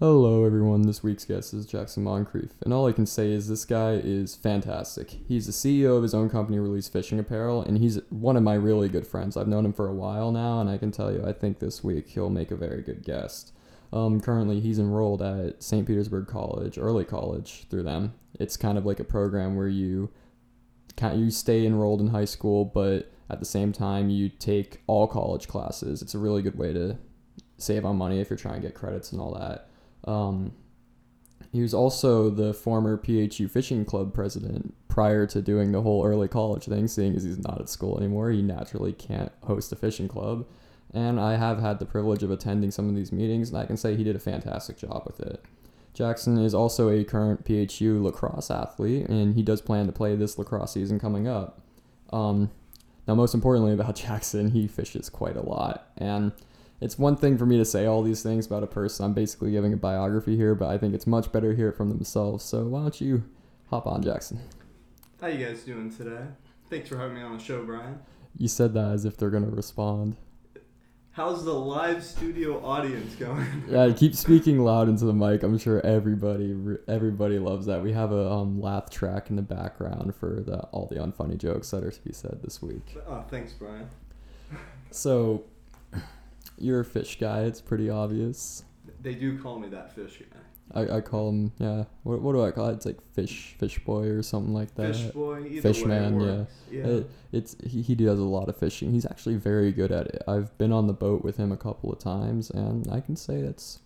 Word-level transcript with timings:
Hello, 0.00 0.44
everyone. 0.44 0.82
This 0.82 1.04
week's 1.04 1.24
guest 1.24 1.54
is 1.54 1.66
Jackson 1.66 2.02
Moncrieff, 2.02 2.50
and 2.62 2.74
all 2.74 2.88
I 2.88 2.90
can 2.90 3.06
say 3.06 3.30
is 3.30 3.46
this 3.46 3.64
guy 3.64 3.92
is 3.92 4.34
fantastic. 4.34 5.18
He's 5.28 5.46
the 5.46 5.52
CEO 5.52 5.96
of 5.96 6.02
his 6.02 6.12
own 6.12 6.28
company, 6.28 6.58
Release 6.58 6.88
Fishing 6.88 7.20
Apparel, 7.20 7.62
and 7.62 7.78
he's 7.78 8.00
one 8.10 8.36
of 8.36 8.42
my 8.42 8.54
really 8.54 8.88
good 8.88 9.06
friends. 9.06 9.36
I've 9.36 9.46
known 9.46 9.64
him 9.64 9.72
for 9.72 9.86
a 9.86 9.94
while 9.94 10.32
now, 10.32 10.60
and 10.60 10.68
I 10.68 10.78
can 10.78 10.90
tell 10.90 11.12
you, 11.12 11.24
I 11.24 11.32
think 11.32 11.60
this 11.60 11.84
week 11.84 12.08
he'll 12.08 12.28
make 12.28 12.50
a 12.50 12.56
very 12.56 12.82
good 12.82 13.04
guest. 13.04 13.52
Um, 13.92 14.20
currently, 14.20 14.58
he's 14.58 14.80
enrolled 14.80 15.22
at 15.22 15.62
St. 15.62 15.86
Petersburg 15.86 16.26
College, 16.26 16.76
early 16.76 17.04
college, 17.04 17.68
through 17.70 17.84
them. 17.84 18.14
It's 18.40 18.56
kind 18.56 18.76
of 18.76 18.84
like 18.84 18.98
a 18.98 19.04
program 19.04 19.54
where 19.54 19.68
you 19.68 20.10
you 21.00 21.30
stay 21.30 21.64
enrolled 21.64 22.00
in 22.00 22.08
high 22.08 22.24
school, 22.24 22.64
but 22.64 23.12
at 23.30 23.38
the 23.38 23.46
same 23.46 23.70
time 23.70 24.10
you 24.10 24.28
take 24.28 24.82
all 24.88 25.06
college 25.06 25.46
classes. 25.46 26.02
It's 26.02 26.16
a 26.16 26.18
really 26.18 26.42
good 26.42 26.58
way 26.58 26.72
to 26.72 26.98
save 27.58 27.84
on 27.84 27.96
money 27.96 28.20
if 28.20 28.28
you're 28.28 28.36
trying 28.36 28.60
to 28.60 28.66
get 28.66 28.74
credits 28.74 29.12
and 29.12 29.20
all 29.20 29.32
that. 29.34 29.68
Um, 30.06 30.52
he 31.52 31.62
was 31.62 31.72
also 31.72 32.30
the 32.30 32.52
former 32.52 32.96
PHU 32.96 33.48
Fishing 33.48 33.84
Club 33.84 34.12
president 34.12 34.74
prior 34.88 35.26
to 35.26 35.40
doing 35.40 35.72
the 35.72 35.82
whole 35.82 36.04
early 36.04 36.28
college 36.28 36.64
thing, 36.64 36.88
seeing 36.88 37.14
as 37.14 37.22
he's 37.22 37.38
not 37.38 37.60
at 37.60 37.68
school 37.68 37.96
anymore. 37.96 38.30
He 38.30 38.42
naturally 38.42 38.92
can't 38.92 39.32
host 39.44 39.72
a 39.72 39.76
fishing 39.76 40.08
club. 40.08 40.46
And 40.92 41.18
I 41.18 41.36
have 41.36 41.60
had 41.60 41.78
the 41.78 41.86
privilege 41.86 42.22
of 42.22 42.30
attending 42.30 42.70
some 42.70 42.88
of 42.88 42.94
these 42.94 43.12
meetings, 43.12 43.50
and 43.50 43.58
I 43.58 43.66
can 43.66 43.76
say 43.76 43.96
he 43.96 44.04
did 44.04 44.16
a 44.16 44.20
fantastic 44.20 44.78
job 44.78 45.02
with 45.06 45.20
it. 45.20 45.44
Jackson 45.92 46.38
is 46.38 46.54
also 46.54 46.88
a 46.88 47.04
current 47.04 47.44
PHU 47.44 48.02
lacrosse 48.02 48.50
athlete, 48.50 49.06
and 49.08 49.34
he 49.34 49.42
does 49.42 49.60
plan 49.60 49.86
to 49.86 49.92
play 49.92 50.16
this 50.16 50.38
lacrosse 50.38 50.72
season 50.72 50.98
coming 50.98 51.28
up. 51.28 51.60
Um, 52.12 52.50
now, 53.06 53.14
most 53.14 53.34
importantly 53.34 53.72
about 53.72 53.94
Jackson, 53.96 54.50
he 54.50 54.66
fishes 54.66 55.08
quite 55.08 55.36
a 55.36 55.42
lot. 55.42 55.88
And 55.96 56.32
it's 56.80 56.98
one 56.98 57.16
thing 57.16 57.38
for 57.38 57.46
me 57.46 57.56
to 57.58 57.64
say 57.64 57.86
all 57.86 58.02
these 58.02 58.22
things 58.22 58.46
about 58.46 58.62
a 58.62 58.66
person. 58.66 59.06
I'm 59.06 59.14
basically 59.14 59.52
giving 59.52 59.72
a 59.72 59.76
biography 59.76 60.36
here, 60.36 60.54
but 60.54 60.68
I 60.68 60.78
think 60.78 60.94
it's 60.94 61.06
much 61.06 61.32
better 61.32 61.50
to 61.50 61.56
hear 61.56 61.68
it 61.68 61.76
from 61.76 61.88
themselves. 61.88 62.44
So 62.44 62.64
why 62.64 62.82
don't 62.82 63.00
you 63.00 63.24
hop 63.70 63.86
on, 63.86 64.02
Jackson? 64.02 64.40
How 65.20 65.28
you 65.28 65.44
guys 65.44 65.62
doing 65.62 65.94
today? 65.94 66.24
Thanks 66.68 66.88
for 66.88 66.98
having 66.98 67.16
me 67.16 67.22
on 67.22 67.38
the 67.38 67.42
show, 67.42 67.64
Brian. 67.64 68.00
You 68.36 68.48
said 68.48 68.74
that 68.74 68.92
as 68.92 69.04
if 69.04 69.16
they're 69.16 69.30
gonna 69.30 69.48
respond. 69.48 70.16
How's 71.12 71.44
the 71.44 71.52
live 71.52 72.02
studio 72.02 72.60
audience 72.64 73.14
going? 73.14 73.46
Yeah, 73.68 73.92
keep 73.92 74.16
speaking 74.16 74.58
loud 74.58 74.88
into 74.88 75.04
the 75.04 75.12
mic. 75.12 75.44
I'm 75.44 75.56
sure 75.58 75.80
everybody 75.86 76.56
everybody 76.88 77.38
loves 77.38 77.66
that. 77.66 77.82
We 77.84 77.92
have 77.92 78.10
a 78.10 78.28
um, 78.28 78.60
laugh 78.60 78.90
track 78.90 79.30
in 79.30 79.36
the 79.36 79.42
background 79.42 80.16
for 80.16 80.42
the 80.44 80.62
all 80.72 80.86
the 80.86 80.96
unfunny 80.96 81.38
jokes 81.38 81.70
that 81.70 81.84
are 81.84 81.92
to 81.92 82.02
be 82.02 82.12
said 82.12 82.40
this 82.42 82.60
week. 82.60 82.96
Oh, 83.06 83.24
thanks, 83.30 83.52
Brian. 83.52 83.88
So, 84.90 85.44
you're 86.58 86.80
a 86.80 86.84
fish 86.84 87.18
guy. 87.18 87.42
It's 87.42 87.60
pretty 87.60 87.90
obvious. 87.90 88.64
They 89.00 89.14
do 89.14 89.38
call 89.38 89.58
me 89.58 89.68
that 89.68 89.94
fish 89.94 90.18
guy. 90.32 90.40
I, 90.72 90.96
I 90.96 91.00
call 91.02 91.28
him 91.28 91.52
yeah. 91.58 91.84
What, 92.04 92.22
what 92.22 92.32
do 92.32 92.42
I 92.42 92.50
call 92.50 92.68
it? 92.68 92.74
It's 92.74 92.86
like 92.86 93.00
fish 93.12 93.54
fish 93.58 93.78
boy 93.84 94.04
or 94.08 94.22
something 94.22 94.54
like 94.54 94.74
that. 94.76 94.96
Fish 94.96 95.02
boy, 95.12 95.44
either 95.46 95.60
Fish 95.60 95.84
man, 95.84 96.16
works. 96.16 96.52
yeah. 96.70 96.84
It, 96.84 97.10
it's 97.32 97.56
he, 97.66 97.82
he 97.82 97.94
does 97.94 98.18
a 98.18 98.24
lot 98.24 98.48
of 98.48 98.56
fishing. 98.56 98.92
He's 98.92 99.04
actually 99.06 99.36
very 99.36 99.72
good 99.72 99.92
at 99.92 100.06
it. 100.06 100.22
I've 100.26 100.56
been 100.56 100.72
on 100.72 100.86
the 100.86 100.94
boat 100.94 101.22
with 101.22 101.36
him 101.36 101.52
a 101.52 101.56
couple 101.56 101.92
of 101.92 101.98
times, 101.98 102.50
and 102.50 102.88
I 102.90 103.00
can 103.00 103.14
say 103.16 103.36
it's 103.36 103.80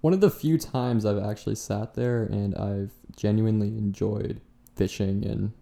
one 0.00 0.12
of 0.12 0.20
the 0.20 0.30
few 0.30 0.58
times 0.58 1.06
I've 1.06 1.22
actually 1.22 1.54
sat 1.56 1.94
there 1.94 2.24
and 2.24 2.54
I've 2.56 2.92
genuinely 3.16 3.68
enjoyed 3.68 4.40
fishing. 4.74 5.24
And 5.24 5.52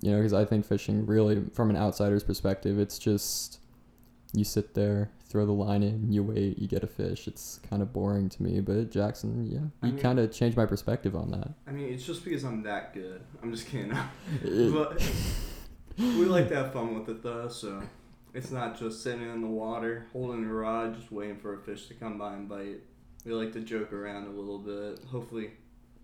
you 0.00 0.10
know, 0.10 0.18
because 0.18 0.32
I 0.32 0.44
think 0.44 0.64
fishing 0.64 1.06
really, 1.06 1.42
from 1.52 1.70
an 1.70 1.76
outsider's 1.76 2.24
perspective, 2.24 2.78
it's 2.78 2.98
just 2.98 3.60
you 4.32 4.44
sit 4.44 4.74
there, 4.74 5.10
throw 5.34 5.44
the 5.44 5.50
line 5.52 5.82
in, 5.82 6.12
you 6.12 6.22
wait, 6.22 6.56
you 6.60 6.68
get 6.68 6.84
a 6.84 6.86
fish. 6.86 7.26
It's 7.26 7.58
kind 7.68 7.82
of 7.82 7.92
boring 7.92 8.28
to 8.28 8.40
me, 8.40 8.60
but 8.60 8.92
Jackson, 8.92 9.44
yeah, 9.44 9.58
I 9.82 9.86
he 9.86 9.92
mean- 9.92 10.00
kind 10.00 10.20
of 10.20 10.30
changed 10.30 10.56
my 10.56 10.64
perspective 10.64 11.16
on 11.16 11.32
that. 11.32 11.48
I 11.66 11.72
mean, 11.72 11.92
it's 11.92 12.06
just 12.06 12.24
because 12.24 12.44
I'm 12.44 12.62
that 12.62 12.94
good. 12.94 13.20
I'm 13.42 13.50
just 13.50 13.66
kidding. 13.66 13.92
But 14.44 15.02
we 15.98 16.24
like 16.26 16.48
to 16.50 16.54
have 16.54 16.72
fun 16.72 16.94
with 16.96 17.08
it 17.08 17.20
though, 17.24 17.48
so 17.48 17.82
it's 18.32 18.52
not 18.52 18.78
just 18.78 19.02
sitting 19.02 19.22
in 19.28 19.40
the 19.40 19.48
water, 19.48 20.06
holding 20.12 20.44
a 20.44 20.52
rod, 20.52 20.94
just 20.94 21.10
waiting 21.10 21.36
for 21.38 21.54
a 21.54 21.58
fish 21.58 21.88
to 21.88 21.94
come 21.94 22.16
by 22.16 22.34
and 22.34 22.48
bite. 22.48 22.78
We 23.24 23.32
like 23.32 23.52
to 23.54 23.60
joke 23.60 23.92
around 23.92 24.28
a 24.28 24.30
little 24.30 24.60
bit. 24.60 25.00
Hopefully, 25.10 25.50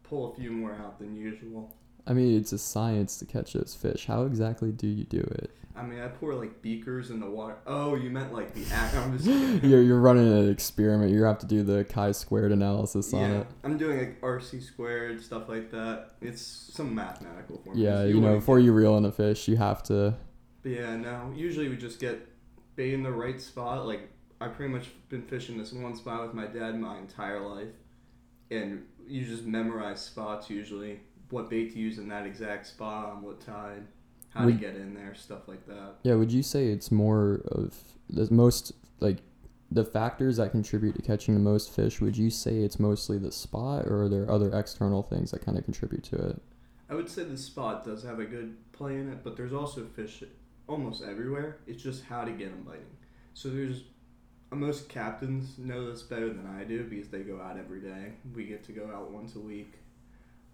pull 0.02 0.32
a 0.32 0.34
few 0.34 0.50
more 0.50 0.72
out 0.74 0.98
than 0.98 1.14
usual. 1.14 1.76
I 2.04 2.14
mean, 2.14 2.36
it's 2.36 2.50
a 2.50 2.58
science 2.58 3.16
to 3.18 3.26
catch 3.26 3.52
those 3.52 3.76
fish. 3.80 4.06
How 4.06 4.24
exactly 4.24 4.72
do 4.72 4.88
you 4.88 5.04
do 5.04 5.20
it? 5.20 5.52
I 5.80 5.86
mean, 5.86 6.00
I 6.00 6.08
pour 6.08 6.34
like 6.34 6.60
beakers 6.60 7.10
in 7.10 7.20
the 7.20 7.30
water. 7.30 7.56
Oh, 7.66 7.94
you 7.94 8.10
meant 8.10 8.34
like 8.34 8.52
the 8.52 8.64
act? 8.72 8.94
I'm 8.94 9.16
just. 9.16 9.28
You're, 9.64 9.82
you're 9.82 10.00
running 10.00 10.30
an 10.30 10.50
experiment. 10.50 11.12
You 11.12 11.22
have 11.24 11.38
to 11.38 11.46
do 11.46 11.62
the 11.62 11.84
chi-squared 11.84 12.52
analysis 12.52 13.12
on 13.14 13.30
yeah, 13.30 13.38
it. 13.38 13.46
I'm 13.64 13.78
doing 13.78 13.98
like 13.98 14.20
RC 14.20 14.62
squared 14.62 15.22
stuff 15.22 15.48
like 15.48 15.70
that. 15.70 16.10
It's 16.20 16.42
some 16.42 16.94
mathematical 16.94 17.60
formulas. 17.64 17.82
Yeah, 17.82 18.04
you 18.04 18.20
know, 18.20 18.36
before 18.36 18.58
get- 18.58 18.66
you 18.66 18.72
reel 18.72 18.96
in 18.98 19.04
a 19.04 19.12
fish, 19.12 19.48
you 19.48 19.56
have 19.56 19.82
to. 19.84 20.16
But 20.62 20.72
yeah, 20.72 20.96
no. 20.96 21.32
Usually 21.34 21.68
we 21.68 21.76
just 21.76 21.98
get 21.98 22.28
bait 22.76 22.92
in 22.92 23.02
the 23.02 23.12
right 23.12 23.40
spot. 23.40 23.86
Like 23.86 24.10
I 24.40 24.48
pretty 24.48 24.72
much 24.72 24.88
been 25.08 25.22
fishing 25.22 25.56
this 25.56 25.72
one 25.72 25.96
spot 25.96 26.22
with 26.22 26.34
my 26.34 26.46
dad 26.46 26.78
my 26.78 26.98
entire 26.98 27.40
life, 27.40 27.74
and 28.50 28.84
you 29.06 29.24
just 29.24 29.44
memorize 29.44 30.00
spots 30.00 30.50
usually. 30.50 31.00
What 31.30 31.48
bait 31.48 31.72
to 31.72 31.78
use 31.78 31.98
in 31.98 32.08
that 32.08 32.26
exact 32.26 32.66
spot 32.66 33.12
on 33.12 33.22
what 33.22 33.40
tide, 33.40 33.84
how 34.30 34.44
Would- 34.44 34.60
to 34.60 34.66
get 34.66 34.76
in 34.76 34.94
there, 34.94 35.14
stuff 35.14 35.48
like 35.48 35.66
that. 35.66 35.96
Yeah, 36.02 36.14
would 36.14 36.32
you 36.32 36.42
say 36.42 36.68
it's 36.68 36.90
more 36.90 37.42
of 37.50 37.74
the 38.08 38.32
most 38.32 38.72
like 39.00 39.18
the 39.70 39.84
factors 39.84 40.36
that 40.38 40.50
contribute 40.50 40.96
to 40.96 41.02
catching 41.02 41.34
the 41.34 41.40
most 41.40 41.70
fish? 41.70 42.00
Would 42.00 42.16
you 42.16 42.30
say 42.30 42.58
it's 42.58 42.78
mostly 42.80 43.18
the 43.18 43.32
spot, 43.32 43.86
or 43.86 44.02
are 44.04 44.08
there 44.08 44.30
other 44.30 44.50
external 44.58 45.02
things 45.02 45.30
that 45.30 45.44
kind 45.44 45.56
of 45.58 45.64
contribute 45.64 46.02
to 46.04 46.16
it? 46.16 46.42
I 46.88 46.94
would 46.94 47.08
say 47.08 47.22
the 47.22 47.36
spot 47.36 47.84
does 47.84 48.02
have 48.02 48.18
a 48.18 48.24
good 48.24 48.56
play 48.72 48.96
in 48.96 49.08
it, 49.12 49.22
but 49.22 49.36
there's 49.36 49.52
also 49.52 49.84
fish 49.84 50.24
almost 50.66 51.02
everywhere. 51.04 51.58
It's 51.66 51.82
just 51.82 52.04
how 52.04 52.24
to 52.24 52.32
get 52.32 52.50
them 52.50 52.64
biting. 52.64 52.82
So 53.34 53.48
there's 53.48 53.84
uh, 54.50 54.56
most 54.56 54.88
captains 54.88 55.56
know 55.58 55.88
this 55.90 56.02
better 56.02 56.28
than 56.28 56.46
I 56.46 56.64
do 56.64 56.82
because 56.84 57.08
they 57.08 57.20
go 57.20 57.40
out 57.40 57.56
every 57.58 57.80
day. 57.80 58.14
We 58.34 58.44
get 58.44 58.64
to 58.64 58.72
go 58.72 58.90
out 58.92 59.12
once 59.12 59.36
a 59.36 59.40
week, 59.40 59.74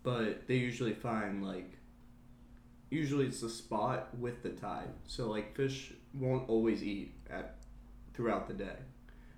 but 0.03 0.47
they 0.47 0.57
usually 0.57 0.93
find 0.93 1.43
like 1.45 1.71
usually 2.91 3.27
it's 3.27 3.41
the 3.41 3.49
spot 3.49 4.09
with 4.19 4.43
the 4.43 4.51
tide. 4.51 4.91
So 5.07 5.29
like 5.29 5.55
fish 5.55 5.93
won't 6.15 6.49
always 6.49 6.83
eat 6.83 7.15
at 7.31 7.57
throughout 8.15 8.49
the 8.49 8.55
day. 8.55 8.77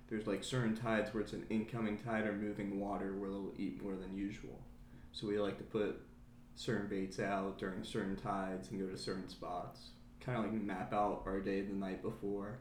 There's 0.09 0.27
like 0.27 0.43
certain 0.43 0.75
tides 0.75 1.13
where 1.13 1.21
it's 1.21 1.33
an 1.33 1.45
incoming 1.49 1.97
tide 1.97 2.25
or 2.25 2.33
moving 2.33 2.79
water 2.79 3.15
where 3.15 3.29
they'll 3.29 3.53
eat 3.57 3.83
more 3.83 3.95
than 3.95 4.17
usual. 4.17 4.59
So 5.11 5.27
we 5.27 5.37
like 5.39 5.57
to 5.57 5.63
put 5.63 6.01
certain 6.55 6.87
baits 6.87 7.19
out 7.19 7.57
during 7.57 7.83
certain 7.83 8.15
tides 8.15 8.71
and 8.71 8.79
go 8.79 8.87
to 8.87 8.97
certain 8.97 9.29
spots. 9.29 9.89
Kind 10.19 10.37
of 10.37 10.45
like 10.45 10.53
map 10.53 10.93
out 10.93 11.23
our 11.25 11.39
day 11.39 11.61
the 11.61 11.73
night 11.73 12.01
before. 12.01 12.59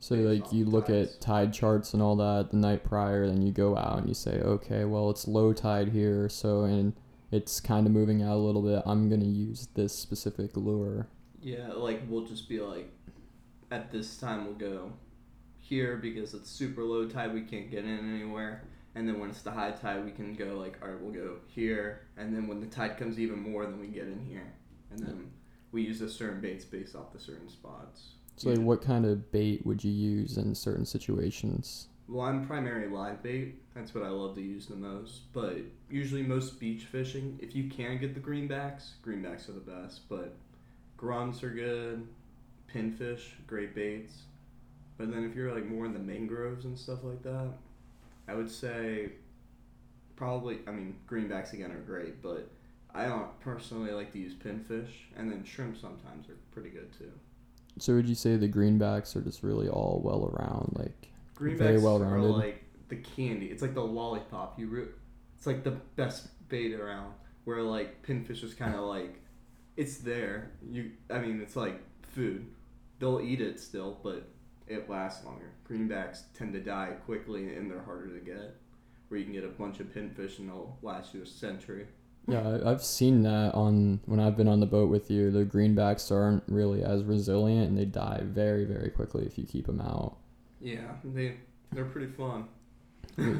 So 0.00 0.14
like 0.14 0.52
you 0.52 0.64
look 0.64 0.86
tides. 0.86 1.14
at 1.14 1.20
tide 1.20 1.52
charts 1.52 1.92
and 1.92 2.02
all 2.02 2.16
that 2.16 2.50
the 2.50 2.56
night 2.56 2.84
prior, 2.84 3.26
then 3.26 3.42
you 3.42 3.52
go 3.52 3.76
out 3.76 3.98
and 3.98 4.08
you 4.08 4.14
say, 4.14 4.40
okay, 4.40 4.84
well 4.84 5.10
it's 5.10 5.26
low 5.26 5.52
tide 5.52 5.88
here, 5.88 6.28
so 6.28 6.62
and 6.62 6.94
it's 7.30 7.60
kind 7.60 7.86
of 7.86 7.92
moving 7.92 8.22
out 8.22 8.36
a 8.36 8.38
little 8.38 8.62
bit. 8.62 8.82
I'm 8.86 9.08
gonna 9.08 9.24
use 9.24 9.68
this 9.74 9.92
specific 9.92 10.56
lure. 10.56 11.08
Yeah, 11.40 11.72
like 11.72 12.02
we'll 12.08 12.26
just 12.26 12.48
be 12.48 12.60
like, 12.60 12.90
at 13.70 13.92
this 13.92 14.16
time 14.16 14.44
we'll 14.44 14.54
go 14.54 14.92
here 15.58 15.96
because 15.96 16.34
it's 16.34 16.50
super 16.50 16.82
low 16.82 17.06
tide, 17.06 17.34
we 17.34 17.42
can't 17.42 17.70
get 17.70 17.84
in 17.84 18.14
anywhere. 18.14 18.64
And 18.94 19.06
then 19.06 19.20
when 19.20 19.30
it's 19.30 19.42
the 19.42 19.50
high 19.50 19.70
tide, 19.70 20.04
we 20.04 20.10
can 20.10 20.34
go 20.34 20.58
like, 20.58 20.78
all 20.82 20.88
right, 20.88 21.00
we'll 21.00 21.12
go 21.12 21.36
here. 21.46 22.06
And 22.16 22.34
then 22.34 22.48
when 22.48 22.58
the 22.60 22.66
tide 22.66 22.96
comes 22.96 23.18
even 23.18 23.38
more, 23.38 23.64
then 23.64 23.78
we 23.78 23.86
get 23.86 24.04
in 24.04 24.24
here. 24.28 24.54
And 24.90 24.98
then 24.98 25.30
we 25.70 25.82
use 25.82 26.00
the 26.00 26.08
certain 26.08 26.40
baits 26.40 26.64
based 26.64 26.96
off 26.96 27.12
the 27.12 27.20
certain 27.20 27.48
spots. 27.48 28.14
So 28.36 28.50
like, 28.50 28.58
what 28.58 28.82
kind 28.82 29.04
of 29.04 29.30
bait 29.30 29.64
would 29.66 29.84
you 29.84 29.92
use 29.92 30.38
in 30.38 30.54
certain 30.54 30.86
situations? 30.86 31.88
Well, 32.08 32.26
I'm 32.26 32.46
primary 32.46 32.88
live 32.88 33.22
bait. 33.22 33.60
That's 33.74 33.94
what 33.94 34.02
I 34.02 34.08
love 34.08 34.34
to 34.36 34.40
use 34.40 34.66
the 34.66 34.76
most. 34.76 35.32
But 35.34 35.58
usually, 35.90 36.22
most 36.22 36.58
beach 36.58 36.84
fishing, 36.84 37.38
if 37.42 37.54
you 37.54 37.68
can 37.68 37.98
get 37.98 38.14
the 38.14 38.20
greenbacks, 38.20 38.92
greenbacks 39.04 39.48
are 39.48 39.52
the 39.52 39.60
best. 39.60 40.08
But 40.08 40.34
grunts 40.96 41.42
are 41.42 41.50
good, 41.50 42.08
pinfish, 42.74 43.20
great 43.46 43.74
baits. 43.74 44.22
But 44.96 45.12
then 45.12 45.24
if 45.24 45.36
you're 45.36 45.54
like 45.54 45.66
more 45.66 45.84
in 45.84 45.92
the 45.92 45.98
mangroves 45.98 46.64
and 46.64 46.78
stuff 46.78 47.04
like 47.04 47.22
that, 47.24 47.50
I 48.26 48.34
would 48.34 48.50
say 48.50 49.10
probably. 50.16 50.60
I 50.66 50.70
mean, 50.70 50.96
greenbacks 51.06 51.52
again 51.52 51.72
are 51.72 51.80
great, 51.80 52.22
but 52.22 52.48
I 52.94 53.04
don't 53.04 53.38
personally 53.40 53.92
like 53.92 54.12
to 54.12 54.18
use 54.18 54.32
pinfish, 54.32 54.90
and 55.14 55.30
then 55.30 55.44
shrimp 55.44 55.76
sometimes 55.76 56.28
are 56.30 56.36
pretty 56.52 56.70
good 56.70 56.90
too. 56.96 57.12
So 57.78 57.94
would 57.94 58.08
you 58.08 58.14
say 58.14 58.36
the 58.36 58.48
greenbacks 58.48 59.14
are 59.14 59.20
just 59.20 59.42
really 59.42 59.68
all 59.68 60.00
well 60.02 60.34
around, 60.34 60.72
like 60.76 61.10
Greenbacks 61.38 61.58
Very 61.58 61.78
well 61.80 61.98
rounded. 62.00 62.30
like 62.30 62.64
the 62.88 62.96
candy. 62.96 63.46
It's 63.46 63.62
like 63.62 63.74
the 63.74 63.84
lollipop. 63.84 64.58
You, 64.58 64.66
re- 64.68 64.88
it's 65.36 65.46
like 65.46 65.62
the 65.64 65.72
best 65.96 66.28
bait 66.48 66.74
around. 66.74 67.12
Where 67.44 67.62
like 67.62 68.02
pinfish 68.06 68.42
is 68.42 68.54
kind 68.54 68.74
of 68.74 68.80
like, 68.82 69.20
it's 69.76 69.98
there. 69.98 70.50
You, 70.70 70.90
I 71.10 71.18
mean, 71.18 71.40
it's 71.40 71.56
like 71.56 71.80
food. 72.02 72.46
They'll 72.98 73.20
eat 73.20 73.40
it 73.40 73.60
still, 73.60 73.98
but 74.02 74.28
it 74.66 74.90
lasts 74.90 75.24
longer. 75.24 75.52
Greenbacks 75.68 76.22
tend 76.36 76.52
to 76.54 76.60
die 76.60 76.92
quickly 77.06 77.54
and 77.54 77.70
they're 77.70 77.82
harder 77.82 78.08
to 78.08 78.24
get. 78.24 78.56
where 79.08 79.18
you 79.18 79.24
can 79.24 79.32
get 79.34 79.44
a 79.44 79.48
bunch 79.48 79.80
of 79.80 79.86
pinfish 79.94 80.38
and 80.38 80.48
they'll 80.48 80.76
last 80.82 81.14
you 81.14 81.22
a 81.22 81.26
century. 81.26 81.86
Yeah, 82.26 82.58
I've 82.66 82.82
seen 82.84 83.22
that 83.22 83.54
on 83.54 84.00
when 84.04 84.20
I've 84.20 84.36
been 84.36 84.48
on 84.48 84.60
the 84.60 84.66
boat 84.66 84.90
with 84.90 85.10
you. 85.10 85.30
The 85.30 85.44
greenbacks 85.46 86.10
aren't 86.12 86.42
really 86.46 86.82
as 86.84 87.02
resilient, 87.04 87.70
and 87.70 87.78
they 87.78 87.86
die 87.86 88.20
very, 88.22 88.66
very 88.66 88.90
quickly 88.90 89.24
if 89.24 89.38
you 89.38 89.44
keep 89.46 89.64
them 89.64 89.80
out. 89.80 90.18
Yeah, 90.60 90.92
they 91.04 91.36
they're 91.72 91.84
pretty 91.84 92.12
fun. 92.12 92.48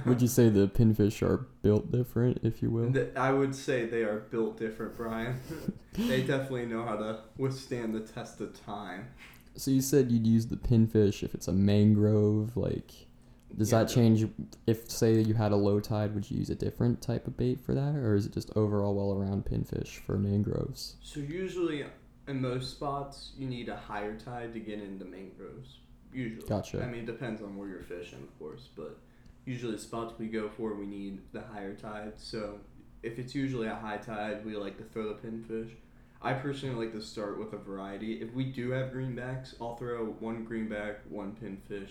Would 0.07 0.21
you 0.21 0.29
say 0.29 0.49
the 0.49 0.67
pinfish 0.67 1.23
are 1.23 1.47
built 1.63 1.93
different, 1.93 2.41
if 2.43 2.63
you 2.63 2.71
will? 2.71 2.93
I 3.17 3.31
would 3.31 3.55
say 3.55 3.87
they 3.87 4.03
are 4.03 4.21
built 4.31 4.59
different, 4.59 4.97
Brian. 4.97 5.41
they 5.93 6.23
definitely 6.23 6.67
know 6.67 6.85
how 6.85 6.97
to 6.97 7.21
withstand 7.37 7.95
the 7.95 8.01
test 8.01 8.41
of 8.41 8.61
time. 8.65 9.07
So 9.55 9.71
you 9.71 9.81
said 9.81 10.11
you'd 10.11 10.27
use 10.27 10.47
the 10.47 10.57
pinfish 10.57 11.23
if 11.23 11.33
it's 11.35 11.47
a 11.47 11.53
mangrove. 11.53 12.57
Like, 12.57 12.91
does 13.57 13.71
Yeah, 13.71 13.81
that 13.81 13.89
change 13.89 14.27
if, 14.67 14.91
say, 14.91 15.21
you 15.21 15.35
had 15.35 15.53
a 15.53 15.57
low 15.57 15.79
tide? 15.79 16.13
Would 16.15 16.29
you 16.29 16.39
use 16.39 16.51
a 16.51 16.57
different 16.57 17.01
type 17.01 17.29
of 17.29 17.37
bait 17.37 17.61
for 17.61 17.73
that, 17.75 17.95
or 17.95 18.17
is 18.17 18.27
it 18.27 18.33
just 18.33 18.51
overall 18.57 18.95
well-around 18.97 19.45
pinfish 19.45 19.99
for 20.01 20.19
mangroves? 20.19 20.97
So 21.03 21.21
usually, 21.21 21.85
in 22.27 22.41
most 22.41 22.71
spots, 22.73 23.33
you 23.39 23.49
need 23.49 23.69
a 23.69 23.77
higher 23.77 24.19
tide 24.19 24.55
to 24.55 24.61
get 24.61 24.81
into 24.81 25.05
mangroves. 25.05 25.79
Usually, 26.13 26.47
Gotcha. 26.47 26.83
I 26.83 26.87
mean, 26.87 27.01
it 27.01 27.07
depends 27.07 27.43
on 27.43 27.57
where 27.57 27.69
you're 27.69 27.83
fishing, 27.83 28.19
of 28.23 28.39
course, 28.39 28.69
but 28.75 28.99
usually 29.45 29.73
the 29.73 29.79
spots 29.79 30.15
we 30.19 30.27
go 30.27 30.49
for, 30.49 30.75
we 30.75 30.87
need 30.87 31.21
the 31.33 31.43
higher 31.43 31.75
tide. 31.75 32.13
So 32.17 32.59
if 33.03 33.19
it's 33.19 33.35
usually 33.35 33.69
a 33.69 33.75
high 33.75 33.99
tide, 33.99 34.45
we 34.45 34.57
like 34.57 34.77
to 34.79 34.85
throw 34.85 35.09
the 35.09 35.15
pinfish. 35.15 35.71
I 36.21 36.33
personally 36.33 36.87
like 36.87 36.95
to 36.95 37.03
start 37.03 37.39
with 37.39 37.53
a 37.53 37.59
variety. 37.59 38.21
If 38.21 38.35
we 38.35 38.45
do 38.45 38.71
have 38.71 38.91
greenbacks, 38.91 39.55
I'll 39.61 39.77
throw 39.77 40.07
one 40.19 40.45
greenback, 40.45 41.01
one 41.09 41.37
pinfish, 41.37 41.91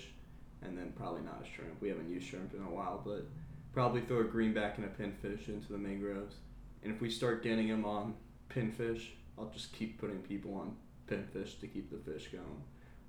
and 0.61 0.77
then 0.77 0.91
probably 0.97 1.21
not 1.21 1.41
a 1.41 1.47
shrimp. 1.47 1.81
We 1.81 1.89
haven't 1.89 2.09
used 2.09 2.27
shrimp 2.27 2.53
in 2.53 2.61
a 2.61 2.69
while, 2.69 3.01
but 3.05 3.25
probably 3.73 4.01
throw 4.01 4.19
a 4.19 4.25
greenback 4.25 4.77
and 4.77 4.85
a 4.85 4.89
pinfish 4.89 5.47
into 5.47 5.71
the 5.71 5.77
mangroves. 5.77 6.35
And 6.83 6.93
if 6.93 6.99
we 6.99 7.09
start 7.09 7.41
getting 7.41 7.69
them 7.69 7.85
on 7.85 8.15
pinfish, 8.49 9.09
I'll 9.37 9.49
just 9.49 9.71
keep 9.71 9.99
putting 9.99 10.17
people 10.19 10.55
on 10.55 10.75
pinfish 11.09 11.59
to 11.61 11.67
keep 11.67 11.89
the 11.89 12.11
fish 12.11 12.27
going. 12.27 12.63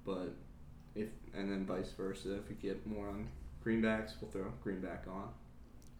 But 0.05 0.35
if 1.03 1.09
and 1.35 1.51
then 1.51 1.65
vice 1.67 1.93
versa, 1.93 2.37
if 2.37 2.49
we 2.49 2.55
get 2.57 2.87
more 2.87 3.09
on 3.09 3.29
greenbacks, 3.65 4.13
we'll 4.21 4.31
throw 4.31 4.53
greenback 4.63 5.05
on. 5.09 5.29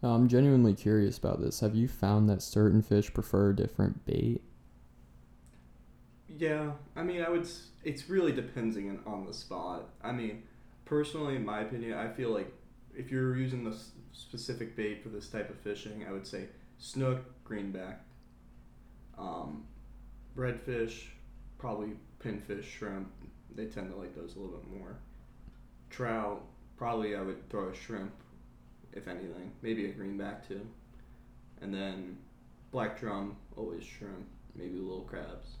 Now, 0.01 0.09
I'm 0.09 0.27
genuinely 0.27 0.73
curious 0.73 1.17
about 1.17 1.41
this. 1.41 1.59
Have 1.59 1.75
you 1.75 1.87
found 1.87 2.29
that 2.29 2.41
certain 2.41 2.81
fish 2.81 3.13
prefer 3.13 3.51
different 3.53 4.05
bait? 4.05 4.41
Yeah, 6.27 6.71
I 6.95 7.03
mean, 7.03 7.21
I 7.21 7.29
would. 7.29 7.47
It's 7.83 8.09
really 8.09 8.31
depending 8.31 8.89
on- 8.89 9.01
on 9.05 9.25
the 9.25 9.33
spot. 9.33 9.89
I 10.01 10.11
mean, 10.11 10.43
personally, 10.85 11.35
in 11.35 11.45
my 11.45 11.61
opinion, 11.61 11.93
I 11.93 12.09
feel 12.09 12.31
like 12.31 12.51
if 12.95 13.11
you're 13.11 13.35
using 13.35 13.63
the 13.63 13.77
specific 14.13 14.75
bait 14.75 15.03
for 15.03 15.09
this 15.09 15.29
type 15.29 15.49
of 15.49 15.57
fishing, 15.57 16.05
I 16.07 16.11
would 16.11 16.25
say 16.27 16.47
snook, 16.77 17.43
greenback, 17.43 18.05
um, 19.17 19.65
redfish, 20.35 21.07
probably 21.57 21.97
pinfish, 22.19 22.63
shrimp. 22.63 23.11
They 23.55 23.65
tend 23.65 23.91
to 23.91 23.97
like 23.97 24.15
those 24.15 24.35
a 24.35 24.39
little 24.39 24.57
bit 24.57 24.79
more. 24.79 24.95
Trout, 25.89 26.43
probably 26.77 27.15
I 27.15 27.21
would 27.21 27.49
throw 27.49 27.69
a 27.69 27.75
shrimp, 27.75 28.13
if 28.93 29.07
anything. 29.07 29.51
Maybe 29.61 29.89
a 29.89 29.93
greenback 29.93 30.47
too. 30.47 30.65
And 31.61 31.73
then 31.73 32.17
black 32.71 32.99
drum, 32.99 33.35
always 33.57 33.83
shrimp. 33.83 34.27
Maybe 34.55 34.77
little 34.77 35.01
crabs. 35.01 35.55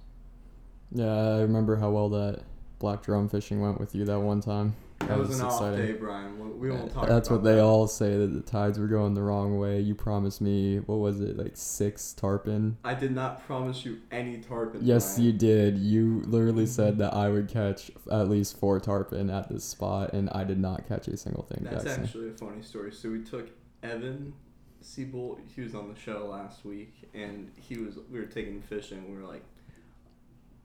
Yeah, 0.91 1.11
I 1.11 1.41
remember 1.41 1.75
how 1.75 1.89
well 1.91 2.09
that 2.09 2.41
black 2.79 3.03
drum 3.03 3.29
fishing 3.29 3.61
went 3.61 3.79
with 3.79 3.93
you 3.93 4.05
that 4.05 4.19
one 4.19 4.41
time. 4.41 4.75
That, 5.07 5.17
was, 5.17 5.39
an 5.39 5.45
off 5.45 5.75
day, 5.75 5.93
Brian. 5.93 6.37
We, 6.37 6.69
we 6.69 6.71
won't 6.71 6.93
talk. 6.93 7.07
That's 7.07 7.29
about 7.29 7.37
what 7.37 7.43
they 7.45 7.55
that. 7.55 7.63
all 7.63 7.87
say 7.87 8.17
that 8.17 8.33
the 8.33 8.41
tides 8.41 8.77
were 8.77 8.87
going 8.87 9.13
the 9.13 9.23
wrong 9.23 9.57
way. 9.57 9.79
You 9.79 9.95
promised 9.95 10.41
me 10.41 10.77
what 10.77 10.97
was 10.99 11.21
it 11.21 11.37
like 11.37 11.53
six 11.55 12.13
tarpon? 12.13 12.77
I 12.83 12.93
did 12.93 13.15
not 13.15 13.45
promise 13.47 13.85
you 13.85 13.99
any 14.11 14.37
tarpon. 14.37 14.81
Yes, 14.83 15.15
Brian. 15.15 15.25
you 15.25 15.37
did. 15.37 15.77
You 15.77 16.21
literally 16.25 16.65
said 16.65 16.97
that 16.99 17.13
I 17.13 17.29
would 17.29 17.47
catch 17.47 17.89
at 18.11 18.29
least 18.29 18.59
four 18.59 18.79
tarpon 18.79 19.29
at 19.29 19.49
this 19.49 19.63
spot, 19.63 20.13
and 20.13 20.29
I 20.31 20.43
did 20.43 20.59
not 20.59 20.87
catch 20.87 21.07
a 21.07 21.17
single 21.17 21.43
thing. 21.43 21.63
That's 21.63 21.83
Jackson. 21.83 22.03
actually 22.03 22.29
a 22.29 22.33
funny 22.33 22.61
story. 22.61 22.91
So 22.91 23.09
we 23.09 23.23
took 23.23 23.49
Evan 23.81 24.33
Siebold. 24.81 25.39
He 25.55 25.61
was 25.61 25.73
on 25.75 25.91
the 25.91 25.99
show 25.99 26.27
last 26.27 26.65
week, 26.65 27.09
and 27.13 27.51
he 27.55 27.77
was. 27.77 27.97
We 28.11 28.19
were 28.19 28.25
taking 28.25 28.61
fishing. 28.61 29.09
We 29.09 29.17
were 29.17 29.27
like 29.27 29.43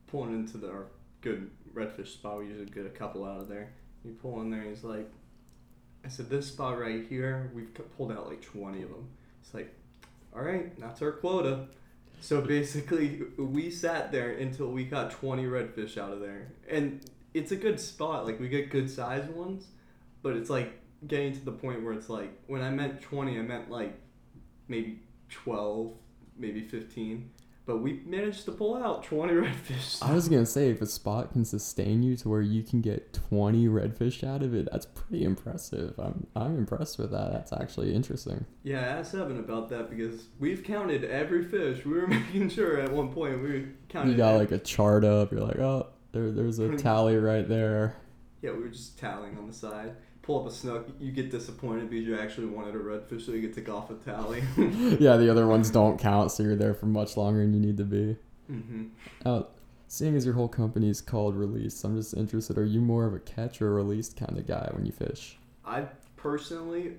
pulling 0.07 0.33
into 0.33 0.57
the 0.57 0.69
our 0.69 0.87
good 1.21 1.49
redfish 1.73 2.09
spot. 2.09 2.39
We 2.39 2.47
usually 2.47 2.67
get 2.67 2.85
a 2.85 2.89
couple 2.89 3.25
out 3.25 3.39
of 3.39 3.47
there. 3.47 3.71
We 4.05 4.11
pull 4.11 4.41
in 4.41 4.51
there. 4.51 4.63
He's 4.63 4.83
like, 4.83 5.09
I 6.03 6.09
said, 6.09 6.29
this 6.29 6.47
spot 6.47 6.79
right 6.79 7.05
here. 7.09 7.51
We've 7.55 7.69
pulled 7.97 8.11
out 8.11 8.29
like 8.29 8.41
twenty 8.41 8.83
of 8.83 8.89
them. 8.89 9.07
It's 9.41 9.53
like, 9.53 9.73
all 10.35 10.43
right, 10.43 10.79
that's 10.79 11.01
our 11.01 11.11
quota. 11.11 11.67
So 12.21 12.41
basically, 12.55 13.21
we 13.37 13.71
sat 13.71 14.11
there 14.11 14.31
until 14.31 14.67
we 14.67 14.83
got 14.83 15.11
20 15.11 15.45
redfish 15.45 15.97
out 15.97 16.11
of 16.11 16.19
there. 16.19 16.47
And 16.69 17.01
it's 17.33 17.51
a 17.51 17.55
good 17.55 17.79
spot. 17.79 18.25
Like, 18.25 18.39
we 18.39 18.49
get 18.49 18.69
good 18.69 18.89
sized 18.89 19.29
ones, 19.29 19.67
but 20.21 20.35
it's 20.35 20.49
like 20.49 20.73
getting 21.07 21.33
to 21.33 21.45
the 21.45 21.51
point 21.51 21.83
where 21.83 21.93
it's 21.93 22.09
like, 22.09 22.31
when 22.47 22.61
I 22.61 22.69
meant 22.69 23.01
20, 23.01 23.37
I 23.37 23.41
meant 23.41 23.69
like 23.69 23.93
maybe 24.67 24.99
12, 25.29 25.93
maybe 26.37 26.61
15. 26.61 27.29
But 27.65 27.77
we 27.79 28.01
managed 28.05 28.45
to 28.45 28.51
pull 28.51 28.75
out 28.75 29.03
20 29.03 29.33
redfish. 29.33 30.01
I 30.03 30.13
was 30.13 30.29
gonna 30.29 30.45
say 30.45 30.69
if 30.69 30.81
a 30.81 30.85
spot 30.85 31.31
can 31.31 31.45
sustain 31.45 32.03
you 32.03 32.15
to 32.17 32.29
where 32.29 32.41
you 32.41 32.61
can 32.61 32.79
get 32.81 33.11
twenty 33.11 33.67
redfish 33.67 34.23
out 34.23 34.43
of 34.43 34.53
it, 34.53 34.69
that's 34.71 34.85
pretty 34.85 35.23
impressive. 35.23 35.97
I'm 35.97 36.27
I'm 36.35 36.57
impressed 36.57 36.99
with 36.99 37.09
that. 37.11 37.31
That's 37.33 37.51
actually 37.51 37.95
interesting. 37.95 38.45
Yeah, 38.63 38.81
ask 38.81 39.15
Evan 39.15 39.39
about 39.39 39.69
that 39.69 39.89
because 39.89 40.25
we've 40.39 40.63
counted 40.63 41.05
every 41.05 41.43
fish. 41.43 41.83
We 41.85 41.93
were 41.93 42.07
making 42.07 42.49
sure 42.49 42.79
at 42.79 42.91
one 42.91 43.11
point 43.11 43.41
we 43.41 43.47
were. 43.47 44.05
You 44.05 44.15
got 44.15 44.35
ev- 44.35 44.39
like 44.41 44.51
a 44.51 44.59
chart 44.59 45.03
up. 45.03 45.31
You're 45.31 45.41
like, 45.41 45.57
oh, 45.57 45.87
there 46.11 46.31
there's 46.31 46.59
a 46.59 46.77
tally 46.77 47.17
right 47.17 47.47
there. 47.47 47.95
Yeah, 48.43 48.51
we 48.51 48.59
were 48.59 48.69
just 48.69 48.99
tallying 48.99 49.39
on 49.39 49.47
the 49.47 49.53
side. 49.53 49.95
Pull 50.25 50.41
up 50.41 50.47
a 50.47 50.51
snook, 50.51 50.89
you 50.99 51.11
get 51.11 51.29
disappointed 51.29 51.89
because 51.89 52.05
you 52.05 52.17
actually 52.17 52.47
wanted 52.47 52.73
a 52.73 52.79
redfish, 52.79 53.23
so 53.25 53.31
you 53.31 53.41
get 53.41 53.53
to 53.53 53.61
go 53.61 53.77
off 53.77 53.91
a 53.91 53.93
tally. 53.93 54.41
yeah, 54.99 55.17
the 55.17 55.29
other 55.29 55.47
ones 55.47 55.69
don't 55.69 55.99
count, 55.99 56.31
so 56.31 56.41
you're 56.41 56.55
there 56.55 56.73
for 56.73 56.87
much 56.87 57.15
longer 57.15 57.41
than 57.41 57.53
you 57.53 57.59
need 57.59 57.77
to 57.77 57.83
be. 57.83 58.15
hmm 58.47 58.85
Uh, 59.23 59.43
seeing 59.87 60.15
as 60.15 60.25
your 60.25 60.33
whole 60.33 60.47
company 60.47 60.89
is 60.89 60.99
called 60.99 61.35
Release, 61.35 61.83
I'm 61.83 61.95
just 61.95 62.15
interested. 62.15 62.57
Are 62.57 62.65
you 62.65 62.81
more 62.81 63.05
of 63.05 63.13
a 63.13 63.19
catch 63.19 63.61
or 63.61 63.71
released 63.71 64.17
kind 64.17 64.35
of 64.35 64.47
guy 64.47 64.67
when 64.73 64.87
you 64.87 64.91
fish? 64.91 65.37
I 65.63 65.85
personally, 66.17 66.95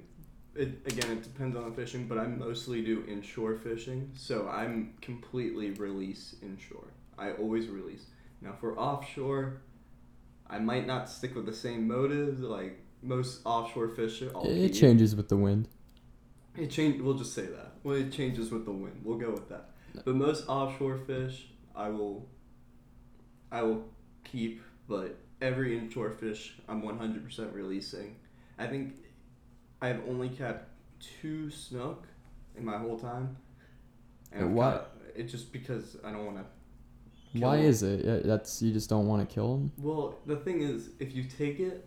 it, 0.54 0.68
again, 0.86 1.10
it 1.10 1.24
depends 1.24 1.56
on 1.56 1.68
the 1.68 1.74
fishing, 1.74 2.06
but 2.06 2.18
I 2.18 2.28
mostly 2.28 2.80
do 2.80 3.04
inshore 3.08 3.56
fishing, 3.56 4.12
so 4.14 4.48
I'm 4.48 4.94
completely 5.00 5.70
release 5.70 6.36
inshore. 6.42 6.92
I 7.18 7.32
always 7.32 7.66
release. 7.66 8.04
Now 8.40 8.52
for 8.60 8.78
offshore, 8.78 9.62
I 10.48 10.60
might 10.60 10.86
not 10.86 11.08
stick 11.08 11.34
with 11.34 11.46
the 11.46 11.52
same 11.52 11.88
motives. 11.88 12.40
Like 12.40 12.78
most 13.06 13.40
offshore 13.44 13.88
fish, 13.88 14.22
I'll 14.34 14.44
It, 14.44 14.56
it 14.56 14.68
changes 14.70 15.14
with 15.16 15.28
the 15.28 15.36
wind. 15.36 15.68
It 16.56 16.70
change. 16.70 17.00
We'll 17.00 17.14
just 17.14 17.34
say 17.34 17.46
that. 17.46 17.72
Well, 17.82 17.96
it 17.96 18.10
changes 18.12 18.50
with 18.50 18.64
the 18.64 18.72
wind. 18.72 19.00
We'll 19.04 19.18
go 19.18 19.30
with 19.30 19.48
that. 19.48 19.70
But 20.04 20.14
most 20.14 20.48
offshore 20.48 20.98
fish, 20.98 21.48
I 21.74 21.88
will. 21.90 22.28
I 23.52 23.62
will 23.62 23.84
keep, 24.24 24.60
but 24.88 25.16
every 25.40 25.78
inshore 25.78 26.10
fish, 26.10 26.56
I'm 26.68 26.82
100% 26.82 27.54
releasing. 27.54 28.16
I 28.58 28.66
think 28.66 28.94
I've 29.80 30.00
only 30.08 30.28
kept 30.30 30.70
two 31.00 31.48
snook 31.50 32.06
in 32.56 32.64
my 32.64 32.76
whole 32.78 32.98
time. 32.98 33.36
And 34.32 34.54
why- 34.54 34.70
got- 34.72 34.92
It's 35.14 35.32
just 35.32 35.52
because 35.52 35.96
I 36.04 36.10
don't 36.10 36.26
want 36.26 36.38
to. 36.38 36.44
Why 37.38 37.58
is 37.58 37.82
it? 37.82 38.24
That's 38.26 38.60
you 38.62 38.72
just 38.72 38.88
don't 38.90 39.06
want 39.06 39.26
to 39.26 39.34
kill 39.34 39.56
them. 39.56 39.72
Well, 39.78 40.18
the 40.26 40.36
thing 40.36 40.60
is, 40.62 40.90
if 40.98 41.14
you 41.14 41.24
take 41.24 41.60
it, 41.60 41.86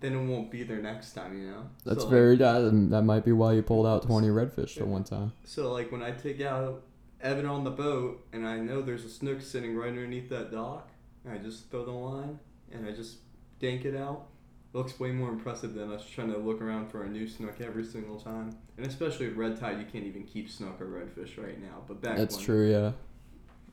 then 0.00 0.14
it 0.14 0.24
won't 0.24 0.50
be 0.50 0.62
there 0.62 0.80
next 0.80 1.12
time. 1.12 1.40
You 1.40 1.50
know. 1.50 1.62
That's 1.84 1.98
So, 1.98 2.04
like, 2.04 2.10
very 2.10 2.36
that, 2.36 2.88
that 2.90 3.02
might 3.02 3.24
be 3.24 3.32
why 3.32 3.52
you 3.52 3.62
pulled 3.62 3.86
out 3.86 4.02
20 4.02 4.28
redfish 4.28 4.76
the 4.76 4.84
one 4.84 5.04
time. 5.04 5.32
So 5.44 5.72
like 5.72 5.90
when 5.92 6.02
I 6.02 6.10
take 6.12 6.40
out 6.40 6.82
Evan 7.20 7.46
on 7.46 7.64
the 7.64 7.70
boat 7.70 8.26
and 8.32 8.46
I 8.46 8.58
know 8.58 8.82
there's 8.82 9.04
a 9.04 9.08
snook 9.08 9.40
sitting 9.40 9.74
right 9.76 9.88
underneath 9.88 10.28
that 10.30 10.52
dock, 10.52 10.88
and 11.24 11.34
I 11.34 11.38
just 11.38 11.70
throw 11.70 11.84
the 11.84 11.90
line 11.90 12.38
and 12.72 12.86
I 12.86 12.92
just 12.92 13.16
dank 13.60 13.84
it 13.84 13.96
out. 13.96 14.26
It 14.72 14.76
looks 14.76 15.00
way 15.00 15.10
more 15.10 15.30
impressive 15.30 15.74
than 15.74 15.90
us 15.90 16.06
trying 16.06 16.30
to 16.32 16.38
look 16.38 16.60
around 16.60 16.90
for 16.90 17.04
a 17.04 17.08
new 17.08 17.26
snook 17.26 17.60
every 17.60 17.84
single 17.84 18.20
time. 18.20 18.56
And 18.76 18.86
especially 18.86 19.28
with 19.28 19.36
red 19.36 19.58
tide, 19.58 19.78
you 19.78 19.86
can't 19.86 20.04
even 20.04 20.24
keep 20.24 20.50
snook 20.50 20.80
or 20.80 20.86
redfish 20.86 21.42
right 21.42 21.60
now. 21.60 21.82
But 21.88 22.02
back 22.02 22.16
That's 22.16 22.36
true, 22.36 22.70
yeah. 22.70 22.92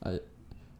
I 0.04 0.20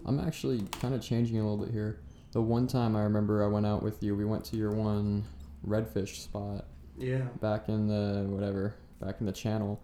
I'm 0.06 0.20
actually 0.20 0.62
kind 0.82 0.94
of 0.94 1.02
changing 1.02 1.40
a 1.40 1.48
little 1.48 1.66
bit 1.66 1.74
here. 1.74 2.00
The 2.32 2.42
one 2.42 2.68
time 2.68 2.96
I 2.96 3.04
remember 3.04 3.44
I 3.44 3.48
went 3.48 3.66
out 3.66 3.84
with 3.84 4.02
you, 4.02 4.16
we 4.16 4.26
went 4.26 4.44
to 4.46 4.58
your 4.58 4.72
one 4.72 5.24
redfish 5.68 6.16
spot 6.22 6.66
Yeah. 6.98 7.28
back 7.42 7.70
in 7.70 7.88
the 7.88 8.26
whatever, 8.30 8.76
back 9.00 9.18
in 9.20 9.26
the 9.26 9.32
channel. 9.32 9.80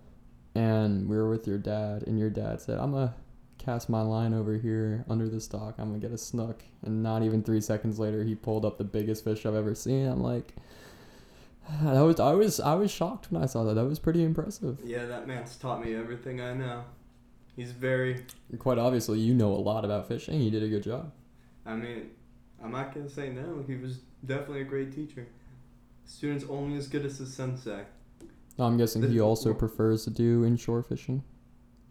And 0.56 1.08
we 1.08 1.16
were 1.18 1.30
with 1.30 1.48
your 1.48 1.58
dad 1.58 2.04
and 2.08 2.18
your 2.20 2.30
dad 2.30 2.60
said, 2.62 2.80
"I'm 2.80 2.92
to 2.94 3.14
cast 3.58 3.90
my 3.90 4.02
line 4.02 4.34
over 4.34 4.58
here 4.58 5.06
under 5.10 5.28
this 5.30 5.48
dock. 5.48 5.76
I'm 5.78 5.94
to 5.94 6.00
get 6.00 6.12
a 6.12 6.18
snook." 6.18 6.64
And 6.84 7.04
not 7.04 7.24
even 7.24 7.44
3 7.44 7.62
seconds 7.62 8.00
later, 8.00 8.24
he 8.24 8.36
pulled 8.36 8.66
up 8.66 8.78
the 8.78 8.84
biggest 8.84 9.24
fish 9.24 9.46
I've 9.46 9.56
ever 9.56 9.76
seen. 9.76 10.08
I'm 10.08 10.22
like, 10.24 10.56
That 11.84 12.02
was 12.02 12.20
I 12.20 12.34
was 12.34 12.60
I 12.60 12.74
was 12.76 12.90
shocked 12.92 13.32
when 13.32 13.42
I 13.42 13.46
saw 13.46 13.64
that. 13.66 13.76
That 13.76 13.86
was 13.86 14.00
pretty 14.00 14.24
impressive. 14.24 14.80
Yeah, 14.84 15.06
that 15.06 15.28
man's 15.28 15.56
taught 15.56 15.84
me 15.84 15.94
everything 15.96 16.42
I 16.42 16.54
know. 16.54 16.84
He's 17.56 17.72
very. 17.72 18.26
Quite 18.58 18.78
obviously, 18.80 19.20
you 19.20 19.34
know 19.34 19.52
a 19.54 19.58
lot 19.60 19.86
about 19.86 20.08
fishing. 20.08 20.42
You 20.42 20.50
did 20.50 20.64
a 20.64 20.68
good 20.70 20.84
job. 20.84 21.12
I 21.66 21.76
mean, 21.76 22.10
I'm 22.64 22.72
not 22.72 22.94
gonna 22.94 23.10
say 23.10 23.30
no. 23.30 23.64
He 23.68 23.76
was 23.76 24.00
definitely 24.26 24.62
a 24.62 24.66
great 24.66 24.94
teacher. 24.94 25.28
Student's 26.10 26.46
only 26.50 26.76
as 26.76 26.88
good 26.88 27.06
as 27.06 27.20
his 27.20 27.32
sensei. 27.34 27.84
I'm 28.58 28.78
guessing 28.78 29.02
he 29.04 29.08
The- 29.10 29.20
also 29.22 29.54
prefers 29.54 30.04
to 30.06 30.10
do 30.10 30.44
inshore 30.44 30.82
fishing. 30.84 31.24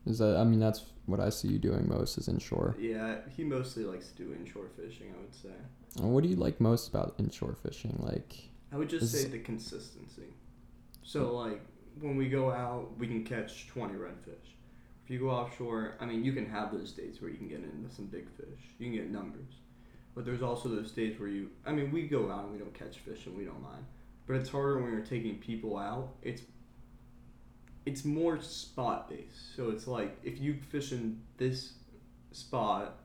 Is 0.07 0.19
that? 0.19 0.37
I 0.37 0.45
mean, 0.45 0.59
that's 0.59 0.85
what 1.07 1.21
I 1.21 1.29
see 1.31 1.49
you 1.49 1.59
doing 1.59 1.89
most 1.89 2.19
is 2.19 2.29
inshore. 2.29 2.77
Yeah, 2.81 3.21
he 3.37 3.45
mostly 3.45 3.85
likes 3.85 4.09
to 4.11 4.17
do 4.25 4.33
inshore 4.35 4.69
fishing. 4.77 5.13
I 5.17 5.21
would 5.21 5.35
say. 5.35 5.55
And 5.99 6.13
What 6.13 6.25
do 6.25 6.29
you 6.29 6.37
like 6.37 6.61
most 6.61 6.89
about 6.89 7.15
inshore 7.19 7.55
fishing? 7.55 7.97
Like, 8.01 8.51
I 8.73 8.77
would 8.77 8.89
just 8.91 9.05
Is- 9.05 9.23
say 9.23 9.29
the 9.29 9.39
consistency. 9.39 10.35
So 11.03 11.35
like 11.37 11.61
when 12.01 12.17
we 12.17 12.29
go 12.29 12.51
out, 12.51 12.99
we 12.99 13.07
can 13.07 13.25
catch 13.25 13.69
twenty 13.69 13.95
redfish. 13.95 14.49
If 15.05 15.11
you 15.11 15.21
go 15.21 15.31
offshore, 15.31 15.95
I 16.01 16.07
mean, 16.07 16.25
you 16.25 16.33
can 16.33 16.45
have 16.47 16.73
those 16.73 16.93
days 16.93 17.23
where 17.23 17.31
you 17.31 17.39
can 17.39 17.49
get 17.49 17.61
into 17.61 17.89
some 17.95 18.07
big 18.07 18.29
fish. 18.31 18.61
You 18.79 18.87
can 18.87 18.95
get 18.95 19.11
numbers, 19.11 19.55
but 20.15 20.25
there's 20.27 20.43
also 20.43 20.69
those 20.69 20.91
days 20.91 21.19
where 21.21 21.29
you. 21.31 21.51
I 21.65 21.73
mean, 21.73 21.93
we 21.93 22.09
go 22.09 22.31
out 22.31 22.45
and 22.45 22.53
we 22.53 22.59
don't 22.59 22.75
catch 22.75 22.99
fish 22.99 23.27
and 23.27 23.37
we 23.37 23.45
don't 23.45 23.63
mind, 23.63 23.85
but 24.28 24.37
it's 24.37 24.50
harder 24.50 24.78
when 24.78 24.92
you're 24.92 25.00
taking 25.00 25.38
people 25.38 25.76
out. 25.76 26.11
It's 26.23 26.42
it's 27.87 28.04
more 28.04 28.40
spot 28.40 29.08
based. 29.08 29.56
So 29.56 29.70
it's 29.70 29.88
like 29.88 30.16
if 30.23 30.38
you 30.38 30.58
fish 30.68 30.92
in 30.92 31.20
this 31.38 31.73
spot 32.32 32.99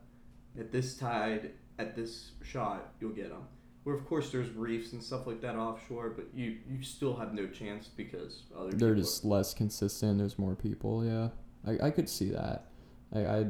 at 0.58 0.70
this 0.70 0.96
tide 0.96 1.52
at 1.78 1.96
this 1.96 2.32
shot, 2.42 2.92
you'll 3.00 3.12
get 3.12 3.30
them. 3.30 3.42
Where 3.84 3.96
of 3.96 4.06
course 4.06 4.30
there's 4.30 4.50
reefs 4.50 4.92
and 4.92 5.02
stuff 5.02 5.26
like 5.26 5.40
that 5.40 5.56
offshore, 5.56 6.10
but 6.10 6.26
you 6.34 6.58
you 6.70 6.82
still 6.82 7.16
have 7.16 7.32
no 7.32 7.46
chance 7.46 7.88
because 7.88 8.42
other 8.56 8.72
they're 8.72 8.94
just 8.94 9.24
less 9.24 9.54
consistent. 9.54 10.18
There's 10.18 10.38
more 10.38 10.54
people. 10.54 11.04
Yeah, 11.04 11.28
I, 11.66 11.86
I 11.86 11.90
could 11.90 12.08
see 12.08 12.28
that. 12.30 12.66
I, 13.14 13.26
I 13.26 13.46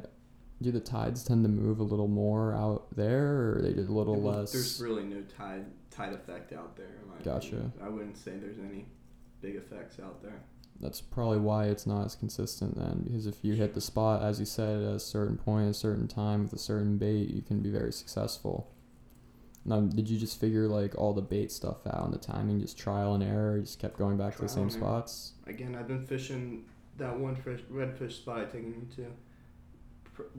do 0.62 0.70
the 0.70 0.80
tides 0.80 1.24
tend 1.24 1.44
to 1.44 1.50
move 1.50 1.80
a 1.80 1.82
little 1.82 2.08
more 2.08 2.54
out 2.54 2.86
there, 2.94 3.56
or 3.56 3.62
they 3.62 3.72
did 3.72 3.88
a 3.88 3.92
little 3.92 4.20
less. 4.20 4.52
There's 4.52 4.80
really 4.80 5.04
no 5.04 5.22
tide 5.22 5.66
tide 5.90 6.12
effect 6.12 6.52
out 6.52 6.76
there. 6.76 6.86
Gotcha. 7.24 7.48
opinion. 7.48 7.72
I 7.82 7.88
wouldn't 7.88 8.16
say 8.16 8.32
there's 8.32 8.58
any 8.58 8.86
big 9.40 9.56
effects 9.56 9.98
out 9.98 10.22
there. 10.22 10.42
That's 10.80 11.00
probably 11.00 11.38
why 11.38 11.66
it's 11.66 11.86
not 11.86 12.04
as 12.04 12.14
consistent 12.14 12.76
then, 12.76 13.02
because 13.04 13.26
if 13.26 13.36
you 13.42 13.54
hit 13.54 13.74
the 13.74 13.80
spot, 13.80 14.22
as 14.22 14.40
you 14.40 14.46
said, 14.46 14.82
at 14.82 14.94
a 14.94 15.00
certain 15.00 15.38
point, 15.38 15.70
a 15.70 15.74
certain 15.74 16.08
time 16.08 16.42
with 16.42 16.52
a 16.52 16.58
certain 16.58 16.98
bait, 16.98 17.30
you 17.30 17.42
can 17.42 17.60
be 17.60 17.70
very 17.70 17.92
successful. 17.92 18.70
Now, 19.64 19.80
did 19.80 20.10
you 20.10 20.18
just 20.18 20.38
figure 20.38 20.66
like 20.66 20.98
all 20.98 21.14
the 21.14 21.22
bait 21.22 21.50
stuff 21.52 21.86
out 21.86 22.04
and 22.04 22.12
the 22.12 22.18
timing, 22.18 22.60
just 22.60 22.76
trial 22.76 23.14
and 23.14 23.22
error? 23.22 23.56
You 23.56 23.62
just 23.62 23.78
kept 23.78 23.96
going 23.98 24.18
back 24.18 24.36
to 24.36 24.42
the 24.42 24.48
same 24.48 24.68
spots. 24.68 25.32
Again, 25.46 25.74
I've 25.74 25.88
been 25.88 26.04
fishing 26.04 26.64
that 26.98 27.18
one 27.18 27.36
fish, 27.36 27.60
redfish 27.72 28.12
spot 28.12 28.40
I 28.40 28.44
taken 28.44 28.74
you 28.74 28.96
to. 28.96 29.10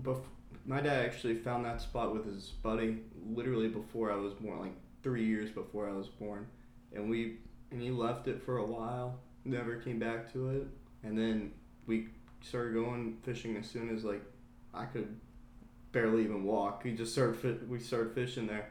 Bef- 0.02 0.24
my 0.66 0.82
dad 0.82 1.06
actually 1.06 1.36
found 1.36 1.66
that 1.66 1.82
spot 1.82 2.14
with 2.14 2.26
his 2.26 2.50
buddy 2.64 3.00
literally 3.28 3.68
before 3.68 4.12
I 4.12 4.16
was 4.16 4.34
born, 4.34 4.60
like 4.60 4.76
three 5.04 5.26
years 5.26 5.52
before 5.52 5.90
I 5.90 5.94
was 5.94 6.08
born, 6.08 6.48
and 6.94 7.10
we 7.10 7.38
and 7.72 7.82
he 7.82 7.92
left 7.92 8.28
it 8.28 8.42
for 8.42 8.58
a 8.58 8.66
while, 8.66 9.20
never 9.44 9.76
came 9.76 10.00
back 10.00 10.32
to 10.34 10.50
it, 10.50 10.68
and 11.04 11.18
then 11.18 11.52
we 11.86 12.08
started 12.42 12.74
going 12.74 13.18
fishing 13.24 13.58
as 13.58 13.68
soon 13.68 13.96
as 13.96 14.04
like 14.04 14.24
I 14.74 14.86
could 14.86 15.20
barely 15.92 16.24
even 16.24 16.44
walk. 16.44 16.84
We 16.84 16.94
just 16.94 17.14
started 17.14 17.38
fi- 17.38 17.66
we 17.68 17.80
started 17.80 18.14
fishing 18.14 18.48
there, 18.48 18.70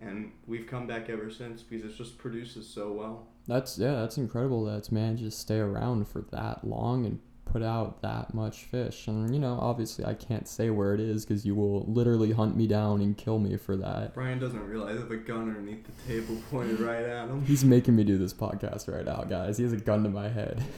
and 0.00 0.32
we've 0.46 0.66
come 0.66 0.86
back 0.86 1.08
ever 1.08 1.30
since 1.30 1.62
because 1.62 1.92
it 1.92 1.96
just 1.96 2.18
produces 2.18 2.68
so 2.68 2.92
well. 2.92 3.26
That's 3.46 3.78
yeah, 3.78 3.94
that's 3.94 4.18
incredible 4.18 4.64
that 4.66 4.78
it's 4.78 4.92
managed 4.92 5.22
to 5.24 5.30
stay 5.30 5.58
around 5.58 6.08
for 6.08 6.22
that 6.32 6.66
long 6.66 7.06
and 7.06 7.20
put 7.52 7.62
out 7.62 8.02
that 8.02 8.32
much 8.34 8.58
fish. 8.64 9.06
And 9.08 9.32
you 9.34 9.40
know, 9.40 9.58
obviously, 9.60 10.04
I 10.04 10.14
can't 10.14 10.46
say 10.48 10.70
where 10.70 10.94
it 10.94 11.00
is 11.00 11.24
because 11.24 11.44
you 11.44 11.54
will 11.54 11.84
literally 11.86 12.32
hunt 12.32 12.56
me 12.56 12.66
down 12.66 13.00
and 13.00 13.16
kill 13.16 13.38
me 13.38 13.56
for 13.56 13.76
that. 13.76 14.14
Brian 14.14 14.38
doesn't 14.38 14.64
realize 14.68 14.96
I 14.96 15.00
have 15.00 15.10
a 15.10 15.16
gun 15.16 15.42
underneath 15.42 15.84
the 15.84 16.12
table 16.12 16.36
pointed 16.50 16.80
right 16.80 17.02
at 17.02 17.28
him. 17.28 17.44
He's 17.44 17.64
making 17.64 17.96
me 17.96 18.04
do 18.04 18.18
this 18.18 18.32
podcast 18.32 18.92
right 18.92 19.04
now, 19.04 19.24
guys. 19.28 19.56
He 19.58 19.64
has 19.64 19.72
a 19.72 19.76
gun 19.78 20.02
to 20.04 20.08
my 20.10 20.28
head. 20.28 20.62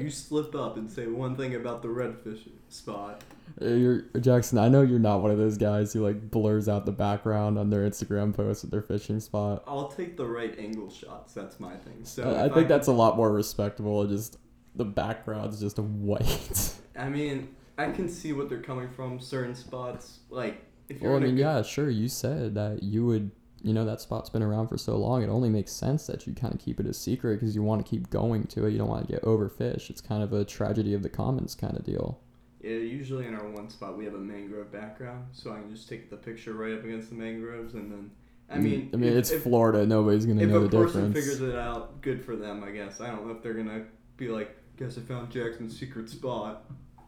You 0.00 0.10
slip 0.10 0.52
up 0.56 0.76
and 0.76 0.90
say 0.90 1.06
one 1.06 1.36
thing 1.36 1.54
about 1.54 1.80
the 1.80 1.86
redfish 1.86 2.48
spot. 2.68 3.22
Uh, 3.62 3.66
You're 3.66 4.00
Jackson. 4.18 4.58
I 4.58 4.68
know 4.68 4.82
you're 4.82 4.98
not 4.98 5.22
one 5.22 5.30
of 5.30 5.38
those 5.38 5.56
guys 5.56 5.92
who 5.92 6.02
like 6.02 6.28
blurs 6.28 6.68
out 6.68 6.86
the 6.86 6.92
background 6.92 7.56
on 7.56 7.70
their 7.70 7.88
Instagram 7.88 8.34
posts 8.34 8.64
with 8.64 8.72
their 8.72 8.82
fishing 8.82 9.20
spot. 9.20 9.62
I'll 9.64 9.86
take 9.86 10.16
the 10.16 10.26
right 10.26 10.58
angle 10.58 10.90
shots. 10.90 11.34
That's 11.34 11.60
my 11.60 11.76
thing. 11.76 12.00
So 12.02 12.24
I- 12.34 12.46
I 12.46 12.48
think 12.48 12.66
that's 12.66 12.88
a 12.88 12.92
lot 12.92 13.16
more 13.16 13.30
respectable. 13.30 14.04
Just 14.08 14.38
the 14.76 14.84
background's 14.84 15.60
just 15.60 15.78
white. 15.78 16.72
I 16.98 17.08
mean, 17.08 17.54
I 17.78 17.90
can 17.90 18.08
see 18.08 18.32
what 18.32 18.48
they're 18.48 18.62
coming 18.62 18.88
from. 18.90 19.18
Certain 19.20 19.54
spots, 19.54 20.20
like 20.30 20.62
if 20.88 21.00
you're 21.00 21.12
well, 21.12 21.20
I 21.22 21.26
mean, 21.26 21.36
yeah, 21.36 21.62
sure. 21.62 21.90
You 21.90 22.08
said 22.08 22.54
that 22.54 22.82
you 22.82 23.04
would. 23.06 23.30
You 23.62 23.72
know 23.72 23.84
that 23.86 24.00
spot's 24.00 24.30
been 24.30 24.42
around 24.44 24.68
for 24.68 24.78
so 24.78 24.96
long. 24.96 25.22
It 25.24 25.28
only 25.28 25.48
makes 25.48 25.72
sense 25.72 26.06
that 26.06 26.24
you 26.26 26.34
kind 26.34 26.54
of 26.54 26.60
keep 26.60 26.78
it 26.78 26.86
a 26.86 26.92
secret 26.94 27.40
because 27.40 27.56
you 27.56 27.62
want 27.64 27.84
to 27.84 27.90
keep 27.90 28.10
going 28.10 28.44
to 28.48 28.66
it. 28.66 28.70
You 28.70 28.78
don't 28.78 28.88
want 28.88 29.06
to 29.08 29.12
get 29.12 29.22
overfished. 29.22 29.90
It's 29.90 30.00
kind 30.00 30.22
of 30.22 30.32
a 30.32 30.44
tragedy 30.44 30.94
of 30.94 31.02
the 31.02 31.08
commons 31.08 31.54
kind 31.56 31.76
of 31.76 31.82
deal. 31.82 32.20
Yeah, 32.60 32.72
usually 32.76 33.26
in 33.26 33.34
our 33.34 33.48
one 33.48 33.68
spot 33.68 33.96
we 33.96 34.04
have 34.04 34.14
a 34.14 34.18
mangrove 34.18 34.70
background, 34.70 35.24
so 35.32 35.52
I 35.52 35.56
can 35.56 35.74
just 35.74 35.88
take 35.88 36.10
the 36.10 36.16
picture 36.16 36.52
right 36.52 36.74
up 36.74 36.84
against 36.84 37.08
the 37.08 37.16
mangroves, 37.16 37.74
and 37.74 37.90
then 37.90 38.10
I 38.48 38.58
mean, 38.58 38.90
Mm, 38.90 38.94
I 38.94 38.96
mean, 38.98 39.10
if- 39.12 39.16
it's 39.18 39.30
if, 39.32 39.42
Florida. 39.42 39.84
Nobody's 39.86 40.26
gonna 40.26 40.46
know 40.46 40.60
the 40.60 40.68
difference. 40.68 40.94
if 40.94 40.94
a 40.94 40.98
the 40.98 41.02
person 41.02 41.14
figures 41.14 41.40
it 41.40 41.56
out, 41.58 42.00
good 42.02 42.24
for 42.24 42.36
them, 42.36 42.62
I 42.62 42.70
guess. 42.70 43.00
I 43.00 43.08
don't 43.10 43.26
know 43.26 43.32
if 43.34 43.42
they're 43.42 43.54
gonna 43.54 43.84
be 44.16 44.28
like, 44.28 44.54
"Guess 44.76 44.98
I 44.98 45.00
found 45.02 45.30
Jackson's 45.30 45.78
secret 45.78 46.08
spot," 46.08 46.64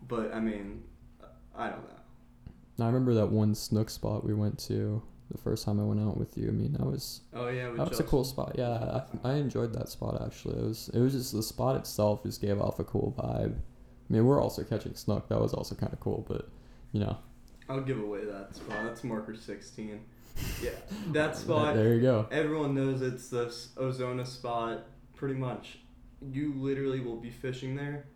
but 0.06 0.32
I 0.32 0.40
mean, 0.40 0.84
I 1.54 1.68
don't 1.68 1.82
know. 1.82 2.84
I 2.84 2.86
remember 2.86 3.14
that 3.14 3.26
one 3.26 3.54
snook 3.54 3.90
spot 3.90 4.24
we 4.24 4.34
went 4.34 4.58
to 4.60 5.02
the 5.30 5.38
first 5.38 5.64
time 5.64 5.78
I 5.80 5.82
went 5.82 6.00
out 6.00 6.16
with 6.16 6.38
you. 6.38 6.48
I 6.48 6.52
mean, 6.52 6.72
that 6.74 6.86
was 6.86 7.22
Oh 7.34 7.48
yeah, 7.48 7.70
that 7.72 7.88
was 7.90 8.00
a 8.00 8.04
cool 8.04 8.24
spot. 8.24 8.54
Yeah, 8.56 9.02
I, 9.24 9.30
I 9.30 9.34
enjoyed 9.34 9.72
that 9.74 9.88
spot 9.88 10.20
actually. 10.24 10.58
It 10.58 10.64
was 10.64 10.90
it 10.94 11.00
was 11.00 11.12
just 11.12 11.32
the 11.32 11.42
spot 11.42 11.76
itself 11.76 12.22
just 12.22 12.40
gave 12.40 12.60
off 12.60 12.78
a 12.78 12.84
cool 12.84 13.14
vibe. 13.18 13.54
I 13.56 14.12
mean, 14.12 14.24
we're 14.24 14.40
also 14.40 14.62
catching 14.64 14.94
snook. 14.94 15.28
That 15.28 15.40
was 15.40 15.52
also 15.52 15.74
kind 15.74 15.92
of 15.92 16.00
cool, 16.00 16.24
but 16.28 16.48
you 16.92 17.00
know, 17.00 17.18
I'll 17.68 17.80
give 17.82 18.00
away 18.00 18.24
that 18.24 18.54
spot. 18.54 18.78
That's 18.84 19.04
marker 19.04 19.34
sixteen. 19.34 20.00
Yeah, 20.62 20.70
that 21.08 21.36
spot. 21.36 21.74
there 21.74 21.94
you 21.94 22.00
go. 22.00 22.28
Everyone 22.30 22.72
knows 22.72 23.02
it's 23.02 23.28
the 23.28 23.46
Ozona 23.76 24.24
spot. 24.24 24.84
Pretty 25.16 25.34
much, 25.34 25.80
you 26.20 26.54
literally 26.56 27.00
will 27.00 27.16
be 27.16 27.30
fishing 27.30 27.76
there, 27.76 28.06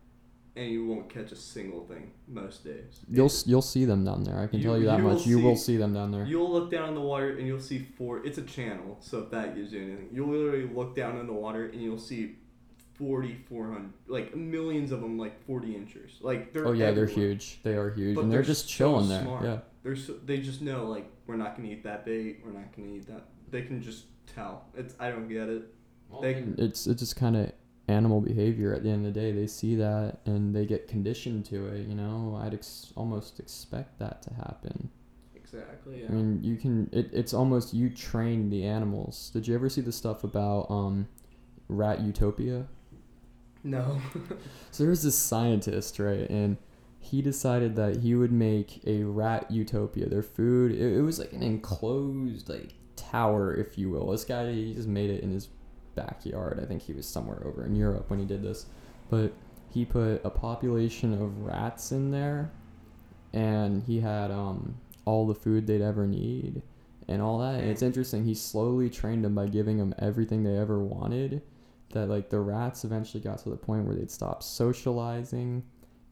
and 0.57 0.71
you 0.71 0.87
won't 0.87 1.09
catch 1.09 1.33
a 1.33 1.37
single 1.37 1.85
thing 1.87 2.11
most 2.29 2.65
days. 2.65 3.01
You'll 3.11 3.27
It's- 3.27 3.47
you'll 3.47 3.63
see 3.63 3.85
them 3.85 4.05
down 4.05 4.25
there. 4.25 4.39
I 4.39 4.47
can 4.47 4.59
You- 4.59 4.65
tell 4.65 4.79
you 4.79 4.87
that 4.87 4.99
you 4.99 5.05
will 5.05 5.15
much. 5.15 5.27
You 5.27 5.39
will 5.41 5.57
see- 5.57 5.63
see 5.73 5.77
them 5.79 5.95
down 5.95 6.11
there. 6.11 6.27
You'll 6.27 6.51
look 6.51 6.71
down 6.71 6.89
in 6.91 6.95
the 6.95 7.01
water 7.01 7.31
and 7.37 7.47
you'll 7.47 7.59
see 7.61 7.79
four. 7.79 8.25
It's 8.27 8.39
a 8.39 8.43
channel, 8.43 8.99
so 9.01 9.21
if 9.21 9.31
that 9.31 9.55
gives 9.55 9.73
you 9.73 9.81
anything, 9.83 10.09
you'll 10.13 10.29
literally 10.29 10.69
look 10.69 10.95
down 10.95 11.19
in 11.19 11.27
the 11.27 11.33
water 11.33 11.67
and 11.67 11.81
you'll 11.83 11.99
see 11.99 12.37
40, 12.95 13.35
400, 13.49 13.93
like 14.07 14.37
millions 14.37 14.93
of 14.93 15.01
them, 15.01 15.19
like 15.19 15.43
40 15.47 15.75
inches. 15.75 16.19
Like 16.21 16.53
they're 16.53 16.67
Oh 16.69 16.73
yeah, 16.73 16.91
they're 16.91 17.07
huge. 17.07 17.61
They 17.63 17.75
are 17.75 17.91
huge, 17.91 18.15
But 18.15 18.25
and 18.25 18.33
they're, 18.33 18.41
they're 18.41 18.47
just 18.47 18.67
so 18.69 18.71
chilling 18.77 19.09
there. 19.09 19.23
smart. 19.23 19.45
Yeah. 19.45 19.61
They're 19.83 19.97
so, 19.97 20.13
they 20.25 20.39
just 20.41 20.61
know 20.61 20.87
like 20.87 21.11
we're 21.27 21.37
not 21.37 21.57
gonna 21.57 21.69
eat 21.71 21.83
that 21.85 22.05
bait. 22.05 22.41
We're 22.45 22.53
not 22.53 22.77
gonna 22.77 22.93
eat 22.93 23.07
that. 23.07 23.25
They 23.51 23.63
can 23.63 23.81
just 23.83 24.05
tell. 24.27 24.67
It's 24.77 24.95
I 25.01 25.11
don't 25.11 25.29
get 25.29 25.49
it. 25.49 25.75
They- 26.21 26.45
it's 26.59 26.87
it's 26.87 27.01
just 27.01 27.17
kind 27.17 27.37
of 27.37 27.53
animal 27.89 28.21
behavior 28.21 28.75
at 28.75 28.83
the 28.83 28.91
end 28.91 29.07
of 29.07 29.13
the 29.13 29.21
day. 29.21 29.33
They 29.33 29.47
see 29.47 29.75
that 29.77 30.19
and 30.25 30.55
they 30.55 30.67
get 30.67 30.89
conditioned 30.89 31.45
to 31.47 31.67
it 31.69 31.87
you 31.87 31.95
know? 31.95 32.41
I'd 32.43 32.55
ex- 32.55 32.93
almost 32.97 33.41
expect 33.41 33.99
that 33.99 34.23
to 34.23 34.35
happen. 34.35 34.91
Exactly. 35.35 36.07
i 36.09 36.11
mean 36.11 36.43
you 36.43 36.57
can 36.57 36.89
it, 36.93 37.11
it's 37.13 37.35
almost 37.35 37.75
you 37.75 37.91
train 37.91 38.49
the 38.51 38.65
animals. 38.65 39.31
Did 39.33 39.47
you 39.47 39.55
ever 39.55 39.69
see 39.69 39.81
the 39.81 39.93
stuff 39.93 40.25
about 40.25 40.67
um 40.71 41.09
rat 41.69 42.01
utopia? 42.01 42.67
No. 43.65 44.01
so 44.71 44.85
there's 44.85 45.03
this 45.03 45.17
scientist 45.17 45.99
right 45.99 46.29
and 46.31 46.57
he 47.01 47.21
decided 47.21 47.75
that 47.77 47.97
he 47.97 48.15
would 48.15 48.33
make 48.33 48.81
a 48.87 49.03
rat 49.03 49.51
utopia. 49.51 50.09
Their 50.09 50.23
food 50.23 50.73
it, 50.73 50.99
it 50.99 51.03
was 51.03 51.19
like 51.19 51.33
an 51.33 51.43
enclosed 51.43 52.49
like 52.49 52.75
tower 52.97 53.55
if 53.55 53.77
you 53.77 53.91
will. 53.91 54.11
This 54.11 54.25
guy 54.25 54.53
he 54.53 54.73
just 54.73 54.89
made 54.89 55.11
it 55.11 55.23
in 55.23 55.33
his 55.33 55.49
backyard. 55.95 56.61
I 56.63 56.67
think 56.67 56.83
he 56.83 56.93
was 56.93 57.07
somewhere 57.07 57.43
over 57.47 57.65
in 57.65 57.75
europe 57.77 58.11
when 58.11 58.19
he 58.19 58.25
did 58.25 58.43
this. 58.43 58.67
But 59.11 59.33
he 59.73 59.85
put 59.85 60.25
a 60.25 60.31
population 60.31 61.15
of 61.15 61.45
rats 61.45 61.93
in 61.93 62.11
there 62.11 62.51
and 63.33 63.83
he 63.85 64.01
had 64.01 64.31
um 64.31 64.77
all 65.05 65.27
the 65.27 65.35
food 65.35 65.67
they'd 65.67 65.83
ever 65.83 66.07
need 66.07 66.63
and 67.09 67.21
all 67.21 67.39
that. 67.39 67.61
And 67.61 67.71
it's 67.71 67.83
interesting 67.83 68.25
he 68.25 68.35
slowly 68.35 68.89
trained 68.91 69.25
them 69.25 69.35
by 69.35 69.47
giving 69.47 69.79
them 69.79 69.95
everything 69.99 70.45
they 70.45 70.57
ever 70.57 70.79
wanted 70.79 71.43
that 71.91 72.09
like 72.09 72.31
the 72.31 72.41
rats 72.41 72.85
eventually 72.85 73.23
got 73.23 73.39
to 73.39 73.51
the 73.51 73.57
point 73.57 73.85
where 73.85 73.95
they'd 73.95 74.11
stop 74.11 74.43
socializing 74.43 75.63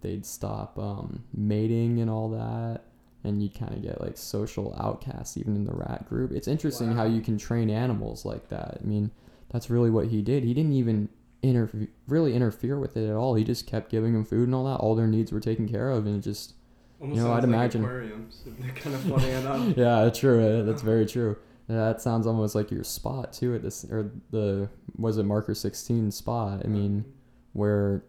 they'd 0.02 0.24
stop 0.24 0.78
um, 0.78 1.24
mating 1.34 2.00
and 2.00 2.10
all 2.10 2.28
that 2.30 2.82
and 3.24 3.42
you 3.42 3.50
kind 3.50 3.74
of 3.74 3.82
get 3.82 4.00
like 4.00 4.16
social 4.16 4.74
outcasts 4.80 5.36
even 5.36 5.54
in 5.54 5.64
the 5.64 5.74
rat 5.74 6.08
group. 6.08 6.32
It's 6.32 6.48
interesting 6.48 6.92
how 6.92 7.04
you 7.04 7.20
can 7.20 7.36
train 7.36 7.68
animals 7.68 8.24
like 8.24 8.48
that. 8.48 8.78
I 8.82 8.86
mean 8.86 9.10
that's 9.50 9.68
really 9.70 9.90
what 9.90 10.08
he 10.08 10.22
did. 10.22 10.44
He 10.44 10.54
didn't 10.54 10.72
even 10.72 11.08
interfere, 11.42 11.88
really 12.08 12.34
interfere 12.34 12.78
with 12.78 12.96
it 12.96 13.08
at 13.08 13.16
all. 13.16 13.34
He 13.34 13.44
just 13.44 13.66
kept 13.66 13.90
giving 13.90 14.12
them 14.12 14.24
food 14.24 14.44
and 14.48 14.54
all 14.54 14.64
that. 14.64 14.76
All 14.76 14.94
their 14.94 15.06
needs 15.06 15.32
were 15.32 15.40
taken 15.40 15.68
care 15.68 15.90
of, 15.90 16.06
and 16.06 16.16
it 16.16 16.20
just 16.22 16.54
Almost 17.00 17.16
You 17.16 17.22
know, 17.24 17.30
I'd 17.32 17.36
like 17.36 17.44
imagine- 17.44 17.82
aquariums. 17.84 18.42
They're 18.58 18.70
kind 18.72 18.94
of 18.94 19.00
funny 19.02 19.30
enough. 19.30 19.74
yeah, 19.76 20.10
true. 20.10 20.44
uh, 20.60 20.62
That's 20.64 20.82
very 20.82 21.06
true. 21.06 21.36
That 21.66 22.02
sounds 22.02 22.26
almost 22.26 22.54
like 22.54 22.70
your 22.70 22.84
spot 22.84 23.32
too 23.32 23.54
at 23.54 23.62
this 23.62 23.84
or 23.90 24.10
the 24.30 24.68
was 24.96 25.16
it 25.18 25.22
marker 25.22 25.54
sixteen 25.54 26.10
spot. 26.10 26.62
I 26.64 26.68
mean, 26.68 27.04
where 27.52 28.04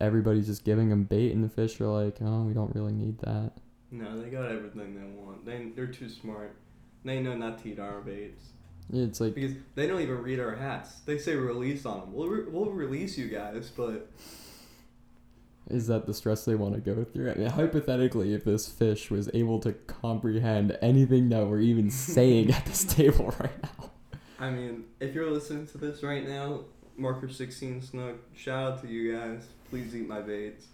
everybody's 0.00 0.46
just 0.46 0.64
giving 0.64 0.88
them 0.90 1.04
bait 1.04 1.32
and 1.32 1.42
the 1.44 1.48
fish 1.48 1.80
are 1.80 1.86
like, 1.86 2.16
oh, 2.20 2.42
we 2.42 2.52
don't 2.52 2.74
really 2.74 2.92
need 2.92 3.18
that. 3.20 3.52
No, 3.92 4.20
they 4.20 4.28
got 4.28 4.50
everything 4.50 4.94
they 4.94 5.06
want. 5.22 5.46
They 5.46 5.70
they're 5.76 5.86
too 5.86 6.08
smart. 6.08 6.56
They 7.04 7.20
know 7.20 7.36
not 7.36 7.62
to 7.62 7.68
eat 7.70 7.78
our 7.78 8.00
baits 8.00 8.42
It's 8.92 9.20
like 9.20 9.34
because 9.34 9.56
they 9.74 9.86
don't 9.86 10.00
even 10.02 10.22
read 10.22 10.38
our 10.40 10.54
hats. 10.54 11.00
They 11.06 11.18
say 11.18 11.34
release 11.36 11.86
on 11.86 12.00
them. 12.00 12.12
We'll 12.12 12.28
re- 12.28 12.44
we'll 12.46 12.70
release 12.70 13.16
you 13.16 13.28
guys, 13.28 13.70
but 13.74 14.10
Is 15.70 15.86
that 15.86 16.06
the 16.06 16.12
stress 16.12 16.44
they 16.44 16.54
want 16.54 16.74
to 16.74 16.80
go 16.80 17.04
through? 17.04 17.30
I 17.32 17.34
mean, 17.34 17.48
hypothetically, 17.48 18.34
if 18.34 18.44
this 18.44 18.68
fish 18.68 19.10
was 19.10 19.30
able 19.32 19.58
to 19.60 19.72
comprehend 19.72 20.76
anything 20.82 21.30
that 21.30 21.46
we're 21.46 21.60
even 21.60 21.90
saying 22.16 22.50
at 22.52 22.66
this 22.66 22.84
table 22.84 23.34
right 23.40 23.62
now, 23.62 23.90
I 24.38 24.50
mean, 24.50 24.84
if 25.00 25.14
you're 25.14 25.30
listening 25.30 25.66
to 25.68 25.78
this 25.78 26.02
right 26.02 26.28
now, 26.28 26.60
marker 26.96 27.28
16 27.28 27.80
snook, 27.82 28.16
shout 28.36 28.72
out 28.72 28.82
to 28.82 28.88
you 28.88 29.16
guys. 29.16 29.46
Please 29.70 29.96
eat 29.96 30.06
my 30.06 30.20
baits. 30.20 30.66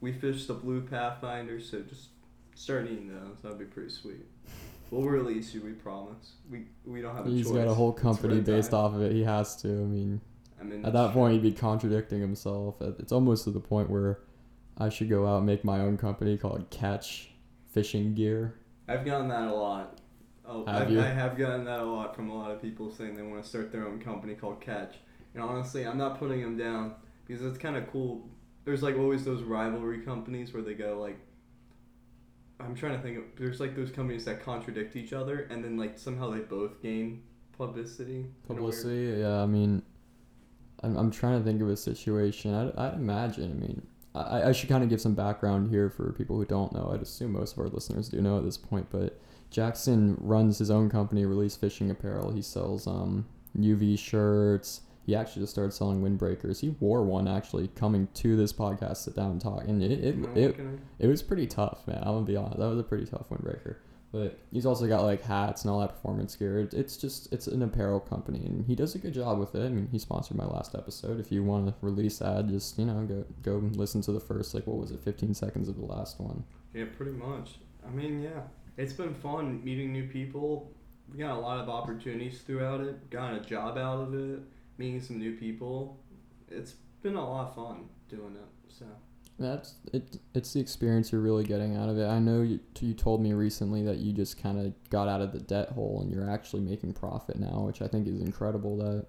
We 0.00 0.12
fished 0.12 0.48
the 0.48 0.54
blue 0.54 0.82
pathfinder, 0.82 1.60
so 1.60 1.80
just 1.82 2.08
start 2.56 2.86
eating 2.86 3.08
those. 3.08 3.36
That'd 3.42 3.58
be 3.60 3.64
pretty 3.66 3.90
sweet. 3.90 4.26
We'll 4.90 5.02
release 5.08 5.52
you, 5.54 5.62
we 5.62 5.72
promise. 5.72 6.32
We 6.50 6.66
we 6.84 7.02
don't 7.02 7.16
have 7.16 7.26
a 7.26 7.30
he's 7.30 7.46
choice. 7.46 7.56
got 7.56 7.68
a 7.68 7.74
whole 7.74 7.92
company 7.92 8.40
based 8.40 8.72
off 8.72 8.94
of 8.94 9.02
it. 9.02 9.12
He 9.12 9.24
has 9.24 9.56
to. 9.62 9.68
I 9.68 9.72
mean, 9.84 10.20
I 10.60 10.64
mean, 10.64 10.84
at 10.84 10.92
that 10.92 11.12
point, 11.12 11.34
he'd 11.34 11.42
be 11.42 11.52
contradicting 11.52 12.20
himself. 12.20 12.80
It's 12.80 13.12
almost 13.12 13.44
to 13.44 13.50
the 13.50 13.60
point 13.60 13.90
where 13.90 14.20
I 14.78 14.88
should 14.88 15.08
go 15.08 15.26
out 15.26 15.38
and 15.38 15.46
make 15.46 15.64
my 15.64 15.80
own 15.80 15.96
company 15.96 16.36
called 16.36 16.68
Catch 16.70 17.30
Fishing 17.72 18.14
Gear. 18.14 18.54
I've 18.88 19.04
gotten 19.04 19.28
that 19.28 19.48
a 19.48 19.54
lot. 19.54 19.98
Oh, 20.48 20.64
Have 20.66 20.82
I've, 20.82 20.90
you? 20.90 21.00
I 21.00 21.06
have 21.08 21.36
gotten 21.36 21.64
that 21.64 21.80
a 21.80 21.84
lot 21.84 22.14
from 22.14 22.30
a 22.30 22.34
lot 22.34 22.52
of 22.52 22.62
people 22.62 22.92
saying 22.92 23.16
they 23.16 23.22
want 23.22 23.42
to 23.42 23.48
start 23.48 23.72
their 23.72 23.86
own 23.86 23.98
company 23.98 24.34
called 24.34 24.60
Catch. 24.60 24.94
And 25.34 25.42
honestly, 25.42 25.84
I'm 25.84 25.98
not 25.98 26.18
putting 26.18 26.40
them 26.40 26.56
down 26.56 26.94
because 27.26 27.44
it's 27.44 27.58
kind 27.58 27.76
of 27.76 27.90
cool. 27.90 28.28
There's 28.64 28.82
like 28.82 28.96
always 28.96 29.24
those 29.24 29.42
rivalry 29.42 30.00
companies 30.02 30.54
where 30.54 30.62
they 30.62 30.74
go 30.74 31.00
like, 31.00 31.18
I'm 32.60 32.74
trying 32.74 32.96
to 32.96 33.02
think. 33.02 33.18
Of, 33.18 33.24
there's 33.36 33.60
like 33.60 33.76
those 33.76 33.90
companies 33.90 34.24
that 34.24 34.44
contradict 34.44 34.96
each 34.96 35.12
other, 35.12 35.46
and 35.50 35.62
then 35.62 35.76
like 35.76 35.98
somehow 35.98 36.30
they 36.30 36.40
both 36.40 36.82
gain 36.82 37.22
publicity. 37.56 38.26
Publicity, 38.46 39.20
yeah. 39.20 39.42
I 39.42 39.46
mean, 39.46 39.82
I'm, 40.82 40.96
I'm 40.96 41.10
trying 41.10 41.38
to 41.38 41.44
think 41.44 41.60
of 41.60 41.68
a 41.68 41.76
situation. 41.76 42.54
I'd, 42.54 42.76
I'd 42.76 42.94
imagine. 42.94 43.50
I 43.50 43.54
mean, 43.54 43.86
I, 44.14 44.48
I 44.48 44.52
should 44.52 44.68
kind 44.68 44.82
of 44.82 44.90
give 44.90 45.00
some 45.00 45.14
background 45.14 45.70
here 45.70 45.90
for 45.90 46.12
people 46.12 46.36
who 46.36 46.44
don't 46.44 46.72
know. 46.72 46.90
I'd 46.92 47.02
assume 47.02 47.32
most 47.32 47.52
of 47.52 47.58
our 47.58 47.68
listeners 47.68 48.08
do 48.08 48.20
know 48.20 48.38
at 48.38 48.44
this 48.44 48.56
point, 48.56 48.86
but 48.90 49.20
Jackson 49.50 50.16
runs 50.20 50.58
his 50.58 50.70
own 50.70 50.90
company, 50.90 51.24
Release 51.24 51.56
Fishing 51.56 51.90
Apparel. 51.90 52.32
He 52.32 52.42
sells 52.42 52.86
um, 52.86 53.26
UV 53.58 53.98
shirts. 53.98 54.82
He 55.06 55.14
actually 55.14 55.42
just 55.42 55.52
started 55.52 55.72
selling 55.72 56.02
windbreakers. 56.02 56.60
He 56.60 56.70
wore 56.80 57.02
one 57.04 57.28
actually 57.28 57.68
coming 57.68 58.08
to 58.14 58.36
this 58.36 58.52
podcast, 58.52 58.96
sit 58.98 59.14
down 59.14 59.30
and 59.30 59.40
talk, 59.40 59.62
and 59.68 59.82
it 59.82 59.92
it, 60.04 60.16
No, 60.18 60.28
it, 60.34 60.56
can 60.56 60.80
it 60.98 61.06
was 61.06 61.22
pretty 61.22 61.46
tough, 61.46 61.86
man. 61.86 61.98
I'm 61.98 62.14
gonna 62.14 62.26
be 62.26 62.36
honest. 62.36 62.58
That 62.58 62.66
was 62.68 62.78
a 62.80 62.82
pretty 62.82 63.06
tough 63.06 63.28
windbreaker. 63.30 63.76
But 64.12 64.38
he's 64.50 64.64
also 64.66 64.86
got 64.86 65.02
like 65.02 65.22
hats 65.22 65.62
and 65.64 65.70
all 65.70 65.80
that 65.80 65.90
performance 65.90 66.34
gear. 66.36 66.60
It- 66.60 66.74
It's 66.74 66.96
just 66.96 67.32
it's 67.32 67.46
an 67.48 67.62
apparel 67.62 68.00
company, 68.00 68.44
and 68.46 68.64
he 68.66 68.74
does 68.74 68.94
a 68.94 68.98
good 68.98 69.12
job 69.14 69.38
with 69.38 69.54
it. 69.54 69.64
I 69.66 69.68
mean, 69.68 69.88
he 69.92 69.98
sponsored 69.98 70.36
my 70.36 70.46
last 70.46 70.74
episode. 70.74 71.20
If 71.20 71.30
you 71.30 71.42
want 71.44 71.66
to 71.68 71.74
release 71.82 72.20
ad, 72.22 72.48
just 72.48 72.78
you 72.78 72.86
know 72.86 73.04
go 73.04 73.24
go 73.42 73.56
listen 73.74 74.00
to 74.02 74.12
the 74.12 74.20
first 74.20 74.54
like 74.54 74.66
what 74.66 74.78
was 74.78 74.90
it, 74.90 75.00
15 75.00 75.34
seconds 75.34 75.68
of 75.68 75.76
the 75.76 75.84
last 75.84 76.18
one. 76.20 76.44
Yeah, 76.74 76.86
pretty 76.96 77.12
much. 77.12 77.58
I 77.86 77.90
mean, 77.90 78.20
yeah, 78.22 78.40
it's 78.76 78.92
been 78.92 79.14
fun 79.14 79.62
meeting 79.62 79.92
new 79.92 80.08
people. 80.08 80.72
We 81.12 81.18
got 81.18 81.36
a 81.36 81.40
lot 81.40 81.60
of 81.60 81.68
opportunities 81.68 82.40
throughout 82.40 82.80
it. 82.80 83.10
Got 83.10 83.34
a 83.34 83.40
job 83.40 83.76
out 83.78 84.00
of 84.00 84.14
it. 84.14 84.40
Meeting 84.78 85.00
some 85.00 85.18
new 85.18 85.36
people. 85.36 85.98
It's 86.48 86.74
been 87.02 87.16
a 87.16 87.24
lot 87.24 87.48
of 87.48 87.54
fun 87.54 87.88
doing 88.08 88.36
it. 88.36 88.72
So. 88.72 88.84
That's 89.38 89.74
it. 89.92 90.18
It's 90.34 90.52
the 90.54 90.60
experience 90.60 91.12
you're 91.12 91.20
really 91.20 91.44
getting 91.44 91.76
out 91.76 91.88
of 91.88 91.98
it. 91.98 92.06
I 92.06 92.18
know 92.18 92.42
you, 92.42 92.60
you 92.80 92.94
told 92.94 93.20
me 93.20 93.32
recently 93.34 93.82
that 93.84 93.98
you 93.98 94.12
just 94.12 94.40
kind 94.42 94.58
of 94.58 94.72
got 94.88 95.08
out 95.08 95.20
of 95.20 95.32
the 95.32 95.40
debt 95.40 95.70
hole 95.70 96.00
and 96.02 96.10
you're 96.10 96.30
actually 96.30 96.62
making 96.62 96.94
profit 96.94 97.38
now, 97.38 97.64
which 97.66 97.82
I 97.82 97.88
think 97.88 98.06
is 98.06 98.20
incredible. 98.20 98.78
That 98.78 99.06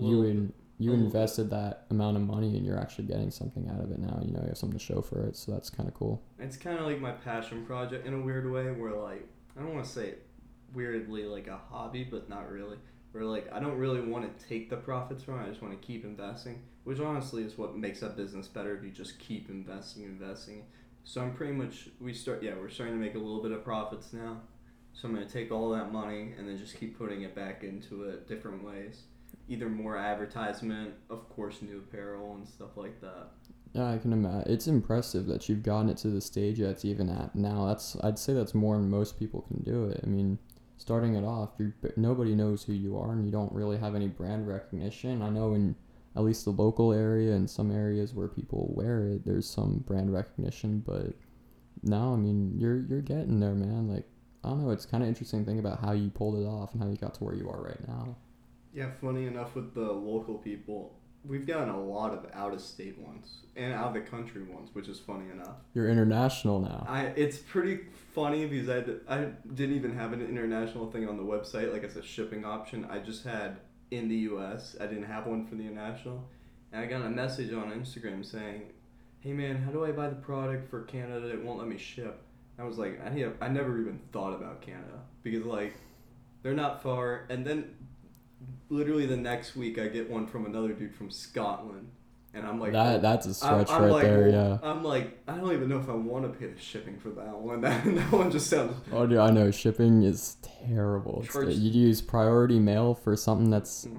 you 0.00 0.24
in, 0.24 0.52
you 0.78 0.92
invested 0.92 1.50
that 1.50 1.84
amount 1.90 2.16
of 2.16 2.22
money 2.24 2.56
and 2.56 2.64
you're 2.66 2.80
actually 2.80 3.04
getting 3.04 3.30
something 3.30 3.68
out 3.68 3.80
of 3.80 3.92
it 3.92 3.98
now. 3.98 4.18
You 4.24 4.32
know, 4.32 4.40
you 4.40 4.48
have 4.48 4.58
something 4.58 4.78
to 4.78 4.84
show 4.84 5.02
for 5.02 5.24
it, 5.26 5.36
so 5.36 5.52
that's 5.52 5.70
kind 5.70 5.88
of 5.88 5.94
cool. 5.94 6.22
It's 6.38 6.56
kind 6.56 6.78
of 6.78 6.86
like 6.86 7.00
my 7.00 7.12
passion 7.12 7.64
project 7.64 8.06
in 8.06 8.14
a 8.14 8.20
weird 8.20 8.50
way, 8.50 8.72
where 8.72 8.92
like 8.92 9.28
I 9.56 9.62
don't 9.62 9.74
want 9.74 9.84
to 9.84 9.90
say 9.90 10.08
it 10.08 10.26
weirdly 10.74 11.24
like 11.24 11.46
a 11.46 11.60
hobby, 11.70 12.02
but 12.02 12.28
not 12.28 12.50
really. 12.50 12.78
Where 13.12 13.24
like 13.24 13.52
I 13.52 13.58
don't 13.58 13.76
really 13.76 14.00
want 14.00 14.38
to 14.38 14.46
take 14.48 14.70
the 14.70 14.76
profits 14.76 15.24
from 15.24 15.40
it. 15.40 15.44
I 15.44 15.48
just 15.48 15.62
want 15.62 15.78
to 15.80 15.86
keep 15.86 16.04
investing, 16.04 16.62
which 16.84 17.00
honestly 17.00 17.42
is 17.42 17.58
what 17.58 17.76
makes 17.76 18.00
that 18.00 18.16
business 18.16 18.46
better. 18.46 18.76
If 18.76 18.84
you 18.84 18.90
just 18.90 19.18
keep 19.18 19.50
investing, 19.50 20.04
investing. 20.04 20.64
So 21.04 21.20
I'm 21.20 21.34
pretty 21.34 21.54
much 21.54 21.88
we 22.00 22.12
start 22.12 22.42
yeah 22.42 22.52
we're 22.58 22.68
starting 22.68 22.96
to 22.96 23.00
make 23.00 23.14
a 23.14 23.18
little 23.18 23.42
bit 23.42 23.52
of 23.52 23.64
profits 23.64 24.12
now. 24.12 24.40
So 24.92 25.08
I'm 25.08 25.14
gonna 25.14 25.26
take 25.26 25.50
all 25.50 25.70
that 25.70 25.92
money 25.92 26.34
and 26.38 26.48
then 26.48 26.56
just 26.56 26.78
keep 26.78 26.96
putting 26.98 27.22
it 27.22 27.34
back 27.34 27.64
into 27.64 28.04
it 28.04 28.28
different 28.28 28.64
ways. 28.64 29.02
Either 29.48 29.68
more 29.68 29.96
advertisement, 29.96 30.94
of 31.08 31.28
course, 31.28 31.62
new 31.62 31.78
apparel 31.78 32.34
and 32.34 32.46
stuff 32.46 32.76
like 32.76 33.00
that. 33.00 33.30
Yeah, 33.72 33.92
I 33.92 33.98
can 33.98 34.12
imagine. 34.12 34.52
It's 34.52 34.66
impressive 34.66 35.26
that 35.26 35.48
you've 35.48 35.62
gotten 35.62 35.88
it 35.88 35.96
to 35.98 36.08
the 36.08 36.20
stage 36.20 36.58
that's 36.58 36.84
even 36.84 37.08
at 37.08 37.34
now. 37.34 37.66
That's 37.66 37.96
I'd 38.02 38.18
say 38.18 38.32
that's 38.32 38.54
more 38.54 38.76
than 38.76 38.90
most 38.90 39.18
people 39.18 39.42
can 39.42 39.62
do 39.62 39.84
it. 39.86 40.00
I 40.02 40.06
mean, 40.06 40.38
starting 40.80 41.14
it 41.14 41.24
off, 41.24 41.50
nobody 41.96 42.34
knows 42.34 42.64
who 42.64 42.72
you 42.72 42.98
are, 42.98 43.12
and 43.12 43.26
you 43.26 43.30
don't 43.30 43.52
really 43.52 43.76
have 43.76 43.94
any 43.94 44.08
brand 44.08 44.48
recognition. 44.48 45.20
I 45.20 45.28
know 45.28 45.52
in 45.52 45.76
at 46.16 46.24
least 46.24 46.46
the 46.46 46.50
local 46.52 46.94
area 46.94 47.34
and 47.34 47.48
some 47.48 47.70
areas 47.70 48.14
where 48.14 48.28
people 48.28 48.72
wear 48.74 49.06
it, 49.06 49.26
there's 49.26 49.48
some 49.48 49.84
brand 49.86 50.10
recognition, 50.10 50.82
but 50.84 51.12
now 51.82 52.14
I 52.14 52.16
mean 52.16 52.54
you're 52.56 52.78
you're 52.88 53.02
getting 53.02 53.40
there, 53.40 53.54
man. 53.54 53.88
Like 53.88 54.06
I 54.42 54.48
don't 54.48 54.64
know, 54.64 54.70
it's 54.70 54.86
kind 54.86 55.02
of 55.02 55.08
interesting 55.08 55.44
thing 55.44 55.58
about 55.58 55.80
how 55.80 55.92
you 55.92 56.08
pulled 56.08 56.36
it 56.42 56.46
off 56.46 56.72
and 56.72 56.82
how 56.82 56.88
you 56.88 56.96
got 56.96 57.12
to 57.14 57.24
where 57.24 57.34
you 57.34 57.50
are 57.50 57.62
right 57.62 57.86
now. 57.86 58.16
Yeah, 58.72 58.90
funny 59.02 59.26
enough 59.26 59.54
with 59.54 59.74
the 59.74 59.92
local 59.92 60.38
people, 60.38 60.98
we've 61.24 61.46
gotten 61.46 61.68
a 61.68 61.80
lot 61.80 62.12
of 62.12 62.26
out 62.34 62.52
of 62.52 62.60
state 62.60 62.98
ones 62.98 63.42
and 63.56 63.72
out 63.74 63.88
of 63.88 63.94
the 63.94 64.00
country 64.00 64.42
ones, 64.42 64.70
which 64.72 64.88
is 64.88 64.98
funny 64.98 65.30
enough. 65.30 65.56
You're 65.74 65.88
international 65.88 66.60
now. 66.60 66.86
I 66.88 67.06
it's 67.16 67.38
pretty 67.38 67.80
funny 68.14 68.46
because 68.46 68.68
I 68.68 69.14
I 69.14 69.28
didn't 69.54 69.76
even 69.76 69.96
have 69.96 70.12
an 70.12 70.22
international 70.22 70.90
thing 70.90 71.08
on 71.08 71.16
the 71.16 71.22
website 71.22 71.72
like 71.72 71.84
as 71.84 71.96
a 71.96 72.02
shipping 72.02 72.44
option. 72.44 72.86
I 72.90 72.98
just 72.98 73.24
had 73.24 73.58
in 73.90 74.08
the 74.08 74.16
U.S. 74.16 74.76
I 74.80 74.86
didn't 74.86 75.04
have 75.04 75.26
one 75.26 75.46
for 75.46 75.56
the 75.56 75.64
international, 75.64 76.28
and 76.72 76.82
I 76.82 76.86
got 76.86 77.02
a 77.02 77.10
message 77.10 77.52
on 77.52 77.70
Instagram 77.72 78.24
saying, 78.24 78.62
"Hey 79.20 79.32
man, 79.32 79.62
how 79.62 79.70
do 79.72 79.84
I 79.84 79.92
buy 79.92 80.08
the 80.08 80.16
product 80.16 80.70
for 80.70 80.82
Canada? 80.82 81.28
It 81.30 81.42
won't 81.42 81.58
let 81.58 81.68
me 81.68 81.78
ship." 81.78 82.22
I 82.58 82.64
was 82.64 82.78
like, 82.78 83.00
I 83.02 83.30
I 83.40 83.48
never 83.48 83.80
even 83.80 84.00
thought 84.12 84.34
about 84.34 84.60
Canada 84.60 85.00
because 85.22 85.44
like 85.44 85.74
they're 86.42 86.54
not 86.54 86.82
far, 86.82 87.26
and 87.28 87.44
then 87.44 87.74
literally 88.70 89.04
the 89.06 89.16
next 89.16 89.54
week 89.56 89.78
I 89.78 89.88
get 89.88 90.08
one 90.08 90.26
from 90.26 90.46
another 90.46 90.72
dude 90.72 90.94
from 90.94 91.10
Scotland, 91.10 91.88
and 92.32 92.46
I'm 92.46 92.58
like, 92.60 92.72
that 92.72 93.02
that's 93.02 93.26
a 93.26 93.34
stretch 93.34 93.68
I'm 93.70 93.82
right 93.82 93.90
like, 93.90 94.02
there, 94.04 94.28
yeah. 94.30 94.58
I'm 94.62 94.82
like, 94.84 95.18
I 95.28 95.36
don't 95.36 95.52
even 95.52 95.68
know 95.68 95.78
if 95.78 95.88
I 95.88 95.92
want 95.94 96.24
to 96.32 96.38
pay 96.38 96.46
the 96.52 96.58
shipping 96.60 96.98
for 96.98 97.10
that 97.10 97.36
one. 97.38 97.60
That, 97.62 97.84
that 97.84 98.12
one 98.12 98.30
just 98.30 98.48
sounds. 98.48 98.74
Oh, 98.92 99.06
dude, 99.06 99.18
I 99.18 99.30
know 99.30 99.50
shipping 99.50 100.02
is 100.04 100.36
terrible. 100.42 101.20
It's, 101.24 101.32
Charge- 101.32 101.54
you 101.56 101.70
use 101.70 102.00
priority 102.00 102.58
mail 102.58 102.94
for 102.94 103.16
something 103.16 103.50
that's 103.50 103.84
Mm. 103.86 103.98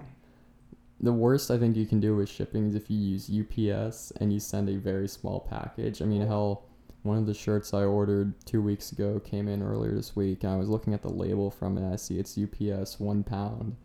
the 1.00 1.14
worst. 1.14 1.52
I 1.52 1.58
think 1.58 1.76
you 1.76 1.86
can 1.86 2.00
do 2.00 2.16
with 2.16 2.30
shipping 2.30 2.68
is 2.70 2.76
if 2.76 2.90
you 2.90 2.98
use 2.98 3.30
UPS 3.30 4.12
and 4.22 4.32
you 4.32 4.40
send 4.40 4.70
a 4.70 4.78
very 4.78 5.08
small 5.08 5.40
package. 5.42 6.02
I 6.02 6.06
mean, 6.06 6.24
Oh. 6.24 6.28
hell, 6.28 6.64
one 7.04 7.18
of 7.18 7.26
the 7.26 7.34
shirts 7.34 7.74
I 7.74 7.84
ordered 7.84 8.34
two 8.46 8.62
weeks 8.62 8.92
ago 8.92 9.20
came 9.20 9.48
in 9.48 9.62
earlier 9.64 9.94
this 9.96 10.16
week, 10.16 10.44
and 10.44 10.54
I 10.54 10.58
was 10.58 10.70
looking 10.70 10.94
at 10.94 11.02
the 11.02 11.10
label 11.10 11.50
from 11.50 11.78
it. 11.78 11.92
I 11.92 11.96
see 11.96 12.20
it's 12.20 12.38
UPS 12.38 13.00
one 13.00 13.24
pound. 13.24 13.76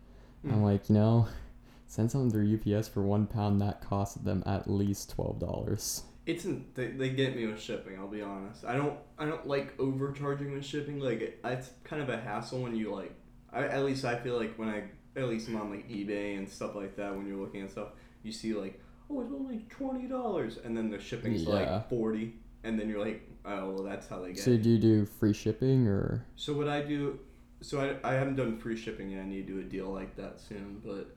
Mm. 0.45 0.53
I'm 0.53 0.63
like, 0.63 0.89
you 0.89 0.95
know, 0.95 1.27
send 1.87 2.11
something 2.11 2.31
through 2.31 2.59
UPS 2.75 2.87
for 2.87 3.01
one 3.01 3.27
pound. 3.27 3.61
That 3.61 3.81
cost 3.81 4.23
them 4.23 4.43
at 4.45 4.69
least 4.69 5.09
twelve 5.11 5.39
dollars. 5.39 6.03
It's 6.25 6.43
in, 6.43 6.65
they, 6.75 6.87
they 6.87 7.09
get 7.09 7.35
me 7.37 7.47
with 7.47 7.61
shipping. 7.61 7.97
I'll 7.97 8.07
be 8.09 8.21
honest. 8.21 8.65
I 8.65 8.75
don't 8.75 8.97
I 9.17 9.25
don't 9.25 9.47
like 9.47 9.73
overcharging 9.79 10.51
with 10.53 10.65
shipping. 10.65 10.99
Like 10.99 11.21
it, 11.21 11.39
it's 11.43 11.69
kind 11.83 12.01
of 12.01 12.09
a 12.09 12.17
hassle 12.17 12.61
when 12.61 12.75
you 12.75 12.93
like. 12.93 13.13
I, 13.51 13.63
at 13.63 13.83
least 13.85 14.03
I 14.03 14.17
feel 14.17 14.37
like 14.37 14.55
when 14.57 14.67
I 14.69 14.83
at 15.15 15.27
least 15.29 15.47
I'm 15.47 15.55
on 15.55 15.71
like 15.71 15.89
eBay 15.89 16.37
and 16.37 16.47
stuff 16.47 16.75
like 16.75 16.95
that. 16.97 17.15
When 17.15 17.25
you're 17.27 17.37
looking 17.37 17.61
at 17.61 17.71
stuff, 17.71 17.89
you 18.23 18.31
see 18.31 18.53
like 18.53 18.79
oh 19.09 19.21
it's 19.21 19.31
only 19.31 19.65
twenty 19.69 20.07
dollars, 20.07 20.59
and 20.63 20.75
then 20.75 20.89
the 20.89 20.99
shipping's 20.99 21.43
Yeah. 21.43 21.53
like 21.53 21.89
forty, 21.89 22.35
and 22.65 22.77
then 22.77 22.89
you're 22.89 23.03
like 23.03 23.21
oh 23.45 23.69
well 23.71 23.83
that's 23.83 24.07
how 24.07 24.21
they 24.21 24.33
get. 24.33 24.43
So 24.43 24.57
do 24.57 24.69
you 24.69 24.77
do 24.77 25.05
free 25.05 25.33
shipping 25.33 25.87
or? 25.87 26.25
So 26.35 26.51
what 26.53 26.67
I 26.67 26.81
do, 26.81 27.19
so 27.61 27.79
I, 28.03 28.09
I 28.09 28.13
haven't 28.13 28.35
done 28.35 28.57
free 28.57 28.77
shipping 28.77 29.11
yet. 29.11 29.21
I 29.21 29.25
need 29.25 29.47
to 29.47 29.53
do 29.53 29.59
a 29.59 29.63
deal 29.63 29.87
like 29.87 30.15
that 30.17 30.39
soon. 30.39 30.81
But 30.85 31.15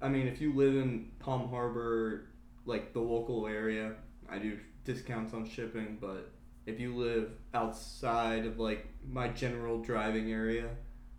I 0.00 0.08
mean, 0.08 0.26
if 0.26 0.40
you 0.40 0.52
live 0.54 0.74
in 0.74 1.10
Palm 1.18 1.48
Harbor, 1.48 2.26
like 2.64 2.92
the 2.92 3.00
local 3.00 3.46
area, 3.46 3.94
I 4.28 4.38
do 4.38 4.58
discounts 4.84 5.32
on 5.32 5.48
shipping. 5.48 5.98
But 6.00 6.30
if 6.66 6.80
you 6.80 6.96
live 6.96 7.30
outside 7.54 8.46
of 8.46 8.58
like 8.58 8.86
my 9.08 9.28
general 9.28 9.80
driving 9.80 10.32
area, 10.32 10.68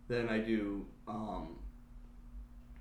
then 0.08 0.28
I 0.28 0.38
do. 0.38 0.86
Um, 1.06 1.58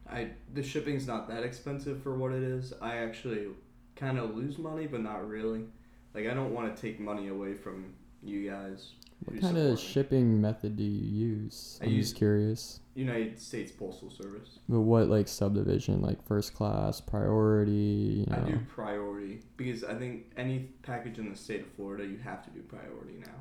I 0.09 0.31
the 0.53 0.63
shipping's 0.63 1.07
not 1.07 1.27
that 1.29 1.43
expensive 1.43 2.01
for 2.03 2.17
what 2.17 2.31
it 2.31 2.43
is. 2.43 2.73
I 2.81 2.97
actually 2.97 3.47
kind 3.95 4.19
of 4.19 4.35
lose 4.35 4.57
money, 4.57 4.87
but 4.87 5.01
not 5.01 5.27
really. 5.27 5.65
Like 6.13 6.27
I 6.27 6.33
don't 6.33 6.53
want 6.53 6.75
to 6.75 6.81
take 6.81 6.99
money 6.99 7.29
away 7.29 7.53
from 7.53 7.93
you 8.23 8.49
guys. 8.49 8.93
What 9.25 9.41
kind 9.41 9.57
of 9.57 9.79
shipping 9.79 10.39
method 10.39 10.77
do 10.77 10.83
you 10.83 11.27
use? 11.27 11.79
I 11.81 11.85
I'm 11.85 11.91
use- 11.91 12.07
just 12.09 12.17
curious. 12.17 12.79
United 12.95 13.39
States 13.39 13.71
Postal 13.71 14.09
Service. 14.09 14.59
But 14.69 14.81
what 14.81 15.07
like 15.07 15.27
subdivision, 15.27 16.01
like 16.01 16.23
first 16.25 16.53
class, 16.53 16.99
priority? 17.01 17.71
You 17.71 18.25
know? 18.27 18.43
I 18.45 18.49
do 18.51 18.59
priority 18.67 19.41
because 19.55 19.83
I 19.83 19.93
think 19.95 20.31
any 20.37 20.69
package 20.81 21.17
in 21.19 21.29
the 21.29 21.35
state 21.35 21.61
of 21.61 21.67
Florida, 21.73 22.05
you 22.05 22.17
have 22.23 22.43
to 22.45 22.49
do 22.51 22.61
priority 22.61 23.15
now. 23.19 23.31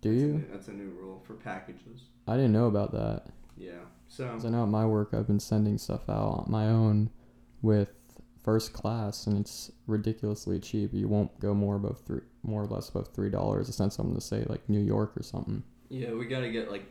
Do 0.00 0.10
That's 0.10 0.22
a 0.22 0.26
you? 0.26 0.32
new- 0.34 0.44
that's 0.52 0.68
a 0.68 0.72
new 0.72 0.90
rule 0.90 1.22
for 1.26 1.34
packages. 1.34 2.02
I 2.28 2.36
didn't 2.36 2.52
know 2.52 2.66
about 2.66 2.92
that. 2.92 3.26
Yeah. 3.56 3.72
So 4.08 4.28
'Cause 4.28 4.44
I 4.44 4.50
know 4.50 4.62
at 4.64 4.68
my 4.68 4.86
work 4.86 5.10
I've 5.12 5.26
been 5.26 5.40
sending 5.40 5.78
stuff 5.78 6.08
out 6.08 6.44
on 6.46 6.50
my 6.50 6.68
own 6.68 7.10
with 7.62 7.90
first 8.46 8.72
class, 8.72 9.26
and 9.26 9.38
it's 9.40 9.70
ridiculously 9.86 10.58
cheap. 10.60 10.94
You 10.94 11.08
won't 11.08 11.38
go 11.40 11.52
more 11.52 11.76
above 11.76 12.00
three, 12.06 12.20
more 12.44 12.62
or 12.62 12.66
less 12.66 12.88
above 12.88 13.08
three 13.08 13.28
dollars 13.28 13.66
to 13.66 13.72
send 13.72 13.92
something 13.92 14.14
to 14.14 14.20
say 14.20 14.44
like 14.48 14.66
New 14.70 14.80
York 14.80 15.12
or 15.16 15.22
something. 15.22 15.62
yeah, 15.90 16.12
we 16.12 16.26
gotta 16.26 16.50
get 16.50 16.70
like, 16.70 16.86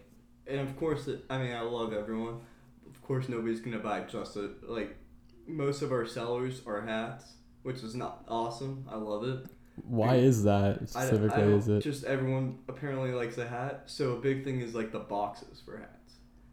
and 0.45 0.59
of 0.59 0.77
course, 0.77 1.07
it, 1.07 1.23
I 1.29 1.39
mean, 1.39 1.53
I 1.53 1.61
love 1.61 1.93
everyone. 1.93 2.41
Of 2.87 3.01
course, 3.01 3.29
nobody's 3.29 3.61
gonna 3.61 3.79
buy 3.79 4.01
just 4.01 4.35
a 4.35 4.51
like. 4.67 4.97
Most 5.47 5.81
of 5.81 5.91
our 5.91 6.05
sellers 6.05 6.61
are 6.65 6.81
hats, 6.81 7.33
which 7.63 7.83
is 7.83 7.95
not 7.95 8.25
awesome. 8.27 8.85
I 8.91 8.97
love 8.97 9.23
it. 9.23 9.45
Why 9.83 10.15
is 10.15 10.43
that 10.43 10.89
specifically? 10.89 11.35
I 11.35 11.41
don't, 11.41 11.53
is 11.53 11.67
it? 11.67 11.81
just 11.81 12.03
everyone 12.03 12.59
apparently 12.67 13.11
likes 13.11 13.37
a 13.37 13.47
hat? 13.47 13.83
So 13.85 14.13
a 14.13 14.19
big 14.19 14.43
thing 14.43 14.61
is 14.61 14.73
like 14.73 14.91
the 14.91 14.99
boxes 14.99 15.61
for 15.63 15.77
hats. 15.77 15.94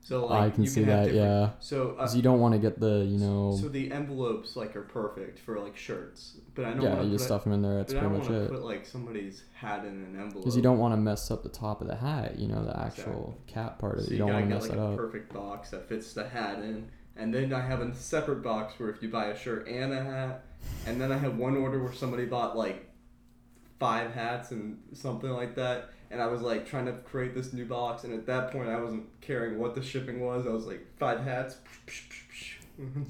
So 0.04 0.26
like 0.26 0.42
I 0.42 0.50
can 0.50 0.66
see 0.66 0.80
have 0.82 0.88
that. 0.88 1.04
different- 1.12 1.24
Yeah, 1.30 1.50
So 1.60 1.90
uh, 1.90 1.94
because 1.94 2.16
you 2.16 2.22
don't 2.22 2.40
want 2.40 2.54
to 2.54 2.58
get 2.60 2.80
the 2.80 3.04
you 3.08 3.18
know. 3.18 3.56
So 3.60 3.68
the 3.68 3.92
envelopes 3.92 4.56
like 4.56 4.74
are 4.74 4.82
perfect 4.82 5.38
for 5.38 5.60
like 5.60 5.76
shirts, 5.76 6.38
but 6.56 6.64
I 6.64 6.70
don't 6.72 6.82
yeah, 6.82 7.00
you 7.02 7.10
just 7.12 7.22
put, 7.22 7.26
stuff 7.26 7.44
them 7.44 7.52
in 7.52 7.62
there. 7.62 7.76
That's 7.76 7.92
pretty 7.92 8.06
don't 8.08 8.18
much 8.18 8.28
want 8.28 8.34
to 8.34 8.44
it. 8.46 8.50
put 8.50 8.64
like 8.64 8.84
somebody's 8.84 9.44
hat 9.54 9.84
in 9.84 9.90
an 9.92 10.16
envelope. 10.20 10.42
Because 10.42 10.56
you 10.56 10.62
don't 10.62 10.78
want 10.78 10.92
to 10.92 10.96
mess 11.00 11.30
up 11.30 11.44
the 11.44 11.48
top 11.48 11.80
of 11.82 11.86
the 11.86 11.94
hat. 11.94 12.36
You 12.36 12.48
know 12.48 12.64
the 12.64 12.76
actual 12.78 13.38
cap 13.46 13.78
part 13.78 13.98
of 13.98 14.04
So 14.04 14.10
it. 14.10 14.10
you, 14.10 14.16
You 14.16 14.18
don't 14.24 14.32
want 14.32 14.48
to 14.48 14.54
mess 14.56 14.68
like 14.68 14.78
a 14.78 14.82
up. 14.82 14.96
perfect 14.96 15.32
box 15.32 15.70
that 15.70 15.88
fits 15.88 16.12
the 16.14 16.28
hat 16.28 16.58
in, 16.58 16.88
and 17.16 17.32
then 17.32 17.52
I 17.52 17.60
have 17.60 17.80
a 17.80 17.94
separate 17.94 18.42
box 18.42 18.74
where 18.78 18.90
if 18.90 19.00
you 19.04 19.08
buy 19.08 19.26
a 19.26 19.38
shirt 19.38 19.68
and 19.68 19.92
a 19.92 20.02
hat, 20.02 20.44
and 20.86 21.00
then 21.00 21.12
I 21.12 21.16
had 21.18 21.38
one 21.38 21.56
order 21.56 21.80
where 21.80 21.92
somebody 21.92 22.24
bought 22.24 22.56
like 22.56 22.88
five 23.78 24.12
hats 24.14 24.50
and 24.50 24.78
something 24.92 25.30
like 25.30 25.54
that. 25.56 25.90
And 26.12 26.20
I 26.20 26.26
was 26.26 26.42
like 26.42 26.66
trying 26.66 26.86
to 26.86 26.92
create 26.92 27.34
this 27.34 27.52
new 27.52 27.64
box, 27.64 28.04
and 28.04 28.12
at 28.12 28.26
that 28.26 28.52
point 28.52 28.68
I 28.68 28.78
wasn't 28.78 29.06
caring 29.22 29.58
what 29.58 29.74
the 29.74 29.82
shipping 29.82 30.20
was. 30.20 30.46
I 30.46 30.50
was 30.50 30.66
like 30.66 30.86
five 30.98 31.24
hats. 31.24 31.56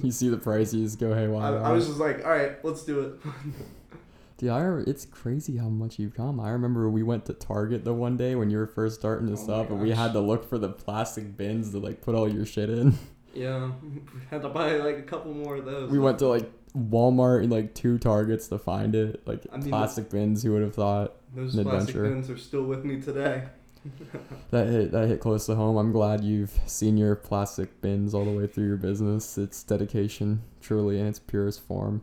You 0.02 0.10
see 0.10 0.28
the 0.28 0.38
prices 0.38 0.96
go 0.96 1.12
I, 1.12 1.16
haywire. 1.16 1.62
I 1.62 1.72
was 1.72 1.86
just 1.86 1.98
like, 1.98 2.24
all 2.24 2.30
right, 2.30 2.64
let's 2.64 2.84
do 2.84 3.00
it. 3.00 3.20
Dude, 4.38 4.50
I 4.50 4.82
it's 4.88 5.04
crazy 5.04 5.56
how 5.56 5.68
much 5.68 5.98
you've 5.98 6.14
come. 6.14 6.40
I 6.40 6.50
remember 6.50 6.88
we 6.90 7.02
went 7.02 7.26
to 7.26 7.32
Target 7.32 7.84
the 7.84 7.94
one 7.94 8.16
day 8.16 8.34
when 8.34 8.50
you 8.50 8.58
were 8.58 8.66
first 8.66 8.98
starting 8.98 9.28
this 9.28 9.46
Oh 9.48 9.54
up, 9.54 9.70
and 9.70 9.80
we 9.80 9.90
had 9.90 10.12
to 10.14 10.20
look 10.20 10.48
for 10.48 10.58
the 10.58 10.68
plastic 10.68 11.36
bins 11.36 11.70
to 11.70 11.78
like 11.78 12.02
put 12.02 12.14
all 12.14 12.28
your 12.28 12.44
shit 12.44 12.68
in. 12.68 12.98
Yeah, 13.34 13.70
we 13.82 14.20
had 14.30 14.42
to 14.42 14.48
buy 14.48 14.72
like 14.76 14.98
a 14.98 15.02
couple 15.02 15.32
more 15.32 15.56
of 15.56 15.64
those. 15.64 15.90
we 15.90 15.98
went 15.98 16.18
to 16.20 16.26
like 16.26 16.50
Walmart 16.76 17.42
and 17.42 17.50
like 17.52 17.74
two 17.74 17.98
Targets 17.98 18.48
to 18.48 18.58
find 18.58 18.94
it. 18.94 19.26
Like 19.26 19.44
I 19.52 19.58
mean, 19.58 19.68
plastic 19.68 20.10
bins, 20.10 20.42
who 20.42 20.52
would 20.52 20.62
have 20.62 20.74
thought 20.74 21.14
Those 21.34 21.54
an 21.54 21.64
plastic 21.64 21.94
adventure. 21.96 22.14
bins 22.14 22.30
are 22.30 22.38
still 22.38 22.64
with 22.64 22.84
me 22.84 23.00
today. 23.00 23.44
that 24.50 24.68
hit 24.68 24.92
that 24.92 25.08
hit 25.08 25.20
close 25.20 25.46
to 25.46 25.54
home. 25.56 25.76
I'm 25.76 25.92
glad 25.92 26.22
you've 26.22 26.52
seen 26.66 26.96
your 26.96 27.16
plastic 27.16 27.80
bins 27.80 28.14
all 28.14 28.24
the 28.24 28.30
way 28.30 28.46
through 28.46 28.66
your 28.66 28.76
business. 28.76 29.36
It's 29.36 29.62
dedication, 29.62 30.42
truly, 30.60 31.00
in 31.00 31.06
its 31.06 31.18
purest 31.18 31.60
form. 31.62 32.02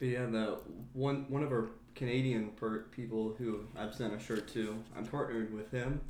Yeah, 0.00 0.26
the 0.26 0.58
one 0.94 1.26
one 1.28 1.42
of 1.42 1.52
our 1.52 1.68
Canadian 1.94 2.48
per- 2.56 2.84
people 2.90 3.34
who 3.38 3.60
I've 3.76 3.94
sent 3.94 4.14
a 4.14 4.18
shirt 4.18 4.48
to, 4.54 4.82
I'm 4.96 5.04
partnered 5.06 5.52
with 5.54 5.70
him. 5.70 6.00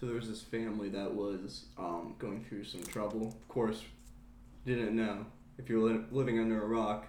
So 0.00 0.06
there 0.06 0.14
was 0.14 0.28
this 0.28 0.40
family 0.40 0.88
that 0.90 1.12
was 1.12 1.66
um, 1.76 2.14
going 2.18 2.42
through 2.44 2.64
some 2.64 2.82
trouble. 2.84 3.26
Of 3.28 3.48
course, 3.48 3.82
didn't 4.64 4.96
know 4.96 5.26
if 5.58 5.68
you're 5.68 5.82
li- 5.86 6.04
living 6.10 6.38
under 6.38 6.62
a 6.62 6.66
rock, 6.66 7.06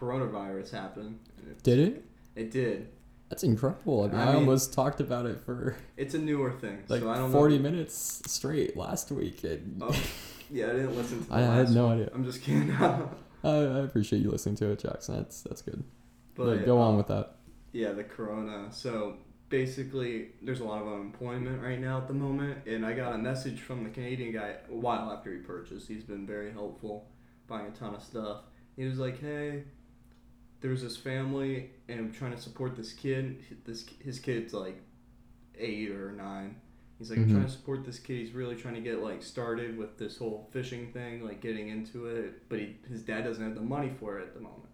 coronavirus 0.00 0.70
happened. 0.72 1.18
Did 1.62 1.78
it? 1.78 2.04
It 2.36 2.50
did. 2.50 2.88
That's 3.28 3.44
incredible. 3.44 4.04
I 4.04 4.08
mean, 4.08 4.16
I 4.16 4.22
I, 4.22 4.26
mean- 4.26 4.34
almost 4.36 4.72
talked 4.72 5.00
about 5.00 5.26
it 5.26 5.40
for 5.40 5.76
It's 5.96 6.14
a 6.14 6.18
newer 6.18 6.50
thing, 6.52 6.82
like 6.88 7.00
so 7.00 7.10
I 7.10 7.16
don't 7.16 7.30
40 7.30 7.56
know. 7.58 7.62
minutes 7.62 8.22
straight 8.26 8.76
last 8.76 9.10
week. 9.12 9.44
And 9.44 9.80
Oh, 9.82 9.94
yeah, 10.50 10.66
I 10.66 10.72
didn't 10.72 10.96
listen 10.96 11.22
to. 11.22 11.28
The 11.28 11.34
I 11.36 11.40
last 11.46 11.68
had 11.68 11.74
no 11.76 11.86
one. 11.86 11.96
idea. 12.00 12.10
I'm 12.14 12.24
just 12.24 12.42
kidding. 12.42 12.72
I, 13.44 13.48
I 13.48 13.78
appreciate 13.84 14.20
you 14.20 14.30
listening 14.30 14.56
to 14.56 14.70
it, 14.72 14.80
Jackson. 14.80 15.16
That's 15.16 15.42
that's 15.42 15.62
good. 15.62 15.82
but 16.34 16.44
But 16.46 16.66
go 16.66 16.78
on 16.78 16.94
uh, 16.94 16.96
with 16.98 17.06
that. 17.08 17.36
Yeah, 17.72 17.92
the 17.92 18.02
corona. 18.04 18.66
So 18.72 19.14
basically, 19.48 20.30
there's 20.42 20.60
a 20.60 20.64
lot 20.64 20.82
of 20.82 20.88
unemployment 20.88 21.62
right 21.62 21.80
now 21.80 21.98
at 21.98 22.08
the 22.08 22.14
moment, 22.14 22.66
and 22.66 22.84
I 22.84 22.92
got 22.94 23.14
a 23.14 23.18
message 23.18 23.60
from 23.60 23.84
the 23.84 23.90
Canadian 23.90 24.32
guy 24.32 24.56
a 24.70 24.74
while 24.74 25.10
after 25.12 25.30
he 25.32 25.38
purchased. 25.38 25.86
He's 25.88 26.02
been 26.04 26.26
very 26.26 26.50
helpful, 26.52 27.06
buying 27.46 27.66
a 27.66 27.70
ton 27.70 27.94
of 27.94 28.02
stuff. 28.02 28.38
He 28.76 28.84
was 28.86 28.98
like, 28.98 29.20
"Hey, 29.20 29.64
there's 30.60 30.82
this 30.82 30.96
family, 30.96 31.70
and 31.88 31.98
I'm 32.00 32.12
trying 32.12 32.32
to 32.32 32.38
support 32.40 32.76
this 32.76 32.92
kid. 32.92 33.42
This 33.64 33.86
his 34.02 34.18
kid's 34.18 34.52
like 34.52 34.80
eight 35.58 35.90
or 35.90 36.12
nine. 36.12 36.56
He's 36.98 37.08
like, 37.10 37.18
I'm 37.18 37.28
Mhm. 37.28 37.32
trying 37.32 37.46
to 37.46 37.50
support 37.50 37.84
this 37.84 37.98
kid. 37.98 38.18
He's 38.18 38.32
really 38.32 38.56
trying 38.56 38.74
to 38.74 38.80
get 38.82 39.02
like 39.02 39.22
started 39.22 39.78
with 39.78 39.96
this 39.96 40.18
whole 40.18 40.48
fishing 40.52 40.92
thing, 40.92 41.24
like 41.24 41.40
getting 41.40 41.68
into 41.68 42.06
it. 42.06 42.48
But 42.48 42.58
he, 42.58 42.76
his 42.88 43.02
dad 43.02 43.24
doesn't 43.24 43.42
have 43.42 43.54
the 43.54 43.62
money 43.62 43.90
for 43.98 44.18
it 44.18 44.22
at 44.24 44.34
the 44.34 44.40
moment 44.40 44.68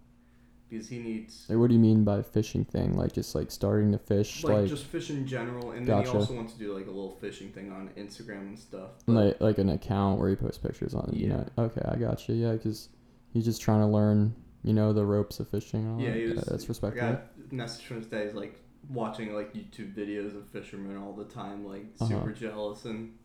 because 0.68 0.88
he 0.88 0.99
needs 0.99 1.46
Like, 1.49 1.59
what 1.59 1.68
do 1.68 1.75
you 1.75 1.81
mean 1.81 2.03
by 2.03 2.22
fishing 2.22 2.64
thing? 2.64 2.96
Like 2.96 3.12
just 3.12 3.37
like 3.37 3.53
starting 3.53 3.92
to 3.92 3.99
fish, 3.99 4.42
like, 4.42 4.55
like 4.55 4.68
just 4.68 4.87
fish 4.87 5.11
in 5.11 5.25
general, 5.25 5.70
and 5.70 5.87
then 5.87 6.03
he 6.03 6.09
also 6.09 6.35
wants 6.35 6.55
to 6.55 6.59
do 6.59 6.75
like 6.75 6.87
a 6.87 6.90
little 6.90 7.16
fishing 7.20 7.51
thing 7.53 7.70
on 7.70 7.90
Instagram 7.96 8.40
and 8.40 8.59
stuff. 8.59 8.90
But 9.07 9.12
like 9.12 9.40
like 9.40 9.59
an 9.59 9.68
account 9.68 10.18
where 10.18 10.29
he 10.29 10.35
posts 10.35 10.59
pictures 10.59 10.94
on. 10.94 11.09
it, 11.11 11.14
You 11.14 11.29
Yeah. 11.29 11.37
know? 11.37 11.64
Okay, 11.66 11.83
I 11.85 11.94
got 11.96 12.29
you. 12.29 12.35
Yeah, 12.35 12.53
because 12.55 12.88
he's 13.33 13.44
just 13.44 13.62
trying 13.62 13.81
to 13.83 13.87
learn, 13.87 14.35
you 14.66 14.72
know, 14.74 14.92
the 14.92 15.05
ropes 15.05 15.40
of 15.40 15.48
fishing. 15.48 15.98
Yeah, 16.00 16.11
that. 16.11 16.16
he 16.18 16.24
was, 16.24 16.44
that's 16.44 16.85
I 16.85 16.90
got 16.90 17.52
message 17.52 17.87
from 17.87 17.98
his 17.98 18.07
dad. 18.07 18.26
He's 18.26 18.35
like 18.35 18.59
watching 18.90 19.33
like 19.33 19.55
YouTube 19.55 19.94
videos 19.94 20.37
of 20.37 20.46
fishermen 20.48 20.96
all 20.96 21.12
the 21.12 21.24
time, 21.24 21.64
like 21.64 21.87
Uh-huh. 22.00 22.09
super 22.09 22.33
jealous, 22.33 22.85
and 22.85 23.16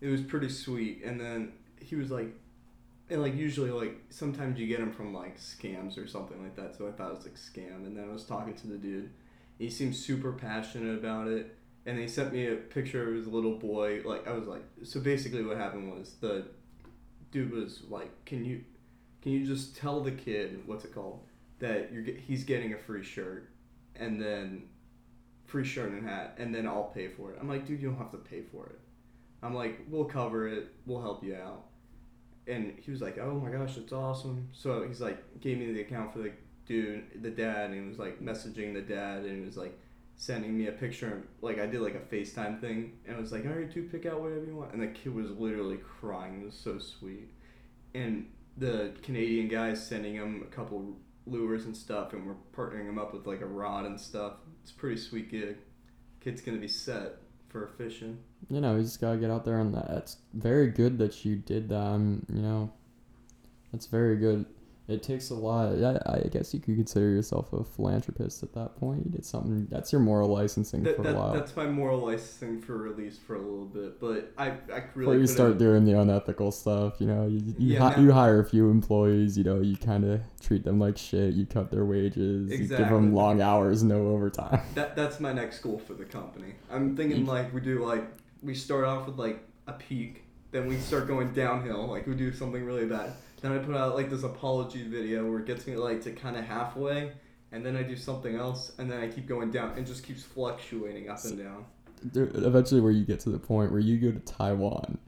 it 0.00 0.08
was 0.08 0.22
pretty 0.22 0.48
sweet. 0.48 1.02
And 1.04 1.20
then 1.20 1.52
he 1.78 1.94
was 1.94 2.10
like, 2.10 2.34
and 3.10 3.20
like 3.22 3.34
usually 3.36 3.70
like 3.70 4.00
sometimes 4.08 4.58
you 4.58 4.66
get 4.66 4.80
them 4.80 4.90
from 4.92 5.12
like 5.14 5.38
scams 5.38 6.02
or 6.02 6.06
something 6.06 6.42
like 6.42 6.56
that. 6.56 6.74
So 6.76 6.88
I 6.88 6.92
thought 6.92 7.10
it 7.10 7.16
was 7.16 7.24
like 7.24 7.34
scam, 7.36 7.86
and 7.86 7.96
then 7.96 8.08
I 8.08 8.12
was 8.12 8.24
talking 8.24 8.54
to 8.54 8.66
the 8.66 8.78
dude. 8.78 9.10
He 9.58 9.68
seemed 9.68 9.94
super 9.94 10.32
passionate 10.32 10.98
about 10.98 11.28
it. 11.28 11.54
And 11.86 11.98
they 11.98 12.06
sent 12.06 12.34
me 12.34 12.46
a 12.46 12.56
picture 12.56 13.08
of 13.08 13.14
his 13.14 13.26
little 13.26 13.56
boy. 13.56 14.02
Like 14.04 14.26
I 14.28 14.32
was 14.32 14.46
like, 14.46 14.62
so 14.84 15.00
basically, 15.00 15.42
what 15.42 15.56
happened 15.56 15.90
was 15.90 16.14
the 16.20 16.48
dude 17.30 17.50
was 17.50 17.82
like, 17.88 18.10
"Can 18.26 18.44
you, 18.44 18.62
can 19.22 19.32
you 19.32 19.46
just 19.46 19.76
tell 19.76 20.00
the 20.00 20.12
kid 20.12 20.62
what's 20.66 20.84
it 20.84 20.94
called 20.94 21.20
that 21.58 21.92
you're 21.92 22.04
he's 22.04 22.44
getting 22.44 22.72
a 22.72 22.78
free 22.78 23.02
shirt, 23.02 23.50
and 23.96 24.20
then 24.20 24.64
free 25.46 25.64
shirt 25.64 25.90
and 25.90 26.08
hat, 26.08 26.36
and 26.38 26.54
then 26.54 26.66
I'll 26.66 26.90
pay 26.94 27.08
for 27.08 27.32
it." 27.32 27.38
I'm 27.40 27.48
like, 27.48 27.66
"Dude, 27.66 27.80
you 27.80 27.88
don't 27.88 27.98
have 27.98 28.12
to 28.12 28.18
pay 28.18 28.42
for 28.42 28.66
it." 28.66 28.78
I'm 29.42 29.54
like, 29.54 29.80
"We'll 29.88 30.04
cover 30.04 30.48
it. 30.48 30.68
We'll 30.86 31.02
help 31.02 31.24
you 31.24 31.34
out." 31.34 31.66
And 32.46 32.74
he 32.80 32.90
was 32.90 33.02
like, 33.02 33.18
"Oh 33.18 33.34
my 33.34 33.50
gosh, 33.50 33.76
that's 33.76 33.92
awesome!" 33.92 34.48
So 34.52 34.86
he's 34.86 35.00
like, 35.00 35.40
gave 35.40 35.58
me 35.58 35.72
the 35.72 35.82
account 35.82 36.12
for 36.12 36.20
the 36.20 36.32
dude, 36.66 37.22
the 37.22 37.30
dad, 37.30 37.70
and 37.70 37.82
he 37.82 37.88
was 37.88 37.98
like 37.98 38.20
messaging 38.20 38.74
the 38.74 38.82
dad, 38.82 39.24
and 39.24 39.38
he 39.38 39.44
was 39.44 39.56
like 39.56 39.78
sending 40.16 40.56
me 40.56 40.66
a 40.66 40.72
picture. 40.72 41.22
Like 41.40 41.58
I 41.58 41.66
did 41.66 41.80
like 41.80 41.94
a 41.94 42.14
FaceTime 42.14 42.60
thing, 42.60 42.98
and 43.06 43.16
I 43.16 43.20
was 43.20 43.32
like, 43.32 43.46
"All 43.46 43.52
right, 43.52 43.72
dude, 43.72 43.90
pick 43.90 44.06
out 44.06 44.20
whatever 44.20 44.44
you 44.44 44.54
want." 44.54 44.72
And 44.72 44.82
the 44.82 44.88
kid 44.88 45.14
was 45.14 45.30
literally 45.30 45.78
crying. 45.78 46.42
It 46.42 46.46
was 46.46 46.54
so 46.54 46.78
sweet. 46.78 47.30
And 47.94 48.26
the 48.58 48.92
Canadian 49.02 49.48
guys 49.48 49.86
sending 49.86 50.14
him 50.14 50.42
a 50.42 50.54
couple 50.54 50.96
lures 51.26 51.64
and 51.64 51.76
stuff, 51.76 52.12
and 52.12 52.26
we're 52.26 52.34
partnering 52.56 52.88
him 52.88 52.98
up 52.98 53.14
with 53.14 53.26
like 53.26 53.40
a 53.40 53.46
rod 53.46 53.86
and 53.86 54.00
stuff. 54.00 54.34
It's 54.62 54.72
pretty 54.72 55.00
sweet 55.00 55.30
gig. 55.30 55.56
Kid's 56.20 56.40
gonna 56.40 56.58
be 56.58 56.68
set 56.68 57.16
for 57.48 57.66
fishing. 57.78 58.18
you 58.50 58.60
know, 58.60 58.76
he's 58.76 58.96
gotta 58.96 59.18
get 59.18 59.30
out 59.30 59.44
there 59.44 59.60
and 59.60 59.74
that. 59.74 59.88
That's 59.88 60.18
very 60.34 60.68
good 60.68 60.98
that 60.98 61.24
you 61.24 61.36
did 61.36 61.68
that. 61.70 61.80
Um, 61.80 62.26
you 62.32 62.42
know, 62.42 62.70
that's 63.72 63.86
very 63.86 64.16
good. 64.16 64.44
It 64.88 65.02
takes 65.02 65.28
a 65.28 65.34
lot. 65.34 65.74
I, 65.84 66.00
I 66.24 66.28
guess 66.30 66.54
you 66.54 66.60
could 66.60 66.76
consider 66.76 67.10
yourself 67.10 67.52
a 67.52 67.62
philanthropist 67.62 68.42
at 68.42 68.54
that 68.54 68.74
point. 68.80 69.04
You 69.04 69.10
did 69.12 69.24
something. 69.26 69.66
That's 69.70 69.92
your 69.92 70.00
moral 70.00 70.30
licensing 70.30 70.82
That, 70.82 70.96
for 70.96 71.02
that, 71.02 71.14
a 71.14 71.18
while. 71.18 71.34
that's 71.34 71.54
my 71.54 71.66
moral 71.66 71.98
licensing 72.00 72.62
for 72.62 72.78
release 72.78 73.18
for 73.18 73.34
a 73.36 73.38
little 73.38 73.66
bit, 73.66 74.00
but 74.00 74.32
I, 74.38 74.46
I 74.46 74.80
Before 74.80 74.90
really 74.94 75.12
you 75.16 75.20
couldn't- 75.24 75.26
start 75.36 75.58
doing 75.58 75.84
the 75.84 76.00
unethical 76.00 76.50
stuff, 76.52 76.94
you 77.00 77.06
know, 77.06 77.26
you 77.26 77.36
you, 77.58 77.74
Yeah, 77.74 77.90
hi- 77.90 78.00
you 78.00 78.12
hire 78.12 78.40
a 78.40 78.44
few 78.46 78.70
employees. 78.70 79.36
You 79.36 79.44
know, 79.44 79.60
you 79.60 79.76
kind 79.76 80.04
of 80.04 80.22
treat 80.40 80.64
them 80.64 80.80
like 80.80 80.96
shit. 80.96 81.34
You 81.34 81.44
cut 81.44 81.70
their 81.70 81.84
wages. 81.84 82.50
You 82.50 82.56
give 82.66 82.78
them 82.88 83.12
long 83.14 83.42
hours, 83.42 83.82
no 83.82 84.08
overtime. 84.08 84.60
That 84.74 84.96
that's 84.96 85.20
my 85.20 85.34
next 85.34 85.58
goal 85.60 85.78
for 85.78 85.92
the 85.94 86.06
company. 86.06 86.54
I'm 86.70 86.96
thinking 86.96 87.26
like 87.26 87.52
we 87.52 87.60
do 87.60 87.84
like 87.84 88.04
we 88.42 88.54
start 88.54 88.84
off 88.86 89.06
with 89.06 89.18
like 89.18 89.44
a 89.66 89.74
peak, 89.74 90.24
then 90.50 90.66
we 90.66 90.78
start 90.78 91.06
going 91.08 91.34
downhill. 91.34 91.86
Like 91.88 92.06
we 92.06 92.14
do 92.14 92.32
something 92.32 92.64
really 92.64 92.86
bad. 92.86 93.12
Then 93.40 93.52
I 93.52 93.58
put 93.58 93.76
out 93.76 93.94
like 93.94 94.10
this 94.10 94.22
apology 94.24 94.82
video 94.86 95.28
where 95.30 95.38
it 95.40 95.46
gets 95.46 95.66
me 95.66 95.76
like 95.76 96.02
to 96.02 96.12
kind 96.12 96.36
of 96.36 96.44
halfway, 96.44 97.12
and 97.52 97.64
then 97.64 97.76
I 97.76 97.82
do 97.82 97.96
something 97.96 98.34
else, 98.34 98.72
and 98.78 98.90
then 98.90 99.00
I 99.00 99.08
keep 99.08 99.26
going 99.26 99.50
down 99.50 99.76
and 99.76 99.86
just 99.86 100.02
keeps 100.04 100.22
fluctuating 100.22 101.08
up 101.08 101.24
and 101.24 101.38
down. 101.38 101.64
There- 102.02 102.30
Eventually, 102.34 102.80
where 102.80 102.92
you 102.92 103.04
get 103.04 103.20
to 103.20 103.30
the 103.30 103.38
point 103.38 103.70
where 103.70 103.80
you 103.80 103.98
go 103.98 104.10
to 104.16 104.20
Taiwan, 104.24 104.98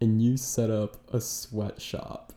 and 0.00 0.20
you 0.22 0.36
set 0.36 0.70
up 0.70 0.96
a 1.14 1.20
sweatshop, 1.20 2.32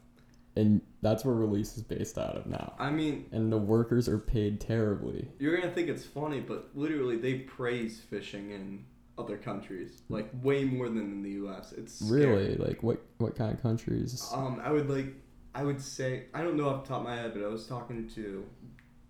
and 0.56 0.82
that's 1.02 1.24
where 1.26 1.36
release 1.36 1.76
is 1.78 1.84
based 1.84 2.18
out 2.18 2.36
of 2.36 2.46
now. 2.48 2.74
I 2.80 2.90
mean, 2.92 3.26
And 3.32 3.52
the 3.52 3.58
workers 3.58 4.08
are 4.10 4.18
paid 4.18 4.60
terribly. 4.62 5.28
you're 5.40 5.56
gonna 5.58 5.72
think 5.74 5.90
it's 5.90 6.06
funny, 6.06 6.40
but 6.40 6.70
literally 6.74 7.18
they 7.18 7.40
praise 7.40 8.00
fishing 8.00 8.52
in 8.52 8.86
other 9.18 9.38
countries 9.38 10.02
like 10.10 10.30
way 10.42 10.64
more 10.64 10.88
than 10.88 11.00
in 11.00 11.24
the 11.24 11.32
U.S. 11.32 11.74
It's 11.76 12.06
scary. 12.06 12.26
Really, 12.26 12.56
like 12.56 12.84
what 12.84 13.02
what 13.18 13.36
kind 13.36 13.54
of 13.54 13.62
countries? 13.62 14.30
Um, 14.34 14.62
I 14.64 14.72
would 14.72 14.90
like, 14.90 15.14
I 15.56 15.64
would 15.64 15.82
say, 15.82 16.26
I 16.34 16.44
don't 16.44 16.56
know 16.56 16.70
off 16.70 16.84
the 16.84 16.90
top 16.90 17.00
of 17.00 17.08
my 17.08 17.16
head, 17.16 17.34
but 17.34 17.44
I 17.44 17.48
was 17.48 17.68
talking 17.68 18.10
to 18.16 18.46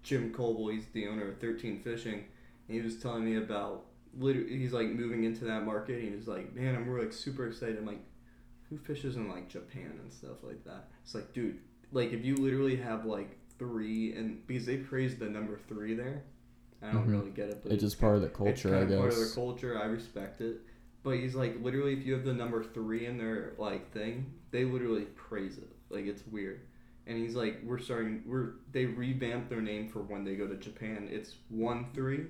Jim 0.03 0.33
Coble. 0.33 0.69
He's 0.69 0.85
the 0.93 1.07
owner 1.07 1.29
of 1.29 1.39
Thirteen 1.39 1.81
Fishing, 1.81 2.25
and 2.67 2.77
he 2.77 2.81
was 2.81 3.01
telling 3.01 3.25
me 3.25 3.37
about 3.37 3.85
literally, 4.17 4.57
he's 4.57 4.73
like 4.73 4.87
moving 4.87 5.23
into 5.23 5.45
that 5.45 5.65
market. 5.65 5.99
And 5.99 6.09
he 6.09 6.15
was 6.15 6.27
like, 6.27 6.55
man, 6.55 6.75
I'm 6.75 6.87
really 6.87 7.05
like 7.05 7.13
super 7.13 7.47
excited. 7.47 7.77
I'm 7.77 7.85
like, 7.85 8.03
who 8.69 8.77
fishes 8.77 9.15
in 9.15 9.29
like 9.29 9.49
Japan 9.49 9.99
and 10.01 10.11
stuff 10.11 10.43
like 10.43 10.63
that? 10.65 10.87
It's 11.03 11.15
like, 11.15 11.33
dude, 11.33 11.59
like 11.91 12.13
if 12.13 12.23
you 12.23 12.35
literally 12.35 12.77
have 12.77 13.05
like 13.05 13.37
three, 13.59 14.13
and 14.13 14.45
because 14.47 14.65
they 14.65 14.77
praise 14.77 15.17
the 15.17 15.25
number 15.25 15.59
three 15.67 15.95
there, 15.95 16.23
I 16.81 16.91
don't 16.91 17.07
Mhm. 17.07 17.11
really 17.11 17.31
get 17.31 17.49
it, 17.49 17.61
but 17.63 17.71
it's 17.71 17.81
just 17.81 17.99
part 17.99 18.15
of 18.15 18.21
the 18.21 18.29
culture, 18.29 18.75
I 18.75 18.85
guess. 18.85 18.97
part 18.97 19.11
of 19.11 19.17
their 19.17 19.29
culture. 19.29 19.77
I 19.79 19.85
respect 19.85 20.41
it. 20.41 20.61
But 21.03 21.17
he's 21.17 21.35
like, 21.35 21.61
literally, 21.63 21.93
if 21.93 22.05
you 22.05 22.13
have 22.13 22.25
the 22.25 22.33
number 22.33 22.63
three 22.63 23.05
in 23.05 23.17
their 23.17 23.53
like 23.57 23.91
thing, 23.91 24.33
they 24.51 24.65
literally 24.65 25.05
praise 25.15 25.57
it. 25.57 25.69
Like 25.89 26.05
it's 26.05 26.25
weird. 26.27 26.61
And 27.07 27.17
he's 27.17 27.35
like, 27.35 27.61
we're 27.63 27.79
starting. 27.79 28.23
We're 28.25 28.55
they 28.71 28.85
revamped 28.85 29.49
their 29.49 29.61
name 29.61 29.87
for 29.87 30.01
when 30.01 30.23
they 30.23 30.35
go 30.35 30.47
to 30.47 30.55
Japan. 30.57 31.07
It's 31.09 31.35
one 31.49 31.87
three, 31.93 32.25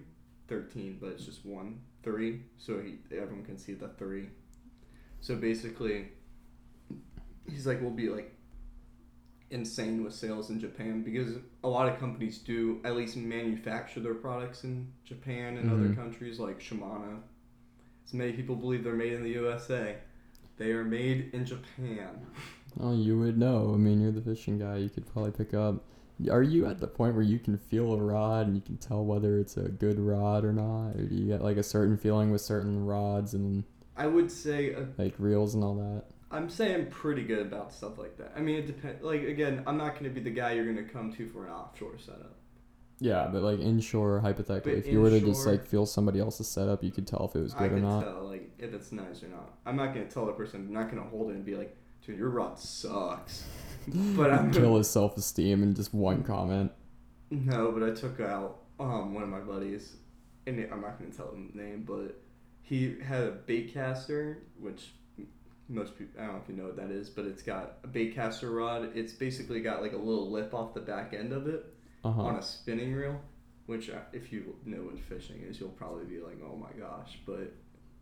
thirteen, 0.47 0.97
but 1.01 1.09
it's 1.09 1.25
just 1.25 1.45
one 1.45 1.81
three, 2.03 2.43
so 2.57 2.79
he 2.79 2.99
everyone 3.11 3.43
can 3.43 3.57
see 3.57 3.73
the 3.73 3.89
three. 3.89 4.29
So 5.19 5.35
basically, 5.35 6.09
he's 7.49 7.65
like, 7.65 7.81
we'll 7.81 7.89
be 7.91 8.09
like 8.09 8.33
insane 9.49 10.03
with 10.03 10.13
sales 10.13 10.49
in 10.49 10.59
Japan 10.59 11.03
because 11.03 11.35
a 11.63 11.67
lot 11.67 11.87
of 11.87 11.99
companies 11.99 12.37
do 12.39 12.81
at 12.83 12.95
least 12.95 13.15
manufacture 13.15 13.99
their 14.01 14.13
products 14.15 14.63
in 14.63 14.91
Japan 15.05 15.57
and 15.57 15.69
other 15.69 15.89
Mhm. 15.89 15.95
countries 15.95 16.39
like 16.39 16.59
Shimano. 16.59 17.21
As 18.05 18.13
many 18.13 18.33
people 18.33 18.55
believe 18.55 18.83
they're 18.83 18.93
made 18.95 19.13
in 19.13 19.23
the 19.23 19.31
USA. 19.31 19.97
They 20.57 20.71
are 20.71 20.83
made 20.83 21.29
in 21.33 21.45
Japan. 21.45 22.25
Oh, 22.79 22.93
you 22.93 23.17
would 23.19 23.37
know. 23.37 23.73
I 23.73 23.77
mean, 23.77 24.01
you're 24.01 24.11
the 24.11 24.21
fishing 24.21 24.57
guy. 24.59 24.77
You 24.77 24.89
could 24.89 25.05
probably 25.05 25.31
pick 25.31 25.53
up. 25.53 25.83
Are 26.31 26.41
you 26.43 26.65
at 26.65 26.79
the 26.79 26.87
point 26.87 27.13
where 27.13 27.23
you 27.23 27.37
can 27.39 27.57
feel 27.57 27.93
a 27.93 27.97
rod 28.01 28.47
and 28.47 28.55
you 28.55 28.61
can 28.61 28.77
tell 28.77 29.05
whether 29.05 29.39
it's 29.39 29.55
a 29.55 29.69
good 29.69 29.99
rod 29.99 30.43
or 30.43 30.51
not? 30.51 30.95
Or 30.95 31.05
do 31.05 31.15
you 31.15 31.25
get 31.27 31.43
like 31.43 31.57
a 31.57 31.63
certain 31.63 31.95
feeling 31.97 32.31
with 32.31 32.41
certain 32.41 32.85
rods 32.85 33.33
and 33.33 33.63
I 33.95 34.07
would 34.07 34.31
say 34.31 34.73
uh, 34.73 34.85
like 34.97 35.13
reels 35.19 35.53
and 35.55 35.63
all 35.63 35.75
that? 35.75 36.05
I'm 36.29 36.49
saying 36.49 36.87
pretty 36.87 37.23
good 37.23 37.39
about 37.39 37.73
stuff 37.73 37.97
like 37.97 38.17
that. 38.17 38.33
I 38.35 38.41
mean, 38.41 38.57
it 38.57 38.67
depends. 38.67 39.03
Like 39.03 39.23
again, 39.23 39.63
I'm 39.65 39.77
not 39.77 39.93
going 39.93 40.05
to 40.05 40.09
be 40.09 40.21
the 40.21 40.35
guy 40.35 40.53
you're 40.53 40.65
going 40.65 40.85
to 40.85 40.91
come 40.91 41.13
to 41.13 41.27
for 41.27 41.45
an 41.45 41.51
offshore 41.51 41.97
setup. 41.97 42.35
Yeah, 42.99 43.29
but 43.31 43.43
like 43.43 43.59
inshore, 43.59 44.19
hypothetically, 44.19 44.73
But 44.73 44.79
if 44.79 44.87
you 44.87 44.99
were 45.01 45.11
to 45.11 45.19
just 45.19 45.45
like 45.45 45.63
feel 45.65 45.85
somebody 45.85 46.19
else's 46.19 46.47
setup, 46.47 46.83
you 46.83 46.91
could 46.91 47.05
tell 47.05 47.25
if 47.25 47.35
it 47.35 47.43
was 47.43 47.53
I 47.53 47.67
good 47.67 47.73
or 47.73 47.79
not. 47.79 48.03
tell 48.03 48.23
like 48.27 48.49
if 48.57 48.73
it's 48.73 48.91
nice 48.91 49.23
or 49.23 49.27
not. 49.27 49.53
I'm 49.65 49.75
not 49.75 49.93
going 49.93 50.07
to 50.07 50.13
tell 50.13 50.25
the 50.25 50.33
person. 50.33 50.65
I'm 50.67 50.73
not 50.73 50.91
going 50.91 51.01
to 51.03 51.09
hold 51.09 51.29
it 51.29 51.35
and 51.35 51.45
be 51.45 51.55
like, 51.55 51.77
"Dude, 52.05 52.17
your 52.17 52.29
rod 52.29 52.59
sucks." 52.59 53.45
But 54.17 54.33
I'm 54.33 54.51
Kill 54.51 54.75
his 54.75 54.89
self 54.89 55.15
esteem 55.15 55.63
in 55.63 55.73
just 55.73 55.93
one 55.93 56.21
comment. 56.21 56.73
No, 57.29 57.71
but 57.71 57.83
I 57.89 57.93
took 57.93 58.19
out 58.19 58.63
um, 58.81 59.13
one 59.13 59.23
of 59.23 59.29
my 59.29 59.39
buddies, 59.39 59.95
and 60.45 60.59
I'm 60.71 60.81
not 60.81 60.99
going 60.99 61.09
to 61.09 61.15
tell 61.15 61.31
him 61.31 61.51
the 61.53 61.61
name, 61.61 61.83
but 61.87 62.19
he 62.61 62.97
had 63.01 63.23
a 63.23 63.31
bait 63.31 63.73
caster, 63.73 64.43
which 64.59 64.91
most 65.69 65.97
people, 65.97 66.21
I 66.21 66.25
don't 66.25 66.35
know 66.35 66.41
if 66.43 66.49
you 66.49 66.55
know 66.55 66.65
what 66.65 66.77
that 66.77 66.91
is, 66.91 67.09
but 67.09 67.25
it's 67.25 67.41
got 67.41 67.77
a 67.83 67.87
bait 67.87 68.15
caster 68.15 68.49
rod. 68.51 68.91
It's 68.95 69.13
basically 69.13 69.61
got 69.61 69.81
like 69.81 69.93
a 69.93 69.97
little 69.97 70.31
lip 70.31 70.53
off 70.53 70.73
the 70.73 70.79
back 70.81 71.13
end 71.13 71.33
of 71.33 71.47
it 71.47 71.65
Uh 72.03 72.11
huh. 72.11 72.21
on 72.21 72.35
a 72.35 72.41
spinning 72.41 72.93
reel, 72.93 73.19
which 73.65 73.89
uh, 73.89 73.99
if 74.13 74.31
you 74.31 74.55
know 74.65 74.77
what 74.83 74.99
fishing 74.99 75.41
is, 75.41 75.59
you'll 75.59 75.69
probably 75.69 76.05
be 76.05 76.19
like, 76.19 76.37
oh 76.43 76.55
my 76.55 76.71
gosh, 76.79 77.19
but 77.25 77.53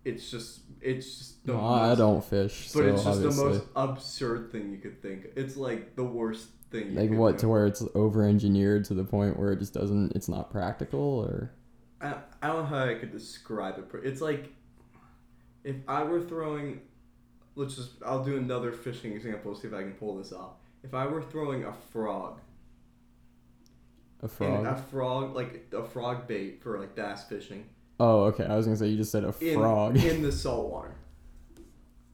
it's 0.04 0.30
just, 0.30 0.60
it's 0.82 1.18
just 1.18 1.46
the 1.48 1.54
No, 1.54 1.66
I 1.66 1.96
don't 1.96 2.24
fish, 2.24 2.70
But 2.74 2.80
so 2.80 2.86
it's 2.88 3.04
just 3.04 3.18
obviously. 3.18 3.44
the 3.44 3.50
most 3.50 3.64
absurd 3.76 4.52
thing 4.52 4.72
you 4.72 4.78
could 4.78 5.02
think. 5.02 5.26
It's 5.36 5.58
like 5.58 5.96
the 5.96 6.04
worst 6.04 6.50
thing. 6.70 6.92
You 6.92 7.00
like 7.00 7.10
what 7.12 7.40
to 7.40 7.48
where 7.48 7.66
it's 7.66 7.84
over 7.96 8.24
engineered 8.24 8.86
to 8.86 8.94
the 8.94 9.04
point 9.04 9.40
where 9.40 9.52
it 9.54 9.58
just 9.60 9.74
doesn't 9.74 10.16
it's 10.16 10.30
not 10.30 10.52
practical 10.52 11.00
or 11.02 11.52
I, 12.00 12.14
I 12.44 12.48
don't 12.48 12.58
know 12.58 12.66
how 12.66 12.86
I 12.86 12.94
could 12.96 13.12
describe 13.12 13.80
it. 13.80 13.86
It's 14.04 14.22
like 14.22 14.54
if 15.64 15.78
I 15.88 16.04
were 16.04 16.22
throwing, 16.22 16.82
let's 17.56 17.76
just, 17.76 17.92
I'll 18.06 18.24
do 18.24 18.38
another 18.38 18.72
fishing 18.72 19.14
example, 19.14 19.56
see 19.56 19.68
if 19.68 19.74
I 19.74 19.82
can 19.82 19.94
pull 19.94 20.18
this 20.18 20.32
off. 20.34 20.54
If 20.84 20.94
I 20.94 21.06
were 21.08 21.22
throwing 21.22 21.64
a 21.64 21.74
frog, 21.74 22.40
a 24.22 24.28
frog. 24.28 24.66
a 24.66 24.76
frog, 24.76 25.36
like 25.36 25.68
a 25.74 25.84
frog 25.84 26.28
bait 26.28 26.62
for 26.62 26.80
like 26.80 26.96
bass 26.96 27.24
fishing, 27.28 27.66
oh, 28.00 28.24
okay. 28.26 28.46
I 28.46 28.56
was 28.56 28.66
gonna 28.66 28.78
say 28.78 28.88
you 28.88 28.98
just 28.98 29.12
said 29.12 29.24
a 29.24 29.34
in, 29.42 29.56
frog. 29.56 29.98
in 29.98 30.22
the 30.24 30.32
salt 30.32 30.70
water 30.72 30.96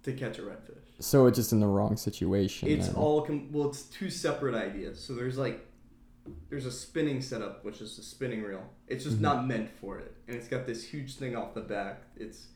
to 0.04 0.14
catch 0.14 0.40
a 0.40 0.42
redfish. 0.42 0.78
so 1.00 1.28
it's 1.28 1.38
just 1.38 1.52
in 1.52 1.60
the 1.60 1.68
wrong 1.68 1.96
situation. 1.96 2.68
It's 2.70 2.88
then. 2.88 2.96
all, 2.96 3.22
com- 3.22 3.52
well, 3.52 3.70
it's 3.70 3.84
two 3.84 4.10
separate 4.10 4.56
ideas. 4.56 5.00
So 5.00 5.14
there's 5.14 5.38
like, 5.38 5.66
there's 6.50 6.66
a 6.66 6.72
spinning 6.72 7.22
setup, 7.22 7.64
which 7.64 7.82
is 7.82 7.98
a 8.00 8.04
spinning 8.04 8.42
reel. 8.42 8.64
It's 8.88 9.04
just 9.04 9.18
Mhm. 9.18 9.22
not 9.22 9.48
meant 9.48 9.70
for 9.70 10.00
it. 10.00 10.16
And 10.28 10.36
it's 10.36 10.48
got 10.48 10.66
this 10.66 10.84
huge 10.84 11.16
thing 11.16 11.36
off 11.36 11.54
the 11.54 11.62
back. 11.62 12.02
It's, 12.16 12.48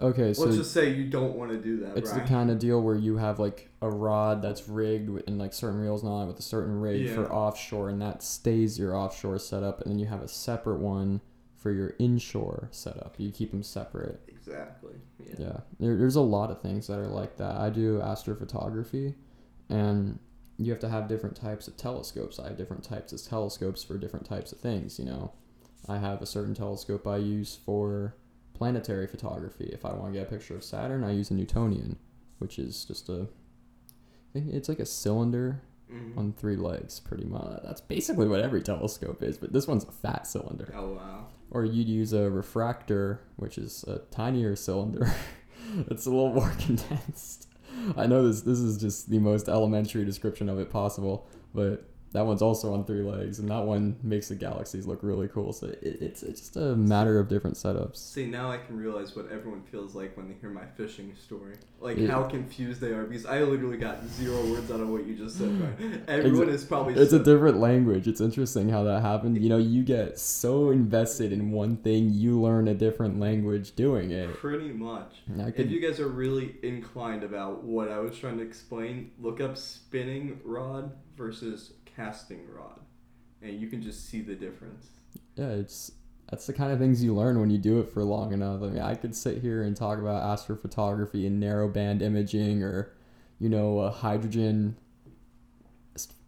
okay. 0.00 0.32
So 0.34 0.44
let's 0.44 0.56
just 0.56 0.72
say 0.72 0.92
you 0.92 1.04
don't 1.08 1.36
want 1.36 1.50
to 1.50 1.58
do 1.58 1.78
that, 1.80 1.96
it's 1.96 2.12
the 2.12 2.20
kind 2.20 2.50
of 2.50 2.58
deal 2.58 2.80
where 2.80 2.96
you 2.96 3.16
have 3.18 3.38
like 3.38 3.70
a 3.82 3.88
rod 3.90 4.42
that's 4.42 4.68
rigged 4.68 5.08
with, 5.10 5.26
in 5.28 5.38
like 5.38 5.52
certain 5.52 5.80
reels 5.80 6.02
and 6.02 6.10
all 6.10 6.20
that 6.20 6.26
with 6.26 6.38
a 6.38 6.42
certain 6.42 6.80
rig 6.80 7.02
Yeah. 7.02 7.14
for 7.14 7.32
offshore, 7.32 7.88
and 7.88 8.00
that 8.02 8.22
stays 8.22 8.78
your 8.78 8.96
offshore 8.96 9.38
setup, 9.38 9.80
and 9.82 9.90
then 9.90 9.98
you 9.98 10.06
have 10.06 10.22
a 10.22 10.28
separate 10.28 10.78
one 10.80 11.20
for 11.56 11.70
your 11.72 11.94
inshore 11.98 12.68
setup. 12.70 13.14
You 13.18 13.30
keep 13.30 13.50
them 13.50 13.62
separate. 13.62 14.20
Exactly. 14.28 14.94
Yeah. 15.18 15.34
Yeah, 15.38 15.60
there, 15.80 15.96
there's 15.96 16.16
a 16.16 16.20
lot 16.20 16.50
of 16.50 16.60
things 16.62 16.86
that 16.86 16.98
are 16.98 17.08
like 17.08 17.36
that. 17.38 17.56
I 17.56 17.70
do 17.70 17.98
astrophotography, 17.98 19.14
and 19.68 20.18
you 20.58 20.70
have 20.70 20.80
to 20.80 20.88
have 20.88 21.08
different 21.08 21.36
types 21.36 21.68
of 21.68 21.76
telescopes. 21.76 22.38
I 22.38 22.48
have 22.48 22.56
different 22.56 22.84
types 22.84 23.12
of 23.12 23.22
telescopes 23.22 23.82
for 23.84 23.98
different 23.98 24.26
types 24.26 24.52
of 24.52 24.58
things. 24.60 24.98
You 24.98 25.04
know, 25.06 25.32
I 25.88 25.98
have 25.98 26.22
a 26.22 26.26
certain 26.26 26.54
telescope 26.54 27.06
I 27.06 27.16
use 27.18 27.58
for 27.64 28.14
planetary 28.56 29.06
photography. 29.06 29.68
If 29.72 29.84
I 29.84 29.92
want 29.92 30.12
to 30.12 30.18
get 30.18 30.28
a 30.28 30.30
picture 30.30 30.54
of 30.56 30.64
Saturn, 30.64 31.04
I 31.04 31.12
use 31.12 31.30
a 31.30 31.34
Newtonian, 31.34 31.96
which 32.38 32.58
is 32.58 32.84
just 32.84 33.08
a, 33.08 33.28
I 34.30 34.32
think 34.40 34.52
it's 34.52 34.68
like 34.68 34.80
a 34.80 34.86
cylinder 34.86 35.62
Mhm. 35.92 36.16
on 36.18 36.32
three 36.32 36.56
legs, 36.56 36.98
pretty 36.98 37.24
much. 37.24 37.62
That's 37.62 37.80
basically 37.80 38.26
what 38.26 38.40
every 38.40 38.60
telescope 38.62 39.22
is, 39.22 39.38
but 39.38 39.52
this 39.52 39.68
one's 39.68 39.84
a 39.84 39.92
fat 39.92 40.26
cylinder 40.26 40.72
Oh 40.76 40.94
wow. 40.94 41.26
or 41.50 41.64
you'd 41.64 41.88
use 41.88 42.12
a 42.12 42.28
refractor, 42.28 43.20
which 43.36 43.56
is 43.56 43.84
a 43.84 44.00
tinier 44.10 44.56
cylinder. 44.56 45.12
it's 45.88 46.06
a 46.06 46.10
little 46.10 46.32
more 46.32 46.50
condensed. 46.58 47.48
I 47.96 48.06
know 48.06 48.26
this 48.26 48.40
this 48.40 48.58
is 48.58 48.78
just 48.78 49.10
the 49.10 49.18
most 49.20 49.48
elementary 49.48 50.04
description 50.04 50.48
of 50.48 50.58
it 50.58 50.70
possible, 50.70 51.28
but 51.54 51.88
that 52.16 52.24
one's 52.24 52.40
also 52.40 52.72
on 52.72 52.84
three 52.86 53.02
legs, 53.02 53.38
and 53.38 53.50
that 53.50 53.62
one 53.62 53.96
makes 54.02 54.28
the 54.28 54.34
galaxies 54.34 54.86
look 54.86 55.00
really 55.02 55.28
cool. 55.28 55.52
So 55.52 55.66
it, 55.66 55.78
it's 55.82 56.22
it's 56.22 56.40
just 56.40 56.56
a 56.56 56.74
matter 56.74 57.18
of 57.18 57.28
different 57.28 57.56
setups. 57.56 57.96
See, 57.96 58.26
now 58.26 58.50
I 58.50 58.56
can 58.56 58.76
realize 58.78 59.14
what 59.14 59.30
everyone 59.30 59.62
feels 59.70 59.94
like 59.94 60.16
when 60.16 60.26
they 60.26 60.34
hear 60.40 60.48
my 60.48 60.64
fishing 60.78 61.14
story. 61.22 61.56
Like 61.78 61.98
Yeah. 61.98 62.12
how 62.12 62.22
confused 62.22 62.80
they 62.80 62.92
are 62.92 63.04
because 63.04 63.26
I 63.26 63.42
literally 63.42 63.76
got 63.76 64.06
zero 64.06 64.42
words 64.46 64.70
out 64.70 64.80
of 64.80 64.88
what 64.88 65.06
you 65.06 65.14
just 65.14 65.36
said. 65.36 65.50
Right? 65.60 66.00
Everyone 66.08 66.48
is 66.48 66.64
probably. 66.64 66.94
It's 66.94 67.12
a 67.12 67.18
different 67.22 67.58
language. 67.58 68.08
It's 68.08 68.22
interesting 68.22 68.70
how 68.70 68.82
that 68.84 69.02
happened. 69.02 69.42
You 69.42 69.50
know, 69.50 69.58
you 69.58 69.82
get 69.82 70.18
so 70.18 70.70
invested 70.70 71.32
in 71.32 71.50
one 71.50 71.76
thing, 71.76 72.08
you 72.14 72.40
learn 72.40 72.66
a 72.68 72.74
different 72.74 73.20
language 73.20 73.76
doing 73.76 74.10
it. 74.10 74.32
Pretty 74.34 74.72
much. 74.72 75.16
I 75.38 75.52
If 75.54 75.70
you 75.70 75.80
guys 75.80 76.00
are 76.00 76.08
really 76.08 76.56
inclined 76.62 77.24
about 77.24 77.62
what 77.62 77.90
I 77.90 77.98
was 77.98 78.16
trying 78.18 78.38
to 78.38 78.42
explain, 78.44 79.10
look 79.18 79.42
up 79.42 79.58
spinning 79.58 80.40
rod 80.44 80.92
versus 81.16 81.72
casting 81.96 82.40
rod, 82.52 82.80
and 83.42 83.58
you 83.58 83.68
can 83.68 83.82
just 83.82 84.08
see 84.08 84.20
the 84.20 84.34
difference. 84.34 84.88
Yeah, 85.34 85.48
it's 85.48 85.92
that's 86.30 86.46
the 86.46 86.52
kind 86.52 86.72
of 86.72 86.78
things 86.78 87.02
you 87.02 87.14
learn 87.14 87.40
when 87.40 87.50
you 87.50 87.58
do 87.58 87.80
it 87.80 87.88
for 87.88 88.02
long 88.02 88.32
enough. 88.32 88.62
I 88.62 88.66
mean, 88.66 88.82
I 88.82 88.94
could 88.94 89.14
sit 89.14 89.42
here 89.42 89.62
and 89.62 89.76
talk 89.76 89.98
about 89.98 90.38
astrophotography 90.38 91.26
and 91.26 91.42
narrowband 91.42 92.02
imaging, 92.02 92.62
or 92.62 92.92
you 93.38 93.48
know, 93.48 93.80
a 93.80 93.90
hydrogen 93.90 94.76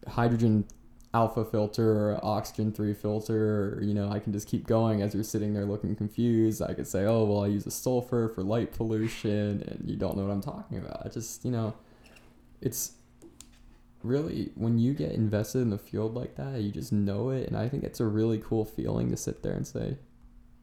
hydrogen 0.07 0.65
alpha 1.13 1.43
filter 1.43 1.91
or 1.91 2.19
oxygen 2.23 2.71
3 2.71 2.93
filter 2.93 3.77
or 3.77 3.81
you 3.81 3.95
know 3.95 4.09
i 4.09 4.19
can 4.19 4.31
just 4.31 4.47
keep 4.47 4.67
going 4.67 5.01
as 5.01 5.13
you're 5.15 5.23
sitting 5.23 5.55
there 5.55 5.65
looking 5.65 5.95
confused 5.95 6.61
i 6.61 6.71
could 6.71 6.87
say 6.87 7.05
oh 7.05 7.23
well 7.23 7.43
i 7.43 7.47
use 7.47 7.65
a 7.65 7.71
sulfur 7.71 8.29
for 8.29 8.43
light 8.43 8.71
pollution 8.71 9.63
and 9.67 9.81
you 9.89 9.95
don't 9.95 10.15
know 10.15 10.23
what 10.23 10.31
i'm 10.31 10.41
talking 10.41 10.77
about 10.77 11.01
I 11.03 11.09
just 11.09 11.43
you 11.43 11.49
know 11.49 11.73
it's 12.61 12.91
really 14.03 14.51
when 14.55 14.77
you 14.77 14.93
get 14.93 15.11
invested 15.11 15.59
in 15.59 15.69
the 15.69 15.77
field 15.77 16.15
like 16.15 16.35
that 16.35 16.61
you 16.61 16.71
just 16.71 16.91
know 16.93 17.29
it 17.29 17.47
and 17.47 17.57
i 17.57 17.67
think 17.67 17.83
it's 17.83 17.99
a 17.99 18.05
really 18.05 18.37
cool 18.39 18.63
feeling 18.63 19.09
to 19.11 19.17
sit 19.17 19.43
there 19.43 19.53
and 19.53 19.67
say 19.67 19.97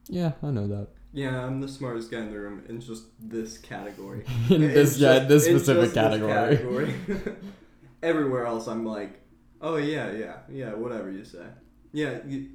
yeah 0.09 0.33
i 0.42 0.51
know 0.51 0.66
that 0.66 0.88
Yeah, 1.12 1.46
I'm 1.46 1.61
the 1.61 1.68
smartest 1.68 2.11
guy 2.11 2.18
in 2.18 2.31
the 2.31 2.38
room 2.38 2.62
in 2.68 2.81
just 2.81 3.05
this 3.18 3.57
category. 3.59 4.25
in 4.51 4.62
It's 4.62 4.75
this 4.75 4.99
yeah 4.99 5.18
this 5.20 5.44
specific 5.44 5.92
just 5.92 5.94
this 5.94 6.03
category 6.03 6.33
category. 6.33 6.94
Everywhere 8.03 8.44
else, 8.46 8.66
I'm 8.68 8.85
like, 8.85 9.20
oh 9.61 9.77
yeah, 9.77 10.12
yeah, 10.12 10.37
yeah, 10.51 10.75
whatever 10.75 11.11
you 11.11 11.25
say. 11.25 11.46
Yeah, 11.92 12.18
you, 12.27 12.51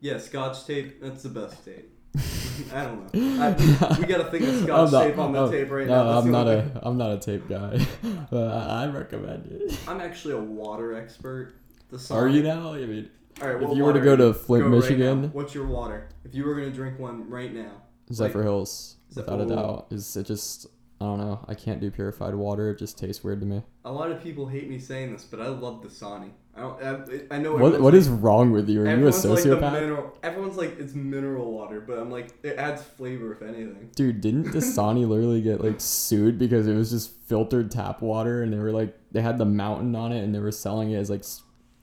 yeah, 0.00 0.18
Scotch 0.18 0.64
tape. 0.64 1.00
That's 1.02 1.22
the 1.24 1.28
best 1.30 1.64
tape. 1.64 1.90
I 2.72 2.84
don't 2.84 3.14
know. 3.14 3.42
I, 3.42 3.98
we 3.98 4.06
got 4.06 4.20
a 4.20 4.30
thing 4.30 4.44
of 4.46 4.62
Scotch 4.62 4.92
not- 4.92 5.04
tape 5.04 5.18
on 5.18 5.32
the 5.32 5.38
oh, 5.40 5.50
tape 5.50 5.70
right 5.70 5.86
no, 5.86 6.04
now. 6.04 6.12
That's 6.14 6.26
I'm 6.26 6.32
not 6.32 6.48
a 6.48 6.62
thing. 6.62 6.78
I'm 6.82 6.96
not 6.96 7.10
a 7.12 7.18
tape 7.18 7.48
guy, 7.48 7.86
but 8.30 8.48
I, 8.48 8.86
recommend 8.86 9.50
it. 9.50 9.78
I'm 9.88 10.00
actually 10.00 10.34
a 10.34 10.40
water 10.40 10.94
expert. 10.94 11.56
The 11.90 12.14
Are 12.14 12.28
you 12.28 12.42
now? 12.42 12.74
I 12.74 12.86
mean, 12.86 13.10
All 13.40 13.48
right. 13.48 13.62
if 13.62 13.76
you 13.76 13.84
were 13.84 13.92
to 13.92 14.00
go 14.00 14.16
to? 14.16 14.32
Flint, 14.32 14.64
Go 14.64 14.70
Michigan, 14.70 15.22
now. 15.22 15.28
what's 15.28 15.54
your 15.54 15.66
water? 15.66 16.08
If 16.24 16.34
you 16.34 16.44
were 16.44 16.54
gonna 16.54 16.70
drink 16.70 16.98
one 16.98 17.28
right 17.28 17.52
now, 17.52 17.82
Zephyrhills, 18.10 18.94
without 19.14 19.40
a 19.40 19.46
doubt, 19.46 19.86
is 19.90 20.16
it 20.16 20.26
just 20.26 20.66
I 21.00 21.04
don't 21.06 21.18
know. 21.18 21.44
I 21.48 21.54
can't 21.54 21.80
do 21.80 21.90
purified 21.90 22.34
water. 22.34 22.70
It 22.70 22.78
just 22.78 22.98
tastes 22.98 23.24
weird 23.24 23.40
to 23.40 23.46
me. 23.46 23.62
a 23.84 23.92
lot 23.92 24.10
of 24.10 24.22
people 24.22 24.46
hate 24.46 24.68
me 24.70 24.78
saying 24.78 25.12
this, 25.12 25.24
but 25.24 25.40
I 25.40 25.48
love 25.48 25.82
the 25.82 25.88
Dasani. 25.88 26.30
I 26.56 26.60
don't. 26.60 26.82
I, 27.30 27.34
I 27.34 27.38
know. 27.38 27.56
What 27.56 27.80
what 27.80 27.94
is 27.94 28.08
wrong 28.08 28.52
with 28.52 28.68
you? 28.68 28.82
Are 28.82 28.84
you 28.84 28.90
a 28.90 28.92
Everyone's 28.92 29.24
like 29.24 29.44
sociopath? 29.44 29.72
mineral. 29.72 30.18
Everyone's 30.22 30.56
like 30.56 30.78
it's 30.78 30.94
mineral 30.94 31.52
water, 31.52 31.80
but 31.80 31.98
I'm 31.98 32.10
like 32.10 32.30
it 32.44 32.56
adds 32.56 32.82
flavor 32.82 33.32
if 33.32 33.42
anything. 33.42 33.90
Dude, 33.96 34.20
didn't 34.20 34.44
Dasani 34.52 35.06
literally 35.08 35.42
get 35.42 35.62
like 35.62 35.80
sued 35.80 36.38
because 36.38 36.68
it 36.68 36.74
was 36.74 36.90
just 36.90 37.10
filtered 37.26 37.70
tap 37.70 38.02
water 38.02 38.42
and 38.42 38.52
they 38.52 38.58
were 38.58 38.70
like 38.70 38.96
they 39.10 39.20
had 39.20 39.38
the 39.38 39.44
mountain 39.44 39.96
on 39.96 40.12
it 40.12 40.22
and 40.22 40.34
they 40.34 40.38
were 40.38 40.52
selling 40.52 40.92
it 40.92 40.96
as 40.96 41.10
like 41.10 41.24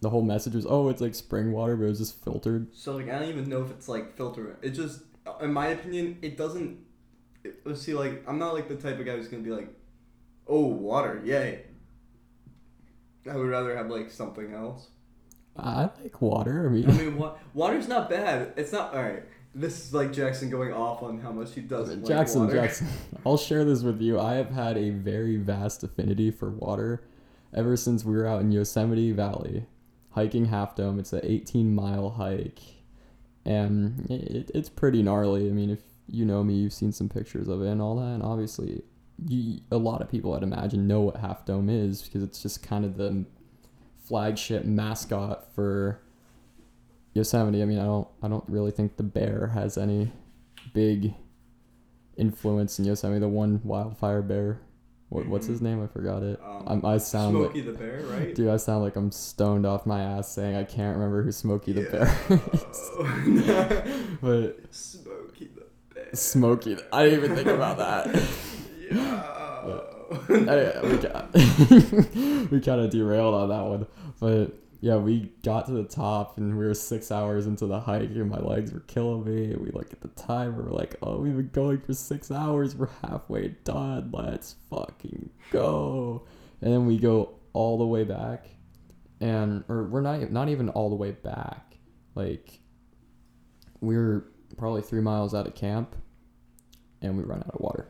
the 0.01 0.09
whole 0.09 0.21
message 0.21 0.53
was 0.55 0.65
oh 0.67 0.89
it's 0.89 1.01
like 1.01 1.15
spring 1.15 1.51
water 1.51 1.75
but 1.75 1.85
it 1.85 1.89
was 1.89 1.99
just 1.99 2.23
filtered. 2.23 2.67
So 2.73 2.95
like 2.95 3.09
I 3.09 3.19
don't 3.19 3.29
even 3.29 3.49
know 3.49 3.63
if 3.63 3.71
it's 3.71 3.89
like 3.89 4.15
filtered. 4.15 4.57
It 4.61 4.69
just, 4.69 5.01
in 5.41 5.51
my 5.51 5.67
opinion, 5.67 6.17
it 6.21 6.37
doesn't. 6.37 6.79
It, 7.43 7.77
see, 7.77 7.93
like 7.93 8.23
I'm 8.25 8.39
not 8.39 8.53
like 8.53 8.69
the 8.69 8.75
type 8.75 8.99
of 8.99 9.05
guy 9.05 9.17
who's 9.17 9.27
gonna 9.27 9.43
be 9.43 9.51
like, 9.51 9.67
oh 10.47 10.65
water, 10.65 11.21
yay. 11.25 11.65
I 13.29 13.35
would 13.35 13.49
rather 13.49 13.75
have 13.75 13.89
like 13.89 14.09
something 14.09 14.53
else. 14.53 14.87
I 15.57 15.89
like 16.01 16.21
water. 16.21 16.67
I 16.67 16.71
mean, 16.71 16.89
I 16.89 16.93
mean, 16.93 17.17
wa- 17.17 17.35
water's 17.53 17.87
not 17.87 18.09
bad. 18.09 18.53
It's 18.55 18.71
not 18.71 18.93
all 18.93 19.03
right. 19.03 19.23
This 19.53 19.85
is 19.85 19.93
like 19.93 20.13
Jackson 20.13 20.49
going 20.49 20.71
off 20.71 21.03
on 21.03 21.19
how 21.19 21.31
much 21.31 21.53
he 21.53 21.61
doesn't 21.61 22.05
Jackson, 22.05 22.41
like 22.41 22.49
water. 22.49 22.61
Jackson, 22.61 22.87
I'll 23.25 23.37
share 23.37 23.65
this 23.65 23.83
with 23.83 24.01
you. 24.01 24.17
I 24.19 24.35
have 24.35 24.49
had 24.49 24.77
a 24.77 24.91
very 24.91 25.35
vast 25.35 25.83
affinity 25.83 26.31
for 26.31 26.49
water 26.49 27.03
ever 27.53 27.75
since 27.75 28.05
we 28.05 28.15
were 28.15 28.25
out 28.25 28.39
in 28.41 28.51
Yosemite 28.51 29.11
Valley 29.11 29.65
hiking 30.11 30.45
Half 30.45 30.75
Dome. 30.75 30.99
It's 30.99 31.13
an 31.13 31.21
18 31.23 31.73
mile 31.73 32.11
hike, 32.11 32.59
and 33.45 34.09
it, 34.09 34.51
it's 34.53 34.69
pretty 34.69 35.01
gnarly. 35.01 35.49
I 35.49 35.51
mean, 35.51 35.69
if 35.69 35.81
you 36.07 36.25
know 36.25 36.43
me, 36.43 36.53
you've 36.53 36.73
seen 36.73 36.91
some 36.91 37.09
pictures 37.09 37.47
of 37.47 37.61
it 37.61 37.67
and 37.67 37.81
all 37.81 37.95
that, 37.97 38.13
and 38.13 38.23
obviously, 38.23 38.83
you, 39.27 39.61
a 39.71 39.77
lot 39.77 40.01
of 40.01 40.09
people 40.09 40.33
I'd 40.33 40.43
imagine 40.43 40.87
know 40.87 41.01
what 41.01 41.17
Half 41.17 41.45
Dome 41.45 41.69
is 41.69 42.01
because 42.01 42.23
it's 42.23 42.41
just 42.41 42.63
kind 42.63 42.85
of 42.85 42.97
the 42.97 43.25
flagship 44.03 44.65
mascot 44.65 45.53
for 45.53 46.01
Yosemite. 47.13 47.61
I 47.61 47.65
mean, 47.65 47.79
I 47.79 47.85
don't, 47.85 48.07
I 48.23 48.27
don't 48.27 48.43
really 48.47 48.71
think 48.71 48.97
the 48.97 49.03
bear 49.03 49.47
has 49.53 49.77
any 49.77 50.11
big 50.73 51.13
influence 52.17 52.79
in 52.79 52.85
Yosemite. 52.85 53.19
The 53.19 53.27
one 53.27 53.61
wildfire 53.63 54.21
bear. 54.21 54.59
What, 55.09 55.27
what's 55.27 55.45
his 55.45 55.61
name? 55.61 55.83
I 55.83 55.87
forgot 55.87 56.23
it. 56.23 56.39
Um, 56.41 56.85
I 56.85 56.97
sound 56.97 57.37
like, 57.37 57.51
Smokey 57.51 57.61
the 57.61 57.73
Bear, 57.73 58.01
right? 58.03 58.33
dude. 58.33 58.47
I 58.47 58.55
sound 58.55 58.81
like 58.81 58.95
I'm 58.95 59.11
stoned 59.11 59.65
off 59.65 59.85
my 59.85 60.01
ass 60.01 60.31
saying 60.31 60.55
I 60.55 60.63
can't 60.63 60.95
remember 60.95 61.21
who 61.21 61.33
Smokey 61.33 61.73
the 61.73 61.81
bear. 61.81 62.07
is. 62.53 64.17
but 64.21 64.73
Smokey 64.73 65.49
the 65.53 65.65
Bear. 65.93 66.15
Smokey, 66.15 66.77
I 66.93 67.03
didn't 67.03 67.25
even 67.25 67.35
think 67.35 67.49
about 67.49 67.77
that. 67.77 68.23
Anyway, 70.29 70.79
we 70.83 70.97
got 70.97 71.33
we 72.51 72.59
kind 72.59 72.81
of 72.81 72.89
derailed 72.89 73.33
on 73.33 73.47
that 73.47 73.63
one, 73.63 73.87
but 74.19 74.61
yeah, 74.81 74.97
we 74.97 75.31
got 75.43 75.67
to 75.67 75.71
the 75.71 75.83
top 75.83 76.37
and 76.37 76.57
we 76.57 76.65
were 76.65 76.73
six 76.73 77.11
hours 77.11 77.45
into 77.45 77.67
the 77.67 77.79
hike 77.79 78.09
and 78.09 78.29
my 78.29 78.39
legs 78.39 78.73
were 78.73 78.81
killing 78.81 79.23
me. 79.23 79.55
We 79.55 79.69
look 79.71 79.93
at 79.93 80.01
the 80.01 80.09
time 80.09 80.55
and 80.55 80.65
we're 80.65 80.77
like, 80.77 80.95
oh, 81.01 81.19
we've 81.19 81.37
been 81.37 81.51
going 81.53 81.79
for 81.79 81.93
six 81.93 82.31
hours. 82.31 82.75
We're 82.75 82.89
halfway 83.03 83.49
done. 83.63 84.09
Let's 84.11 84.55
fucking 84.69 85.29
go. 85.51 86.23
And 86.61 86.73
then 86.73 86.87
we 86.87 86.97
go 86.97 87.35
all 87.53 87.77
the 87.77 87.85
way 87.85 88.03
back, 88.03 88.47
and 89.19 89.63
or 89.67 89.83
we're 89.83 90.01
not 90.01 90.31
not 90.31 90.49
even 90.49 90.69
all 90.69 90.89
the 90.89 90.95
way 90.95 91.11
back. 91.11 91.75
Like 92.15 92.59
we're 93.81 94.25
probably 94.57 94.81
three 94.81 95.01
miles 95.01 95.33
out 95.33 95.47
of 95.47 95.55
camp, 95.55 95.95
and 97.01 97.17
we 97.17 97.23
run 97.23 97.39
out 97.39 97.53
of 97.53 97.61
water, 97.61 97.87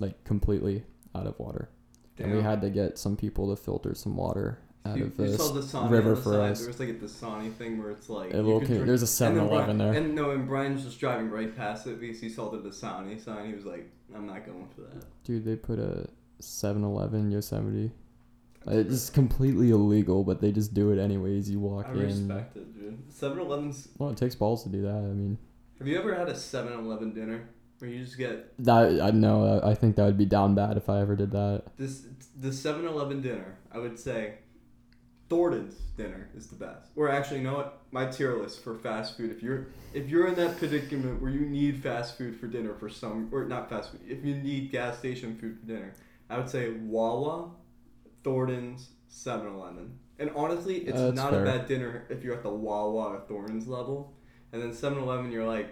like 0.00 0.22
completely 0.24 0.84
out 1.14 1.26
of 1.26 1.38
water. 1.38 1.68
And 2.18 2.32
we 2.32 2.42
had 2.42 2.60
to 2.60 2.70
get 2.70 2.96
some 2.98 3.16
people 3.16 3.54
to 3.54 3.60
filter 3.60 3.94
some 3.94 4.16
water 4.16 4.58
out 4.86 4.96
you, 4.96 5.04
of 5.06 5.18
you 5.18 5.26
this 5.26 5.36
saw 5.36 5.48
the 5.84 5.88
river 5.88 6.10
the 6.10 6.16
for 6.22 6.32
side. 6.34 6.52
us. 6.52 6.58
There 6.60 6.68
was 6.68 6.78
like 6.78 6.88
a 6.90 6.94
Dasani 6.94 7.52
thing 7.54 7.78
where 7.82 7.90
it's 7.90 8.08
like 8.08 8.32
A 8.32 8.36
you 8.36 8.42
little 8.42 8.60
drink- 8.60 8.86
there's 8.86 9.02
a 9.02 9.06
7-Eleven 9.06 9.78
there. 9.78 9.92
And 9.94 10.14
no, 10.14 10.30
and 10.30 10.46
Brian's 10.46 10.84
just 10.84 11.00
driving 11.00 11.30
right 11.30 11.54
past 11.56 11.86
it 11.86 12.00
because 12.00 12.20
he 12.20 12.28
saw 12.28 12.50
the 12.50 12.58
Dasani 12.58 13.18
sign. 13.22 13.48
He 13.48 13.54
was 13.54 13.64
like, 13.64 13.90
"I'm 14.14 14.26
not 14.26 14.44
going 14.46 14.68
for 14.74 14.82
that." 14.82 15.04
Dude, 15.24 15.44
they 15.44 15.56
put 15.56 15.78
a 15.78 16.06
7-Eleven 16.40 17.30
Yosemite. 17.30 17.90
It's 18.66 19.10
completely 19.10 19.70
illegal, 19.70 20.24
but 20.24 20.40
they 20.40 20.50
just 20.52 20.72
do 20.72 20.90
it 20.92 20.98
anyways. 20.98 21.50
You 21.50 21.60
walk 21.60 21.86
I 21.88 21.92
in. 21.92 21.98
I 21.98 22.02
respect 22.04 22.56
it, 22.56 22.74
dude. 22.74 23.08
7-Eleven's. 23.10 23.88
Well, 23.98 24.10
it 24.10 24.16
takes 24.16 24.34
balls 24.34 24.62
to 24.62 24.68
do 24.70 24.82
that. 24.82 24.94
I 24.96 25.00
mean, 25.12 25.36
Have 25.78 25.86
you 25.88 25.98
ever 25.98 26.14
had 26.14 26.28
a 26.28 26.34
7-Eleven 26.34 27.12
dinner 27.12 27.48
where 27.84 27.94
you 27.94 28.04
just 28.04 28.16
get 28.16 28.52
that 28.64 29.00
I 29.00 29.10
know. 29.10 29.60
I 29.62 29.74
think 29.74 29.96
that 29.96 30.04
would 30.04 30.18
be 30.18 30.24
down 30.24 30.54
bad 30.54 30.76
if 30.76 30.88
I 30.88 31.00
ever 31.00 31.14
did 31.16 31.30
that. 31.32 31.64
this 31.76 32.02
the 32.38 32.48
7-Eleven 32.48 33.20
dinner? 33.20 33.58
I 33.70 33.78
would 33.78 33.98
say 33.98 34.36
Thornton's 35.28 35.74
dinner 35.96 36.30
is 36.36 36.48
the 36.48 36.56
best. 36.56 36.90
Or 36.96 37.08
actually, 37.08 37.38
you 37.38 37.44
know 37.44 37.54
what? 37.54 37.82
My 37.90 38.06
tier 38.06 38.36
list 38.36 38.62
for 38.64 38.74
fast 38.74 39.16
food. 39.16 39.30
If 39.30 39.42
you're 39.42 39.68
if 39.92 40.08
you're 40.08 40.26
in 40.26 40.34
that 40.36 40.58
predicament 40.58 41.20
where 41.20 41.30
you 41.30 41.40
need 41.40 41.82
fast 41.82 42.16
food 42.18 42.38
for 42.38 42.46
dinner 42.46 42.74
for 42.74 42.88
some 42.88 43.28
or 43.32 43.44
not 43.44 43.68
fast 43.68 43.92
food, 43.92 44.00
if 44.08 44.24
you 44.24 44.34
need 44.34 44.70
gas 44.70 44.98
station 44.98 45.36
food 45.36 45.58
for 45.60 45.66
dinner, 45.66 45.94
I 46.30 46.38
would 46.38 46.48
say 46.48 46.70
Wawa, 46.70 47.50
Thornton's, 48.22 48.90
7-Eleven. 49.10 49.98
And 50.18 50.30
honestly, 50.34 50.78
it's 50.78 50.98
That's 50.98 51.16
not 51.16 51.30
fair. 51.30 51.42
a 51.42 51.44
bad 51.44 51.68
dinner 51.68 52.06
if 52.08 52.22
you're 52.22 52.34
at 52.34 52.42
the 52.42 52.50
Wawa 52.50 53.14
or 53.14 53.20
Thornton's 53.28 53.66
level. 53.66 54.14
And 54.52 54.62
then 54.62 54.70
7-Eleven, 54.70 55.32
you're 55.32 55.46
like, 55.46 55.68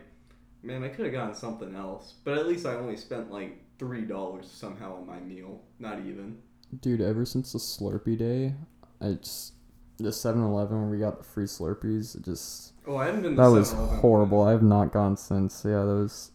man, 0.63 0.85
I 0.85 0.89
could 0.89 1.05
have 1.07 1.15
gotten 1.15 1.35
something 1.35 1.75
else. 1.75 2.15
But 2.25 2.39
at 2.39 2.47
least 2.47 2.67
I 2.67 2.75
only 2.75 2.97
spent 2.97 3.31
like 3.31 3.59
three 3.79 4.03
dollars 4.03 4.49
somehow 4.51 4.97
on 4.97 5.07
my 5.07 5.21
meal. 5.21 5.61
Not 5.79 5.99
even. 6.01 6.39
Dude, 6.81 7.01
ever 7.01 7.25
since 7.25 7.53
the 7.53 7.59
Slurpee 7.59 8.17
day, 8.19 8.55
I 9.01 9.13
just 9.15 9.55
the 9.99 10.09
7-Eleven 10.09 10.81
where 10.81 10.91
we 10.91 10.99
got 10.99 11.19
the 11.19 11.25
free 11.25 11.45
Slurpees, 11.45 12.17
it 12.17 12.25
just 12.25 12.73
Oh, 12.87 12.97
I 12.97 13.07
haven't 13.07 13.23
been. 13.23 13.37
That 13.37 13.47
was 13.49 13.73
horrible. 13.73 14.43
I 14.43 14.51
have 14.53 14.63
not 14.63 14.93
gone 14.93 15.17
since. 15.17 15.63
Yeah, 15.65 15.81
that 15.85 15.95
was 15.95 16.33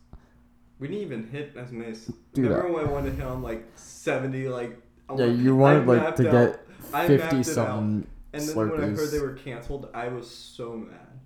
We 0.80 0.88
didn't 0.88 1.02
even 1.04 1.28
hit 1.28 1.54
as 1.58 1.72
many. 1.72 1.92
as- 1.92 2.06
Dude, 2.34 2.46
Remember 2.50 2.72
when 2.72 2.88
I 2.88 2.92
wanted 2.92 3.10
to 3.12 3.16
hit 3.18 3.26
on 3.26 3.42
like 3.42 3.66
seventy? 3.76 4.48
Like 4.48 4.80
I 5.10 5.16
yeah. 5.16 5.26
You 5.26 5.56
I 5.56 5.80
wanted 5.80 5.88
like 5.88 6.16
to 6.18 6.28
out- 6.28 6.32
get 6.32 6.68
I 6.94 7.08
fifty 7.08 7.44
something 7.44 8.08
And 8.34 8.44
then 8.48 8.56
when 8.56 8.72
I 8.84 8.88
heard 8.96 9.10
they 9.10 9.20
were 9.20 9.34
canceled, 9.34 9.90
I 9.94 10.10
was 10.10 10.30
so 10.30 10.74
mad. 10.76 11.17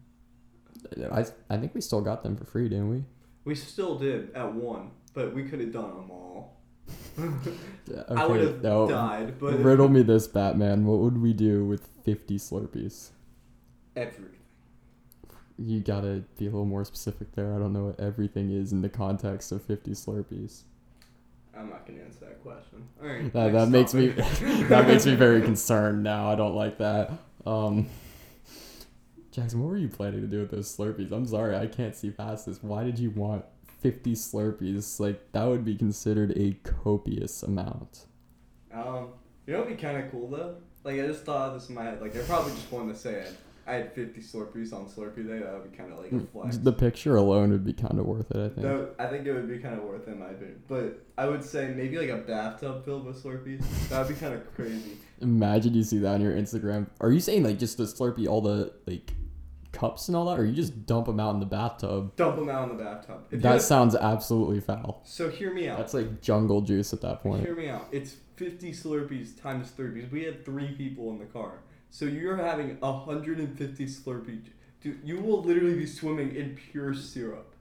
I 1.12 1.26
I 1.50 1.58
think 1.58 1.74
we 1.74 1.82
still 1.82 2.02
got 2.02 2.24
them 2.24 2.36
for 2.36 2.46
free, 2.46 2.70
didn't 2.70 2.90
we? 2.90 3.04
We 3.46 3.56
still 3.56 3.98
did 3.98 4.34
at 4.36 4.54
one, 4.54 4.92
but 5.14 5.34
we 5.34 5.44
could 5.44 5.60
have 5.60 5.72
done 5.74 5.96
them 5.96 6.12
all. 6.12 6.58
Yeah, 7.88 8.04
I 8.10 8.26
would 8.26 8.42
have 8.42 8.62
no. 8.62 8.88
died, 8.88 9.40
but 9.40 9.60
Riddle 9.60 9.90
me 9.90 10.02
this, 10.04 10.28
Batman. 10.28 10.86
What 10.86 11.00
would 11.00 11.22
we 11.22 11.34
do 11.34 11.66
with 11.66 11.88
fifty 12.06 12.38
Slurpees? 12.38 13.10
everything. 13.96 14.38
You 15.58 15.80
gotta 15.82 16.24
be 16.38 16.46
a 16.48 16.50
little 16.50 16.66
more 16.66 16.86
specific 16.86 17.34
there. 17.34 17.54
I 17.54 17.60
don't 17.60 17.74
know 17.74 17.86
what 17.86 18.00
everything 18.00 18.52
is 18.52 18.72
in 18.72 18.82
the 18.82 18.90
context 18.90 19.52
of 19.52 19.62
fifty 19.64 19.92
Slurpees. 19.92 20.62
I'm 21.58 21.70
not 21.70 21.86
gonna 21.86 22.02
answer 22.02 22.20
that 22.22 22.42
question. 22.42 22.88
All 23.02 23.08
right. 23.10 23.34
That, 23.34 23.52
that 23.54 23.70
makes 23.70 23.94
me 23.94 24.08
that 24.70 24.88
makes 24.88 25.06
me 25.06 25.16
very 25.16 25.42
concerned 25.52 26.04
now. 26.04 26.30
I 26.32 26.36
don't 26.36 26.56
like 26.56 26.78
that. 26.78 27.12
Um, 27.46 27.90
Jackson, 29.32 29.62
what 29.62 29.70
were 29.70 29.78
you 29.78 29.88
planning 29.88 30.22
to 30.22 30.28
do 30.28 30.40
with 30.40 30.52
those 30.52 30.76
Slurpees? 30.76 31.12
I'm 31.12 31.26
sorry, 31.26 31.56
I 31.56 31.68
can't 31.68 31.96
see 31.96 32.10
past 32.12 32.46
this. 32.46 32.62
Why 32.62 32.84
did 32.84 33.00
you 33.00 33.12
want 33.12 33.46
50 33.82 34.14
Slurpees? 34.14 35.00
Like, 35.00 35.32
that 35.32 35.46
would 35.46 35.64
be 35.64 35.76
considered 35.76 36.34
a 36.38 36.52
copious 36.64 37.42
amount. 37.44 38.06
Um, 38.74 39.10
you 39.48 39.54
know 39.54 39.60
what'd 39.62 39.76
be 39.78 39.82
kind 39.82 39.98
of 40.04 40.12
cool 40.12 40.30
though? 40.30 40.56
Like 40.84 41.00
I 41.00 41.08
just 41.08 41.24
thought 41.24 41.54
this 41.54 41.70
in 41.70 41.76
my 41.76 41.84
head. 41.84 42.02
Like 42.02 42.14
they're 42.14 42.24
probably 42.24 42.54
just 42.54 42.72
wanting 42.72 42.94
to 42.94 42.98
say 43.00 43.14
it. 43.16 43.38
I 43.68 43.74
had 43.76 43.94
50 43.94 44.20
Slurpees 44.22 44.74
on 44.74 44.88
Slurpee 44.88 45.28
Day. 45.28 45.40
That 45.40 45.54
would 45.54 45.72
be 45.72 45.78
kind 45.78 45.94
of 45.94 46.00
like 46.00 46.12
a 46.12 46.20
flex. 46.20 46.58
The 46.58 46.74
picture 46.74 47.16
alone 47.16 47.52
would 47.52 47.64
be 47.64 47.74
kind 47.74 48.00
of 48.00 48.06
worth 48.06 48.32
it, 48.32 48.38
I 48.38 48.50
think. 48.50 48.62
That- 48.62 48.96
I 48.98 49.08
think 49.08 49.28
it 49.28 49.34
would 49.34 49.48
be 49.48 49.60
kind 49.60 49.76
of 49.76 49.84
worth 49.84 50.08
it 50.08 50.12
in 50.12 50.20
my 50.20 50.30
opinion. 50.30 50.64
But 50.68 51.06
I 51.18 51.28
would 51.28 51.44
say 51.44 51.74
maybe 51.76 51.98
like 52.00 52.10
a 52.10 52.18
bathtub 52.18 52.84
filled 52.86 53.06
with 53.06 53.22
Slurpees. 53.24 53.64
That 53.90 54.00
would 54.08 54.16
be 54.16 54.20
kind 54.20 54.34
of 54.34 54.56
crazy. 54.56 54.98
Imagine 55.22 55.76
you 55.76 55.84
see 55.84 56.00
that 56.00 56.16
on 56.16 56.22
your 56.22 56.34
Instagram. 56.34 56.88
Are 57.02 57.12
you 57.12 57.20
saying, 57.20 57.44
like, 57.44 57.60
just 57.60 57.78
the 57.78 57.84
Slurpee, 57.84 58.28
all 58.28 58.42
the, 58.42 58.74
like, 58.88 59.14
cups 59.82 60.08
and 60.08 60.16
all 60.16 60.26
that? 60.26 60.40
Or 60.40 60.46
you 60.46 60.54
just 60.54 60.86
dump 60.86 61.08
them 61.08 61.20
out 61.20 61.34
in 61.34 61.40
the 61.40 61.46
bathtub? 61.46 62.16
Dump 62.16 62.36
them 62.38 62.50
out 62.50 62.70
in 62.70 62.78
the 62.78 62.84
bathtub. 62.84 63.26
If 63.32 63.42
That 63.42 63.62
sounds 63.64 63.96
absolutely 63.96 64.60
foul. 64.60 65.02
so 65.04 65.28
hear 65.28 65.52
me 65.54 65.68
out. 65.68 65.80
That's 65.80 65.96
like 65.96 66.22
jungle 66.22 66.62
juice 66.62 66.94
at 66.94 67.02
that 67.02 67.22
point. 67.24 67.44
Hear 67.44 67.56
me 67.56 67.68
out. 67.68 67.88
It's 67.92 68.16
50 68.36 68.72
Slurpees 68.74 69.42
times 69.42 69.72
three 69.72 69.90
because 69.90 70.12
we 70.12 70.24
had 70.24 70.46
three 70.46 70.74
people 70.74 71.10
in 71.10 71.18
the 71.20 71.26
car. 71.26 71.64
So 71.90 72.06
you're 72.06 72.38
having 72.38 72.80
150 72.80 73.86
Slurpee. 73.86 74.42
Dude, 74.82 75.00
you 75.04 75.20
will 75.20 75.42
literally 75.42 75.76
be 75.76 75.86
swimming 75.86 76.36
in 76.36 76.56
pure 76.56 76.94
syrup. 76.94 77.56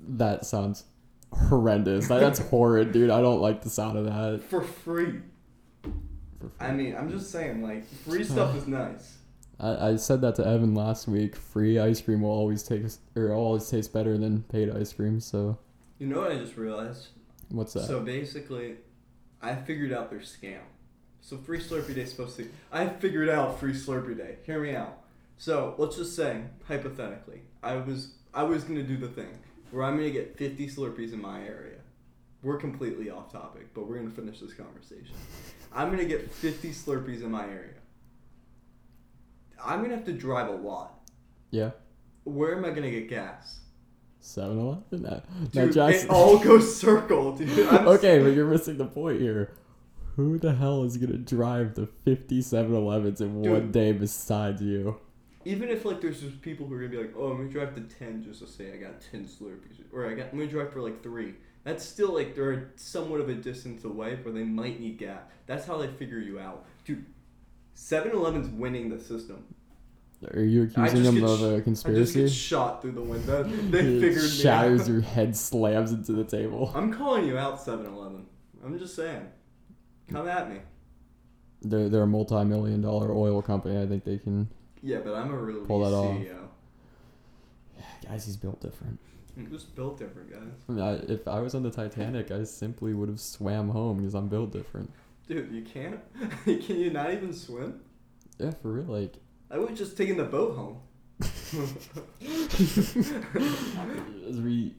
That 0.00 0.46
sounds 0.46 0.84
horrendous. 1.32 2.08
That, 2.08 2.20
that's 2.20 2.38
horrid, 2.50 2.92
dude. 2.92 3.10
I 3.10 3.20
don't 3.20 3.40
like 3.40 3.62
the 3.62 3.70
sound 3.70 3.98
of 3.98 4.06
that. 4.06 4.42
For 4.48 4.62
free. 4.62 5.20
For 5.82 6.50
I 6.58 6.72
mean, 6.72 6.96
I'm 6.96 7.10
just 7.10 7.30
saying, 7.30 7.62
like, 7.62 7.86
free 8.04 8.24
stuff 8.24 8.56
is 8.56 8.66
nice. 8.66 9.18
I, 9.60 9.90
I 9.90 9.96
said 9.96 10.20
that 10.22 10.34
to 10.36 10.46
Evan 10.46 10.74
last 10.74 11.06
week. 11.06 11.36
Free 11.36 11.78
ice 11.78 12.00
cream 12.00 12.22
will 12.22 12.30
always 12.30 12.62
taste 12.62 13.00
or 13.14 13.32
always 13.32 13.68
taste 13.68 13.92
better 13.92 14.16
than 14.16 14.42
paid 14.44 14.70
ice 14.70 14.92
cream. 14.92 15.20
So 15.20 15.58
You 15.98 16.06
know 16.06 16.20
what 16.20 16.32
I 16.32 16.36
just 16.38 16.56
realized? 16.56 17.08
what's 17.50 17.72
that? 17.74 17.84
So 17.86 18.00
basically, 18.00 18.76
I 19.42 19.54
figured 19.54 19.92
out 19.92 20.10
their 20.10 20.20
scam. 20.20 20.60
So 21.20 21.36
free 21.36 21.60
Slurpee 21.60 21.94
Day 21.94 22.02
is 22.02 22.10
supposed 22.10 22.36
to. 22.38 22.48
I 22.72 22.86
figured 22.88 23.28
out 23.28 23.60
free 23.60 23.74
Slurpee 23.74 24.16
Day. 24.16 24.36
Hear 24.44 24.60
me 24.60 24.74
out. 24.74 24.98
So 25.36 25.74
let's 25.78 25.96
just 25.96 26.16
say, 26.16 26.42
hypothetically, 26.66 27.42
I 27.62 27.76
was 27.76 28.14
I 28.32 28.42
was 28.44 28.64
gonna 28.64 28.82
do 28.82 28.96
the 28.96 29.08
thing 29.08 29.38
where 29.70 29.84
I'm 29.84 29.96
gonna 29.96 30.10
get 30.10 30.36
50 30.38 30.68
Slurpees 30.68 31.12
in 31.12 31.20
my 31.20 31.40
area. 31.40 31.78
We're 32.42 32.56
completely 32.56 33.10
off 33.10 33.30
topic, 33.30 33.74
but 33.74 33.86
we're 33.86 33.96
gonna 33.98 34.10
finish 34.10 34.40
this 34.40 34.54
conversation. 34.54 35.14
I'm 35.74 35.90
gonna 35.90 36.06
get 36.06 36.30
50 36.30 36.70
Slurpees 36.70 37.22
in 37.22 37.30
my 37.30 37.44
area. 37.44 37.74
I'm 39.64 39.82
gonna 39.82 39.94
have 39.96 40.04
to 40.06 40.12
drive 40.12 40.48
a 40.48 40.52
lot. 40.56 41.00
yeah, 41.50 41.70
Where 42.24 42.56
am 42.56 42.64
I 42.64 42.70
gonna 42.70 42.90
get 42.90 43.08
gas? 43.08 43.60
7-Eleven. 44.22 45.02
Now, 45.02 45.08
now 45.08 45.22
Dude, 45.64 45.72
Jackson- 45.72 46.08
it 46.08 46.12
all 46.12 46.38
goes 46.38 46.76
circle, 46.78 47.36
dude. 47.36 47.66
I'm 47.70 47.88
okay, 47.88 48.22
but 48.22 48.34
you're 48.34 48.46
missing 48.46 48.76
the 48.76 48.84
point 48.86 49.20
here. 49.20 49.54
Who 50.16 50.38
the 50.38 50.54
hell 50.54 50.84
is 50.84 50.98
gonna 50.98 51.16
drive 51.16 51.74
the 51.74 51.86
50 52.04 52.40
7-Elevens 52.40 53.20
in 53.20 53.40
one 53.42 53.72
day 53.72 53.92
besides 53.92 54.60
you? 54.60 55.00
Even 55.46 55.70
if 55.70 55.86
like 55.86 56.02
there's 56.02 56.20
just 56.20 56.42
people 56.42 56.66
who 56.66 56.74
are 56.74 56.78
gonna 56.78 56.90
be 56.90 56.98
like, 56.98 57.14
oh, 57.16 57.30
I'm 57.30 57.38
gonna 57.38 57.48
drive 57.48 57.74
to 57.74 57.80
ten 57.80 58.22
just 58.22 58.40
to 58.40 58.46
say 58.46 58.74
I 58.74 58.76
got 58.76 59.00
ten 59.00 59.24
Slurpees, 59.24 59.80
or 59.90 60.06
I 60.06 60.12
got 60.12 60.26
I'm 60.32 60.38
gonna 60.38 60.50
drive 60.50 60.70
for 60.70 60.82
like 60.82 61.02
three. 61.02 61.34
That's 61.64 61.82
still 61.82 62.12
like 62.12 62.34
they're 62.34 62.72
somewhat 62.76 63.20
of 63.22 63.30
a 63.30 63.34
distance 63.34 63.84
away 63.84 64.16
where 64.16 64.34
they 64.34 64.44
might 64.44 64.80
need 64.80 64.98
gas. 64.98 65.22
That's 65.46 65.66
how 65.66 65.78
they 65.78 65.88
figure 65.88 66.18
you 66.18 66.38
out, 66.38 66.66
dude. 66.84 67.06
7-Eleven's 67.76 68.48
winning 68.48 68.88
the 68.88 69.00
system. 69.00 69.44
Are 70.34 70.42
you 70.42 70.64
accusing 70.64 71.02
get 71.02 71.22
of 71.22 71.42
a 71.42 71.46
I 71.46 71.50
just 71.56 71.64
conspiracy? 71.64 72.20
get 72.22 72.30
shot 72.30 72.82
through 72.82 72.92
the 72.92 73.00
window. 73.00 73.42
They 73.70 73.78
It 73.78 74.00
figured 74.00 74.22
me 74.22 74.28
shatters 74.28 74.82
out. 74.82 74.88
your 74.88 75.00
head, 75.00 75.34
slams 75.36 75.92
into 75.92 76.12
the 76.12 76.24
table. 76.24 76.70
I'm 76.74 76.92
calling 76.92 77.26
you 77.26 77.38
out, 77.38 77.58
7-Eleven. 77.58 78.26
I'm 78.64 78.78
just 78.78 78.94
saying. 78.94 79.26
Come 80.10 80.28
at 80.28 80.50
me. 80.50 80.58
They're 81.62 81.88
they're 81.88 82.02
a 82.02 82.06
multi-million 82.06 82.80
dollar 82.80 83.12
oil 83.12 83.42
company. 83.42 83.80
I 83.80 83.86
think 83.86 84.04
they 84.04 84.16
can. 84.18 84.48
Yeah, 84.82 84.98
but 85.04 85.14
I'm 85.14 85.30
a 85.32 85.36
real 85.36 85.64
Pull 85.64 85.80
that 85.80 85.94
off. 85.94 86.16
CEO. 86.16 86.48
Guys, 88.08 88.24
he's 88.26 88.36
built 88.36 88.60
different. 88.60 88.98
Just 89.50 89.74
built 89.74 89.98
different, 89.98 90.30
guys. 90.30 90.40
I 90.68 90.72
mean, 90.72 90.82
I, 90.84 90.94
if 91.12 91.26
I 91.28 91.40
was 91.40 91.54
on 91.54 91.62
the 91.62 91.70
Titanic, 91.70 92.30
I 92.30 92.44
simply 92.44 92.92
would 92.92 93.08
have 93.08 93.20
swam 93.20 93.70
home 93.70 93.98
because 93.98 94.14
I'm 94.14 94.28
built 94.28 94.50
different. 94.52 94.90
Dude, 95.30 95.52
you 95.52 95.62
can't. 95.62 96.00
Can 96.44 96.80
you 96.80 96.90
not 96.90 97.12
even 97.12 97.32
swim? 97.32 97.80
Yeah, 98.38 98.50
for 98.50 98.72
real. 98.72 98.86
Like, 98.86 99.14
I 99.48 99.58
would 99.58 99.76
just 99.76 99.96
taken 99.96 100.16
the 100.16 100.24
boat 100.24 100.56
home. 100.56 100.80
as 104.28 104.40
we 104.40 104.74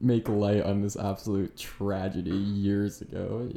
make 0.00 0.28
light 0.28 0.62
on 0.62 0.82
this 0.82 0.96
absolute 0.96 1.56
tragedy 1.56 2.30
years 2.30 3.00
ago, 3.00 3.50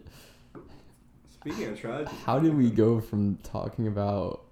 Speaking 1.29 1.65
of 1.65 1.79
tragedy, 1.79 2.15
how 2.25 2.39
did 2.39 2.55
we 2.55 2.71
go 2.71 2.99
from 2.99 3.35
talking 3.43 3.85
about 3.85 4.45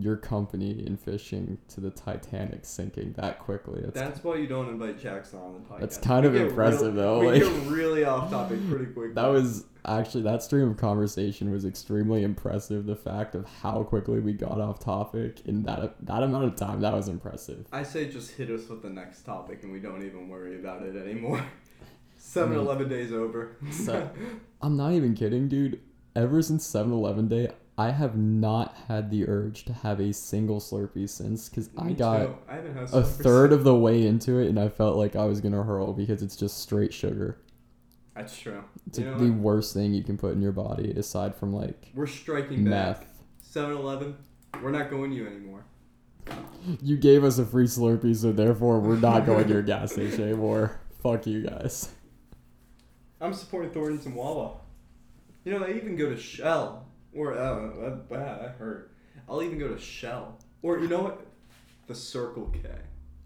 your 0.00 0.16
company 0.16 0.84
in 0.86 0.96
fishing 0.96 1.58
to 1.68 1.80
the 1.80 1.90
Titanic 1.90 2.60
sinking 2.64 3.14
that 3.14 3.38
quickly? 3.38 3.80
That's, 3.82 3.94
That's 3.94 4.24
why 4.24 4.36
you 4.36 4.46
don't 4.46 4.68
invite 4.68 4.98
Jackson 4.98 5.38
on 5.40 5.54
the 5.54 5.60
podcast. 5.60 5.80
That's 5.80 5.98
kind 5.98 6.24
of 6.26 6.32
We 6.32 6.38
get 6.40 6.48
impressive, 6.48 6.94
though, 6.94 7.20
We 7.20 7.26
like- 7.28 7.42
get 7.42 7.70
really 7.70 8.04
off 8.04 8.30
topic 8.30 8.58
pretty 8.68 8.86
quick. 8.94 9.14
that 9.14 9.26
was 9.26 9.64
actually 9.84 10.22
that 10.24 10.42
stream 10.42 10.68
of 10.70 10.76
conversation 10.76 11.50
was 11.50 11.64
extremely 11.64 12.22
impressive. 12.22 12.84
The 12.86 12.96
fact 12.96 13.34
of 13.34 13.46
how 13.62 13.82
quickly 13.84 14.20
we 14.20 14.32
got 14.34 14.60
off 14.60 14.78
topic 14.80 15.40
in 15.46 15.62
that 15.64 15.96
that 16.06 16.22
amount 16.22 16.44
of 16.44 16.56
time 16.56 16.80
that 16.82 16.92
was 16.92 17.08
impressive. 17.08 17.66
I 17.72 17.82
say 17.82 18.08
just 18.10 18.32
hit 18.32 18.50
us 18.50 18.68
with 18.68 18.82
the 18.82 18.90
next 18.90 19.22
topic 19.22 19.62
and 19.62 19.72
we 19.72 19.80
don't 19.80 20.04
even 20.04 20.28
worry 20.28 20.58
about 20.58 20.82
it 20.82 20.96
anymore. 20.96 21.44
Hmm. 22.18 22.22
7 22.50 22.56
11 22.58 22.88
days 22.88 23.12
over. 23.12 23.56
So, 23.70 24.10
I'm 24.60 24.76
not 24.76 24.92
even 24.92 25.14
kidding, 25.14 25.48
dude. 25.48 25.80
Ever 26.16 26.42
since 26.42 26.66
7-Eleven 26.70 27.28
day, 27.28 27.48
I 27.78 27.92
have 27.92 28.16
not 28.18 28.74
had 28.88 29.08
the 29.10 29.28
urge 29.28 29.64
to 29.66 29.72
have 29.72 30.00
a 30.00 30.12
single 30.12 30.58
Slurpee 30.58 31.08
since 31.08 31.48
because 31.48 31.70
I 31.78 31.92
got. 31.92 32.40
I 32.48 32.56
a 32.92 33.02
third 33.04 33.52
of 33.52 33.62
the 33.62 33.74
way 33.76 34.04
into 34.04 34.38
it 34.40 34.48
and 34.48 34.58
I 34.58 34.68
felt 34.68 34.96
like 34.96 35.14
I 35.14 35.26
was 35.26 35.40
gonna 35.40 35.62
hurl 35.62 35.92
because 35.92 36.20
it's 36.20 36.34
just 36.36 36.58
straight 36.58 36.92
sugar. 36.92 37.38
That's 38.16 38.36
true. 38.36 38.64
It's 38.88 38.98
You 38.98 39.08
like 39.10 39.18
the 39.20 39.30
what? 39.30 39.38
worst 39.38 39.74
thing 39.74 39.94
you 39.94 40.02
can 40.02 40.18
put 40.18 40.32
in 40.32 40.42
your 40.42 40.50
body 40.50 40.90
aside 40.90 41.36
from 41.36 41.52
like 41.52 41.92
We're 41.94 42.08
striking 42.08 42.64
back. 42.64 42.98
meth. 43.00 43.22
7 43.42 43.76
11, 43.76 44.16
we're 44.60 44.72
not 44.72 44.90
going 44.90 45.10
to 45.12 45.16
you 45.16 45.26
anymore. 45.28 45.64
You 46.82 46.96
gave 46.96 47.22
us 47.22 47.38
a 47.38 47.46
free 47.46 47.66
Slurpee, 47.66 48.16
so 48.16 48.32
therefore 48.32 48.80
we're 48.80 48.96
not 48.96 49.24
going 49.24 49.46
to 49.46 49.52
your 49.52 49.62
gas 49.74 49.92
station 49.92 50.24
anymore. 50.24 50.80
Fuck 51.00 51.28
you 51.28 51.42
guys. 51.46 51.90
I'm 53.20 53.32
supporting 53.32 53.70
Thornton's 53.70 54.04
and 54.04 54.16
Wawa. 54.16 54.56
You 55.44 55.52
know, 55.52 55.60
they 55.60 55.74
even 55.76 55.94
go 55.96 56.10
to 56.10 56.16
Shell. 56.16 56.87
Or, 57.14 57.32
oh, 57.32 57.72
that, 57.80 58.10
wow, 58.10 58.38
that 58.40 58.56
hurt. 58.58 58.92
I'll 59.28 59.42
even 59.42 59.58
go 59.58 59.68
to 59.68 59.78
Shell. 59.78 60.38
Or, 60.62 60.78
you 60.78 60.88
know 60.88 61.02
what? 61.02 61.26
The 61.86 61.94
Circle 61.94 62.52
K. 62.52 62.68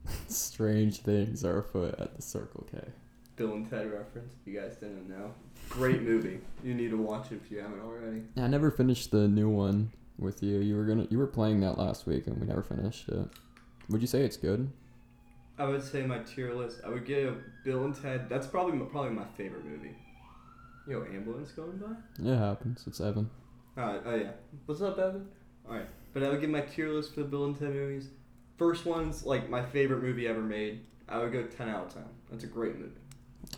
Strange 0.28 1.00
things 1.00 1.44
are 1.44 1.58
afoot 1.58 1.94
at 1.98 2.16
the 2.16 2.22
Circle 2.22 2.66
K. 2.70 2.78
Bill 3.36 3.54
and 3.54 3.68
Ted 3.68 3.90
reference, 3.90 4.34
if 4.40 4.52
you 4.52 4.60
guys 4.60 4.76
didn't 4.76 5.08
know. 5.08 5.32
Great 5.70 6.02
movie. 6.02 6.40
You 6.62 6.74
need 6.74 6.90
to 6.90 6.96
watch 6.96 7.32
it 7.32 7.40
if 7.44 7.50
you 7.50 7.58
haven't 7.58 7.80
already. 7.80 8.22
I 8.36 8.46
never 8.46 8.70
finished 8.70 9.10
the 9.10 9.26
new 9.26 9.48
one 9.48 9.90
with 10.18 10.42
you. 10.42 10.58
You 10.58 10.76
were 10.76 10.84
gonna 10.84 11.06
you 11.10 11.18
were 11.18 11.26
playing 11.26 11.60
that 11.60 11.78
last 11.78 12.06
week 12.06 12.26
and 12.26 12.38
we 12.38 12.46
never 12.46 12.62
finished 12.62 13.08
it. 13.08 13.28
Would 13.88 14.00
you 14.00 14.06
say 14.06 14.22
it's 14.22 14.36
good? 14.36 14.70
I 15.58 15.64
would 15.64 15.82
say 15.82 16.02
my 16.02 16.18
tier 16.18 16.54
list. 16.54 16.80
I 16.84 16.88
would 16.88 17.06
give 17.06 17.42
Bill 17.64 17.84
and 17.84 17.94
Ted. 17.94 18.28
That's 18.28 18.46
probably 18.46 18.76
my, 18.76 18.84
probably 18.86 19.10
my 19.12 19.26
favorite 19.36 19.64
movie. 19.64 19.96
Yo, 20.86 21.04
ambulance 21.04 21.52
going 21.52 21.78
by. 21.78 22.30
It 22.30 22.36
happens. 22.36 22.84
It's 22.86 23.00
Evan. 23.00 23.30
Alright, 23.76 24.02
oh 24.04 24.14
yeah. 24.14 24.30
What's 24.66 24.82
up, 24.82 24.98
Evan? 24.98 25.28
Alright. 25.66 25.88
But 26.12 26.22
I 26.22 26.28
would 26.28 26.40
give 26.40 26.50
my 26.50 26.60
tier 26.60 26.90
list 26.90 27.14
for 27.14 27.20
the 27.20 27.26
Bill 27.26 27.44
and 27.46 27.58
Ted 27.58 27.72
movies. 27.72 28.08
First 28.58 28.84
one's 28.84 29.24
like 29.24 29.48
my 29.48 29.64
favorite 29.64 30.02
movie 30.02 30.28
ever 30.28 30.42
made. 30.42 30.80
I 31.08 31.18
would 31.18 31.32
go 31.32 31.42
10 31.44 31.68
out 31.68 31.86
of 31.86 31.94
10. 31.94 32.04
That's 32.30 32.44
a 32.44 32.48
great 32.48 32.76
movie. 32.78 32.92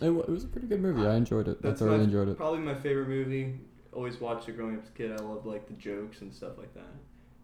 It, 0.01 0.09
wa- 0.09 0.23
it 0.23 0.29
was 0.29 0.43
a 0.43 0.47
pretty 0.47 0.67
good 0.67 0.81
movie. 0.81 1.05
I 1.05 1.15
enjoyed 1.15 1.47
it. 1.47 1.57
I 1.63 1.67
That's 1.67 1.79
thoroughly 1.81 1.97
my, 1.99 2.03
enjoyed 2.05 2.29
it. 2.29 2.37
Probably 2.37 2.59
my 2.59 2.75
favorite 2.75 3.09
movie. 3.09 3.59
Always 3.91 4.19
watched 4.19 4.49
it 4.49 4.53
growing 4.53 4.75
up 4.75 4.83
as 4.83 4.89
a 4.89 4.91
kid. 4.93 5.11
I 5.11 5.23
love 5.23 5.45
like 5.45 5.67
the 5.67 5.73
jokes 5.73 6.21
and 6.21 6.33
stuff 6.33 6.57
like 6.57 6.73
that. 6.73 6.83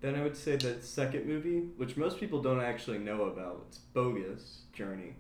Then 0.02 0.16
I 0.16 0.24
would 0.24 0.36
say 0.36 0.56
the 0.56 0.82
second 0.82 1.28
movie, 1.28 1.60
which 1.78 1.96
most 1.96 2.20
people 2.20 2.42
don't 2.42 2.62
actually 2.62 2.98
know 2.98 3.24
about, 3.26 3.66
it's 3.68 3.78
Bogus 3.78 4.62
Journey. 4.74 5.16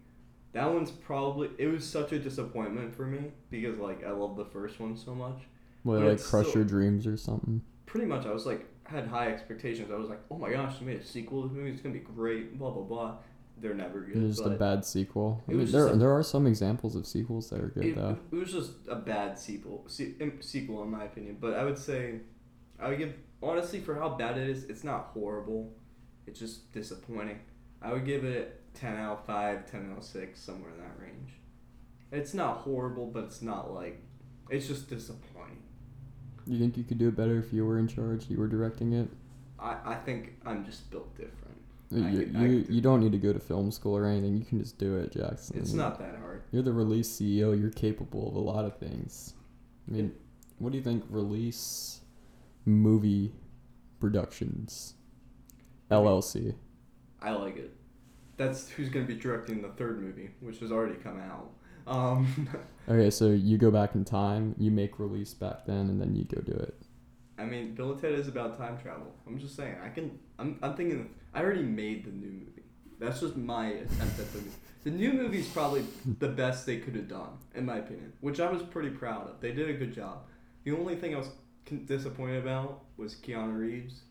That 0.53 0.73
one's 0.73 0.91
probably 0.91 1.49
it 1.57 1.67
was 1.67 1.87
such 1.87 2.11
a 2.11 2.19
disappointment 2.19 2.95
for 2.95 3.05
me 3.05 3.31
because 3.49 3.77
like 3.77 4.03
I 4.05 4.11
love 4.11 4.35
the 4.35 4.45
first 4.45 4.79
one 4.79 4.97
so 4.97 5.13
much. 5.13 5.41
Well, 5.83 5.99
but 5.99 6.09
like 6.09 6.23
Crush 6.23 6.47
still- 6.47 6.61
Your 6.61 6.65
Dreams 6.65 7.07
or 7.07 7.17
something. 7.17 7.61
pretty 7.85 8.05
much 8.05 8.25
I 8.25 8.31
was 8.31 8.45
like 8.45 8.65
had 8.83 9.07
high 9.07 9.27
expectations. 9.31 9.89
I 9.91 9.95
was 9.95 10.09
like, 10.09 10.19
oh 10.29 10.37
my 10.37 10.51
gosh, 10.51 10.79
they 10.79 10.85
made 10.85 10.99
a 10.99 11.05
sequel 11.05 11.43
to 11.43 11.47
this 11.49 11.57
movie. 11.57 11.71
It's 11.71 11.81
gonna 11.81 11.93
be 11.93 11.99
great. 11.99 12.57
Blah 12.57 12.71
blah 12.71 12.83
blah. 12.83 13.15
They're 13.57 13.73
never 13.75 14.01
good. 14.01 14.15
It 14.17 14.23
was 14.23 14.37
just 14.37 14.47
a 14.47 14.51
bad 14.51 14.83
sequel. 14.85 15.43
I 15.47 15.51
mean, 15.53 15.71
there 15.71 15.95
there 15.95 16.11
are 16.11 16.23
some 16.23 16.47
examples 16.47 16.95
of 16.95 17.05
sequels 17.05 17.49
that 17.51 17.61
are 17.61 17.67
good 17.67 17.85
it, 17.85 17.95
though. 17.95 18.17
it 18.31 18.35
was 18.35 18.51
just 18.51 18.71
a 18.87 18.95
bad 18.95 19.37
sequel. 19.37 19.83
Se- 19.87 20.15
sequel 20.39 20.81
in 20.83 20.89
my 20.89 21.03
opinion. 21.03 21.37
But 21.39 21.53
I 21.53 21.63
would 21.63 21.77
say, 21.77 22.21
I 22.79 22.89
would 22.89 22.97
give 22.97 23.13
honestly 23.43 23.79
for 23.79 23.95
how 23.95 24.09
bad 24.09 24.37
it 24.37 24.49
is. 24.49 24.63
It's 24.65 24.83
not 24.83 25.11
horrible. 25.13 25.73
It's 26.25 26.39
just 26.39 26.71
disappointing. 26.71 27.39
I 27.81 27.93
would 27.93 28.05
give 28.05 28.23
it 28.23 28.61
ten 28.73 28.97
out 28.97 29.19
of 29.19 29.25
five, 29.25 29.69
10 29.69 29.91
out 29.91 29.99
of 29.99 30.03
six, 30.03 30.39
somewhere 30.41 30.71
in 30.71 30.77
that 30.77 30.99
range. 30.99 31.33
It's 32.11 32.33
not 32.33 32.57
horrible, 32.57 33.07
but 33.07 33.25
it's 33.25 33.41
not 33.41 33.73
like 33.73 34.01
it's 34.49 34.67
just 34.67 34.89
disappointing. 34.89 35.61
You 36.45 36.59
think 36.59 36.77
you 36.77 36.83
could 36.83 36.97
do 36.97 37.09
it 37.09 37.15
better 37.15 37.37
if 37.37 37.53
you 37.53 37.65
were 37.65 37.79
in 37.79 37.87
charge? 37.87 38.29
You 38.29 38.37
were 38.37 38.47
directing 38.47 38.93
it. 38.93 39.09
I, 39.59 39.75
I 39.85 39.95
think 39.95 40.33
I'm 40.45 40.65
just 40.65 40.89
built 40.89 41.15
different. 41.15 41.57
You, 41.91 42.05
I 42.05 42.09
you, 42.09 42.31
I 42.35 42.71
you, 42.71 42.81
don't 42.81 43.01
need 43.01 43.11
to 43.11 43.17
go 43.17 43.33
to 43.33 43.39
film 43.39 43.69
school 43.69 43.97
or 43.97 44.05
anything. 44.05 44.37
You 44.37 44.45
can 44.45 44.59
just 44.59 44.77
do 44.77 44.97
it, 44.97 45.11
Jackson. 45.11 45.59
It's 45.59 45.73
not 45.73 45.99
that 45.99 46.17
hard. 46.19 46.43
You're 46.51 46.63
the 46.63 46.71
release 46.71 47.09
CEO. 47.09 47.59
You're 47.59 47.69
capable 47.69 48.29
of 48.29 48.35
a 48.35 48.39
lot 48.39 48.65
of 48.65 48.77
things. 48.77 49.33
I 49.87 49.91
mean, 49.91 50.13
what 50.57 50.71
do 50.71 50.77
you 50.77 50.83
think? 50.83 51.03
Release 51.09 52.01
movie 52.65 53.33
productions 53.99 54.93
LLC. 55.89 56.55
I 57.21 57.31
like 57.31 57.57
it. 57.57 57.73
That's 58.37 58.69
who's 58.69 58.89
gonna 58.89 59.05
be 59.05 59.15
directing 59.15 59.61
the 59.61 59.69
third 59.69 60.01
movie, 60.01 60.31
which 60.39 60.59
has 60.59 60.71
already 60.71 60.95
come 60.95 61.19
out. 61.19 61.51
Um, 61.87 62.47
Okay, 62.89 63.09
so 63.11 63.29
you 63.29 63.57
go 63.59 63.69
back 63.71 63.93
in 63.95 64.03
time. 64.03 64.55
You 64.57 64.71
make 64.71 64.99
release 64.99 65.33
back 65.33 65.65
then, 65.65 65.87
and 65.89 66.01
then 66.01 66.15
you 66.15 66.25
go 66.25 66.41
do 66.41 66.51
it. 66.53 66.75
I 67.37 67.45
mean, 67.45 67.73
Bill 67.75 67.91
and 67.91 68.01
Ted 68.01 68.13
is 68.13 68.27
about 68.27 68.57
time 68.57 68.77
travel. 68.81 69.13
I'm 69.27 69.37
just 69.37 69.55
saying. 69.55 69.75
I 69.83 69.89
can. 69.89 70.17
I'm. 70.39 70.57
I'm 70.63 70.75
thinking. 70.75 71.09
I 71.33 71.41
already 71.41 71.61
made 71.63 72.05
the 72.05 72.11
new 72.11 72.31
movie. 72.31 72.63
That's 72.99 73.19
just 73.21 73.37
my 73.37 73.67
attempt 73.67 74.19
at 74.19 74.33
the. 74.33 74.39
new- 74.41 74.51
The 74.83 74.89
new 74.89 75.13
movie 75.13 75.39
is 75.39 75.47
probably 75.47 75.85
the 76.19 76.27
best 76.27 76.65
they 76.65 76.77
could 76.77 76.95
have 76.95 77.07
done, 77.07 77.37
in 77.53 77.65
my 77.67 77.77
opinion, 77.77 78.13
which 78.19 78.39
I 78.39 78.49
was 78.51 78.63
pretty 78.63 78.89
proud 78.89 79.27
of. 79.29 79.39
They 79.39 79.51
did 79.51 79.69
a 79.69 79.73
good 79.73 79.93
job. 79.93 80.23
The 80.63 80.71
only 80.71 80.95
thing 80.95 81.13
I 81.13 81.19
was 81.19 81.29
disappointed 81.85 82.41
about 82.43 82.83
was 82.97 83.13
Keanu 83.15 83.57
Reeves. 83.59 84.01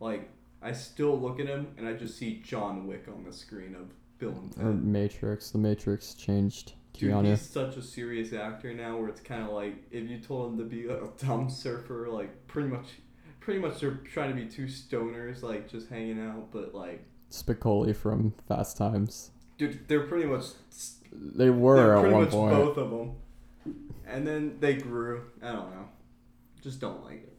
Like, 0.00 0.28
I 0.60 0.72
still 0.72 1.18
look 1.18 1.38
at 1.40 1.46
him 1.46 1.68
and 1.78 1.86
I 1.86 1.92
just 1.92 2.18
see 2.18 2.42
John 2.44 2.86
Wick 2.88 3.04
on 3.08 3.24
the 3.24 3.32
screen 3.32 3.74
of 3.76 3.92
Bill 4.18 4.30
and 4.32 4.52
Ted. 4.52 4.64
Or 4.64 4.72
Matrix. 4.72 5.50
The 5.52 5.58
Matrix 5.58 6.14
changed 6.14 6.72
Dude, 6.98 7.12
Keanu. 7.12 7.30
he's 7.30 7.40
such 7.42 7.76
a 7.76 7.82
serious 7.82 8.32
actor 8.32 8.72
now. 8.74 8.98
Where 8.98 9.08
it's 9.08 9.20
kind 9.20 9.42
of 9.42 9.50
like 9.50 9.74
if 9.90 10.08
you 10.08 10.18
told 10.18 10.52
him 10.52 10.58
to 10.58 10.64
be 10.64 10.86
a 10.86 11.00
dumb 11.24 11.48
surfer, 11.62 12.08
like 12.08 12.46
pretty 12.46 12.68
much, 12.68 12.86
pretty 13.40 13.60
much 13.60 13.80
they're 13.80 14.00
trying 14.12 14.30
to 14.30 14.34
be 14.36 14.46
two 14.46 14.64
stoners, 14.66 15.42
like 15.42 15.68
just 15.70 15.88
hanging 15.88 16.20
out. 16.20 16.50
But 16.52 16.74
like, 16.74 17.04
Spicoli 17.30 17.94
from 17.94 18.32
Fast 18.48 18.76
Times. 18.76 19.30
dude, 19.58 19.86
they're 19.88 20.06
pretty 20.06 20.26
much 20.26 20.44
They 21.12 21.50
were 21.50 21.76
they're 21.76 21.96
at 21.96 22.12
one 22.12 22.22
much 22.24 22.30
point. 22.30 22.54
both 22.54 22.76
of 22.78 22.90
them. 22.90 23.12
And 24.06 24.26
then 24.26 24.56
they 24.60 24.74
grew. 24.74 25.22
I 25.42 25.48
don't 25.52 25.70
know. 25.70 25.88
Just 26.62 26.80
don't 26.80 27.04
like 27.04 27.22
it. 27.24 27.32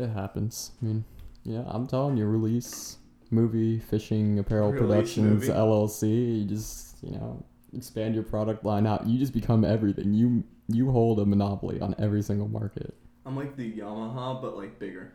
It 0.00 0.08
happens. 0.10 0.72
I 0.80 0.84
mean, 0.86 1.04
yeah, 1.44 1.64
I'm 1.66 1.86
telling 1.86 2.16
you, 2.16 2.26
release 2.26 2.98
movie 3.30 3.78
fishing 3.78 4.38
apparel 4.38 4.72
Release 4.72 4.80
productions 5.14 5.48
movie. 5.48 5.52
LLC. 5.52 6.40
You 6.40 6.44
just 6.44 6.96
you 7.02 7.12
know 7.12 7.42
expand 7.74 8.14
your 8.14 8.24
product 8.24 8.64
line 8.64 8.86
out. 8.86 9.06
You 9.06 9.18
just 9.18 9.32
become 9.32 9.64
everything. 9.64 10.14
You 10.14 10.44
you 10.68 10.90
hold 10.90 11.18
a 11.20 11.26
monopoly 11.26 11.80
on 11.80 11.94
every 11.98 12.22
single 12.22 12.48
market. 12.48 12.94
I'm 13.24 13.36
like 13.36 13.56
the 13.56 13.70
Yamaha, 13.72 14.40
but 14.40 14.56
like 14.56 14.78
bigger. 14.78 15.12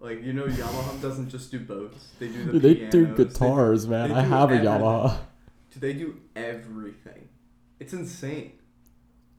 Like 0.00 0.22
you 0.22 0.32
know, 0.32 0.46
Yamaha 0.46 1.00
doesn't 1.02 1.28
just 1.30 1.50
do 1.50 1.58
boats. 1.60 2.08
They 2.18 2.28
do 2.28 2.44
the 2.44 2.52
Dude, 2.52 2.62
they 2.62 2.74
pianos, 2.74 2.92
do 2.92 3.06
they 3.06 3.24
guitars, 3.24 3.86
man. 3.88 4.10
they 4.10 4.14
I 4.14 4.22
do 4.22 4.28
have 4.28 4.50
a. 4.50 4.54
Yamaha. 4.54 5.18
Dude, 5.72 5.80
they 5.82 5.92
do 5.92 6.16
everything. 6.36 7.28
It's 7.80 7.92
insane. 7.92 8.52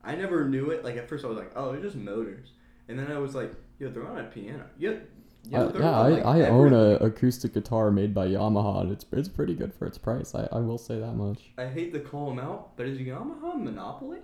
I 0.03 0.15
never 0.15 0.47
knew 0.47 0.71
it. 0.71 0.83
Like 0.83 0.97
at 0.97 1.07
first, 1.07 1.23
I 1.25 1.27
was 1.27 1.37
like, 1.37 1.51
"Oh, 1.55 1.71
they're 1.71 1.81
just 1.81 1.95
motors," 1.95 2.51
and 2.87 2.97
then 2.99 3.11
I 3.11 3.19
was 3.19 3.35
like, 3.35 3.53
"Yo, 3.79 3.89
they're 3.89 4.07
on 4.07 4.17
a 4.19 4.23
piano." 4.25 4.65
Yeah, 4.77 4.95
Yeah, 5.43 5.63
on, 5.63 5.81
I, 5.83 6.07
like, 6.09 6.25
I 6.25 6.47
own 6.47 6.73
everything. 6.73 7.01
a 7.01 7.09
acoustic 7.09 7.53
guitar 7.53 7.91
made 7.91 8.13
by 8.13 8.27
Yamaha, 8.27 8.81
and 8.81 8.91
it's 8.91 9.05
it's 9.11 9.29
pretty 9.29 9.55
good 9.55 9.73
for 9.73 9.87
its 9.87 9.97
price. 9.97 10.35
I, 10.35 10.47
I 10.51 10.59
will 10.59 10.77
say 10.77 10.99
that 10.99 11.13
much. 11.13 11.39
I 11.57 11.65
hate 11.65 11.93
to 11.93 11.99
call 11.99 12.29
them 12.29 12.39
out, 12.39 12.75
but 12.77 12.85
is 12.85 12.99
Yamaha 12.99 13.55
a 13.55 13.57
monopoly? 13.57 14.19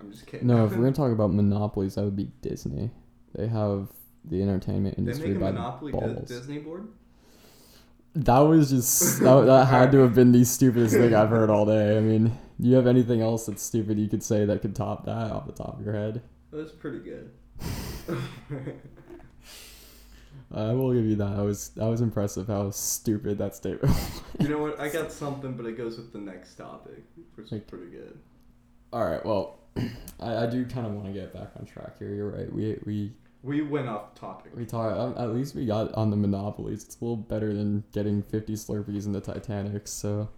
I'm 0.00 0.10
just 0.10 0.26
kidding. 0.26 0.46
No, 0.46 0.64
if 0.64 0.70
we're 0.72 0.78
gonna 0.78 0.92
talk 0.92 1.12
about 1.12 1.32
monopolies, 1.32 1.96
that 1.96 2.04
would 2.04 2.16
be 2.16 2.30
Disney. 2.42 2.90
They 3.34 3.48
have 3.48 3.88
the 4.24 4.42
entertainment 4.42 4.98
industry 4.98 5.28
they 5.28 5.34
make 5.34 5.42
a 5.42 5.44
by 5.44 5.50
monopoly 5.52 5.92
balls. 5.92 6.28
Disney 6.28 6.58
board. 6.58 6.88
That 8.14 8.38
was 8.38 8.70
just 8.70 9.20
that, 9.20 9.44
that 9.46 9.66
had 9.68 9.92
to 9.92 9.98
have 9.98 10.14
been 10.14 10.32
the 10.32 10.44
stupidest 10.44 10.94
thing 10.94 11.14
I've 11.14 11.28
heard 11.28 11.50
all 11.50 11.66
day. 11.66 11.98
I 11.98 12.00
mean, 12.00 12.36
do 12.60 12.68
you 12.68 12.76
have 12.76 12.86
anything 12.86 13.20
else 13.20 13.46
that's 13.46 13.62
stupid 13.62 13.98
you 13.98 14.08
could 14.08 14.22
say 14.22 14.46
that 14.46 14.62
could 14.62 14.74
top 14.74 15.04
that 15.04 15.30
off 15.30 15.46
the 15.46 15.52
top 15.52 15.78
of 15.78 15.84
your 15.84 15.94
head? 15.94 16.22
That's 16.50 16.72
pretty 16.72 17.00
good. 17.00 17.30
I 20.54 20.72
will 20.72 20.92
give 20.94 21.04
you 21.04 21.16
that. 21.16 21.36
I 21.38 21.42
was 21.42 21.70
that 21.70 21.86
was 21.86 22.00
impressive 22.00 22.46
how 22.46 22.70
stupid 22.70 23.38
that 23.38 23.54
statement. 23.54 23.94
was. 23.94 24.20
you 24.40 24.48
know 24.48 24.58
what? 24.58 24.78
I 24.78 24.88
got 24.88 25.10
something, 25.12 25.54
but 25.54 25.66
it 25.66 25.76
goes 25.76 25.96
with 25.96 26.12
the 26.12 26.18
next 26.20 26.54
topic, 26.54 27.02
which 27.34 27.50
is 27.52 27.60
pretty 27.62 27.86
good. 27.86 28.18
all 28.92 29.04
right, 29.04 29.24
well, 29.26 29.58
I, 30.20 30.44
I 30.44 30.46
do 30.46 30.64
kind 30.64 30.86
of 30.86 30.92
want 30.92 31.06
to 31.06 31.12
get 31.12 31.32
back 31.34 31.50
on 31.58 31.66
track 31.66 31.98
here. 31.98 32.14
You're 32.14 32.30
right. 32.30 32.52
We 32.52 32.78
we 32.86 33.12
We 33.42 33.62
went 33.62 33.88
off 33.88 34.14
topic. 34.14 34.52
we 34.56 34.64
talk. 34.64 34.96
um, 34.96 35.14
At 35.18 35.34
least 35.34 35.54
we 35.56 35.66
got 35.66 35.92
on 35.94 36.10
the 36.10 36.16
monopolies. 36.16 36.84
It's 36.84 37.00
a 37.00 37.04
little 37.04 37.16
better 37.16 37.52
than 37.52 37.82
getting 37.92 38.22
50 38.22 38.54
Slurpees 38.54 39.06
in 39.06 39.12
the 39.12 39.20
Titanic. 39.20 39.88
So 39.88 40.28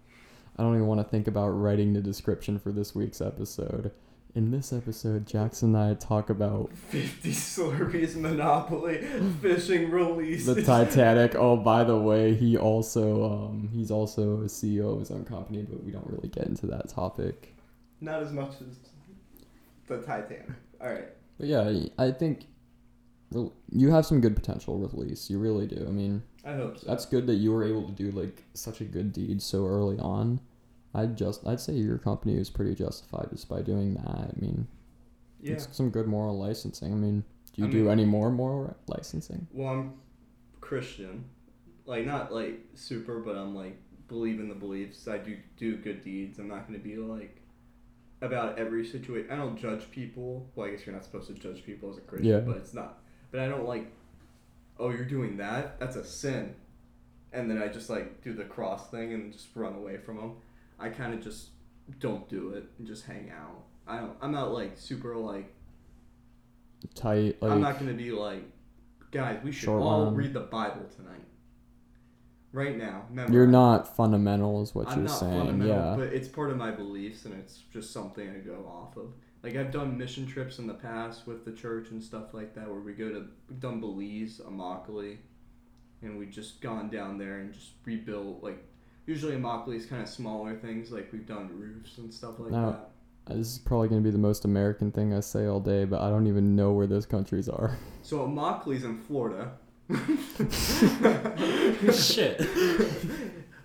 I 0.56 0.62
don't 0.62 0.74
even 0.74 0.86
want 0.86 1.00
to 1.00 1.04
think 1.08 1.28
about 1.28 1.48
writing 1.50 1.92
the 1.92 2.00
description 2.00 2.58
for 2.58 2.72
this 2.72 2.94
week's 2.94 3.20
episode. 3.20 3.92
In 4.34 4.50
this 4.50 4.72
episode, 4.72 5.26
Jackson 5.26 5.74
and 5.74 5.90
I 5.90 5.94
talk 5.94 6.30
about 6.30 6.72
50 6.72 7.32
Slurpees 7.32 8.14
Monopoly 8.14 8.98
fishing 9.40 9.90
release. 9.90 10.46
the 10.46 10.62
Titanic. 10.62 11.34
Oh, 11.34 11.56
by 11.56 11.82
the 11.82 11.96
way, 11.96 12.34
he 12.34 12.56
also 12.56 13.24
um 13.24 13.70
he's 13.72 13.90
also 13.90 14.42
a 14.42 14.44
CEO 14.44 14.92
of 14.92 15.00
his 15.00 15.10
own 15.10 15.24
company, 15.24 15.62
but 15.68 15.82
we 15.82 15.90
don't 15.90 16.06
really 16.06 16.28
get 16.28 16.46
into 16.46 16.66
that 16.66 16.88
topic. 16.88 17.56
Not 18.00 18.22
as 18.22 18.32
much 18.32 18.52
as 18.60 18.76
the 19.88 20.02
Titanic. 20.02 20.50
All 20.80 20.88
right. 20.92 21.08
But 21.38 21.48
yeah, 21.48 21.72
I 21.98 22.12
think 22.12 22.46
you 23.32 23.90
have 23.90 24.06
some 24.06 24.20
good 24.20 24.36
potential 24.36 24.78
with 24.78 24.94
Lease. 24.94 25.28
You 25.30 25.38
really 25.38 25.66
do. 25.66 25.84
I 25.86 25.90
mean, 25.90 26.22
I 26.44 26.52
hope 26.54 26.78
so. 26.78 26.86
that's 26.86 27.06
good 27.06 27.26
that 27.26 27.34
you 27.34 27.50
were 27.52 27.64
able 27.64 27.84
to 27.86 27.92
do 27.92 28.10
like 28.12 28.44
such 28.54 28.80
a 28.80 28.84
good 28.84 29.12
deed 29.12 29.42
so 29.42 29.66
early 29.66 29.98
on. 29.98 30.40
I'd 30.94 31.16
just 31.16 31.46
I'd 31.46 31.60
say 31.60 31.74
your 31.74 31.98
company 31.98 32.34
is 32.36 32.50
pretty 32.50 32.74
justified 32.74 33.28
just 33.30 33.48
by 33.48 33.62
doing 33.62 33.94
that. 33.94 34.08
I 34.08 34.30
mean, 34.36 34.66
yeah. 35.40 35.52
it's 35.52 35.68
some 35.76 35.90
good 35.90 36.06
moral 36.06 36.38
licensing. 36.38 36.92
I 36.92 36.96
mean, 36.96 37.24
do 37.54 37.62
you 37.62 37.68
I 37.68 37.70
do 37.70 37.82
mean- 37.84 37.90
any 37.92 38.04
more 38.04 38.30
moral 38.30 38.76
licensing? 38.86 39.46
Well, 39.52 39.68
I'm 39.68 39.92
Christian. 40.60 41.24
Like, 41.86 42.04
not 42.04 42.32
like 42.32 42.60
super, 42.74 43.20
but 43.20 43.36
I'm 43.36 43.54
like 43.54 43.78
believe 44.08 44.40
in 44.40 44.48
the 44.48 44.54
beliefs. 44.54 45.06
I 45.06 45.18
do 45.18 45.36
do 45.56 45.76
good 45.76 46.02
deeds. 46.02 46.38
I'm 46.38 46.48
not 46.48 46.66
going 46.66 46.78
to 46.80 46.84
be 46.84 46.96
like 46.96 47.36
about 48.20 48.58
every 48.58 48.84
situation. 48.86 49.30
I 49.30 49.36
don't 49.36 49.56
judge 49.56 49.90
people. 49.90 50.50
Well, 50.54 50.66
I 50.66 50.70
guess 50.70 50.86
you're 50.86 50.94
not 50.94 51.04
supposed 51.04 51.28
to 51.28 51.34
judge 51.34 51.64
people 51.64 51.90
as 51.90 51.98
a 51.98 52.00
Christian, 52.00 52.30
Yeah. 52.30 52.40
but 52.40 52.56
it's 52.56 52.74
not. 52.74 52.98
But 53.30 53.40
I 53.40 53.48
don't 53.48 53.66
like, 53.66 53.92
oh, 54.78 54.90
you're 54.90 55.04
doing 55.04 55.36
that? 55.36 55.78
That's 55.78 55.96
a 55.96 56.04
sin. 56.04 56.54
And 57.32 57.50
then 57.50 57.62
I 57.62 57.68
just 57.68 57.90
like 57.90 58.22
do 58.22 58.32
the 58.32 58.44
cross 58.44 58.90
thing 58.90 59.12
and 59.12 59.32
just 59.32 59.48
run 59.54 59.74
away 59.74 59.98
from 59.98 60.16
them. 60.16 60.32
I 60.78 60.88
kind 60.88 61.14
of 61.14 61.22
just 61.22 61.50
don't 61.98 62.28
do 62.28 62.50
it 62.50 62.64
and 62.78 62.86
just 62.86 63.04
hang 63.04 63.30
out. 63.30 63.64
I 63.86 63.98
don't. 63.98 64.16
I'm 64.20 64.32
not 64.32 64.52
like 64.52 64.76
super 64.76 65.16
like 65.16 65.54
Tight 66.94 67.40
like 67.42 67.50
I'm 67.50 67.60
not 67.60 67.78
gonna 67.78 67.92
be 67.92 68.10
like, 68.10 68.44
guys, 69.10 69.40
we 69.42 69.52
should 69.52 69.68
all 69.68 70.06
one. 70.06 70.14
read 70.14 70.32
the 70.32 70.40
Bible 70.40 70.86
tonight. 70.94 71.14
Right 72.52 72.76
now, 72.76 73.04
memorize. 73.10 73.34
you're 73.34 73.46
not 73.46 73.96
fundamental 73.96 74.62
is 74.62 74.74
what 74.74 74.88
I'm 74.88 75.00
you're 75.00 75.08
not 75.08 75.18
saying. 75.18 75.62
Yeah. 75.62 75.94
but 75.98 76.08
it's 76.08 76.28
part 76.28 76.50
of 76.50 76.56
my 76.56 76.70
beliefs, 76.70 77.24
and 77.24 77.34
it's 77.34 77.58
just 77.72 77.92
something 77.92 78.28
I 78.28 78.38
go 78.38 78.64
off 78.66 78.96
of. 78.96 79.12
Like 79.42 79.56
I've 79.56 79.70
done 79.70 79.98
mission 79.98 80.26
trips 80.26 80.58
in 80.58 80.66
the 80.66 80.74
past 80.74 81.26
with 81.26 81.44
the 81.44 81.52
church 81.52 81.90
and 81.90 82.02
stuff 82.02 82.32
like 82.32 82.54
that, 82.54 82.68
where 82.68 82.80
we 82.80 82.92
go 82.92 83.10
to 83.10 83.26
we've 83.48 83.60
done 83.60 83.80
Belize, 83.80 84.40
Immokalee, 84.40 85.18
and 86.02 86.18
we 86.18 86.26
just 86.26 86.60
gone 86.60 86.88
down 86.90 87.18
there 87.18 87.38
and 87.38 87.52
just 87.52 87.72
rebuilt. 87.84 88.42
Like 88.42 88.64
usually 89.08 89.34
Immokalee 89.34 89.76
is 89.76 89.86
kind 89.86 90.02
of 90.02 90.08
smaller 90.08 90.54
things, 90.54 90.92
like 90.92 91.10
we've 91.12 91.26
done 91.26 91.48
roofs 91.58 91.98
and 91.98 92.12
stuff 92.12 92.38
like 92.38 92.52
No. 92.52 92.70
that. 92.70 92.90
Uh, 93.32 93.36
this 93.36 93.48
is 93.52 93.58
probably 93.58 93.88
going 93.88 94.00
to 94.02 94.04
be 94.06 94.10
the 94.12 94.18
most 94.18 94.44
American 94.44 94.90
thing 94.92 95.12
I 95.12 95.20
say 95.20 95.46
all 95.46 95.60
day, 95.60 95.84
but 95.84 96.00
I 96.00 96.08
don't 96.10 96.26
even 96.26 96.54
know 96.56 96.72
where 96.72 96.86
those 96.86 97.06
countries 97.06 97.48
are. 97.48 97.76
So 98.02 98.26
Immokalee's 98.26 98.84
in 98.84 98.96
Florida. 99.02 99.50
Shit. 101.92 102.40
Uh, 102.40 102.44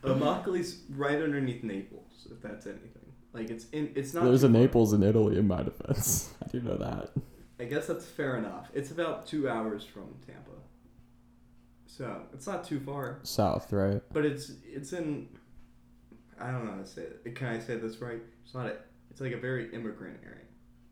Immokalee's 0.10 0.82
right 0.90 1.22
underneath 1.22 1.64
Naples, 1.64 2.28
if 2.30 2.42
that's 2.42 2.66
anything. 2.66 2.90
Like 3.32 3.50
it's 3.50 3.68
in, 3.72 3.92
it's 3.96 4.14
not. 4.14 4.26
There's 4.26 4.42
too 4.42 4.48
a 4.48 4.52
far. 4.52 4.60
Naples 4.62 4.92
in 4.92 5.02
Italy, 5.02 5.38
in 5.38 5.48
my 5.48 5.64
defense. 5.64 6.34
I 6.44 6.48
do 6.50 6.60
know 6.62 6.76
that. 6.78 7.12
I 7.60 7.64
guess 7.66 7.88
that's 7.88 8.06
fair 8.06 8.36
enough. 8.38 8.70
It's 8.74 8.92
about 8.92 9.26
two 9.26 9.48
hours 9.48 9.86
from 9.86 10.14
Tampa, 10.28 10.52
so 11.96 12.22
it's 12.34 12.48
not 12.48 12.64
too 12.64 12.80
far. 12.80 13.20
South, 13.24 13.72
right? 13.72 14.02
But 14.12 14.26
it's 14.26 14.52
it's 14.66 14.94
in. 14.94 15.28
I 16.40 16.52
don't 16.52 16.66
know 16.66 16.72
how 16.72 16.78
to 16.80 16.86
say 16.88 17.04
it. 17.04 17.36
Can 17.36 17.48
I 17.48 17.60
say 17.60 17.76
this 17.76 18.00
right? 18.00 18.20
It's 18.44 18.54
not 18.54 18.66
a. 18.66 18.76
It's 19.12 19.22
like 19.22 19.34
a 19.34 19.38
very 19.38 19.72
immigrant 19.74 20.20
area, 20.26 20.46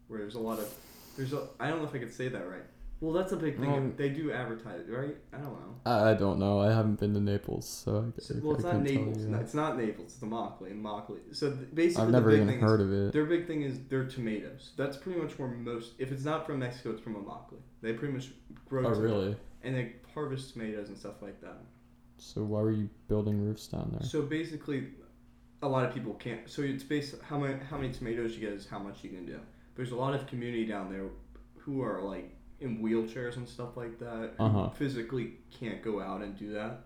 where 0.07 0.19
there's 0.19 0.35
a 0.35 0.39
lot 0.39 0.59
of. 0.59 0.71
There's 1.17 1.33
a. 1.33 1.47
I 1.59 1.69
don't 1.69 1.79
know 1.79 1.87
if 1.87 1.95
I 1.95 1.97
could 1.97 2.13
say 2.13 2.27
that 2.27 2.47
right. 2.47 2.63
Well, 2.99 3.13
that's 3.13 3.31
a 3.31 3.35
big 3.35 3.59
thing. 3.59 3.73
Um, 3.73 3.93
they 3.97 4.09
do 4.09 4.31
advertise, 4.31 4.87
right? 4.87 5.15
I 5.33 5.37
don't 5.37 5.53
know. 5.53 5.75
I, 5.87 6.11
I 6.11 6.13
don't 6.13 6.37
know. 6.37 6.59
I 6.61 6.71
haven't 6.71 6.99
been 6.99 7.15
to 7.15 7.19
Naples, 7.19 7.67
so 7.67 8.13
I, 8.15 8.21
So- 8.21 8.35
well, 8.43 8.55
it's 8.55 8.63
I 8.63 8.73
not 8.73 8.83
Naples. 8.83 9.17
No, 9.25 9.39
it's 9.39 9.55
not 9.55 9.75
Naples. 9.75 10.11
It's 10.11 10.17
the 10.17 10.27
Immokalee. 10.27 10.79
Immokalee. 10.79 11.35
So 11.35 11.49
th- 11.49 11.73
basically, 11.73 12.03
I've 12.03 12.11
never 12.11 12.29
even 12.29 12.59
heard 12.59 12.79
is, 12.79 12.85
of 12.85 12.93
it. 12.93 13.13
Their 13.13 13.25
big 13.25 13.47
thing 13.47 13.63
is 13.63 13.79
their 13.89 14.05
tomatoes. 14.05 14.73
That's 14.77 14.97
pretty 14.97 15.19
much 15.19 15.39
where 15.39 15.47
most. 15.47 15.93
If 15.97 16.11
it's 16.11 16.23
not 16.23 16.45
from 16.45 16.59
Mexico, 16.59 16.91
it's 16.91 17.01
from 17.01 17.15
Immokalee. 17.15 17.57
They 17.81 17.93
pretty 17.93 18.13
much 18.13 18.29
grow. 18.69 18.85
Oh, 18.85 18.91
really? 18.91 19.35
And 19.63 19.75
they 19.75 19.93
harvest 20.13 20.53
tomatoes 20.53 20.89
and 20.89 20.97
stuff 20.97 21.21
like 21.21 21.39
that. 21.41 21.57
So 22.17 22.43
why 22.43 22.61
were 22.61 22.71
you 22.71 22.89
building 23.07 23.39
roofs 23.41 23.67
down 23.67 23.89
there? 23.97 24.07
So 24.07 24.21
basically, 24.21 24.87
a 25.63 25.67
lot 25.67 25.85
of 25.85 25.93
people 25.93 26.13
can't. 26.15 26.49
So 26.49 26.61
it's 26.61 26.83
based 26.83 27.15
how 27.23 27.37
many 27.39 27.55
how 27.69 27.77
many 27.77 27.91
tomatoes 27.93 28.33
you 28.35 28.39
get 28.41 28.53
is 28.53 28.67
how 28.67 28.79
much 28.79 29.03
you 29.03 29.09
can 29.09 29.25
do. 29.25 29.39
There's 29.75 29.91
a 29.91 29.95
lot 29.95 30.13
of 30.13 30.27
community 30.27 30.65
down 30.65 30.91
there 30.91 31.05
who 31.57 31.81
are 31.81 32.01
like 32.01 32.35
in 32.59 32.79
wheelchairs 32.79 33.37
and 33.37 33.47
stuff 33.47 33.75
like 33.75 33.97
that 33.99 34.33
who 34.37 34.43
Uh-huh. 34.43 34.69
physically 34.69 35.33
can't 35.49 35.81
go 35.81 35.99
out 36.01 36.21
and 36.21 36.37
do 36.37 36.53
that. 36.53 36.85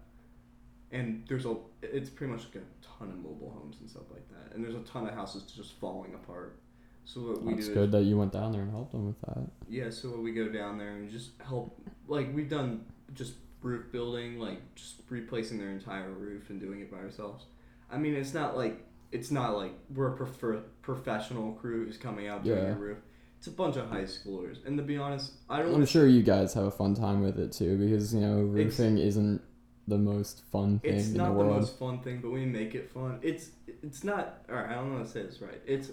And 0.91 1.26
there's 1.28 1.45
a 1.45 1.55
it's 1.82 2.09
pretty 2.09 2.32
much 2.32 2.45
like 2.45 2.63
a 2.63 2.86
ton 2.97 3.09
of 3.09 3.17
mobile 3.17 3.51
homes 3.59 3.78
and 3.82 3.89
stuff 3.89 4.03
like 4.11 4.28
that. 4.30 4.55
And 4.55 4.63
there's 4.63 4.76
a 4.76 4.80
ton 4.84 5.07
of 5.07 5.13
houses 5.13 5.43
just 5.43 5.73
falling 5.73 6.13
apart. 6.13 6.59
So 7.03 7.19
what 7.21 7.43
we 7.43 7.53
That's 7.55 7.67
do 7.67 7.73
good 7.73 7.86
is 7.89 7.91
that 7.91 8.03
you 8.03 8.17
went 8.17 8.32
down 8.34 8.51
there 8.53 8.61
and 8.61 8.71
helped 8.71 8.91
them 8.93 9.05
with 9.05 9.19
that. 9.21 9.43
yeah, 9.69 9.89
so 9.89 10.17
we 10.19 10.32
go 10.32 10.47
down 10.49 10.78
there 10.78 10.91
and 10.95 11.09
just 11.09 11.32
help. 11.45 11.80
Like 12.07 12.34
we've 12.34 12.49
done 12.49 12.86
just 13.14 13.34
roof 13.62 13.91
building, 13.91 14.39
like 14.39 14.76
just 14.76 15.01
replacing 15.10 15.58
their 15.58 15.72
entire 15.72 16.12
roof 16.12 16.49
and 16.49 16.60
doing 16.60 16.82
it 16.82 16.91
by 16.91 16.97
ourselves. 16.97 17.45
I 17.91 17.97
mean, 17.97 18.16
it's 18.16 18.34
not 18.34 18.56
like 18.58 18.84
it's 19.12 19.32
not 19.32 19.56
like 19.56 19.74
we're 19.93 20.14
a 20.14 20.18
prefer- 20.18 20.64
professional 20.82 21.53
crew 21.53 21.86
who's 21.86 21.97
coming 21.97 22.28
out 22.28 22.43
doing 22.43 22.58
Yeah. 22.58 22.68
your 22.70 22.76
roof. 22.76 22.97
It's 23.38 23.47
a 23.47 23.51
bunch 23.51 23.76
of 23.76 23.89
high 23.89 24.03
schoolers, 24.03 24.66
and 24.66 24.78
to 24.78 24.84
be 24.84 24.97
honest, 24.97 25.34
I 25.49 25.60
don't. 25.62 25.74
I'm 25.74 25.86
sure 25.86 26.08
you 26.08 26.24
guys 26.24 26.53
have 26.53 26.66
a 26.66 26.72
fun 26.72 26.95
time 26.95 27.22
with 27.22 27.39
it 27.39 27.51
too, 27.51 27.78
because 27.78 28.14
you 28.14 28.22
know 28.22 28.41
roofing 28.41 28.97
isn't 28.97 29.41
the 29.88 29.97
most 29.99 30.41
fun 30.51 30.80
thing 30.80 30.95
It's 30.95 31.10
not 31.10 31.34
the 31.34 31.43
the, 31.43 31.49
most 31.49 31.78
fun 31.78 31.99
thing, 31.99 32.20
but 32.22 32.32
we 32.32 32.45
make 32.45 32.74
it 32.74 32.89
fun. 32.89 33.20
It's 33.22 33.51
it's 33.84 34.03
not. 34.03 34.39
All 34.49 34.56
right, 34.56 34.70
I 34.70 34.74
don't 34.76 34.91
know 34.91 34.97
how 34.97 35.03
to 35.03 35.10
say 35.10 35.22
this 35.24 35.41
right. 35.41 35.62
It's 35.66 35.91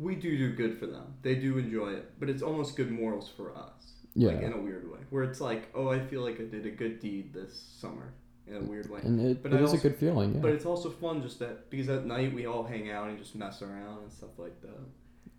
we 0.00 0.16
do 0.16 0.36
do 0.36 0.52
good 0.54 0.76
for 0.78 0.86
them. 0.86 1.14
They 1.22 1.36
do 1.36 1.58
enjoy 1.58 1.90
it, 1.92 2.18
but 2.18 2.28
it's 2.28 2.42
almost 2.42 2.76
good 2.76 2.90
morals 2.90 3.28
for 3.28 3.56
us. 3.56 3.92
Yeah, 4.14 4.28
like 4.28 4.42
in 4.42 4.52
a 4.52 4.58
weird 4.60 4.90
way 4.90 4.98
where 5.10 5.24
it's 5.24 5.40
like 5.40 5.68
oh 5.74 5.88
i 5.88 5.98
feel 5.98 6.22
like 6.22 6.40
i 6.40 6.44
did 6.44 6.66
a 6.66 6.70
good 6.70 7.00
deed 7.00 7.32
this 7.32 7.52
summer 7.80 8.12
in 8.46 8.56
a 8.56 8.60
weird 8.60 8.88
way 8.90 9.00
and 9.02 9.20
it, 9.20 9.42
But 9.42 9.52
it 9.54 9.60
is 9.60 9.70
also- 9.70 9.78
a 9.78 9.90
good 9.90 9.96
feeling. 9.98 10.34
Yeah. 10.34 10.40
but 10.40 10.50
it's 10.52 10.66
also 10.66 10.90
fun 10.90 11.22
just 11.22 11.38
that 11.38 11.70
because 11.70 11.88
at 11.88 12.04
night 12.06 12.34
we 12.34 12.46
all 12.46 12.62
hang 12.64 12.90
out 12.90 13.08
and 13.08 13.18
just 13.18 13.34
mess 13.34 13.62
around 13.62 14.02
and 14.02 14.12
stuff 14.12 14.38
like 14.38 14.60
that 14.62 14.78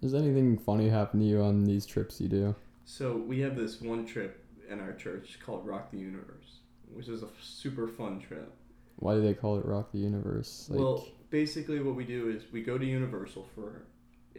Does 0.02 0.14
anything 0.16 0.58
funny 0.58 0.90
happen 0.90 1.20
to 1.20 1.26
you 1.26 1.42
on 1.42 1.64
these 1.66 1.86
trips 1.86 2.20
you 2.20 2.28
do? 2.28 2.56
so 2.84 3.16
we 3.18 3.40
have 3.42 3.56
this 3.56 3.80
one 3.82 4.06
trip 4.06 4.44
in 4.70 4.80
our 4.80 4.94
church 4.94 5.40
called 5.46 5.66
rock 5.68 5.92
the 5.92 5.98
universe 6.00 6.60
which 6.94 7.08
is 7.08 7.22
a 7.24 7.28
super 7.42 7.88
fun 7.88 8.20
trip 8.20 8.52
Why 8.98 9.14
do 9.16 9.22
they 9.22 9.34
call 9.34 9.58
it 9.60 9.66
Rock 9.66 9.92
the 9.92 10.00
Universe? 10.00 10.68
Like, 10.70 10.80
well 10.80 11.08
basically 11.30 11.80
what 11.82 11.96
we 11.96 12.06
do 12.06 12.30
is 12.30 12.44
we 12.54 12.62
go 12.64 12.78
to 12.78 12.86
universal 12.86 13.46
for 13.54 13.84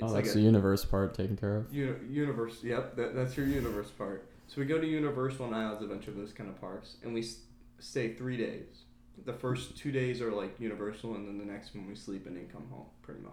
oh, 0.02 0.06
like 0.06 0.24
that's 0.24 0.34
a 0.34 0.38
the 0.38 0.44
universe 0.44 0.84
part 0.84 1.14
taken 1.14 1.36
care 1.36 1.56
of. 1.56 1.72
Uni- 1.72 1.94
universe, 2.10 2.62
yep, 2.62 2.96
that, 2.96 3.14
that's 3.14 3.36
your 3.36 3.46
universe 3.46 3.90
part. 3.90 4.28
So 4.48 4.60
we 4.60 4.66
go 4.66 4.78
to 4.80 4.86
Universal 4.86 5.46
and 5.46 5.54
Islands 5.54 5.82
Adventure, 5.82 6.12
those 6.12 6.32
kind 6.32 6.48
of 6.48 6.60
parks, 6.60 6.96
and 7.02 7.12
we 7.12 7.20
s- 7.20 7.38
stay 7.80 8.14
three 8.14 8.36
days. 8.36 8.84
The 9.24 9.32
first 9.32 9.76
two 9.76 9.90
days 9.90 10.20
are 10.20 10.30
like 10.30 10.60
Universal, 10.60 11.14
and 11.14 11.26
then 11.26 11.38
the 11.38 11.50
next 11.52 11.74
one 11.74 11.86
we 11.88 11.94
sleep 11.96 12.26
and 12.26 12.36
then 12.36 12.46
come 12.48 12.66
home, 12.70 12.86
pretty 13.02 13.20
much. 13.20 13.32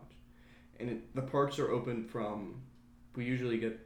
And 0.79 0.89
it, 0.89 1.15
the 1.15 1.21
parks 1.21 1.59
are 1.59 1.69
open 1.71 2.05
from, 2.05 2.61
we 3.15 3.25
usually 3.25 3.57
get, 3.57 3.79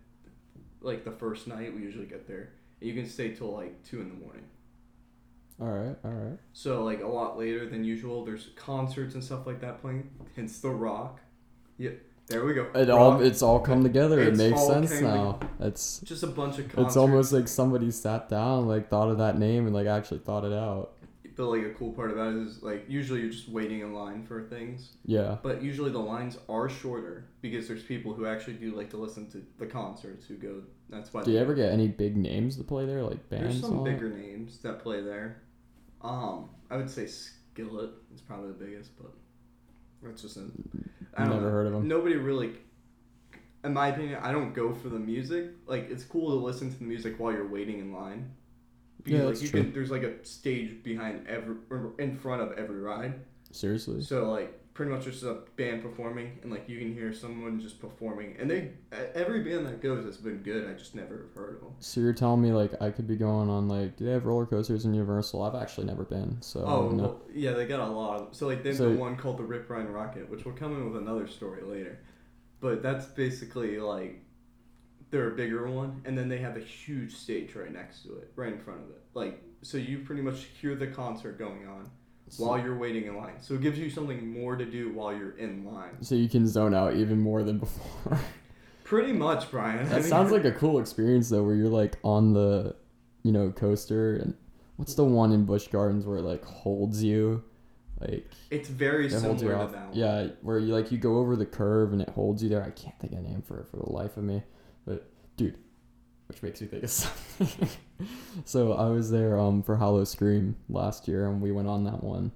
like 0.82 1.04
the 1.04 1.12
first 1.12 1.48
night, 1.48 1.76
we 1.76 1.82
usually 1.82 2.06
get 2.06 2.28
there. 2.28 2.52
And 2.80 2.90
you 2.90 2.96
can 2.96 3.10
stay 3.10 3.34
till 3.34 3.52
like 3.52 3.84
2 3.84 4.00
in 4.00 4.08
the 4.10 4.16
morning. 4.16 4.44
All 5.60 5.68
right, 5.68 5.96
all 6.06 6.12
right. 6.12 6.38
So 6.54 6.84
like 6.84 7.02
a 7.02 7.08
lot 7.08 7.38
later 7.38 7.68
than 7.68 7.84
usual. 7.84 8.24
There's 8.24 8.50
concerts 8.56 9.16
and 9.16 9.24
stuff 9.24 9.48
like 9.48 9.60
that 9.62 9.82
playing. 9.82 10.10
Hence 10.36 10.60
The 10.60 10.70
Rock. 10.70 11.20
Yep, 11.80 12.00
there 12.28 12.46
we 12.46 12.54
go. 12.54 12.68
It 12.76 12.90
all 12.90 13.22
it's 13.22 13.42
all 13.42 13.60
come 13.60 13.84
together. 13.84 14.20
It 14.22 14.36
makes 14.36 14.66
sense 14.66 15.00
now. 15.02 15.40
It's 15.60 16.00
just 16.02 16.24
a 16.24 16.28
bunch 16.28 16.60
of 16.60 16.66
concerts. 16.70 16.88
it's 16.88 16.98
almost 16.98 17.32
like 17.34 17.48
somebody 17.48 17.90
sat 17.92 18.30
down, 18.30 18.68
like 18.68 18.90
thought 18.90 19.10
of 19.10 19.18
that 19.20 19.38
name, 19.38 19.66
and 19.66 19.74
like 19.76 19.88
actually 19.88 20.20
thought 20.20 20.44
it 20.44 20.54
out. 20.54 20.94
But 21.36 21.50
like 21.50 21.64
a 21.66 21.70
cool 21.70 21.92
part 21.94 22.10
about 22.12 22.34
it 22.34 22.48
is 22.48 22.64
like 22.64 22.86
usually 22.90 23.20
you're 23.22 23.30
just 23.30 23.48
waiting 23.48 23.82
in 23.82 23.94
line 23.94 24.26
for 24.26 24.42
things, 24.42 24.94
Yeah. 25.06 25.38
but 25.44 25.62
usually 25.62 25.92
the 25.92 26.00
lines 26.00 26.36
are 26.50 26.68
shorter 26.68 27.28
because 27.42 27.68
there's 27.68 27.84
people 27.84 28.12
who 28.16 28.26
actually 28.26 28.56
do 28.56 28.76
like 28.76 28.90
to 28.90 28.98
listen 28.98 29.30
to 29.32 29.46
the 29.60 29.68
concerts 29.68 30.26
who 30.26 30.34
go. 30.34 30.64
That's 30.90 31.14
why. 31.14 31.24
Do 31.24 31.32
you 31.32 31.38
ever 31.38 31.54
get 31.54 31.72
any 31.72 31.90
big 31.90 32.18
names 32.18 32.58
to 32.58 32.64
play 32.64 32.88
there, 32.88 33.04
like 33.04 33.30
bands? 33.30 33.62
There's 33.62 33.72
some 33.72 33.84
bigger 33.84 34.10
names 34.10 34.58
that 34.60 34.80
play 34.80 35.02
there. 35.02 35.44
Um, 36.02 36.50
I 36.72 36.76
would 36.78 36.90
say 36.90 37.06
Skillet 37.06 37.92
is 38.16 38.22
probably 38.22 38.48
the 38.48 38.66
biggest, 38.66 38.98
but 38.98 39.12
that's 40.02 40.24
just 40.24 40.38
a. 40.38 40.50
I 41.18 41.22
don't 41.22 41.30
Never 41.32 41.46
know. 41.46 41.52
heard 41.52 41.68
of 41.68 41.74
them. 41.74 41.88
Nobody 41.88 42.16
really. 42.16 42.54
In 43.64 43.74
my 43.74 43.88
opinion, 43.90 44.20
I 44.22 44.32
don't 44.32 44.54
go 44.54 44.74
for 44.74 44.90
the 44.90 45.00
music. 45.00 45.52
Like 45.66 45.90
it's 45.90 46.04
cool 46.04 46.30
to 46.30 46.46
listen 46.46 46.72
to 46.72 46.78
the 46.78 46.86
music 46.86 47.16
while 47.20 47.34
you're 47.34 47.48
waiting 47.48 47.80
in 47.80 47.92
line. 47.92 48.32
Yeah, 49.06 49.24
like 49.24 49.42
you 49.42 49.48
true. 49.48 49.64
can. 49.64 49.74
There's 49.74 49.92
like 49.92 50.04
a 50.04 50.24
stage 50.26 50.84
behind 50.84 51.28
every, 51.28 51.56
or 51.70 51.94
in 52.00 52.16
front 52.16 52.42
of 52.42 52.58
every 52.58 52.80
ride. 52.80 53.16
Seriously. 53.52 54.02
So 54.02 54.30
like 54.32 54.54
pretty 54.78 54.92
much 54.92 55.06
just 55.06 55.24
a 55.24 55.40
band 55.56 55.82
performing, 55.82 56.38
and 56.44 56.52
like 56.52 56.70
you 56.70 56.78
can 56.78 56.94
hear 56.94 57.12
someone 57.12 57.60
just 57.60 57.80
performing, 57.82 58.38
and 58.40 58.50
they 58.50 58.72
every 59.16 59.44
band 59.44 59.66
that 59.66 59.82
goes 59.82 60.06
has 60.06 60.18
been 60.18 60.38
good. 60.44 60.70
I 60.70 60.74
just 60.74 60.94
never 60.94 61.18
have 61.18 61.34
heard 61.34 61.56
of 61.56 61.62
them. 61.62 61.72
So 61.80 62.00
you're 62.00 62.14
telling 62.14 62.44
me 62.44 62.52
like 62.52 62.80
I 62.80 62.92
could 62.92 63.08
be 63.08 63.16
going 63.16 63.50
on 63.50 63.68
like 63.68 63.98
do 63.98 64.06
they 64.06 64.12
have 64.12 64.26
roller 64.26 64.46
coasters 64.46 64.86
in 64.86 64.94
Universal? 64.94 65.42
I've 65.42 65.56
actually 65.60 65.88
never 65.88 66.04
been, 66.04 66.38
so 66.42 66.60
Oh 66.62 66.90
don't 66.90 66.98
well, 66.98 67.22
yeah, 67.34 67.54
they 67.54 67.66
got 67.66 67.80
a 67.80 67.92
lot. 67.92 68.18
Of 68.18 68.26
them. 68.26 68.34
So 68.34 68.46
like 68.46 68.62
they 68.62 68.70
have 68.70 68.78
So- 68.78 68.90
the 68.94 68.98
one 69.00 69.18
called 69.18 69.38
the 69.40 69.44
Rip 69.44 69.68
Ryan 69.68 69.92
Rocket, 69.92 70.30
which 70.30 70.46
will 70.46 70.54
come 70.54 70.74
in 70.74 70.86
with 70.94 71.02
another 71.02 71.28
story 71.28 71.64
later, 71.64 72.00
but 72.60 72.84
that's 72.84 73.08
basically 73.08 73.80
like 73.80 74.24
they're 75.10 75.32
a 75.32 75.36
bigger 75.36 75.68
one, 75.72 76.02
and 76.06 76.16
then 76.16 76.30
they 76.30 76.38
have 76.38 76.56
a 76.56 76.60
huge 76.62 77.16
stage 77.16 77.56
right 77.56 77.74
next 77.74 78.04
to 78.04 78.16
it, 78.18 78.32
right 78.36 78.54
in 78.54 78.60
front 78.60 78.82
of 78.84 78.90
it. 78.92 79.02
Like 79.16 79.42
so, 79.64 79.78
you 79.80 80.00
pretty 80.00 80.22
much 80.22 80.44
hear 80.62 80.76
the 80.76 80.86
concert 80.88 81.40
going 81.40 81.68
on 81.68 81.90
while 82.38 82.60
you're 82.60 82.78
waiting 82.78 83.06
in 83.06 83.16
line. 83.18 83.36
So 83.40 83.54
it 83.56 83.62
gives 83.62 83.80
you 83.80 83.90
something 83.90 84.28
more 84.32 84.56
to 84.56 84.66
do 84.66 84.92
while 84.92 85.16
you're 85.16 85.38
in 85.38 85.66
line. 85.66 86.02
so 86.02 86.16
you 86.16 86.28
can 86.30 86.48
zone 86.48 86.74
out 86.74 86.96
even 86.96 87.20
more 87.20 87.44
than 87.44 87.58
before. 87.60 88.20
Pretty 88.84 89.14
much, 89.14 89.52
Brian. 89.52 89.80
I 89.80 89.84
that 89.84 90.02
mean, 90.02 90.04
sounds 90.04 90.32
like 90.32 90.46
a 90.46 90.52
cool 90.52 90.80
experience 90.80 91.30
though, 91.30 91.44
where 91.44 91.56
you're 91.56 91.68
like 91.68 91.98
on 92.04 92.34
the, 92.34 92.76
you 93.24 93.32
know, 93.32 93.52
coaster 93.52 94.16
and 94.16 94.34
what's 94.78 94.94
the 94.96 95.04
one 95.04 95.32
in 95.32 95.46
Busch 95.46 95.68
Gardens 95.68 96.06
where 96.06 96.18
it 96.18 96.24
like 96.24 96.44
holds 96.46 97.04
you, 97.04 97.44
like 98.00 98.32
it's 98.50 98.70
very 98.70 99.08
it 99.08 99.12
similar 99.12 99.38
to 99.38 99.46
that 99.74 99.88
one. 99.88 99.90
Yeah, 99.94 100.28
where 100.42 100.60
you 100.60 100.74
like 100.74 100.92
you 100.92 100.98
go 100.98 101.18
over 101.18 101.36
the 101.36 101.46
curve 101.46 101.92
and 101.94 102.02
it 102.02 102.10
holds 102.10 102.42
you 102.44 102.50
there. 102.50 102.64
I 102.64 102.70
can't 102.72 102.98
think 103.00 103.14
of 103.14 103.20
a 103.20 103.22
name 103.24 103.42
for 103.42 103.60
it 103.60 103.68
for 103.68 103.78
the 103.78 103.92
life 103.92 104.16
of 104.18 104.24
me, 104.24 104.44
but 104.86 105.10
dude, 105.36 105.58
which 106.28 106.44
makes 106.44 106.62
me 106.62 106.68
think 106.68 106.84
of 106.84 106.90
something. 106.92 107.70
so 108.46 108.74
I 108.74 108.88
was 108.90 109.10
there 109.12 109.40
um 109.40 109.64
for 109.64 109.78
Howl-O-Scream 109.78 110.56
last 110.70 111.08
year 111.08 111.28
and 111.30 111.42
we 111.42 111.52
went 111.52 111.68
on 111.68 111.84
that 111.86 112.04
one, 112.04 112.32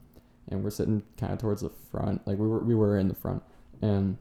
and 0.49 0.63
we're 0.63 0.69
sitting 0.69 1.03
kind 1.17 1.33
of 1.33 1.39
towards 1.39 1.61
the 1.61 1.71
front, 1.91 2.25
like 2.27 2.37
we 2.37 2.47
were 2.47 2.59
we 2.63 2.75
were 2.75 2.97
in 2.97 3.07
the 3.07 3.15
front, 3.15 3.43
and 3.81 4.17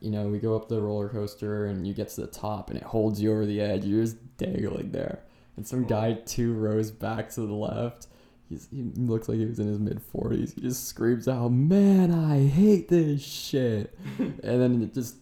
you 0.00 0.10
know 0.10 0.28
we 0.28 0.38
go 0.38 0.56
up 0.56 0.68
the 0.68 0.80
roller 0.80 1.08
coaster 1.08 1.66
and 1.66 1.86
you 1.86 1.94
get 1.94 2.08
to 2.10 2.20
the 2.20 2.26
top 2.26 2.70
and 2.70 2.78
it 2.78 2.84
holds 2.84 3.20
you 3.20 3.32
over 3.32 3.46
the 3.46 3.60
edge. 3.60 3.84
You're 3.84 4.02
just 4.04 4.36
dangling 4.36 4.92
there, 4.92 5.20
and 5.56 5.66
some 5.66 5.84
guy 5.84 6.14
two 6.14 6.52
rows 6.54 6.90
back 6.90 7.30
to 7.30 7.40
the 7.42 7.54
left. 7.54 8.06
He's, 8.48 8.68
he 8.70 8.82
looks 8.94 9.28
like 9.28 9.38
he 9.38 9.46
was 9.46 9.58
in 9.58 9.66
his 9.66 9.78
mid 9.80 10.00
40s. 10.14 10.54
He 10.54 10.60
just 10.60 10.86
screams 10.86 11.26
out, 11.26 11.48
Man, 11.50 12.12
I 12.12 12.46
hate 12.46 12.88
this 12.88 13.20
shit. 13.22 13.98
and 14.18 14.38
then 14.42 14.82
it 14.82 14.94
just 14.94 15.16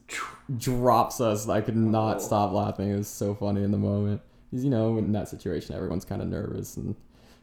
drops 0.58 1.20
us. 1.20 1.48
I 1.48 1.60
could 1.62 1.76
not 1.76 2.16
Oh. 2.16 2.20
stop 2.20 2.52
laughing. 2.52 2.90
It 2.90 2.96
was 2.96 3.08
so 3.08 3.34
funny 3.34 3.62
in 3.62 3.70
the 3.70 3.78
moment. 3.78 4.20
Because, 4.50 4.62
you 4.64 4.70
know, 4.70 4.98
in 4.98 5.12
that 5.12 5.28
situation, 5.28 5.74
everyone's 5.74 6.04
kind 6.04 6.20
of 6.20 6.28
nervous. 6.28 6.76
And, 6.76 6.94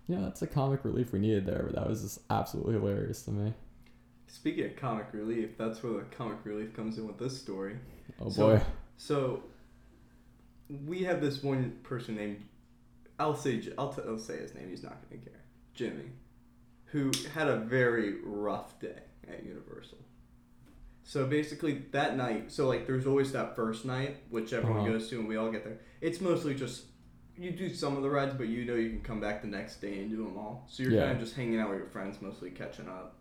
you 0.08 0.16
know, 0.16 0.24
that's 0.24 0.42
a 0.44 0.48
comic 0.48 0.86
relief 0.86 1.12
we 1.14 1.20
needed 1.20 1.46
there. 1.48 1.64
But 1.66 1.76
that 1.76 1.90
was 1.90 2.02
just 2.04 2.20
absolutely 2.30 2.74
hilarious 2.74 3.24
to 3.24 3.32
me. 3.32 3.54
Speaking 4.28 4.66
of 4.66 4.76
comic 4.76 5.08
relief, 5.14 5.58
that's 5.58 5.82
where 5.84 5.94
the 5.94 6.02
comic 6.16 6.38
relief 6.44 6.74
comes 6.76 6.98
in 7.00 7.08
with 7.08 7.18
this 7.18 7.38
story. 7.38 7.78
Oh, 8.22 8.30
So- 8.30 8.58
boy. 8.58 8.62
So 8.98 9.44
we 10.86 11.04
have 11.04 11.22
this 11.22 11.42
one 11.44 11.72
person 11.84 12.16
named 12.16 12.44
I'll 13.20 13.36
say 13.36 13.62
I'll, 13.78 13.92
t- 13.94 14.02
I'll 14.08 14.18
say 14.18 14.38
his 14.38 14.56
name. 14.56 14.70
He's 14.70 14.84
not 14.84 14.98
gonna 15.10 15.22
care. 15.22 15.41
Jimmy, 15.74 16.12
who 16.86 17.12
had 17.34 17.48
a 17.48 17.58
very 17.58 18.16
rough 18.24 18.80
day 18.80 19.00
at 19.28 19.44
Universal. 19.46 19.98
So 21.04 21.26
basically 21.26 21.84
that 21.92 22.16
night, 22.16 22.52
so 22.52 22.68
like 22.68 22.86
there's 22.88 23.08
always 23.08 23.32
that 23.34 23.56
first 23.56 23.86
night 23.86 24.18
which 24.30 24.54
everyone 24.54 24.82
Uh-huh. 24.82 24.92
goes 24.94 25.10
to 25.10 25.20
and 25.20 25.28
we 25.28 25.36
all 25.38 25.52
get 25.52 25.64
there. 25.64 25.80
It's 26.00 26.22
mostly 26.22 26.54
just 26.54 26.86
you 27.38 27.52
do 27.52 27.74
some 27.74 27.96
of 27.98 28.04
the 28.04 28.10
rides, 28.10 28.34
but 28.36 28.48
you 28.50 28.66
know 28.66 28.76
you 28.76 28.90
can 28.90 29.02
come 29.02 29.20
back 29.20 29.42
the 29.42 29.48
next 29.48 29.82
day 29.82 30.00
and 30.00 30.10
do 30.12 30.18
them 30.18 30.38
all. 30.38 30.66
So 30.70 30.84
you're 30.84 30.92
Yeah. 30.94 31.06
kind 31.08 31.14
of 31.14 31.20
just 31.20 31.36
hanging 31.36 31.60
out 31.60 31.70
with 31.70 31.80
your 31.80 31.88
friends, 31.88 32.22
mostly 32.22 32.52
catching 32.52 32.88
up. 32.88 33.18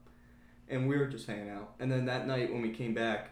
And 0.68 0.88
we 0.88 0.96
were 0.98 1.06
just 1.06 1.26
hanging 1.26 1.48
out. 1.48 1.74
And 1.80 1.90
then 1.90 2.04
that 2.06 2.26
night 2.26 2.52
when 2.52 2.60
we 2.62 2.70
came 2.70 2.92
back, 2.94 3.30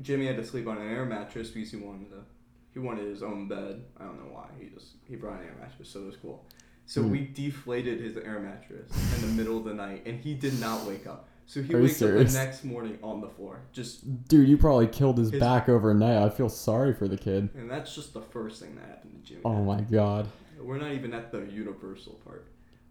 Jimmy 0.00 0.26
had 0.26 0.36
to 0.36 0.44
sleep 0.44 0.66
on 0.66 0.78
an 0.78 0.88
air 0.88 1.04
mattress 1.04 1.50
because 1.50 1.70
he 1.70 1.76
wanted 1.76 2.10
to. 2.10 2.24
He 2.72 2.78
wanted 2.80 3.06
his 3.06 3.22
own 3.22 3.46
bed. 3.46 3.84
I 3.98 4.04
don't 4.04 4.16
know 4.18 4.32
why. 4.32 4.48
He 4.58 4.68
just 4.68 4.94
he 5.06 5.16
brought 5.16 5.40
an 5.40 5.46
air 5.46 5.56
mattress, 5.60 5.90
so 5.90 6.00
it 6.02 6.06
was 6.06 6.16
cool. 6.16 6.44
So 6.86 7.02
Hmm. 7.02 7.10
we 7.10 7.26
deflated 7.26 8.00
his 8.00 8.16
air 8.16 8.38
mattress 8.40 8.90
in 9.16 9.20
the 9.22 9.34
middle 9.34 9.56
of 9.58 9.64
the 9.64 9.74
night, 9.74 10.02
and 10.06 10.20
he 10.20 10.34
did 10.34 10.60
not 10.60 10.86
wake 10.86 11.06
up. 11.06 11.28
So 11.46 11.62
he 11.62 11.74
Are 11.74 11.80
wakes 11.82 12.00
up 12.02 12.10
the 12.10 12.24
next 12.24 12.64
morning 12.64 12.98
on 13.02 13.20
the 13.20 13.28
floor. 13.28 13.60
Just 13.72 14.28
Dude, 14.28 14.48
you 14.48 14.56
probably 14.56 14.86
killed 14.86 15.18
his, 15.18 15.30
His- 15.30 15.40
back 15.40 15.68
overnight. 15.68 16.16
I 16.22 16.28
feel 16.30 16.48
sorry 16.48 16.92
for 16.94 17.06
the 17.08 17.16
kid. 17.18 17.50
and 17.54 17.70
that's 17.70 17.94
just 17.94 18.12
the 18.14 18.20
first 18.22 18.62
thing 18.62 18.74
that 18.76 18.84
happened 18.86 19.14
to 19.22 19.28
Jimmy. 19.28 19.40
Oh 19.44 19.62
my 19.62 19.80
god. 19.82 20.28
We're 20.60 20.78
not 20.78 20.92
even 20.92 21.12
at 21.12 21.32
the 21.32 21.40
universal 21.46 22.14
part. 22.24 22.46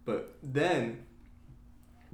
But 0.06 0.36
then, 0.44 1.00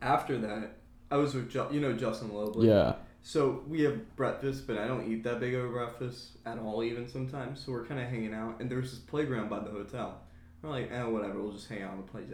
after 0.02 0.38
that, 0.40 0.78
I 1.12 1.18
was 1.18 1.34
with 1.34 1.50
Ju- 1.50 1.68
you 1.72 1.82
know 1.82 1.94
Justin 1.94 2.34
Lobley. 2.34 2.68
Yeah. 2.68 2.96
So 3.22 3.64
we 3.68 3.82
have 3.82 4.16
breakfast, 4.16 4.66
but 4.68 4.78
I 4.78 4.88
don't 4.88 5.12
eat 5.12 5.24
that 5.24 5.40
big 5.42 5.54
of 5.54 5.66
a 5.66 5.68
breakfast 5.68 6.38
at 6.46 6.58
all, 6.58 6.84
even 6.84 7.08
sometimes. 7.08 7.60
So 7.60 7.72
we're 7.74 7.86
kind 7.86 8.00
of 8.00 8.08
hanging 8.08 8.34
out, 8.34 8.62
and 8.62 8.70
there's 8.70 8.92
this 8.92 9.00
playground 9.00 9.50
by 9.50 9.60
the 9.60 9.72
hotel. 9.72 10.22
We're 10.62 10.70
like, 10.70 10.92
eh, 10.92 11.04
whatever, 11.04 11.42
we'll 11.42 11.54
just 11.54 11.70
hang 11.70 11.84
out 11.84 11.92
on 11.92 11.98
the 11.98 12.04
play- 12.04 12.26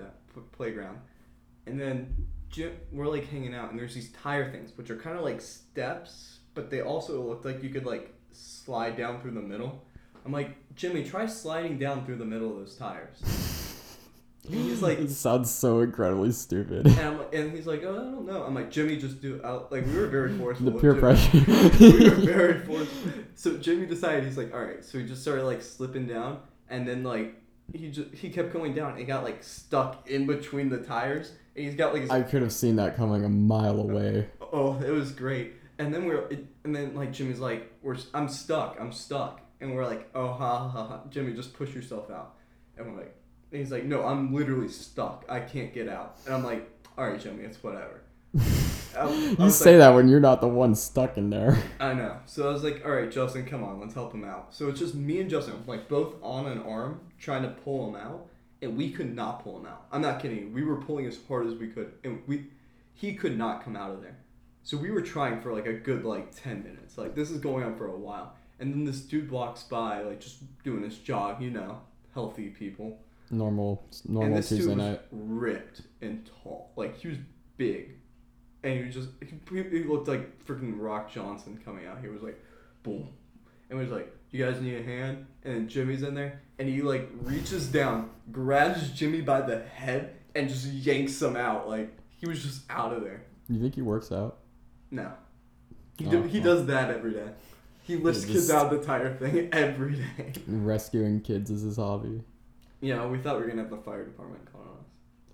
playground. 0.51 0.99
And 1.67 1.79
then 1.79 2.27
Jim, 2.49 2.73
we're 2.91 3.07
like 3.07 3.27
hanging 3.29 3.53
out, 3.53 3.69
and 3.71 3.79
there's 3.79 3.93
these 3.93 4.11
tire 4.11 4.51
things, 4.51 4.71
which 4.77 4.89
are 4.89 4.97
kind 4.97 5.17
of 5.17 5.23
like 5.23 5.41
steps, 5.41 6.39
but 6.53 6.69
they 6.69 6.81
also 6.81 7.21
look 7.21 7.43
like 7.45 7.61
you 7.63 7.69
could 7.69 7.85
like 7.85 8.13
slide 8.31 8.95
down 8.97 9.21
through 9.21 9.31
the 9.31 9.41
middle. 9.41 9.83
I'm 10.25 10.31
like, 10.31 10.55
Jimmy, 10.75 11.03
try 11.03 11.25
sliding 11.27 11.77
down 11.77 12.05
through 12.05 12.15
the 12.17 12.25
middle 12.25 12.49
of 12.51 12.57
those 12.57 12.75
tires. 12.75 13.21
And 14.45 14.53
he's 14.55 14.81
like, 14.81 14.99
it 14.99 15.09
sounds 15.11 15.49
so 15.51 15.79
incredibly 15.81 16.31
stupid. 16.31 16.85
and, 16.87 16.99
I'm, 16.99 17.19
and 17.33 17.51
he's 17.51 17.65
like, 17.67 17.83
oh, 17.83 17.91
I 17.93 18.11
don't 18.11 18.25
know. 18.25 18.43
I'm 18.43 18.53
like, 18.55 18.71
Jimmy, 18.71 18.97
just 18.97 19.21
do. 19.21 19.35
it." 19.35 19.41
I'll, 19.43 19.67
like 19.71 19.85
we 19.85 19.93
were 19.95 20.07
very 20.07 20.31
forceful. 20.37 20.71
the 20.71 20.79
peer 20.79 20.91
Jimmy. 20.93 21.01
pressure. 21.01 21.31
we 21.79 22.09
were 22.09 22.15
very 22.15 22.59
forceful. 22.65 23.11
So 23.35 23.57
Jimmy 23.57 23.85
decided 23.85 24.23
he's 24.23 24.37
like, 24.37 24.53
all 24.53 24.63
right. 24.63 24.83
So 24.85 24.97
he 24.99 25.05
just 25.05 25.21
started 25.21 25.43
like 25.45 25.61
slipping 25.61 26.07
down, 26.07 26.39
and 26.69 26.87
then 26.87 27.03
like 27.03 27.35
he 27.73 27.89
just 27.89 28.13
he 28.13 28.29
kept 28.29 28.53
going 28.53 28.73
down. 28.73 28.97
and 28.97 29.07
got 29.07 29.23
like 29.23 29.43
stuck 29.43 30.09
in 30.09 30.25
between 30.25 30.69
the 30.69 30.79
tires, 30.79 31.31
and 31.55 31.65
he's 31.65 31.75
got 31.75 31.93
like 31.93 32.03
his, 32.03 32.11
I 32.11 32.21
could 32.21 32.41
have 32.41 32.53
seen 32.53 32.75
that 32.77 32.95
coming 32.95 33.23
a 33.23 33.29
mile 33.29 33.79
away. 33.79 34.29
oh, 34.41 34.79
it 34.79 34.91
was 34.91 35.11
great. 35.11 35.53
And 35.77 35.93
then 35.93 36.05
we're 36.05 36.27
it, 36.27 36.45
and 36.63 36.75
then 36.75 36.95
like 36.95 37.11
Jimmy's 37.11 37.39
like, 37.39 37.71
we're 37.81 37.97
I'm 38.13 38.29
stuck, 38.29 38.77
I'm 38.79 38.91
stuck, 38.91 39.41
and 39.59 39.75
we're 39.75 39.85
like, 39.85 40.09
oh 40.15 40.27
ha 40.27 40.69
ha 40.69 40.87
ha, 40.87 41.01
Jimmy, 41.09 41.33
just 41.33 41.53
push 41.53 41.73
yourself 41.73 42.09
out, 42.09 42.35
and 42.77 42.87
we're 42.87 42.99
like, 42.99 43.15
and 43.51 43.59
he's 43.59 43.71
like, 43.71 43.83
no, 43.83 44.05
I'm 44.05 44.33
literally 44.33 44.69
stuck, 44.69 45.25
I 45.27 45.39
can't 45.41 45.73
get 45.73 45.89
out, 45.89 46.17
and 46.25 46.33
I'm 46.33 46.43
like, 46.43 46.69
all 46.97 47.09
right, 47.09 47.19
Jimmy, 47.19 47.43
it's 47.43 47.61
whatever. 47.61 48.01
I- 48.95 49.03
I 49.39 49.45
You 49.45 49.49
say 49.49 49.71
like, 49.71 49.79
that 49.79 49.95
when 49.95 50.07
you're 50.07 50.19
not 50.19 50.41
the 50.41 50.47
one 50.47 50.75
stuck 50.75 51.17
in 51.17 51.29
there. 51.29 51.57
I 51.79 51.93
know. 51.93 52.17
So 52.25 52.49
I 52.49 52.53
was 52.53 52.63
like, 52.63 52.83
all 52.85 52.91
right, 52.91 53.11
Justin, 53.11 53.45
come 53.45 53.63
on, 53.63 53.79
let's 53.79 53.93
help 53.93 54.13
him 54.13 54.23
out. 54.23 54.53
So 54.53 54.69
it's 54.69 54.79
just 54.79 54.95
me 54.95 55.19
and 55.19 55.29
Justin, 55.29 55.63
like 55.67 55.87
both 55.87 56.15
on 56.21 56.47
an 56.47 56.59
arm, 56.63 57.01
trying 57.19 57.43
to 57.43 57.49
pull 57.49 57.89
him 57.89 57.95
out, 57.95 58.27
and 58.61 58.77
we 58.77 58.91
could 58.91 59.13
not 59.15 59.43
pull 59.43 59.59
him 59.59 59.65
out. 59.65 59.85
I'm 59.91 60.01
not 60.01 60.21
kidding. 60.21 60.53
We 60.53 60.63
were 60.63 60.77
pulling 60.77 61.05
as 61.05 61.17
hard 61.27 61.47
as 61.47 61.55
we 61.55 61.67
could, 61.67 61.93
and 62.03 62.21
we, 62.27 62.45
he 62.93 63.13
could 63.15 63.37
not 63.37 63.63
come 63.63 63.75
out 63.75 63.91
of 63.91 64.01
there. 64.01 64.17
So 64.63 64.77
we 64.77 64.89
were 64.89 65.01
trying 65.01 65.41
for 65.41 65.53
like 65.53 65.67
a 65.67 65.73
good 65.73 66.03
like 66.05 66.33
ten 66.35 66.63
minutes. 66.63 66.97
Like 66.97 67.13
this 67.15 67.29
is 67.29 67.39
going 67.39 67.63
on 67.63 67.75
for 67.77 67.87
a 67.87 67.95
while, 67.97 68.35
and 68.59 68.73
then 68.73 68.83
this 68.85 69.01
dude 69.01 69.29
walks 69.29 69.63
by, 69.63 70.01
like 70.01 70.19
just 70.19 70.37
doing 70.63 70.83
his 70.83 70.97
jog, 70.97 71.41
you 71.41 71.51
know, 71.51 71.81
healthy 72.13 72.49
people. 72.49 72.97
Normal, 73.29 73.83
and 74.05 74.13
normal 74.13 74.35
this 74.37 74.49
dude 74.49 74.67
was 74.67 74.75
night. 74.77 75.01
ripped 75.11 75.81
and 76.01 76.27
tall. 76.43 76.71
Like 76.75 76.97
he 76.97 77.09
was 77.09 77.17
big, 77.57 77.95
and 78.65 78.77
he 78.79 78.83
was 78.85 78.93
just 78.93 79.09
he, 79.49 79.83
looked 79.83 80.07
like 80.07 80.43
freaking 80.45 80.73
Rock 80.79 81.11
Johnson 81.11 81.59
coming 81.63 81.85
out. 81.85 81.99
He 82.01 82.07
was 82.09 82.21
like, 82.21 82.41
boom, 82.83 83.09
and 83.69 83.79
was 83.79 83.89
like, 83.89 84.11
"You 84.31 84.43
guys 84.43 84.59
need 84.61 84.75
a 84.75 84.83
hand?" 84.83 85.25
And 85.43 85.53
then 85.55 85.67
Jimmy's 85.69 86.03
in 86.03 86.15
there, 86.15 86.41
and 86.59 86.67
he 86.67 86.81
like 86.81 87.07
reaches 87.21 87.67
down, 87.67 88.09
grabs 88.31 88.89
Jimmy 88.91 89.21
by 89.21 89.41
the 89.41 89.59
head, 89.63 90.15
and 90.33 90.49
just 90.49 90.65
yanks 90.65 91.21
him 91.21 91.35
out. 91.35 91.69
Like 91.69 91.95
he 92.09 92.25
was 92.27 92.41
just 92.43 92.63
out 92.69 92.91
of 92.91 93.03
there. 93.03 93.21
You 93.47 93.61
think 93.61 93.75
he 93.75 93.81
works 93.83 94.11
out? 94.11 94.39
No, 94.91 95.11
he 95.97 96.07
Oh, 96.07 96.11
do, 96.11 96.23
he 96.23 96.39
well. 96.39 96.55
does 96.55 96.65
that 96.65 96.89
every 96.89 97.13
day. 97.13 97.29
He 97.83 97.97
lifts 97.97 98.25
Yeah, 98.25 98.33
kids 98.33 98.49
out 98.49 98.73
of 98.73 98.79
the 98.79 98.85
tire 98.85 99.15
thing 99.15 99.49
every 99.53 99.95
day. 100.17 100.33
Rescuing 100.47 101.21
kids 101.21 101.51
is 101.51 101.61
his 101.61 101.75
hobby. 101.77 102.23
Yeah, 102.81 103.05
we 103.05 103.19
thought 103.19 103.35
we 103.35 103.43
were 103.43 103.47
gonna 103.49 103.61
have 103.61 103.69
the 103.71 103.77
fire 103.77 104.03
department 104.03 104.51
call 104.51 104.61
on 104.61 104.67
us, 104.79 104.85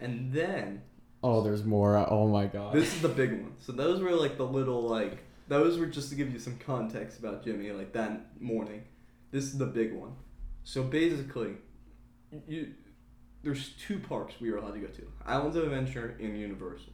and 0.02 0.34
then. 0.34 0.82
Oh, 1.24 1.42
there's 1.42 1.64
more. 1.64 1.98
Oh 2.10 2.28
my 2.28 2.48
god. 2.48 2.74
This 2.74 2.94
is 2.96 3.02
the 3.02 3.10
big 3.10 3.32
one. 3.32 3.54
So 3.60 3.72
those 3.72 4.02
were 4.02 4.12
like 4.12 4.38
the 4.38 4.46
little 4.46 4.82
like 4.82 5.24
those 5.48 5.78
were 5.78 5.86
just 5.86 6.10
to 6.10 6.16
give 6.16 6.32
you 6.32 6.40
some 6.40 6.58
context 6.58 7.20
about 7.20 7.44
Jimmy 7.44 7.72
like 7.72 7.94
that 7.94 8.42
morning. 8.42 8.84
This 9.32 9.46
is 9.46 9.58
the 9.58 9.66
big 9.66 9.94
one. 9.94 10.16
So 10.64 10.84
basically, 10.84 11.56
you 12.48 12.74
there's 13.44 13.74
two 13.86 14.00
parks 14.00 14.36
we 14.40 14.52
were 14.52 14.58
allowed 14.58 14.74
to 14.74 14.80
go 14.80 14.88
to: 14.88 15.12
Islands 15.26 15.56
of 15.56 15.64
Adventure 15.64 16.18
and 16.20 16.40
Universal. 16.40 16.94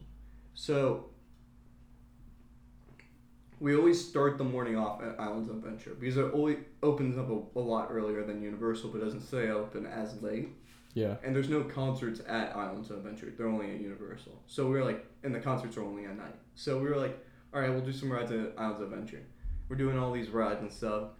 So 0.54 1.06
we 3.60 3.74
always 3.76 4.08
start 4.08 4.38
the 4.38 4.44
morning 4.44 4.76
off 4.76 5.02
at 5.02 5.18
Islands 5.18 5.50
of 5.50 5.56
Adventure 5.56 5.94
because 5.98 6.16
it 6.16 6.32
always 6.32 6.58
opens 6.82 7.18
up 7.18 7.28
a, 7.30 7.58
a 7.58 7.60
lot 7.60 7.88
earlier 7.90 8.24
than 8.24 8.42
Universal, 8.42 8.90
but 8.90 9.00
doesn't 9.00 9.22
stay 9.22 9.48
open 9.48 9.86
as 9.86 10.20
late. 10.22 10.50
Yeah. 10.98 11.14
And 11.22 11.34
there's 11.34 11.48
no 11.48 11.62
concerts 11.62 12.20
at 12.26 12.56
Islands 12.56 12.90
of 12.90 12.98
Adventure. 12.98 13.32
They're 13.36 13.46
only 13.46 13.70
at 13.70 13.80
Universal. 13.80 14.32
So 14.46 14.66
we 14.66 14.72
were 14.72 14.84
like, 14.84 15.06
and 15.22 15.32
the 15.32 15.38
concerts 15.38 15.76
are 15.76 15.82
only 15.82 16.06
at 16.06 16.16
night. 16.16 16.34
So 16.56 16.78
we 16.78 16.88
were 16.88 16.96
like, 16.96 17.16
all 17.54 17.60
right, 17.60 17.70
we'll 17.70 17.84
do 17.84 17.92
some 17.92 18.10
rides 18.10 18.32
at 18.32 18.54
Islands 18.58 18.80
of 18.80 18.92
Adventure. 18.92 19.22
We're 19.68 19.76
doing 19.76 19.96
all 19.96 20.12
these 20.12 20.28
rides 20.28 20.60
and 20.60 20.72
stuff. 20.72 21.10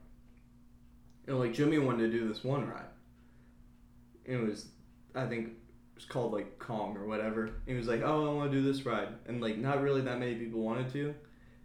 And 1.28 1.38
like 1.38 1.54
Jimmy 1.54 1.78
wanted 1.78 2.10
to 2.10 2.18
do 2.18 2.26
this 2.26 2.42
one 2.42 2.68
ride. 2.68 2.90
It 4.24 4.36
was, 4.36 4.66
I 5.14 5.26
think, 5.26 5.48
it 5.48 5.54
was 5.94 6.04
called 6.04 6.32
like 6.32 6.58
Kong 6.58 6.96
or 6.96 7.06
whatever. 7.06 7.46
And 7.46 7.54
he 7.66 7.74
was 7.74 7.86
like, 7.86 8.02
oh, 8.02 8.30
I 8.30 8.34
want 8.34 8.50
to 8.50 8.58
do 8.58 8.64
this 8.64 8.84
ride. 8.84 9.08
And 9.26 9.40
like, 9.40 9.58
not 9.58 9.80
really 9.80 10.00
that 10.00 10.18
many 10.18 10.34
people 10.34 10.60
wanted 10.60 10.92
to. 10.92 11.14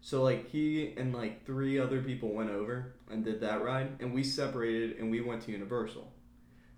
So 0.01 0.22
like 0.22 0.49
he 0.51 0.93
and 0.97 1.16
like 1.16 1.45
three 1.45 1.80
other 1.80 2.01
people 2.01 2.34
went 2.34 2.49
over 2.49 2.93
and 3.09 3.24
did 3.24 3.39
that 3.39 3.64
ride, 3.64 3.95
and 4.01 4.14
we 4.14 4.22
separated 4.22 4.97
and 4.97 5.09
we 5.09 5.22
went 5.22 5.43
to 5.43 5.51
Universal. 5.51 6.11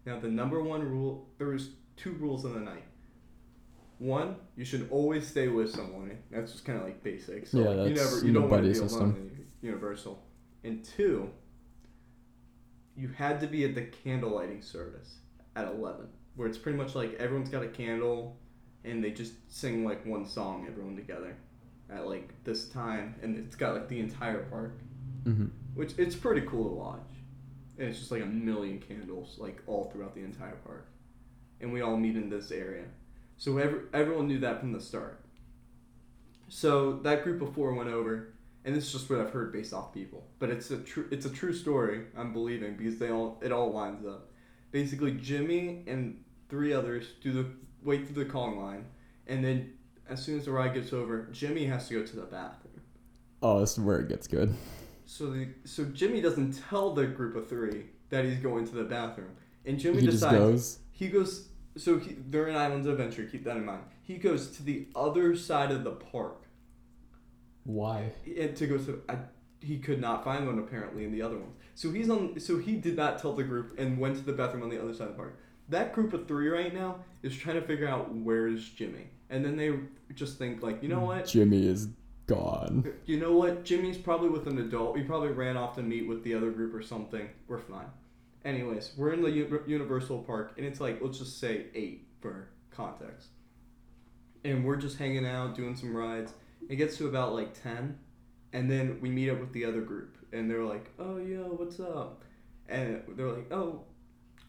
Now 0.05 0.19
the 0.19 0.27
number 0.29 0.61
one 0.61 0.81
rule 0.83 1.27
there 1.37 1.47
was 1.47 1.69
two 1.97 2.11
rules 2.13 2.45
in 2.45 2.53
the 2.53 2.59
night. 2.59 2.83
One, 3.97 4.35
you 4.57 4.65
should 4.65 4.87
always 4.91 5.25
stay 5.25 5.47
with 5.47 5.71
someone. 5.71 6.17
That's 6.29 6.51
just 6.51 6.65
kind 6.65 6.77
of 6.79 6.83
like 6.85 7.01
basic. 7.01 7.47
So 7.47 7.59
Yeah, 7.59 7.69
like, 7.69 7.89
you 7.89 7.95
that's 7.95 8.13
never 8.15 8.25
you 8.27 8.33
don't 8.33 8.49
want 8.49 8.63
to 8.63 8.67
be 8.69 8.73
system. 8.75 9.01
alone 9.01 9.45
Universal. 9.61 10.21
And 10.63 10.83
two, 10.83 11.29
you 12.95 13.07
had 13.09 13.39
to 13.41 13.47
be 13.47 13.65
at 13.65 13.75
the 13.75 13.83
candle 13.83 14.31
lighting 14.35 14.61
service 14.61 15.15
at 15.55 15.67
eleven, 15.67 16.07
where 16.35 16.47
it's 16.47 16.57
pretty 16.57 16.77
much 16.77 16.95
like 16.95 17.13
everyone's 17.15 17.49
got 17.49 17.63
a 17.63 17.67
candle, 17.67 18.37
and 18.83 19.03
they 19.03 19.11
just 19.11 19.33
sing 19.47 19.85
like 19.85 20.05
one 20.05 20.25
song, 20.25 20.65
everyone 20.69 20.95
together, 20.95 21.35
at 21.89 22.07
like 22.07 22.29
this 22.43 22.67
time, 22.69 23.15
and 23.21 23.37
it's 23.37 23.55
got 23.55 23.73
like 23.73 23.87
the 23.87 23.99
entire 23.99 24.43
park 24.45 24.79
Mm-hmm. 25.25 25.45
which 25.73 25.93
it's 25.97 26.15
pretty 26.15 26.41
cool 26.45 26.69
to 26.69 26.75
watch. 26.75 26.99
And 27.77 27.89
it's 27.89 27.99
just 27.99 28.11
like 28.11 28.21
a 28.21 28.25
million 28.25 28.79
candles, 28.79 29.35
like 29.37 29.61
all 29.67 29.89
throughout 29.91 30.15
the 30.15 30.21
entire 30.21 30.55
park, 30.65 30.87
and 31.59 31.73
we 31.73 31.81
all 31.81 31.97
meet 31.97 32.15
in 32.15 32.29
this 32.29 32.51
area. 32.51 32.85
So 33.37 33.57
every, 33.57 33.81
everyone 33.93 34.27
knew 34.27 34.39
that 34.39 34.59
from 34.61 34.71
the 34.71 34.79
start. 34.79 35.25
So 36.47 36.93
that 37.03 37.23
group 37.23 37.41
of 37.41 37.53
four 37.53 37.73
went 37.73 37.89
over, 37.89 38.33
and 38.63 38.75
this 38.75 38.85
is 38.85 38.93
just 38.93 39.09
what 39.09 39.19
I've 39.19 39.31
heard 39.31 39.51
based 39.51 39.73
off 39.73 39.93
people, 39.93 40.25
but 40.39 40.49
it's 40.49 40.71
a 40.71 40.77
true 40.77 41.07
it's 41.11 41.25
a 41.25 41.29
true 41.29 41.53
story. 41.53 42.05
I'm 42.17 42.33
believing 42.33 42.77
because 42.77 42.97
they 42.97 43.09
all 43.09 43.41
it 43.43 43.51
all 43.51 43.71
lines 43.71 44.05
up. 44.05 44.31
Basically, 44.71 45.11
Jimmy 45.11 45.83
and 45.87 46.23
three 46.49 46.73
others 46.73 47.13
do 47.21 47.31
the 47.31 47.45
wait 47.83 48.07
through 48.07 48.23
the 48.23 48.29
calling 48.29 48.57
line, 48.57 48.85
and 49.27 49.43
then 49.43 49.73
as 50.07 50.23
soon 50.23 50.37
as 50.37 50.45
the 50.45 50.51
ride 50.51 50.73
gets 50.73 50.93
over, 50.93 51.27
Jimmy 51.31 51.65
has 51.65 51.87
to 51.87 51.95
go 51.95 52.05
to 52.05 52.15
the 52.15 52.23
bathroom. 52.23 52.81
Oh, 53.41 53.59
this 53.59 53.73
is 53.73 53.79
where 53.79 53.99
it 53.99 54.09
gets 54.09 54.27
good. 54.27 54.55
So 55.05 55.29
the 55.29 55.47
so 55.63 55.85
Jimmy 55.85 56.21
doesn't 56.21 56.59
tell 56.69 56.93
the 56.93 57.05
group 57.05 57.35
of 57.35 57.47
three 57.47 57.85
that 58.09 58.25
he's 58.25 58.39
going 58.39 58.65
to 58.67 58.75
the 58.75 58.83
bathroom, 58.83 59.31
and 59.65 59.79
Jimmy 59.79 60.01
he 60.01 60.07
decides 60.07 60.35
goes. 60.35 60.79
he 60.91 61.07
goes. 61.07 61.47
So 61.77 61.99
he, 61.99 62.15
they're 62.27 62.47
in 62.47 62.55
Islands 62.55 62.87
of 62.87 62.93
Adventure. 62.99 63.25
Keep 63.29 63.43
that 63.45 63.57
in 63.57 63.65
mind. 63.65 63.83
He 64.01 64.15
goes 64.15 64.49
to 64.57 64.63
the 64.63 64.87
other 64.95 65.35
side 65.35 65.71
of 65.71 65.83
the 65.83 65.91
park 65.91 66.45
Why? 67.65 68.11
and 68.25 68.55
to 68.55 68.67
go 68.67 68.77
to. 68.77 69.01
I, 69.09 69.17
he 69.61 69.79
could 69.79 69.99
not 69.99 70.23
find 70.23 70.45
one 70.45 70.59
apparently 70.59 71.05
in 71.05 71.11
the 71.11 71.21
other 71.21 71.37
ones. 71.37 71.55
So 71.75 71.91
he's 71.91 72.09
on. 72.09 72.39
So 72.39 72.57
he 72.57 72.75
did 72.75 72.95
not 72.95 73.19
tell 73.19 73.33
the 73.33 73.43
group 73.43 73.77
and 73.77 73.99
went 73.99 74.15
to 74.17 74.21
the 74.23 74.33
bathroom 74.33 74.63
on 74.63 74.69
the 74.69 74.81
other 74.81 74.93
side 74.93 75.07
of 75.07 75.13
the 75.13 75.17
park. 75.17 75.39
That 75.69 75.93
group 75.93 76.13
of 76.13 76.27
three 76.27 76.49
right 76.49 76.73
now 76.73 76.99
is 77.23 77.35
trying 77.35 77.59
to 77.59 77.65
figure 77.65 77.87
out 77.87 78.13
where's 78.13 78.69
Jimmy, 78.69 79.07
and 79.29 79.43
then 79.43 79.57
they 79.57 79.73
just 80.13 80.37
think 80.37 80.63
like, 80.63 80.81
you 80.81 80.89
know 80.89 81.01
mm. 81.01 81.07
what? 81.07 81.27
Jimmy 81.27 81.67
is 81.67 81.89
gone. 82.27 82.91
You 83.05 83.19
know 83.19 83.33
what? 83.33 83.63
Jimmy's 83.63 83.97
probably 83.97 84.29
with 84.29 84.47
an 84.47 84.57
adult. 84.59 84.97
He 84.97 85.03
probably 85.03 85.29
ran 85.29 85.57
off 85.57 85.75
to 85.75 85.83
meet 85.83 86.07
with 86.07 86.23
the 86.23 86.33
other 86.33 86.51
group 86.51 86.73
or 86.73 86.81
something. 86.81 87.29
We're 87.47 87.59
fine. 87.59 87.87
Anyways, 88.43 88.91
we're 88.97 89.13
in 89.13 89.21
the 89.21 89.31
U- 89.31 89.63
Universal 89.67 90.23
Park, 90.23 90.53
and 90.57 90.65
it's 90.65 90.79
like, 90.79 90.99
let's 91.01 91.17
just 91.19 91.39
say 91.39 91.65
eight 91.73 92.07
for 92.21 92.49
context. 92.71 93.29
And 94.43 94.63
we're 94.63 94.75
just 94.75 94.97
hanging 94.97 95.25
out, 95.25 95.55
doing 95.55 95.75
some 95.75 95.95
rides. 95.95 96.33
It 96.69 96.75
gets 96.75 96.97
to 96.97 97.07
about 97.07 97.33
like 97.33 97.59
10, 97.63 97.97
and 98.53 98.69
then 98.69 98.99
we 99.01 99.09
meet 99.09 99.29
up 99.29 99.39
with 99.39 99.53
the 99.53 99.65
other 99.65 99.81
group, 99.81 100.17
and 100.31 100.49
they're 100.49 100.63
like, 100.63 100.91
oh, 100.99 101.17
yo, 101.17 101.43
what's 101.57 101.79
up? 101.79 102.23
and 102.67 103.01
they're 103.15 103.31
like, 103.31 103.51
"Oh, 103.51 103.81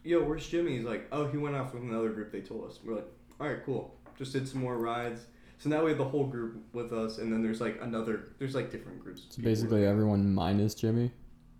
yo, 0.03 0.23
where's 0.23 0.47
Jimmy?" 0.47 0.77
He's 0.77 0.85
like, 0.85 1.07
"Oh, 1.11 1.27
he 1.27 1.37
went 1.37 1.55
off 1.55 1.73
with 1.73 1.83
another 1.83 2.09
group." 2.09 2.31
They 2.31 2.41
told 2.41 2.69
us. 2.69 2.79
We're 2.83 2.95
like, 2.95 3.07
"All 3.39 3.47
right, 3.47 3.63
cool." 3.65 3.95
Just 4.17 4.33
did 4.33 4.47
some 4.47 4.61
more 4.61 4.77
rides. 4.77 5.27
So 5.59 5.69
now 5.69 5.83
we 5.83 5.89
have 5.89 5.97
the 5.97 6.05
whole 6.05 6.25
group 6.27 6.57
with 6.73 6.93
us, 6.93 7.17
and 7.17 7.33
then 7.33 7.41
there's 7.41 7.59
like 7.61 7.79
another. 7.81 8.29
There's 8.37 8.53
like 8.55 8.71
different 8.71 8.99
groups. 9.03 9.23
So 9.29 9.41
basically, 9.41 9.85
everyone 9.85 10.33
minus 10.33 10.75
Jimmy. 10.75 11.11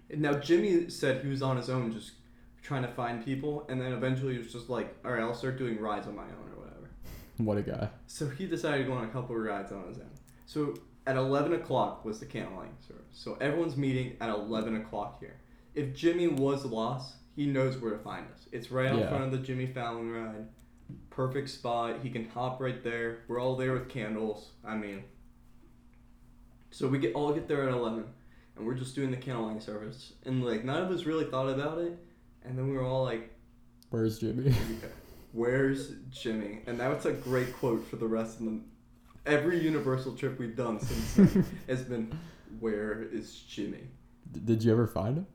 And 0.09 0.21
Now 0.21 0.33
Jimmy 0.35 0.89
said 0.89 1.21
he 1.23 1.29
was 1.29 1.41
on 1.41 1.57
his 1.57 1.69
own, 1.69 1.91
just 1.91 2.11
trying 2.61 2.83
to 2.83 2.87
find 2.89 3.23
people, 3.25 3.65
and 3.69 3.81
then 3.81 3.93
eventually 3.93 4.33
he 4.33 4.39
was 4.39 4.51
just 4.53 4.69
like, 4.69 4.95
"All 5.03 5.11
right, 5.11 5.21
I'll 5.21 5.33
start 5.33 5.57
doing 5.57 5.79
rides 5.79 6.07
on 6.07 6.15
my 6.15 6.23
own 6.23 6.51
or 6.55 6.59
whatever." 6.63 6.89
What 7.37 7.57
a 7.57 7.61
guy. 7.61 7.89
So 8.07 8.27
he 8.29 8.45
decided 8.47 8.79
to 8.79 8.83
go 8.85 8.93
on 8.93 9.03
a 9.03 9.09
couple 9.09 9.35
of 9.35 9.41
rides 9.41 9.71
on 9.71 9.87
his 9.87 9.97
own. 9.99 10.09
So 10.47 10.73
at 11.05 11.15
11 11.17 11.53
o'clock 11.53 12.03
was 12.03 12.19
the 12.19 12.25
candlelighting 12.25 12.81
service. 12.87 13.05
So 13.11 13.37
everyone's 13.39 13.77
meeting 13.77 14.17
at 14.19 14.29
11 14.29 14.75
o'clock 14.77 15.19
here. 15.19 15.35
If 15.75 15.95
Jimmy 15.95 16.27
was 16.27 16.65
lost, 16.65 17.15
he 17.35 17.45
knows 17.45 17.77
where 17.77 17.91
to 17.91 17.99
find 17.99 18.25
us. 18.33 18.47
It's 18.51 18.71
right 18.71 18.87
out 18.91 18.97
Yeah. 18.97 19.09
front 19.09 19.23
of 19.25 19.31
the 19.31 19.37
Jimmy 19.37 19.67
Fallon 19.67 20.09
ride. 20.11 20.47
Perfect 21.09 21.49
spot. 21.49 21.97
He 22.03 22.09
can 22.09 22.29
hop 22.29 22.61
right 22.61 22.83
there. 22.83 23.19
We're 23.27 23.41
all 23.41 23.55
there 23.55 23.73
with 23.73 23.89
candles. 23.89 24.51
I 24.65 24.75
mean, 24.75 25.03
so 26.71 26.87
we 26.87 26.99
get 26.99 27.15
all 27.15 27.33
get 27.33 27.47
there 27.47 27.67
at 27.67 27.73
11, 27.73 28.05
and 28.55 28.65
we're 28.65 28.75
just 28.75 28.95
doing 28.95 29.11
the 29.11 29.17
candlelighting 29.17 29.61
service. 29.63 30.13
And 30.25 30.43
like 30.45 30.63
none 30.63 30.83
of 30.83 30.91
us 30.91 31.05
really 31.05 31.25
thought 31.25 31.49
about 31.49 31.79
it. 31.79 31.97
And 32.43 32.57
then 32.57 32.67
we 32.69 32.77
were 32.77 32.83
all 32.83 33.03
like, 33.03 33.33
Where's 33.89 34.19
Jimmy? 34.19 34.53
Where's 35.33 35.91
Jimmy? 36.09 36.61
And 36.67 36.79
that 36.79 36.93
was 36.93 37.05
a 37.05 37.11
great 37.13 37.53
quote 37.57 37.85
for 37.87 37.95
the 37.97 38.07
rest 38.07 38.39
of 38.39 38.45
the 38.45 38.59
every 39.25 39.59
Universal 39.59 40.15
trip 40.15 40.39
we've 40.39 40.55
done 40.55 40.79
since 40.79 41.13
then 41.33 41.45
has 41.67 41.81
been 41.83 42.17
Where 42.59 43.03
is 43.03 43.39
Jimmy? 43.39 43.83
D- 44.31 44.41
Did 44.43 44.63
you 44.63 44.71
ever 44.71 44.87
find 44.87 45.17
him? 45.17 45.27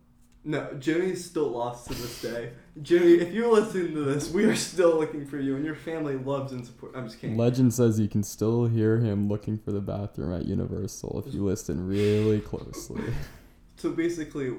No, 0.44 0.72
Jimmy's 0.74 1.24
still 1.24 1.48
lost 1.50 1.86
to 1.88 1.94
this 1.94 2.20
day. 2.22 2.50
Jimmy, 2.80 3.14
if 3.14 3.34
you're 3.34 3.52
listening 3.52 3.92
to 3.92 4.00
this, 4.00 4.30
we 4.30 4.44
are 4.44 4.56
still 4.56 4.98
looking 4.98 5.26
for 5.26 5.38
you, 5.38 5.56
and 5.56 5.64
your 5.64 5.74
family 5.74 6.16
loves 6.16 6.52
and 6.52 6.64
supports. 6.64 6.96
I'm 6.96 7.06
just 7.06 7.20
kidding. 7.20 7.36
Legend 7.36 7.74
says 7.74 8.00
you 8.00 8.08
can 8.08 8.22
still 8.22 8.66
hear 8.66 8.98
him 8.98 9.28
looking 9.28 9.58
for 9.58 9.72
the 9.72 9.80
bathroom 9.80 10.32
at 10.32 10.46
Universal 10.46 11.22
if 11.26 11.34
you 11.34 11.44
listen 11.44 11.86
really 11.86 12.40
closely. 12.40 13.02
So 13.76 13.90
basically, 13.90 14.54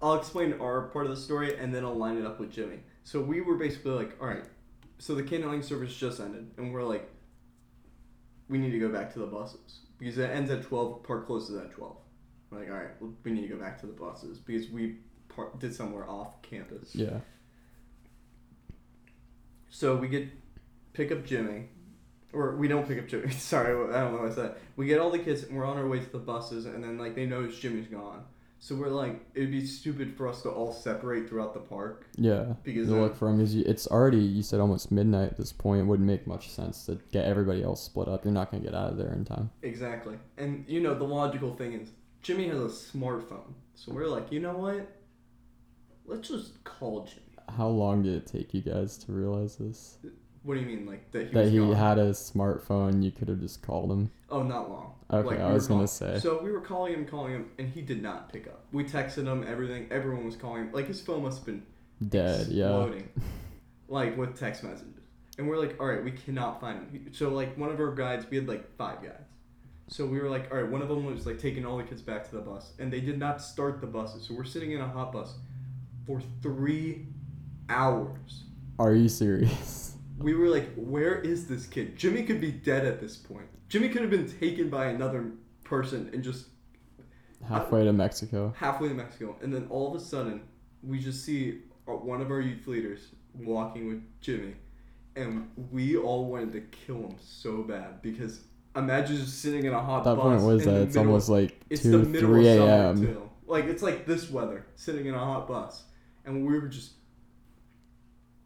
I'll 0.00 0.14
explain 0.14 0.52
our 0.60 0.82
part 0.82 1.06
of 1.06 1.10
the 1.10 1.20
story, 1.20 1.56
and 1.58 1.74
then 1.74 1.84
I'll 1.84 1.96
line 1.96 2.16
it 2.16 2.24
up 2.24 2.38
with 2.38 2.52
Jimmy. 2.52 2.78
So 3.02 3.20
we 3.20 3.40
were 3.40 3.56
basically 3.56 3.90
like, 3.90 4.16
all 4.20 4.28
right, 4.28 4.44
so 4.98 5.16
the 5.16 5.22
candlelighting 5.24 5.64
service 5.64 5.96
just 5.96 6.20
ended, 6.20 6.48
and 6.56 6.72
we're 6.72 6.84
like, 6.84 7.10
we 8.48 8.58
need 8.58 8.70
to 8.70 8.78
go 8.78 8.88
back 8.88 9.12
to 9.14 9.18
the 9.18 9.26
buses 9.26 9.80
because 9.98 10.16
it 10.16 10.30
ends 10.30 10.48
at 10.52 10.62
twelve. 10.62 11.02
Park 11.02 11.26
closes 11.26 11.56
at 11.60 11.72
twelve. 11.72 11.96
We're 12.50 12.60
like, 12.60 12.68
all 12.68 12.76
right, 12.76 12.90
well, 13.00 13.12
we 13.24 13.32
need 13.32 13.48
to 13.48 13.48
go 13.48 13.56
back 13.56 13.80
to 13.80 13.86
the 13.86 13.94
buses 13.94 14.38
because 14.38 14.68
we 14.68 14.98
par- 15.48 15.58
did 15.58 15.74
somewhere 15.74 16.08
off 16.08 16.40
campus. 16.42 16.94
Yeah. 16.94 17.18
So 19.70 19.96
we 19.96 20.08
get 20.08 20.28
pick 20.92 21.12
up 21.12 21.24
Jimmy, 21.24 21.68
or 22.32 22.56
we 22.56 22.68
don't 22.68 22.86
pick 22.86 22.98
up 22.98 23.06
Jimmy. 23.08 23.30
Sorry, 23.32 23.68
I 23.72 24.00
don't 24.00 24.14
know 24.14 24.22
what 24.22 24.32
I 24.32 24.34
said. 24.34 24.54
We 24.76 24.86
get 24.86 24.98
all 25.00 25.10
the 25.10 25.18
kids, 25.18 25.44
and 25.44 25.56
we're 25.56 25.64
on 25.64 25.76
our 25.76 25.86
way 25.86 26.00
to 26.00 26.10
the 26.10 26.18
buses, 26.18 26.66
and 26.66 26.82
then 26.82 26.98
like 26.98 27.14
they 27.14 27.26
notice 27.26 27.58
Jimmy's 27.58 27.86
gone. 27.86 28.24
So 28.62 28.74
we're 28.74 28.88
like, 28.88 29.18
it'd 29.34 29.50
be 29.50 29.64
stupid 29.64 30.14
for 30.18 30.28
us 30.28 30.42
to 30.42 30.50
all 30.50 30.70
separate 30.70 31.30
throughout 31.30 31.54
the 31.54 31.60
park 31.60 32.04
Yeah. 32.16 32.56
because 32.62 32.88
then- 32.88 33.00
look 33.00 33.16
for 33.16 33.30
him 33.30 33.40
is 33.40 33.54
it's 33.54 33.86
already 33.86 34.18
you 34.18 34.42
said 34.42 34.60
almost 34.60 34.92
midnight 34.92 35.30
at 35.30 35.38
this 35.38 35.50
point. 35.50 35.80
It 35.80 35.84
wouldn't 35.84 36.06
make 36.06 36.26
much 36.26 36.50
sense 36.50 36.84
to 36.84 36.98
get 37.10 37.24
everybody 37.24 37.62
else 37.62 37.82
split 37.82 38.06
up. 38.06 38.22
You're 38.22 38.34
not 38.34 38.50
gonna 38.50 38.62
get 38.62 38.74
out 38.74 38.90
of 38.92 38.98
there 38.98 39.14
in 39.14 39.24
time. 39.24 39.50
exactly. 39.62 40.18
And 40.36 40.66
you 40.68 40.80
know 40.80 40.94
the 40.94 41.04
logical 41.04 41.54
thing 41.54 41.72
is 41.72 41.88
Jimmy 42.20 42.48
has 42.48 42.58
a 42.58 42.64
smartphone, 42.98 43.54
so 43.74 43.92
we're 43.94 44.08
like, 44.08 44.30
you 44.30 44.40
know 44.40 44.58
what? 44.58 44.86
Let's 46.10 46.28
just 46.28 46.62
call 46.64 47.04
Jimmy. 47.04 47.22
How 47.56 47.68
long 47.68 48.02
did 48.02 48.14
it 48.14 48.26
take 48.26 48.52
you 48.52 48.60
guys 48.62 48.98
to 48.98 49.12
realize 49.12 49.56
this? 49.56 49.98
What 50.42 50.54
do 50.54 50.60
you 50.60 50.66
mean, 50.66 50.86
like 50.86 51.10
that 51.12 51.28
he 51.28 51.34
that 51.34 51.48
he 51.50 51.58
gone? 51.58 51.72
had 51.74 51.98
a 51.98 52.10
smartphone, 52.10 53.02
you 53.02 53.12
could 53.12 53.28
have 53.28 53.40
just 53.40 53.62
called 53.62 53.92
him. 53.92 54.10
Oh, 54.28 54.42
not 54.42 54.70
long. 54.70 54.94
Okay, 55.12 55.28
Like, 55.28 55.40
I 55.40 55.48
we 55.48 55.54
was 55.54 55.68
gonna 55.68 55.86
say. 55.86 56.18
So 56.18 56.42
we 56.42 56.50
were 56.50 56.60
calling 56.62 56.94
him, 56.94 57.04
calling 57.06 57.32
him, 57.32 57.50
and 57.58 57.68
he 57.68 57.82
did 57.82 58.02
not 58.02 58.32
pick 58.32 58.46
up. 58.48 58.64
We 58.72 58.84
texted 58.84 59.26
him, 59.26 59.44
everything. 59.46 59.86
Everyone 59.90 60.24
was 60.24 60.36
calling 60.36 60.62
him. 60.64 60.72
Like 60.72 60.88
his 60.88 61.00
phone 61.00 61.22
must 61.22 61.38
have 61.38 61.46
been 61.46 61.62
Dead, 62.08 62.48
yeah. 62.48 62.66
exploding, 62.66 63.08
like 63.88 64.16
with 64.16 64.38
text 64.38 64.64
messages. 64.64 64.94
And 65.38 65.48
we're 65.48 65.58
like, 65.58 65.78
all 65.78 65.86
right, 65.86 66.02
we 66.02 66.10
cannot 66.12 66.60
find 66.60 66.90
him. 66.90 67.08
So 67.12 67.28
like 67.28 67.56
one 67.56 67.70
of 67.70 67.78
our 67.78 67.94
guides, 67.94 68.26
we 68.30 68.38
had 68.38 68.48
like 68.48 68.76
five 68.76 69.02
guides. 69.02 69.28
So 69.88 70.06
we 70.06 70.20
were 70.20 70.30
like, 70.30 70.50
all 70.50 70.58
right, 70.58 70.70
one 70.70 70.82
of 70.82 70.88
them 70.88 71.04
was 71.04 71.26
like 71.26 71.38
taking 71.38 71.66
all 71.66 71.76
the 71.76 71.82
kids 71.84 72.00
back 72.00 72.28
to 72.30 72.36
the 72.36 72.40
bus, 72.42 72.72
and 72.78 72.92
they 72.92 73.00
did 73.00 73.18
not 73.18 73.42
start 73.42 73.80
the 73.80 73.86
buses. 73.86 74.26
So 74.26 74.34
we're 74.34 74.44
sitting 74.44 74.72
in 74.72 74.80
a 74.80 74.88
hot 74.88 75.12
bus 75.12 75.34
for 76.10 76.20
three 76.42 77.06
hours. 77.68 78.44
Are 78.78 78.94
you 78.94 79.08
serious? 79.08 79.86
We 80.18 80.34
were 80.34 80.48
like, 80.48 80.68
where 80.76 81.18
is 81.18 81.46
this 81.46 81.64
kid? 81.66 81.96
Jimmy 81.96 82.24
could 82.24 82.42
be 82.42 82.52
dead 82.52 82.84
at 82.84 83.00
this 83.00 83.16
point. 83.16 83.46
Jimmy 83.70 83.88
could 83.88 84.02
have 84.02 84.10
been 84.10 84.30
taken 84.30 84.68
by 84.68 84.88
another 84.88 85.30
person 85.64 86.10
and 86.12 86.22
just 86.22 86.48
Halfway 87.48 87.84
to 87.84 87.92
Mexico. 87.94 88.52
halfway 88.54 88.88
to 88.88 88.94
Mexico, 88.94 89.36
and 89.40 89.50
then 89.50 89.66
all 89.70 89.88
of 89.88 89.98
a 89.98 90.04
sudden, 90.04 90.42
we 90.82 90.98
just 90.98 91.24
see 91.24 91.60
uh, 91.88 91.92
one 91.92 92.20
of 92.20 92.30
our 92.30 92.42
youth 92.42 92.66
leaders 92.66 93.06
walking 93.34 93.88
with 93.88 94.02
Jimmy, 94.20 94.56
and 95.16 95.48
we 95.70 95.96
all 95.96 96.26
wanted 96.26 96.52
to 96.52 96.60
kill 96.84 96.96
him 96.98 97.16
so 97.18 97.62
bad 97.62 98.02
because 98.02 98.40
imagine 98.76 99.16
just 99.16 99.40
sitting 99.40 99.64
in 99.64 99.72
a 99.72 99.80
hot 99.80 100.00
At 100.00 100.16
that 100.16 100.16
point 100.20 100.42
was 100.42 100.66
that 100.66 100.82
it's 100.82 100.94
middle- 100.96 101.12
almost 101.12 101.30
like 101.30 101.58
it's 101.70 101.82
the 101.82 101.92
two, 102.04 102.20
three 102.20 102.46
a.m. 102.46 103.22
Like 103.46 103.64
it's 103.64 103.82
like 103.82 104.04
this 104.04 104.30
weather, 104.30 104.66
sitting 104.76 105.06
in 105.06 105.14
a 105.14 105.18
hot 105.18 105.48
bus, 105.48 105.84
and 106.24 106.46
we 106.46 106.58
were 106.58 106.68
just. 106.68 106.92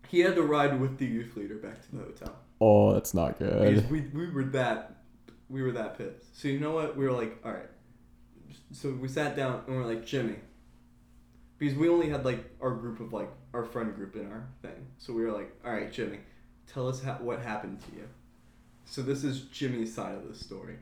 He 0.09 0.21
had 0.21 0.37
to 0.37 0.43
ride 0.43 0.79
with 0.81 0.99
the 0.99 1.07
youth 1.07 1.37
leader 1.37 1.57
back 1.57 1.83
to 1.83 1.97
the 1.97 2.03
hotel. 2.03 2.37
Oh, 2.61 2.93
that's 2.93 3.15
not 3.15 3.39
Because 3.39 3.83
good. 3.83 3.91
we, 3.91 4.01
we 4.13 4.31
were 4.31 4.45
that 4.45 4.97
we 5.49 5.63
were 5.63 5.73
that 5.73 5.99
pissed. 5.99 6.41
So 6.41 6.49
you 6.49 6.61
know 6.61 6.73
what? 6.73 6.97
We 6.97 7.05
were 7.05 7.13
like, 7.13 7.39
all 7.45 7.53
right. 7.53 7.69
So 8.73 8.91
we 8.91 9.09
sat 9.09 9.37
down 9.37 9.63
and 9.67 9.77
we're 9.77 9.85
like, 9.85 10.07
Jimmy, 10.07 10.37
because 11.59 11.75
we 11.77 11.89
only 11.89 12.09
had 12.09 12.25
like 12.25 12.45
our 12.61 12.71
group 12.71 13.01
of 13.01 13.13
like 13.13 13.31
our 13.53 13.65
friend 13.65 13.95
group 13.95 14.15
in 14.17 14.31
our 14.31 14.47
thing. 14.63 14.87
So 14.99 15.13
we 15.13 15.23
were 15.25 15.33
like, 15.33 15.53
all 15.65 15.73
right, 15.73 15.93
Jimmy, 15.93 16.19
tell 16.73 16.89
us 16.89 17.03
ha- 17.03 17.19
what 17.21 17.41
happened 17.41 17.81
to 17.81 17.97
you. 17.97 18.09
So 18.85 19.03
this 19.03 19.25
is 19.25 19.43
Jimmy's 19.43 19.95
side 19.95 20.15
of 20.15 20.29
the 20.29 20.35
story. 20.35 20.77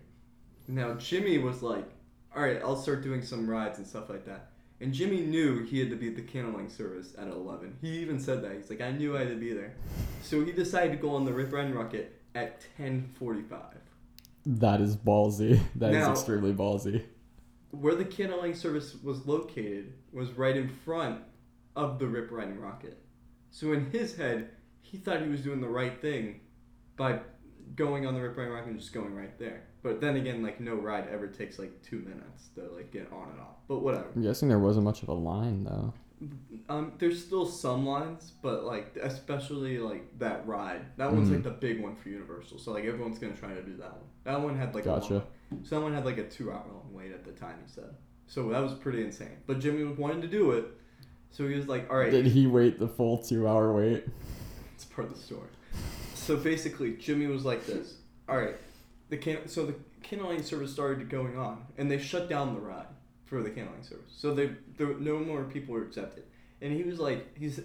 Now 0.68 0.94
Jimmy 0.94 1.38
was 1.38 1.62
like, 1.62 1.88
all 2.34 2.42
right, 2.42 2.60
I'll 2.62 2.76
start 2.76 3.02
doing 3.02 3.22
some 3.22 3.48
rides 3.48 3.78
and 3.78 3.86
stuff 3.86 4.08
like 4.08 4.24
that. 4.26 4.50
And 4.82 4.92
Jimmy 4.92 5.20
knew 5.20 5.62
he 5.62 5.78
had 5.78 5.90
to 5.90 5.96
be 5.96 6.08
at 6.08 6.16
the 6.16 6.22
candling 6.22 6.68
service 6.68 7.14
at 7.16 7.28
11. 7.28 7.78
He 7.80 8.00
even 8.00 8.18
said 8.18 8.42
that. 8.42 8.56
He's 8.56 8.68
like, 8.68 8.80
I 8.80 8.90
knew 8.90 9.16
I 9.16 9.20
had 9.20 9.28
to 9.28 9.36
be 9.36 9.52
there. 9.52 9.74
So 10.22 10.44
he 10.44 10.50
decided 10.50 10.90
to 10.90 10.98
go 10.98 11.14
on 11.14 11.24
the 11.24 11.32
Rip 11.32 11.52
Run 11.52 11.72
Rocket 11.72 12.20
at 12.34 12.64
10:45. 12.76 13.76
That 14.44 14.80
is 14.80 14.96
ballsy. 14.96 15.60
That 15.76 15.92
is 15.92 15.98
Now- 15.98 16.10
extremely 16.10 16.52
ballsy. 16.52 17.04
Where 17.70 17.94
the 17.94 18.04
candlelighting 18.04 18.56
service 18.56 18.96
was 19.02 19.24
located 19.24 19.94
was 20.12 20.32
right 20.32 20.56
in 20.56 20.68
front 20.68 21.20
of 21.76 22.00
the 22.00 22.06
Rip 22.08 22.30
Riding 22.32 22.60
Rocket. 22.60 22.98
So 23.52 23.72
in 23.72 23.90
his 23.92 24.16
head, 24.16 24.50
he 24.80 24.98
thought 24.98 25.22
he 25.22 25.28
was 25.28 25.42
doing 25.42 25.60
the 25.60 25.68
right 25.68 25.98
thing 26.02 26.40
by 26.96 27.20
going 27.76 28.04
on 28.04 28.14
the 28.14 28.20
Rip 28.20 28.36
Riding 28.36 28.52
Rocket 28.52 28.70
and 28.70 28.80
just 28.80 28.92
going 28.92 29.14
right 29.14 29.38
there. 29.38 29.62
But 29.82 30.00
then 30.00 30.16
again, 30.16 30.42
like 30.42 30.60
no 30.60 30.74
ride 30.74 31.08
ever 31.12 31.26
takes 31.26 31.58
like 31.58 31.82
two 31.82 31.98
minutes 32.00 32.48
to 32.54 32.62
like 32.76 32.92
get 32.92 33.10
on 33.12 33.28
and 33.30 33.40
off. 33.40 33.56
But 33.68 33.80
whatever. 33.80 34.06
I'm 34.14 34.22
guessing 34.22 34.48
there 34.48 34.58
wasn't 34.58 34.84
much 34.84 35.02
of 35.02 35.08
a 35.08 35.14
line 35.14 35.64
though. 35.64 35.92
Um, 36.68 36.92
there's 36.98 37.20
still 37.24 37.44
some 37.46 37.84
lines, 37.84 38.32
but 38.42 38.62
like 38.64 38.96
especially 39.02 39.78
like 39.78 40.18
that 40.20 40.46
ride. 40.46 40.82
That 40.98 41.12
one's 41.12 41.28
Mhm. 41.28 41.32
like 41.32 41.42
the 41.42 41.50
big 41.50 41.82
one 41.82 41.96
for 41.96 42.10
Universal. 42.10 42.58
So 42.58 42.72
like 42.72 42.84
everyone's 42.84 43.18
gonna 43.18 43.34
try 43.34 43.52
to 43.54 43.62
do 43.62 43.76
that 43.78 43.90
one. 43.92 44.04
That 44.22 44.40
one 44.40 44.56
had 44.56 44.72
like 44.74 44.84
a 44.84 44.88
Gotcha. 44.88 45.14
long, 45.50 45.64
so 45.64 45.74
that 45.76 45.82
one 45.82 45.92
had 45.94 46.04
like 46.04 46.18
a 46.18 46.28
two 46.28 46.52
hour 46.52 46.64
long 46.72 46.88
wait 46.92 47.10
at 47.10 47.24
the 47.24 47.32
time. 47.32 47.56
He 47.66 47.72
said. 47.72 47.92
So 48.28 48.48
that 48.50 48.60
was 48.62 48.74
pretty 48.74 49.02
insane. 49.02 49.36
But 49.46 49.58
Jimmy 49.58 49.82
was 49.82 49.98
wanting 49.98 50.22
to 50.22 50.28
do 50.28 50.52
it, 50.52 50.66
so 51.32 51.46
he 51.48 51.54
was 51.56 51.66
like, 51.66 51.90
"All 51.90 51.96
right, 51.98 52.10
Did 52.12 52.26
he 52.26 52.46
wait 52.46 52.78
the 52.78 52.86
full 52.88 53.18
two 53.18 53.48
hour 53.48 53.72
wait? 53.72 54.04
it's 54.74 54.84
part 54.84 55.08
of 55.08 55.14
the 55.14 55.20
story." 55.20 55.48
So 56.14 56.36
basically, 56.36 56.92
Jimmy 56.98 57.26
was 57.26 57.44
like 57.44 57.66
this. 57.66 57.96
All 58.28 58.36
right, 58.36 58.54
the 59.12 59.18
can 59.18 59.46
so 59.46 59.66
the 59.66 59.74
candlelighting 60.02 60.42
service 60.42 60.72
started 60.72 61.10
going 61.10 61.36
on, 61.36 61.66
and 61.76 61.90
they 61.90 61.98
shut 61.98 62.30
down 62.30 62.54
the 62.54 62.60
ride 62.60 62.86
for 63.26 63.42
the 63.42 63.50
candlelighting 63.50 63.86
service. 63.86 64.10
So 64.16 64.32
they 64.32 64.52
there 64.78 64.94
no 64.94 65.18
more 65.18 65.44
people 65.44 65.74
were 65.74 65.82
accepted. 65.82 66.24
And 66.62 66.72
he 66.72 66.82
was 66.82 66.98
like, 66.98 67.36
he's 67.36 67.60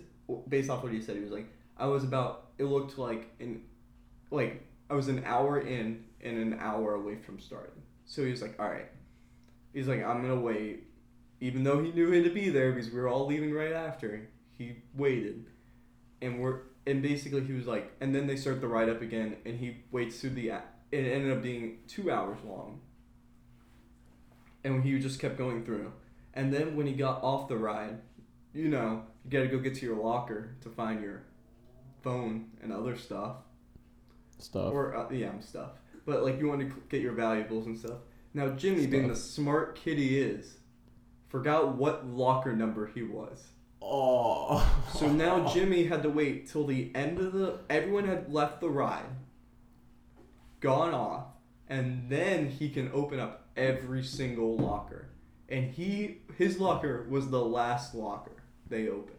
based 0.49 0.69
off 0.69 0.83
what 0.83 0.91
he 0.91 1.01
said. 1.01 1.15
He 1.15 1.21
was 1.21 1.31
like, 1.31 1.47
I 1.77 1.85
was 1.85 2.03
about. 2.03 2.47
It 2.57 2.65
looked 2.65 2.97
like 2.97 3.33
in, 3.39 3.63
like 4.29 4.67
I 4.89 4.95
was 4.95 5.07
an 5.07 5.23
hour 5.23 5.61
in 5.61 6.03
and 6.21 6.37
an 6.37 6.59
hour 6.59 6.95
away 6.95 7.15
from 7.15 7.39
starting. 7.39 7.81
So 8.05 8.25
he 8.25 8.31
was 8.31 8.41
like, 8.41 8.59
all 8.59 8.67
right. 8.67 8.89
He's 9.73 9.87
like, 9.87 10.03
I'm 10.03 10.21
gonna 10.21 10.41
wait, 10.41 10.83
even 11.39 11.63
though 11.63 11.81
he 11.81 11.93
knew 11.93 12.11
he 12.11 12.17
had 12.17 12.25
to 12.25 12.33
be 12.33 12.49
there 12.49 12.73
because 12.73 12.91
we 12.91 12.99
were 12.99 13.07
all 13.07 13.25
leaving 13.25 13.53
right 13.53 13.71
after. 13.71 14.27
He 14.51 14.75
waited, 14.95 15.45
and 16.21 16.41
we're 16.41 16.61
and 16.85 17.01
basically 17.01 17.45
he 17.45 17.53
was 17.53 17.67
like, 17.67 17.93
and 18.01 18.13
then 18.13 18.27
they 18.27 18.35
start 18.35 18.59
the 18.59 18.67
ride 18.67 18.89
up 18.89 19.01
again, 19.01 19.37
and 19.45 19.57
he 19.57 19.77
waits 19.91 20.19
through 20.19 20.31
the. 20.31 20.51
It 20.91 21.05
ended 21.05 21.31
up 21.31 21.43
being 21.43 21.79
two 21.87 22.11
hours 22.11 22.37
long. 22.45 22.79
And 24.63 24.83
he 24.83 24.97
just 24.99 25.19
kept 25.19 25.37
going 25.37 25.63
through, 25.63 25.91
and 26.33 26.53
then 26.53 26.75
when 26.75 26.87
he 26.87 26.93
got 26.93 27.23
off 27.23 27.47
the 27.47 27.55
ride, 27.57 27.99
you 28.53 28.67
know, 28.67 29.03
you 29.23 29.31
gotta 29.31 29.47
go 29.47 29.59
get 29.59 29.75
to 29.75 29.85
your 29.85 29.95
locker 29.95 30.55
to 30.61 30.69
find 30.69 31.01
your 31.01 31.23
phone 32.01 32.47
and 32.61 32.73
other 32.73 32.97
stuff. 32.97 33.37
Stuff. 34.39 34.73
Or, 34.73 34.95
uh, 34.95 35.09
yeah, 35.11 35.39
stuff. 35.39 35.71
But, 36.05 36.23
like, 36.23 36.39
you 36.39 36.47
want 36.47 36.61
to 36.61 36.73
get 36.89 37.01
your 37.01 37.13
valuables 37.13 37.65
and 37.65 37.77
stuff. 37.77 37.97
Now, 38.33 38.49
Jimmy, 38.49 38.87
being 38.87 39.07
the 39.07 39.15
smart 39.15 39.75
kid 39.75 39.97
he 39.97 40.19
is, 40.19 40.57
forgot 41.29 41.75
what 41.75 42.05
locker 42.07 42.55
number 42.55 42.87
he 42.87 43.03
was. 43.03 43.47
oh. 43.81 44.63
So 44.93 45.07
now 45.09 45.47
Jimmy 45.53 45.85
had 45.85 46.03
to 46.03 46.09
wait 46.09 46.47
till 46.47 46.65
the 46.65 46.91
end 46.93 47.19
of 47.19 47.33
the. 47.33 47.59
Everyone 47.69 48.05
had 48.05 48.31
left 48.31 48.61
the 48.61 48.69
ride, 48.69 49.05
gone 50.59 50.93
off, 50.93 51.25
and 51.69 52.09
then 52.09 52.49
he 52.49 52.69
can 52.69 52.89
open 52.93 53.19
up 53.19 53.47
every 53.55 54.03
single 54.03 54.57
locker. 54.57 55.09
And 55.49 55.71
he, 55.71 56.17
his 56.37 56.59
locker 56.59 57.05
was 57.09 57.29
the 57.29 57.43
last 57.43 57.95
locker 57.95 58.43
they 58.69 58.87
opened. 58.89 59.17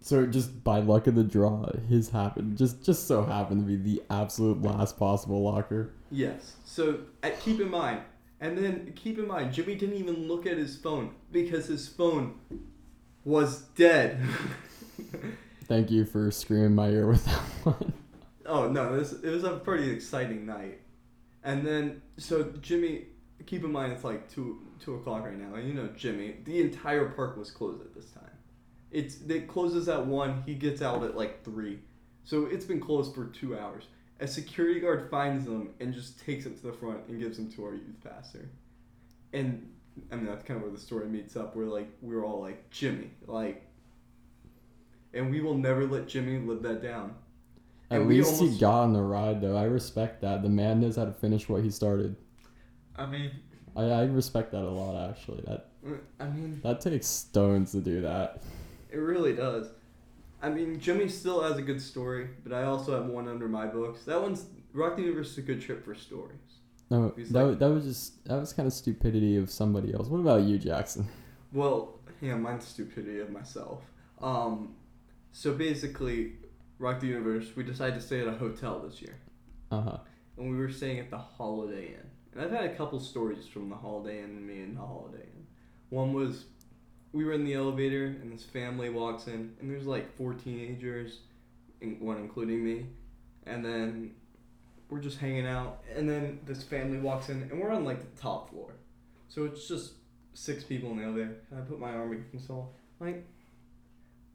So 0.00 0.24
just 0.24 0.62
by 0.62 0.78
luck 0.78 1.08
of 1.08 1.16
the 1.16 1.24
draw, 1.24 1.68
his 1.88 2.10
happened 2.10 2.56
just 2.56 2.84
just 2.84 3.08
so 3.08 3.24
happened 3.24 3.62
to 3.62 3.66
be 3.66 3.76
the 3.76 4.02
absolute 4.08 4.62
last 4.62 4.96
possible 4.96 5.42
locker. 5.42 5.94
Yes. 6.12 6.54
So 6.64 7.00
uh, 7.24 7.30
keep 7.40 7.60
in 7.60 7.68
mind, 7.68 8.02
and 8.40 8.56
then 8.56 8.92
keep 8.94 9.18
in 9.18 9.26
mind, 9.26 9.52
Jimmy 9.52 9.74
didn't 9.74 9.96
even 9.96 10.28
look 10.28 10.46
at 10.46 10.58
his 10.58 10.76
phone 10.76 11.12
because 11.32 11.66
his 11.66 11.88
phone 11.88 12.38
was 13.24 13.62
dead. 13.74 14.20
Thank 15.64 15.90
you 15.90 16.04
for 16.04 16.30
screaming 16.30 16.76
my 16.76 16.88
ear 16.90 17.08
with 17.08 17.24
that 17.24 17.40
one. 17.64 17.92
Oh 18.48 18.68
no, 18.68 18.96
this 18.96 19.12
it 19.12 19.30
was 19.30 19.44
a 19.44 19.56
pretty 19.56 19.90
exciting 19.90 20.46
night. 20.46 20.80
And 21.42 21.66
then 21.66 22.02
so 22.16 22.52
Jimmy, 22.60 23.06
keep 23.46 23.64
in 23.64 23.72
mind 23.72 23.92
it's 23.92 24.04
like 24.04 24.30
two 24.30 24.66
two 24.80 24.94
o'clock 24.94 25.24
right 25.24 25.38
now, 25.38 25.54
and 25.54 25.68
you 25.68 25.74
know 25.74 25.88
Jimmy, 25.96 26.36
the 26.44 26.60
entire 26.60 27.10
park 27.10 27.36
was 27.36 27.50
closed 27.50 27.80
at 27.80 27.94
this 27.94 28.10
time. 28.10 28.24
It's 28.90 29.20
it 29.28 29.48
closes 29.48 29.88
at 29.88 30.06
one. 30.06 30.42
He 30.46 30.54
gets 30.54 30.82
out 30.82 31.02
at 31.04 31.16
like 31.16 31.44
three, 31.44 31.80
so 32.24 32.46
it's 32.46 32.64
been 32.64 32.80
closed 32.80 33.14
for 33.14 33.26
two 33.26 33.58
hours. 33.58 33.84
A 34.18 34.26
security 34.26 34.80
guard 34.80 35.10
finds 35.10 35.44
them 35.44 35.74
and 35.78 35.92
just 35.92 36.18
takes 36.24 36.46
it 36.46 36.56
to 36.60 36.66
the 36.68 36.72
front 36.72 37.00
and 37.08 37.20
gives 37.20 37.36
them 37.36 37.52
to 37.52 37.64
our 37.64 37.74
youth 37.74 38.02
pastor. 38.02 38.48
And 39.32 39.70
I 40.10 40.16
mean 40.16 40.26
that's 40.26 40.44
kind 40.44 40.56
of 40.56 40.62
where 40.62 40.72
the 40.72 40.80
story 40.80 41.06
meets 41.06 41.36
up. 41.36 41.54
We're 41.54 41.66
like 41.66 41.88
we're 42.00 42.24
all 42.24 42.40
like 42.40 42.70
Jimmy, 42.70 43.10
like, 43.26 43.66
and 45.12 45.30
we 45.30 45.40
will 45.40 45.56
never 45.56 45.86
let 45.86 46.08
Jimmy 46.08 46.38
live 46.38 46.62
that 46.62 46.82
down. 46.82 47.14
At 47.90 48.00
And 48.00 48.08
least 48.10 48.40
he 48.40 48.58
got 48.58 48.82
on 48.82 48.92
the 48.92 49.02
ride 49.02 49.40
though. 49.40 49.56
I 49.56 49.64
respect 49.64 50.20
that. 50.22 50.42
The 50.42 50.48
man 50.48 50.80
knows 50.80 50.96
how 50.96 51.04
to 51.04 51.12
finish 51.12 51.48
what 51.48 51.62
he 51.62 51.70
started. 51.70 52.16
I 52.96 53.06
mean, 53.06 53.30
I, 53.76 53.82
I 53.84 54.04
respect 54.06 54.52
that 54.52 54.62
a 54.62 54.70
lot 54.70 55.10
actually. 55.10 55.42
That 55.46 55.68
I 56.18 56.26
mean, 56.26 56.60
that 56.64 56.80
takes 56.80 57.06
stones 57.06 57.72
to 57.72 57.80
do 57.80 58.00
that. 58.00 58.42
it 58.90 58.96
really 58.98 59.34
does. 59.34 59.68
I 60.42 60.50
mean, 60.50 60.78
Jimmy 60.80 61.08
still 61.08 61.42
has 61.42 61.56
a 61.56 61.62
good 61.62 61.80
story, 61.80 62.28
but 62.44 62.52
I 62.52 62.64
also 62.64 62.92
have 63.00 63.06
one 63.10 63.26
under 63.28 63.48
my 63.48 63.66
books. 63.66 64.04
That 64.04 64.20
one's 64.20 64.46
Rock 64.72 64.96
the 64.96 65.02
Universe 65.02 65.32
is 65.32 65.38
a 65.38 65.42
good 65.42 65.60
trip 65.62 65.84
for 65.84 65.94
stories. 65.94 66.38
No, 66.90 67.12
He's 67.16 67.30
that, 67.30 67.44
like- 67.44 67.58
that 67.60 67.70
was 67.70 67.84
just 67.84 68.24
that 68.24 68.38
was 68.40 68.52
kind 68.52 68.66
of 68.66 68.72
stupidity 68.72 69.36
of 69.36 69.50
somebody 69.50 69.94
else. 69.94 70.08
What 70.08 70.18
about 70.20 70.42
you, 70.42 70.58
Jackson? 70.58 71.06
Well, 71.52 72.00
yeah, 72.20 72.34
mine's 72.34 72.66
stupidity 72.66 73.20
of 73.20 73.30
myself. 73.30 73.82
Um, 74.20 74.74
so 75.32 75.54
basically, 75.54 76.32
Rock 76.78 77.00
the 77.00 77.06
Universe, 77.06 77.46
we 77.56 77.62
decided 77.62 77.94
to 77.94 78.00
stay 78.00 78.20
at 78.20 78.28
a 78.28 78.32
hotel 78.32 78.80
this 78.80 79.00
year, 79.00 79.16
Uh 79.70 79.80
huh. 79.80 79.98
and 80.36 80.50
we 80.50 80.56
were 80.56 80.70
staying 80.70 80.98
at 80.98 81.10
the 81.10 81.18
Holiday 81.18 81.88
Inn. 81.88 82.10
And 82.32 82.42
I've 82.42 82.50
had 82.50 82.64
a 82.64 82.74
couple 82.74 83.00
stories 83.00 83.46
from 83.46 83.70
the 83.70 83.76
Holiday 83.76 84.18
Inn 84.18 84.24
and 84.30 84.46
me 84.46 84.60
and 84.60 84.76
the 84.76 84.80
Holiday 84.82 85.22
Inn. 85.22 85.46
One 85.90 86.12
was 86.12 86.44
we 87.12 87.24
were 87.24 87.32
in 87.32 87.44
the 87.44 87.54
elevator, 87.54 88.04
and 88.06 88.30
this 88.32 88.44
family 88.44 88.90
walks 88.90 89.26
in, 89.26 89.54
and 89.60 89.70
there's 89.70 89.86
like 89.86 90.14
four 90.16 90.34
teenagers, 90.34 91.20
in- 91.80 91.98
one 92.00 92.18
including 92.18 92.62
me, 92.62 92.86
and 93.46 93.64
then 93.64 94.10
we're 94.90 95.00
just 95.00 95.18
hanging 95.18 95.46
out, 95.46 95.82
and 95.94 96.08
then 96.08 96.40
this 96.44 96.62
family 96.62 96.98
walks 96.98 97.30
in, 97.30 97.42
and 97.50 97.58
we're 97.60 97.70
on 97.70 97.84
like 97.86 98.00
the 98.14 98.20
top 98.20 98.50
floor, 98.50 98.74
so 99.28 99.44
it's 99.44 99.66
just 99.66 99.94
six 100.34 100.62
people 100.62 100.90
in 100.90 100.98
the 100.98 101.04
elevator. 101.04 101.36
And 101.50 101.58
I 101.60 101.62
put 101.62 101.80
my 101.80 101.90
arm 101.94 102.12
against 102.12 102.32
the 102.32 102.36
console, 102.38 102.74
like, 103.00 103.26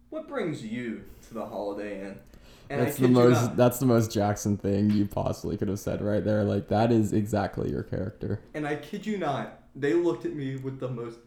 what 0.10 0.28
brings 0.28 0.64
you 0.64 1.04
to 1.28 1.34
the 1.36 1.46
Holiday 1.46 2.02
Inn? 2.08 2.20
And 2.70 2.82
that's 2.82 2.98
the 2.98 3.08
most 3.08 3.56
that's 3.58 3.80
the 3.80 3.86
most 3.86 4.12
Jackson 4.12 4.58
thing 4.58 4.90
you 4.92 5.06
possibly 5.06 5.58
could 5.58 5.68
have 5.68 5.80
said 5.80 6.02
right 6.02 6.24
there. 6.24 6.44
Like 6.44 6.68
that 6.70 6.92
is 6.92 7.14
exactly 7.14 7.70
your 7.70 7.84
character. 7.84 8.42
And 8.54 8.66
I 8.68 8.76
kid 8.76 9.06
you 9.06 9.18
not, 9.18 9.62
they 9.76 9.94
looked 9.94 10.26
at 10.26 10.34
me 10.34 10.56
with 10.56 10.80
the 10.80 10.90
most 10.90 11.20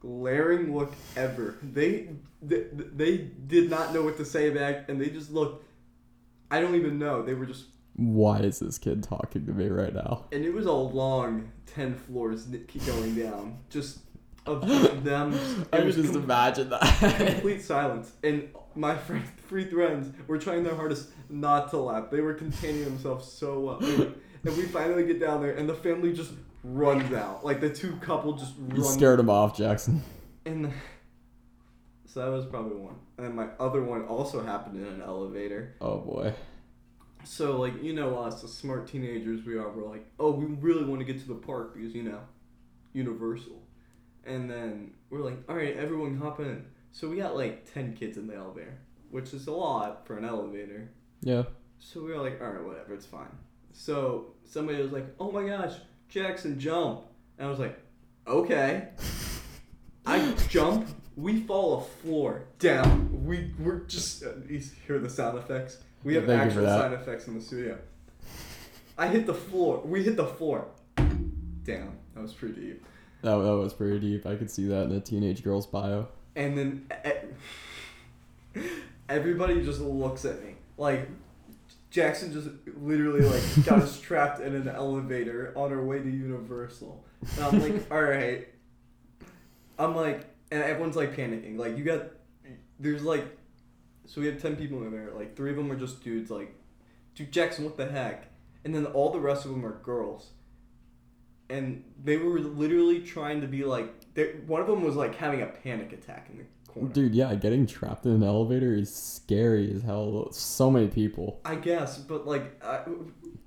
glaring 0.00 0.76
look 0.76 0.92
ever. 1.16 1.58
They 1.62 2.08
they, 2.42 2.66
they 2.72 3.16
did 3.46 3.70
not 3.70 3.92
know 3.92 4.02
what 4.02 4.16
to 4.18 4.24
say 4.24 4.50
back, 4.50 4.88
and 4.88 5.00
they 5.00 5.10
just 5.10 5.30
looked. 5.30 5.64
I 6.50 6.60
don't 6.60 6.74
even 6.76 6.98
know. 6.98 7.22
They 7.22 7.34
were 7.34 7.44
just, 7.44 7.66
Why 7.96 8.38
is 8.38 8.60
this 8.60 8.78
kid 8.78 9.02
talking 9.02 9.44
to 9.46 9.52
me 9.52 9.68
right 9.68 9.94
now? 9.94 10.24
and 10.32 10.44
it 10.44 10.54
was 10.54 10.66
a 10.66 10.72
long 10.72 11.52
ten 11.66 11.94
floors 11.94 12.46
keep 12.68 12.86
going 12.86 13.14
down, 13.14 13.58
just 13.68 13.98
of 14.46 15.04
them. 15.04 15.38
I 15.72 15.80
was 15.80 15.96
just 15.96 16.12
com- 16.12 16.22
imagine 16.22 16.70
that. 16.70 17.32
complete 17.32 17.62
silence, 17.62 18.12
and 18.22 18.48
my 18.78 18.96
friend, 19.06 19.24
three 19.48 19.64
friends 19.64 20.14
were 20.26 20.38
trying 20.38 20.62
their 20.62 20.76
hardest 20.76 21.10
not 21.28 21.70
to 21.70 21.78
laugh. 21.78 22.10
They 22.10 22.20
were 22.20 22.34
containing 22.34 22.84
themselves 22.84 23.30
so 23.30 23.60
well. 23.60 24.12
And 24.44 24.56
we 24.56 24.62
finally 24.62 25.04
get 25.04 25.20
down 25.20 25.42
there, 25.42 25.56
and 25.56 25.68
the 25.68 25.74
family 25.74 26.12
just 26.12 26.30
runs 26.62 27.12
out. 27.12 27.44
Like 27.44 27.60
the 27.60 27.70
two 27.70 27.96
couple 27.96 28.34
just 28.34 28.56
you 28.56 28.82
run 28.82 28.92
scared 28.92 29.18
them 29.18 29.28
off, 29.28 29.56
Jackson. 29.56 30.02
And 30.46 30.72
so 32.06 32.24
that 32.24 32.30
was 32.30 32.46
probably 32.46 32.76
one. 32.76 32.94
And 33.16 33.26
then 33.26 33.34
my 33.34 33.48
other 33.58 33.82
one 33.82 34.04
also 34.04 34.44
happened 34.44 34.76
in 34.76 34.86
an 34.86 35.02
elevator. 35.02 35.74
Oh 35.80 35.98
boy. 35.98 36.32
So 37.24 37.58
like 37.58 37.82
you 37.82 37.92
know 37.92 38.16
us, 38.16 38.42
the 38.42 38.48
smart 38.48 38.86
teenagers 38.86 39.44
we 39.44 39.56
are, 39.56 39.68
we're 39.68 39.88
like, 39.88 40.06
oh, 40.20 40.30
we 40.30 40.46
really 40.46 40.84
want 40.84 41.00
to 41.00 41.04
get 41.04 41.20
to 41.20 41.28
the 41.28 41.34
park 41.34 41.74
because 41.74 41.94
you 41.94 42.04
know, 42.04 42.20
Universal. 42.92 43.60
And 44.24 44.48
then 44.48 44.92
we're 45.10 45.20
like, 45.20 45.38
all 45.48 45.56
right, 45.56 45.76
everyone 45.76 46.16
hop 46.16 46.38
in. 46.38 46.64
So 46.92 47.08
we 47.08 47.16
got 47.16 47.36
like 47.36 47.72
ten 47.72 47.94
kids 47.94 48.16
in 48.16 48.26
the 48.26 48.34
elevator, 48.34 48.78
which 49.10 49.32
is 49.32 49.46
a 49.46 49.52
lot 49.52 50.06
for 50.06 50.16
an 50.16 50.24
elevator. 50.24 50.90
Yeah. 51.20 51.44
So 51.78 52.02
we 52.02 52.10
were 52.10 52.18
like, 52.18 52.40
all 52.42 52.50
right, 52.50 52.64
whatever, 52.64 52.94
it's 52.94 53.06
fine. 53.06 53.30
So 53.72 54.34
somebody 54.44 54.82
was 54.82 54.92
like, 54.92 55.06
oh 55.20 55.30
my 55.30 55.46
gosh, 55.46 55.74
Jackson, 56.08 56.58
jump. 56.58 57.04
And 57.38 57.46
I 57.46 57.50
was 57.50 57.60
like, 57.60 57.78
okay. 58.26 58.88
I 60.04 60.34
jump. 60.48 60.88
We 61.16 61.40
fall 61.40 61.78
a 61.78 61.80
floor 62.02 62.44
down. 62.58 63.24
We 63.24 63.52
we're 63.58 63.80
just 63.80 64.22
uh, 64.22 64.30
you 64.48 64.62
hear 64.86 64.98
the 64.98 65.10
sound 65.10 65.38
effects. 65.38 65.78
We 66.04 66.14
have 66.14 66.26
thank 66.26 66.42
actual 66.42 66.64
sound 66.64 66.94
effects 66.94 67.26
in 67.26 67.34
the 67.34 67.40
studio. 67.40 67.78
I 68.96 69.08
hit 69.08 69.26
the 69.26 69.34
floor. 69.34 69.80
We 69.84 70.04
hit 70.04 70.16
the 70.16 70.26
floor. 70.26 70.66
Damn, 70.96 71.98
that 72.14 72.22
was 72.22 72.32
pretty 72.32 72.60
deep. 72.60 72.86
That, 73.22 73.36
that 73.36 73.56
was 73.56 73.72
pretty 73.72 73.98
deep. 73.98 74.26
I 74.26 74.36
could 74.36 74.50
see 74.50 74.66
that 74.68 74.84
in 74.84 74.92
a 74.92 75.00
teenage 75.00 75.42
girl's 75.42 75.66
bio. 75.66 76.08
And 76.38 76.56
then 76.56 76.86
e- 78.54 78.60
everybody 79.08 79.62
just 79.62 79.80
looks 79.80 80.24
at 80.24 80.42
me 80.42 80.54
like 80.78 81.08
Jackson 81.90 82.32
just 82.32 82.48
literally 82.80 83.22
like 83.22 83.42
got 83.64 83.80
us 83.80 84.00
trapped 84.00 84.40
in 84.40 84.54
an 84.54 84.68
elevator 84.68 85.52
on 85.56 85.72
our 85.72 85.82
way 85.82 85.98
to 85.98 86.08
Universal. 86.10 87.04
And 87.36 87.44
I'm 87.44 87.60
like, 87.60 87.86
all 87.92 88.02
right. 88.02 88.48
I'm 89.78 89.96
like, 89.96 90.24
and 90.50 90.62
everyone's 90.62 90.96
like 90.96 91.16
panicking. 91.16 91.58
Like 91.58 91.76
you 91.76 91.84
got, 91.84 92.04
there's 92.78 93.02
like, 93.02 93.24
so 94.06 94.20
we 94.20 94.26
have 94.28 94.40
ten 94.40 94.56
people 94.56 94.82
in 94.84 94.92
there. 94.92 95.10
Like 95.14 95.36
three 95.36 95.50
of 95.50 95.56
them 95.56 95.70
are 95.72 95.76
just 95.76 96.02
dudes. 96.02 96.30
Like, 96.30 96.54
dude, 97.14 97.32
Jackson, 97.32 97.64
what 97.64 97.76
the 97.76 97.86
heck? 97.86 98.26
And 98.64 98.74
then 98.74 98.86
all 98.86 99.10
the 99.10 99.20
rest 99.20 99.44
of 99.44 99.50
them 99.50 99.64
are 99.64 99.78
girls. 99.78 100.28
And 101.50 101.84
they 102.04 102.18
were 102.18 102.38
literally 102.38 103.00
trying 103.00 103.40
to 103.40 103.46
be 103.46 103.64
like, 103.64 103.92
they, 104.18 104.32
one 104.48 104.60
of 104.60 104.66
them 104.66 104.82
was 104.82 104.96
like 104.96 105.14
having 105.14 105.42
a 105.42 105.46
panic 105.46 105.92
attack 105.92 106.26
in 106.28 106.38
the 106.38 106.72
corner. 106.72 106.88
Dude, 106.88 107.14
yeah, 107.14 107.36
getting 107.36 107.68
trapped 107.68 108.04
in 108.04 108.10
an 108.10 108.24
elevator 108.24 108.74
is 108.74 108.92
scary 108.92 109.72
as 109.72 109.82
hell. 109.82 110.32
So 110.32 110.72
many 110.72 110.88
people. 110.88 111.40
I 111.44 111.54
guess, 111.54 111.98
but 111.98 112.26
like, 112.26 112.60
I, 112.64 112.80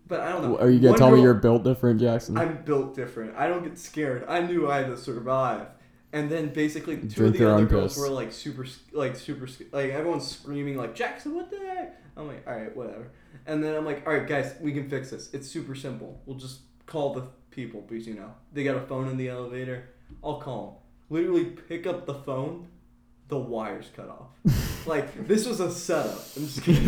but 0.08 0.22
I 0.22 0.32
don't 0.32 0.44
know. 0.44 0.58
Are 0.58 0.70
you 0.70 0.80
gonna 0.80 0.92
One 0.92 1.00
tell 1.00 1.12
me 1.12 1.22
you're 1.22 1.34
built 1.34 1.66
different, 1.66 2.00
Jackson? 2.00 2.38
I'm 2.38 2.64
built 2.64 2.96
different. 2.96 3.36
I 3.36 3.50
don't 3.50 3.64
get 3.64 3.78
scared. 3.78 4.24
I 4.30 4.40
knew 4.40 4.72
I 4.72 4.78
had 4.78 4.88
to 4.88 4.98
survive. 4.98 5.68
And 6.14 6.32
then 6.32 6.54
basically 6.54 6.98
two 6.98 7.08
Drink 7.08 7.36
of 7.36 7.40
the 7.40 7.54
other 7.54 7.66
girls 7.66 7.98
were 7.98 8.08
like 8.08 8.32
super, 8.32 8.66
like 8.94 9.18
super, 9.18 9.50
like 9.74 9.92
everyone's 9.92 10.28
screaming 10.28 10.78
like 10.78 10.96
Jackson, 10.96 11.36
what 11.36 11.50
the 11.52 11.58
heck? 11.60 12.02
I'm 12.16 12.28
like, 12.28 12.48
all 12.48 12.56
right, 12.56 12.74
whatever. 12.76 13.12
And 13.46 13.62
then 13.62 13.76
I'm 13.76 13.86
like, 13.86 14.08
all 14.08 14.14
right, 14.14 14.28
guys, 14.28 14.56
we 14.62 14.72
can 14.72 14.90
fix 14.90 15.10
this. 15.10 15.34
It's 15.34 15.50
super 15.50 15.76
simple. 15.76 16.22
We'll 16.26 16.38
just 16.38 16.62
call 16.86 17.14
the 17.14 17.24
people 17.50 17.82
because 17.82 18.08
you 18.08 18.14
know 18.14 18.34
they 18.54 18.64
got 18.64 18.78
a 18.78 18.82
phone 18.82 19.10
in 19.10 19.18
the 19.18 19.28
elevator. 19.28 19.90
I'll 20.24 20.40
call 20.40 20.66
them. 20.66 21.18
Literally 21.18 21.46
pick 21.46 21.86
up 21.88 22.06
the 22.06 22.14
phone. 22.14 22.68
The 23.28 23.38
wires 23.38 23.90
cut 23.96 24.10
off. 24.10 24.30
like 24.88 25.28
this 25.28 25.48
was 25.48 25.60
a 25.60 25.72
setup. 25.72 26.22
I'm 26.36 26.46
just 26.46 26.64
kidding. 26.64 26.86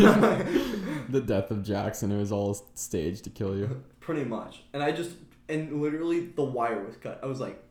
the 1.10 1.22
death 1.26 1.52
of 1.52 1.64
Jackson. 1.64 2.12
It 2.12 2.18
was 2.18 2.32
all 2.32 2.54
staged 2.76 3.24
to 3.26 3.30
kill 3.30 3.58
you. 3.58 3.84
Pretty 4.00 4.26
much. 4.26 4.64
And 4.74 4.84
I 4.84 4.92
just 4.92 5.12
and 5.48 5.82
literally 5.82 6.28
the 6.28 6.44
wire 6.44 6.84
was 6.84 6.96
cut. 6.98 7.20
I 7.24 7.28
was 7.28 7.40
like, 7.40 7.62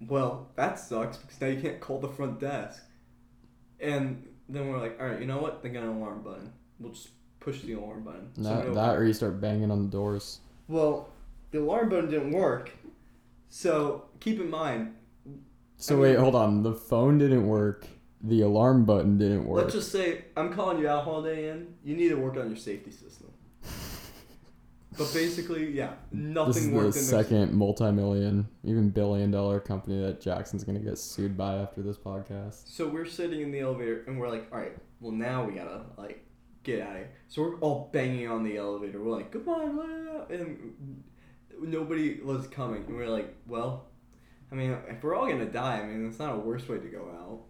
well, 0.00 0.48
that 0.56 0.78
sucks 0.78 1.16
because 1.16 1.40
now 1.40 1.48
you 1.48 1.60
can't 1.60 1.80
call 1.80 1.98
the 1.98 2.08
front 2.08 2.40
desk. 2.40 2.82
And 3.80 4.26
then 4.48 4.68
we're 4.68 4.78
like, 4.78 5.00
all 5.00 5.06
right, 5.06 5.20
you 5.20 5.26
know 5.26 5.38
what? 5.38 5.62
They 5.62 5.68
got 5.68 5.82
an 5.82 5.90
alarm 5.90 6.22
button. 6.22 6.52
We'll 6.78 6.92
just 6.92 7.08
push 7.40 7.60
the 7.62 7.74
alarm 7.74 8.04
button. 8.04 8.30
That, 8.38 8.66
will 8.66 8.74
that 8.74 8.96
or 8.96 9.04
you 9.04 9.12
start 9.12 9.40
banging 9.40 9.70
on 9.70 9.84
the 9.84 9.90
doors. 9.90 10.40
Well, 10.68 11.08
the 11.50 11.60
alarm 11.60 11.88
button 11.88 12.10
didn't 12.10 12.32
work. 12.32 12.70
So 13.48 14.04
keep 14.20 14.40
in 14.40 14.50
mind, 14.50 14.94
So 15.76 15.94
I 15.94 15.96
mean- 15.96 16.02
wait, 16.02 16.18
hold 16.18 16.34
on. 16.34 16.62
The 16.62 16.74
phone 16.74 17.18
didn't 17.18 17.46
work. 17.46 17.86
The 18.22 18.40
alarm 18.42 18.84
button 18.84 19.16
didn't 19.16 19.44
work. 19.46 19.62
let's 19.62 19.74
just 19.74 19.92
say 19.92 20.24
I'm 20.36 20.52
calling 20.52 20.78
you 20.78 20.88
out 20.88 21.04
Holiday 21.04 21.50
Inn. 21.50 21.74
You 21.84 21.94
need 21.96 22.08
to 22.08 22.16
work 22.16 22.36
on 22.36 22.48
your 22.48 22.56
safety 22.56 22.90
system. 22.90 23.30
But 24.96 25.12
basically, 25.14 25.70
yeah, 25.70 25.92
nothing 26.10 26.52
this 26.54 26.62
is 26.64 26.68
the 26.70 26.74
worked 26.74 26.94
their 26.94 27.02
second 27.04 27.52
multi-million, 27.54 28.48
even 28.64 28.90
billion-dollar 28.90 29.60
company 29.60 30.00
that 30.00 30.20
Jackson's 30.20 30.64
gonna 30.64 30.80
get 30.80 30.98
sued 30.98 31.36
by 31.36 31.54
after 31.58 31.82
this 31.82 31.96
podcast. 31.96 32.66
So 32.66 32.88
we're 32.88 33.04
sitting 33.06 33.40
in 33.42 33.52
the 33.52 33.60
elevator 33.60 34.02
and 34.08 34.18
we're 34.18 34.28
like, 34.28 34.48
all 34.50 34.58
right, 34.58 34.76
well 35.00 35.12
now 35.12 35.44
we 35.44 35.52
gotta 35.52 35.82
like 35.96 36.24
get 36.64 36.80
out 36.82 36.92
of 36.92 36.96
here. 36.96 37.10
So 37.28 37.42
we're 37.42 37.58
all 37.60 37.90
banging 37.92 38.26
on 38.28 38.42
the 38.42 38.56
elevator. 38.56 39.00
We're 39.00 39.14
like, 39.14 39.30
goodbye, 39.30 39.66
blah, 39.66 39.86
blah," 39.86 40.36
and 40.36 41.04
nobody 41.62 42.20
was 42.20 42.46
coming. 42.48 42.84
And 42.86 42.96
we're 42.96 43.08
like, 43.08 43.34
well, 43.46 43.86
I 44.50 44.54
mean, 44.54 44.76
if 44.88 45.02
we're 45.02 45.14
all 45.14 45.26
gonna 45.26 45.46
die, 45.46 45.80
I 45.80 45.86
mean, 45.86 46.06
it's 46.08 46.18
not 46.18 46.34
a 46.34 46.38
worse 46.38 46.68
way 46.68 46.78
to 46.78 46.88
go 46.88 47.08
out. 47.20 47.40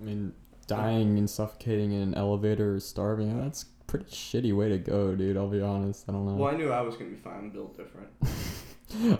I 0.00 0.04
mean, 0.04 0.32
dying 0.66 1.18
and 1.18 1.28
suffocating 1.28 1.92
in 1.92 2.00
an 2.00 2.14
elevator 2.14 2.74
or 2.74 2.80
starving, 2.80 3.40
that's 3.40 3.64
pretty 3.86 4.06
shitty 4.06 4.54
way 4.56 4.68
to 4.68 4.78
go, 4.78 5.14
dude. 5.14 5.36
I'll 5.36 5.48
be 5.48 5.60
honest. 5.60 6.04
I 6.08 6.12
don't 6.12 6.26
know. 6.26 6.34
Well, 6.34 6.52
I 6.52 6.56
knew 6.56 6.70
I 6.70 6.80
was 6.82 6.96
gonna 6.96 7.10
be 7.10 7.16
fine, 7.16 7.50
built 7.50 7.76
different, 7.76 8.08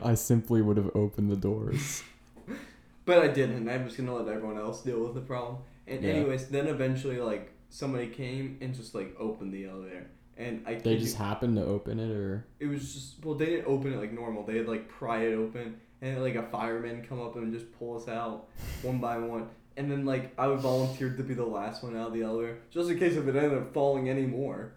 I 0.04 0.14
simply 0.14 0.62
would 0.62 0.76
have 0.76 0.90
opened 0.94 1.30
the 1.30 1.36
doors. 1.36 2.02
but 3.04 3.18
I 3.18 3.28
didn't. 3.28 3.68
I 3.68 3.76
was 3.78 3.96
gonna 3.96 4.14
let 4.14 4.28
everyone 4.32 4.58
else 4.58 4.82
deal 4.82 5.00
with 5.00 5.14
the 5.14 5.20
problem. 5.20 5.58
And 5.86 6.02
Yeah. 6.02 6.10
anyways, 6.10 6.48
then 6.48 6.66
eventually, 6.66 7.18
like 7.20 7.50
somebody 7.70 8.06
came 8.08 8.58
and 8.60 8.74
just 8.74 8.94
like 8.94 9.14
opened 9.18 9.52
the 9.52 9.66
elevator, 9.66 10.06
and 10.36 10.62
I 10.66 10.74
They 10.74 10.96
just 10.98 11.18
you- 11.18 11.24
happened 11.24 11.56
to 11.56 11.64
open 11.64 11.98
it, 12.00 12.10
or? 12.10 12.44
It 12.60 12.66
was 12.66 12.92
just 12.94 13.24
well 13.24 13.34
they 13.34 13.46
didn't 13.46 13.66
open 13.66 13.92
it 13.92 13.98
like 13.98 14.12
normal. 14.12 14.44
They 14.44 14.56
had 14.58 14.68
like 14.68 14.88
pry 14.88 15.22
it 15.24 15.34
open 15.34 15.80
and 16.02 16.22
like 16.22 16.34
a 16.34 16.42
fireman 16.42 17.04
come 17.08 17.20
up 17.20 17.36
and 17.36 17.52
just 17.52 17.70
pull 17.78 17.96
us 17.96 18.08
out 18.08 18.48
one 18.82 18.98
by 18.98 19.18
one. 19.18 19.48
And 19.76 19.90
then 19.90 20.04
like 20.04 20.32
i 20.38 20.46
would 20.46 20.60
volunteered 20.60 21.16
to 21.16 21.24
be 21.24 21.34
the 21.34 21.44
last 21.44 21.82
one 21.82 21.96
out 21.96 22.08
of 22.08 22.14
the 22.14 22.22
elevator 22.22 22.58
just 22.70 22.88
in 22.90 22.98
case 22.98 23.16
if 23.16 23.26
it 23.26 23.34
ended 23.36 23.54
up 23.58 23.72
falling 23.74 24.08
anymore. 24.10 24.72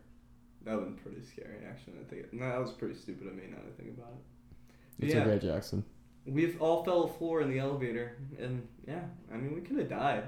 That 0.64 0.76
would 0.76 0.86
have 0.86 0.96
been 0.96 1.04
pretty 1.14 1.26
scary 1.26 1.58
actually 1.70 1.94
I 2.02 2.10
think 2.10 2.34
no, 2.34 2.48
that 2.50 2.60
was 2.60 2.72
pretty 2.72 2.96
stupid 2.96 3.28
of 3.28 3.36
me 3.36 3.44
now 3.50 3.58
I 3.58 3.82
think 3.82 3.98
about 3.98 4.10
it. 4.14 4.66
But 5.00 5.06
it's 5.06 5.16
yeah. 5.16 5.22
okay, 5.24 5.46
Jackson. 5.48 5.84
we've 6.26 6.60
all 6.62 6.84
fell 6.84 7.08
floor 7.08 7.42
in 7.42 7.50
the 7.50 7.60
elevator 7.60 8.18
and 8.40 8.68
yeah 8.88 9.02
i 9.34 9.38
mean 9.38 9.54
we 9.56 9.62
could 9.62 9.78
have 9.78 9.90
died. 9.90 10.24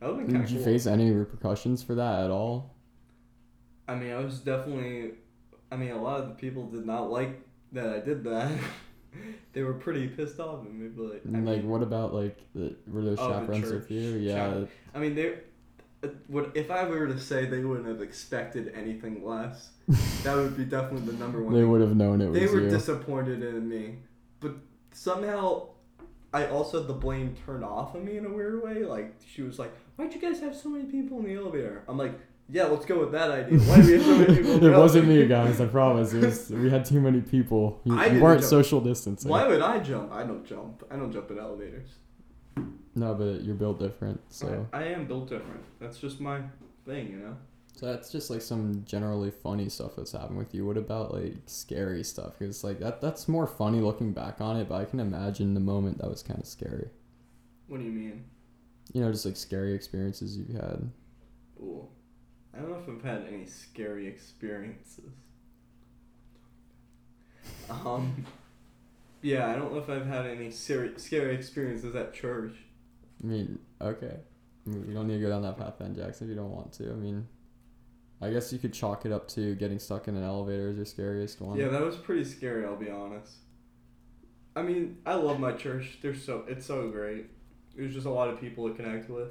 That 0.00 0.10
would 0.10 0.18
have 0.20 0.28
been 0.28 0.40
Did 0.42 0.50
you 0.50 0.56
cool. 0.58 0.66
face 0.66 0.86
any 0.86 1.10
repercussions 1.10 1.82
for 1.82 1.94
that 1.94 2.24
at 2.24 2.30
all? 2.30 2.73
I 3.88 3.94
mean 3.94 4.12
i 4.12 4.18
was 4.18 4.38
definitely 4.40 5.12
i 5.70 5.76
mean 5.76 5.90
a 5.90 6.00
lot 6.00 6.20
of 6.20 6.28
the 6.28 6.34
people 6.34 6.66
did 6.66 6.86
not 6.86 7.10
like 7.10 7.40
that 7.72 7.88
i 7.90 7.98
did 8.00 8.22
that 8.24 8.50
they 9.52 9.62
were 9.62 9.74
pretty 9.74 10.08
pissed 10.08 10.40
off 10.40 10.64
at 10.66 10.72
me 10.72 10.88
but 10.88 11.20
I 11.24 11.36
And, 11.36 11.46
like, 11.46 11.58
mean, 11.58 11.68
what 11.68 11.82
about 11.82 12.12
like 12.14 12.38
the 12.54 12.74
were 12.88 13.02
those 13.02 13.18
Oh, 13.20 13.28
chaperones 13.30 13.70
with 13.70 13.90
you? 13.90 14.16
Yeah. 14.18 14.64
I 14.94 14.98
mean, 14.98 15.14
they. 15.14 15.34
uh, 16.02 16.08
What 16.26 16.50
if 16.56 16.68
I 16.70 16.84
were 16.88 17.06
to 17.06 17.18
say 17.20 17.46
they 17.46 17.62
wouldn't 17.64 17.86
have 17.86 18.00
expected 18.02 18.72
anything 18.74 19.24
less? 19.24 19.70
that 20.24 20.34
would 20.36 20.56
be 20.56 20.64
definitely 20.64 21.06
the 21.12 21.18
number 21.18 21.40
one. 21.42 21.52
they 21.54 21.60
thing. 21.60 21.70
would 21.70 21.80
have 21.80 21.94
known 21.96 22.20
it 22.20 22.30
was 22.30 22.40
They 22.40 22.46
were 22.48 22.62
you. 22.62 22.70
disappointed 22.70 23.42
in 23.44 23.68
me, 23.68 23.98
but 24.40 24.54
somehow, 24.92 25.68
I 26.32 26.46
also 26.48 26.78
had 26.80 26.88
the 26.88 26.94
blame 26.94 27.36
turned 27.46 27.64
off 27.64 27.94
of 27.94 28.02
me 28.02 28.16
in 28.16 28.26
a 28.26 28.30
weird 28.32 28.62
way. 28.64 28.84
Like 28.84 29.14
she 29.32 29.42
was 29.42 29.58
like, 29.60 29.72
"Why'd 29.96 30.12
you 30.14 30.20
guys 30.20 30.40
have 30.40 30.56
so 30.56 30.68
many 30.68 30.84
people 30.86 31.18
in 31.20 31.24
the 31.26 31.34
elevator?" 31.34 31.84
I'm 31.86 31.96
like, 31.98 32.14
"Yeah, 32.48 32.64
let's 32.64 32.84
go 32.84 33.00
with 33.00 33.12
that 33.12 33.30
idea. 33.30 33.58
Why 33.60 33.80
do 33.80 33.86
we 33.86 33.92
have 33.94 34.02
so 34.02 34.18
many 34.18 34.36
people?" 34.36 34.64
it 34.72 34.76
wasn't 34.76 35.08
me, 35.08 35.26
guys. 35.26 35.60
I 35.60 35.66
promise. 35.66 36.12
It 36.12 36.24
was 36.24 36.50
we 36.50 36.70
had 36.70 36.84
too 36.84 37.00
many 37.00 37.20
people. 37.20 37.80
You, 37.84 37.98
I 37.98 38.06
you 38.06 38.20
weren't 38.20 38.40
jump. 38.40 38.50
social 38.50 38.80
distancing. 38.80 39.30
Why 39.30 39.46
would 39.46 39.60
I 39.62 39.78
jump? 39.80 40.12
I 40.12 40.22
don't 40.24 40.44
jump. 40.44 40.84
I 40.90 40.96
don't 40.96 41.12
jump 41.12 41.30
in 41.30 41.38
elevators. 41.38 41.88
No, 42.96 43.14
but 43.14 43.42
you're 43.42 43.56
built 43.56 43.80
different. 43.80 44.20
So 44.32 44.66
I, 44.72 44.80
I 44.80 44.82
am 44.88 45.06
built 45.06 45.28
different. 45.28 45.64
That's 45.80 45.98
just 45.98 46.20
my 46.20 46.40
thing, 46.86 47.08
you 47.08 47.16
know. 47.16 47.36
so 47.74 47.86
that's 47.86 48.12
just 48.12 48.30
like 48.30 48.40
some 48.40 48.84
generally 48.86 49.32
funny 49.32 49.68
stuff 49.68 49.96
that's 49.96 50.12
happened 50.12 50.38
with 50.38 50.54
you. 50.54 50.64
What 50.64 50.76
about 50.76 51.12
like 51.12 51.34
scary 51.46 52.04
stuff? 52.04 52.34
Because 52.38 52.62
like 52.62 52.78
that 52.78 53.00
that's 53.00 53.26
more 53.26 53.46
funny 53.48 53.80
looking 53.80 54.12
back 54.12 54.40
on 54.40 54.56
it. 54.58 54.68
But 54.68 54.76
I 54.80 54.84
can 54.84 55.00
imagine 55.00 55.54
the 55.54 55.60
moment 55.60 55.98
that 55.98 56.08
was 56.08 56.22
kind 56.22 56.38
of 56.38 56.46
scary. 56.46 56.88
What 57.66 57.78
do 57.80 57.84
you 57.84 57.90
mean? 57.92 58.24
You 58.92 59.00
know, 59.00 59.10
just 59.10 59.24
like 59.26 59.36
scary 59.36 59.74
experiences 59.74 60.36
you've 60.36 60.54
had. 60.54 60.88
Ooh. 61.58 61.88
I 62.56 62.60
don't 62.60 62.70
know 62.70 62.78
if 62.78 62.88
I've 62.88 63.04
had 63.04 63.26
any 63.26 63.46
scary 63.46 64.06
experiences. 64.06 65.10
Um, 67.68 68.24
yeah, 69.22 69.48
I 69.48 69.56
don't 69.56 69.72
know 69.72 69.78
if 69.78 69.90
I've 69.90 70.06
had 70.06 70.26
any 70.26 70.50
scary, 70.50 70.92
scary 70.96 71.34
experiences 71.34 71.94
at 71.96 72.14
church. 72.14 72.54
I 73.22 73.26
mean, 73.26 73.58
okay. 73.80 74.18
I 74.66 74.70
mean, 74.70 74.86
we 74.86 74.94
don't 74.94 75.08
need 75.08 75.14
to 75.14 75.20
go 75.20 75.30
down 75.30 75.42
that 75.42 75.58
path 75.58 75.74
then, 75.78 75.94
Jackson, 75.94 76.26
if 76.26 76.30
you 76.30 76.36
don't 76.36 76.50
want 76.50 76.72
to. 76.74 76.90
I 76.90 76.94
mean, 76.94 77.26
I 78.20 78.30
guess 78.30 78.52
you 78.52 78.58
could 78.58 78.72
chalk 78.72 79.04
it 79.04 79.12
up 79.12 79.28
to 79.28 79.54
getting 79.56 79.78
stuck 79.78 80.08
in 80.08 80.16
an 80.16 80.24
elevator 80.24 80.70
is 80.70 80.76
your 80.76 80.84
scariest 80.84 81.40
one. 81.40 81.58
Yeah, 81.58 81.68
that 81.68 81.82
was 81.82 81.96
pretty 81.96 82.24
scary. 82.24 82.64
I'll 82.64 82.76
be 82.76 82.90
honest. 82.90 83.32
I 84.56 84.62
mean, 84.62 84.98
I 85.04 85.14
love 85.14 85.40
my 85.40 85.52
church. 85.52 85.98
They're 86.00 86.14
so 86.14 86.44
it's 86.46 86.64
so 86.64 86.88
great. 86.88 87.26
There's 87.76 87.92
just 87.92 88.06
a 88.06 88.10
lot 88.10 88.28
of 88.28 88.40
people 88.40 88.68
to 88.68 88.74
connect 88.74 89.10
with. 89.10 89.28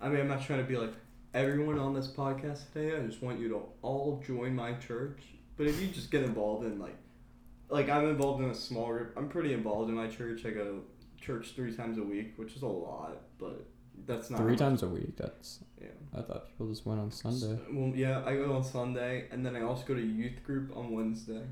I 0.00 0.08
mean, 0.08 0.20
I'm 0.20 0.28
not 0.28 0.42
trying 0.42 0.60
to 0.60 0.64
be 0.64 0.76
like 0.76 0.94
everyone 1.34 1.78
on 1.78 1.94
this 1.94 2.08
podcast 2.08 2.72
today. 2.72 2.96
I 2.96 3.00
just 3.06 3.22
want 3.22 3.40
you 3.40 3.48
to 3.50 3.62
all 3.82 4.22
join 4.26 4.54
my 4.54 4.74
church. 4.74 5.20
But 5.56 5.66
if 5.66 5.80
you 5.80 5.88
just 5.88 6.10
get 6.10 6.22
involved 6.22 6.64
in 6.66 6.78
like, 6.78 6.96
like 7.68 7.88
I'm 7.88 8.08
involved 8.08 8.42
in 8.42 8.50
a 8.50 8.54
small 8.54 8.88
group. 8.88 9.14
I'm 9.16 9.28
pretty 9.28 9.52
involved 9.52 9.88
in 9.88 9.96
my 9.96 10.08
church. 10.08 10.44
I 10.44 10.50
go 10.50 10.64
to 10.64 10.84
church 11.20 11.52
three 11.54 11.74
times 11.74 11.98
a 11.98 12.02
week, 12.02 12.34
which 12.36 12.54
is 12.54 12.62
a 12.62 12.66
lot, 12.66 13.22
but 13.38 13.64
that's 14.06 14.30
not 14.30 14.40
Three 14.40 14.56
times 14.56 14.82
a 14.82 14.88
week. 14.88 15.16
That's. 15.16 15.60
Yeah. 15.80 15.88
I 16.16 16.22
thought 16.22 16.48
people 16.48 16.68
just 16.68 16.84
went 16.86 17.00
on 17.00 17.10
Sunday. 17.10 17.58
Well, 17.70 17.92
yeah, 17.94 18.22
I 18.26 18.34
go 18.34 18.54
on 18.54 18.62
Sunday, 18.62 19.26
and 19.30 19.44
then 19.44 19.56
I 19.56 19.62
also 19.62 19.84
go 19.86 19.94
to 19.94 20.00
youth 20.00 20.42
group 20.44 20.76
on 20.76 20.92
Wednesday. 20.92 21.42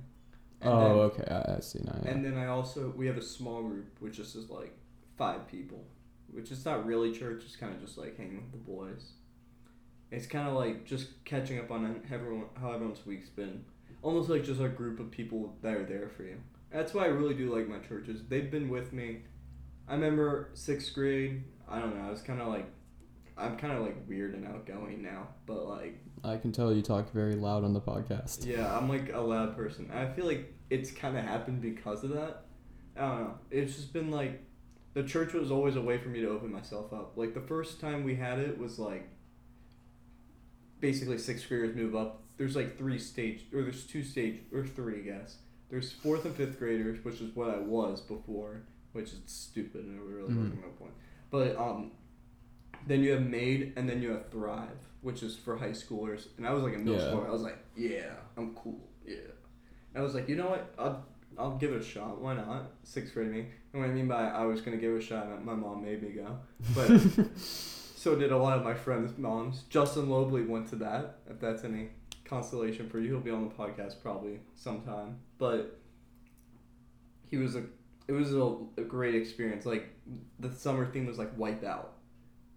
And 0.61 0.70
oh, 0.70 0.81
then- 0.81 1.24
okay. 1.24 1.35
I, 1.35 1.57
I 1.57 1.61
see 1.61 1.81
now. 1.85 1.99
Yeah. 2.05 2.11
And 2.11 2.24
then 2.24 2.37
I 2.37 2.47
also 2.47 2.93
we 2.97 3.07
have 3.07 3.16
a 3.16 3.22
small 3.22 3.62
group 3.62 3.97
which 4.01 4.18
is 4.18 4.35
just 4.35 4.51
like 4.51 4.76
five 5.16 5.49
people, 5.49 5.85
which 6.31 6.51
is 6.51 6.64
not 6.64 6.85
really 6.85 7.12
church. 7.12 7.45
It's 7.47 7.57
kind 7.57 7.74
of 7.74 7.81
just 7.81 7.97
like 7.97 8.18
hanging 8.18 8.37
with 8.37 8.53
the 8.53 8.59
boys. 8.59 9.12
It's 10.11 10.26
kind 10.26 10.48
of 10.48 10.54
like 10.54 10.84
just 10.84 11.24
catching 11.24 11.58
up 11.58 11.70
on 11.70 12.02
everyone 12.12 12.46
how 12.61 12.72
everyone's 12.72 13.04
week's 13.06 13.28
been. 13.28 13.64
Almost 14.02 14.28
like 14.28 14.44
just 14.44 14.61
a 14.61 14.68
group 14.68 14.98
of 14.98 15.11
people 15.11 15.54
that 15.62 15.74
are 15.74 15.84
there 15.84 16.08
for 16.16 16.24
you. 16.24 16.38
That's 16.72 16.94
why 16.94 17.04
I 17.04 17.08
really 17.08 17.34
do 17.34 17.54
like 17.54 17.68
my 17.68 17.78
churches. 17.78 18.22
They've 18.28 18.50
been 18.50 18.68
with 18.68 18.92
me. 18.92 19.18
I 19.88 19.95
remember 19.95 20.50
sixth 20.54 20.95
grade. 20.95 21.45
I 21.68 21.78
don't 21.78 21.96
know. 21.96 22.07
I 22.07 22.11
was 22.11 22.22
kind 22.22 22.41
of 22.41 22.49
like, 22.49 22.66
I'm 23.37 23.57
kind 23.57 23.72
of 23.72 23.82
like 23.82 23.96
weird 24.08 24.34
and 24.34 24.46
outgoing 24.46 25.03
now, 25.03 25.28
but 25.46 25.66
like 25.66 25.99
I 26.24 26.37
can 26.37 26.53
tell 26.53 26.72
you 26.72 26.82
talk 26.82 27.12
very 27.12 27.34
loud 27.34 27.64
on 27.64 27.72
the 27.72 27.80
podcast. 27.80 28.46
yeah, 28.46 28.76
I'm 28.76 28.88
like 28.88 29.12
a 29.12 29.20
loud 29.20 29.57
person. 29.57 29.91
I 29.92 30.07
feel 30.07 30.26
like 30.26 30.53
it's 30.70 30.91
kind 30.91 31.16
of 31.16 31.24
happened 31.24 31.61
because 31.61 32.04
of 32.04 32.11
that. 32.11 32.45
I 32.96 33.00
don't 33.00 33.20
know. 33.20 33.34
It's 33.50 33.76
just 33.76 33.92
been 33.92 34.11
like 34.11 34.42
the 34.95 35.03
church 35.03 35.32
was 35.32 35.50
always 35.50 35.76
a 35.76 35.80
way 35.80 35.99
for 35.99 36.08
me 36.08 36.20
to 36.20 36.28
open 36.28 36.53
myself 36.53 36.92
up. 36.92 37.16
Like 37.16 37.34
the 37.34 37.41
first 37.41 37.80
time 37.80 38.04
we 38.04 38.16
had 38.16 38.38
it 38.38 38.58
was 38.58 38.78
like 38.78 39.08
basically 40.80 41.18
sixth 41.18 41.48
graders 41.48 41.74
move 41.76 41.94
up. 41.94 42.22
There's 42.36 42.57
like 42.57 42.78
three 42.78 42.98
stage 42.98 43.44
or 43.54 43.62
there's 43.62 43.84
two 43.84 44.02
stage 44.02 44.40
or 44.52 44.66
three, 44.66 45.00
I 45.00 45.02
guess. 45.18 45.36
There's 45.70 45.92
fourth 45.92 46.24
and 46.24 46.34
fifth 46.34 46.58
graders, 46.58 47.04
which 47.04 47.20
is 47.20 47.34
what 47.36 47.50
I 47.50 47.58
was 47.58 48.00
before, 48.00 48.62
which 48.92 49.12
is 49.12 49.20
stupid 49.26 49.84
and 49.84 49.96
it 49.98 50.02
really 50.02 50.32
Mhm. 50.32 50.36
wasn't 50.38 50.61
my 50.62 50.68
point. 50.78 50.92
But 51.30 51.57
um, 51.57 51.92
then 52.86 53.02
you 53.04 53.12
have 53.12 53.26
Made 53.26 53.74
and 53.76 53.88
then 53.88 54.02
you 54.02 54.11
have 54.11 54.30
Thrive, 54.30 54.78
which 55.02 55.22
is 55.22 55.36
for 55.36 55.57
high 55.58 55.70
schoolers. 55.70 56.26
And 56.38 56.46
I 56.46 56.52
was 56.52 56.62
like 56.62 56.74
a 56.74 56.78
middle 56.78 56.94
Yeah. 56.94 57.08
schooler. 57.12 57.26
I 57.28 57.30
was 57.30 57.42
like, 57.42 57.58
yeah, 57.76 58.14
I'm 58.36 58.54
cool. 58.54 58.88
Yeah. 59.07 59.16
And 59.94 60.00
I 60.00 60.02
was 60.02 60.14
like, 60.14 60.28
you 60.28 60.36
know 60.36 60.48
what? 60.48 60.74
I'll, 60.78 61.04
I'll 61.38 61.57
give 61.58 61.72
it 61.72 61.80
a 61.80 61.84
shot. 61.84 62.20
Why 62.20 62.34
not? 62.34 62.72
Sixth 62.84 63.12
grade 63.14 63.30
me. 63.30 63.46
And 63.72 63.82
what 63.82 63.90
I 63.90 63.92
mean 63.92 64.08
by 64.08 64.28
I 64.28 64.44
was 64.46 64.61
going 64.62 64.76
to 64.76 64.80
give 64.80 64.94
it 64.94 64.98
a 64.98 65.00
shot, 65.07 65.44
my 65.44 65.54
mom 65.54 65.82
made 65.82 66.02
me 66.02 66.11
go. 66.11 66.38
But 66.74 66.88
so 68.01 68.17
did 68.17 68.33
a 68.33 68.39
lot 68.39 68.57
of 68.57 68.64
my 68.64 68.72
friends' 68.72 69.18
moms. 69.18 69.64
Justin 69.68 70.09
Lobley 70.09 70.43
went 70.43 70.67
to 70.68 70.77
that, 70.77 71.18
if 71.29 71.39
that's 71.39 71.64
any 71.64 71.91
consolation 72.25 72.89
for 72.89 72.99
you. 72.99 73.11
He'll 73.11 73.21
be 73.21 73.31
on 73.31 73.47
the 73.47 73.55
podcast 73.55 74.01
probably 74.01 74.41
sometime. 74.55 75.18
But 75.37 75.79
he 77.27 77.37
was 77.37 77.57
a 77.57 77.64
it 78.09 78.13
was 78.13 78.35
a, 78.35 78.57
a 78.79 78.85
great 78.85 79.17
experience. 79.17 79.67
Like 79.67 79.91
the 80.39 80.51
summer 80.51 80.87
theme 80.87 81.05
was 81.05 81.18
like 81.18 81.37
Wipeout, 81.37 81.89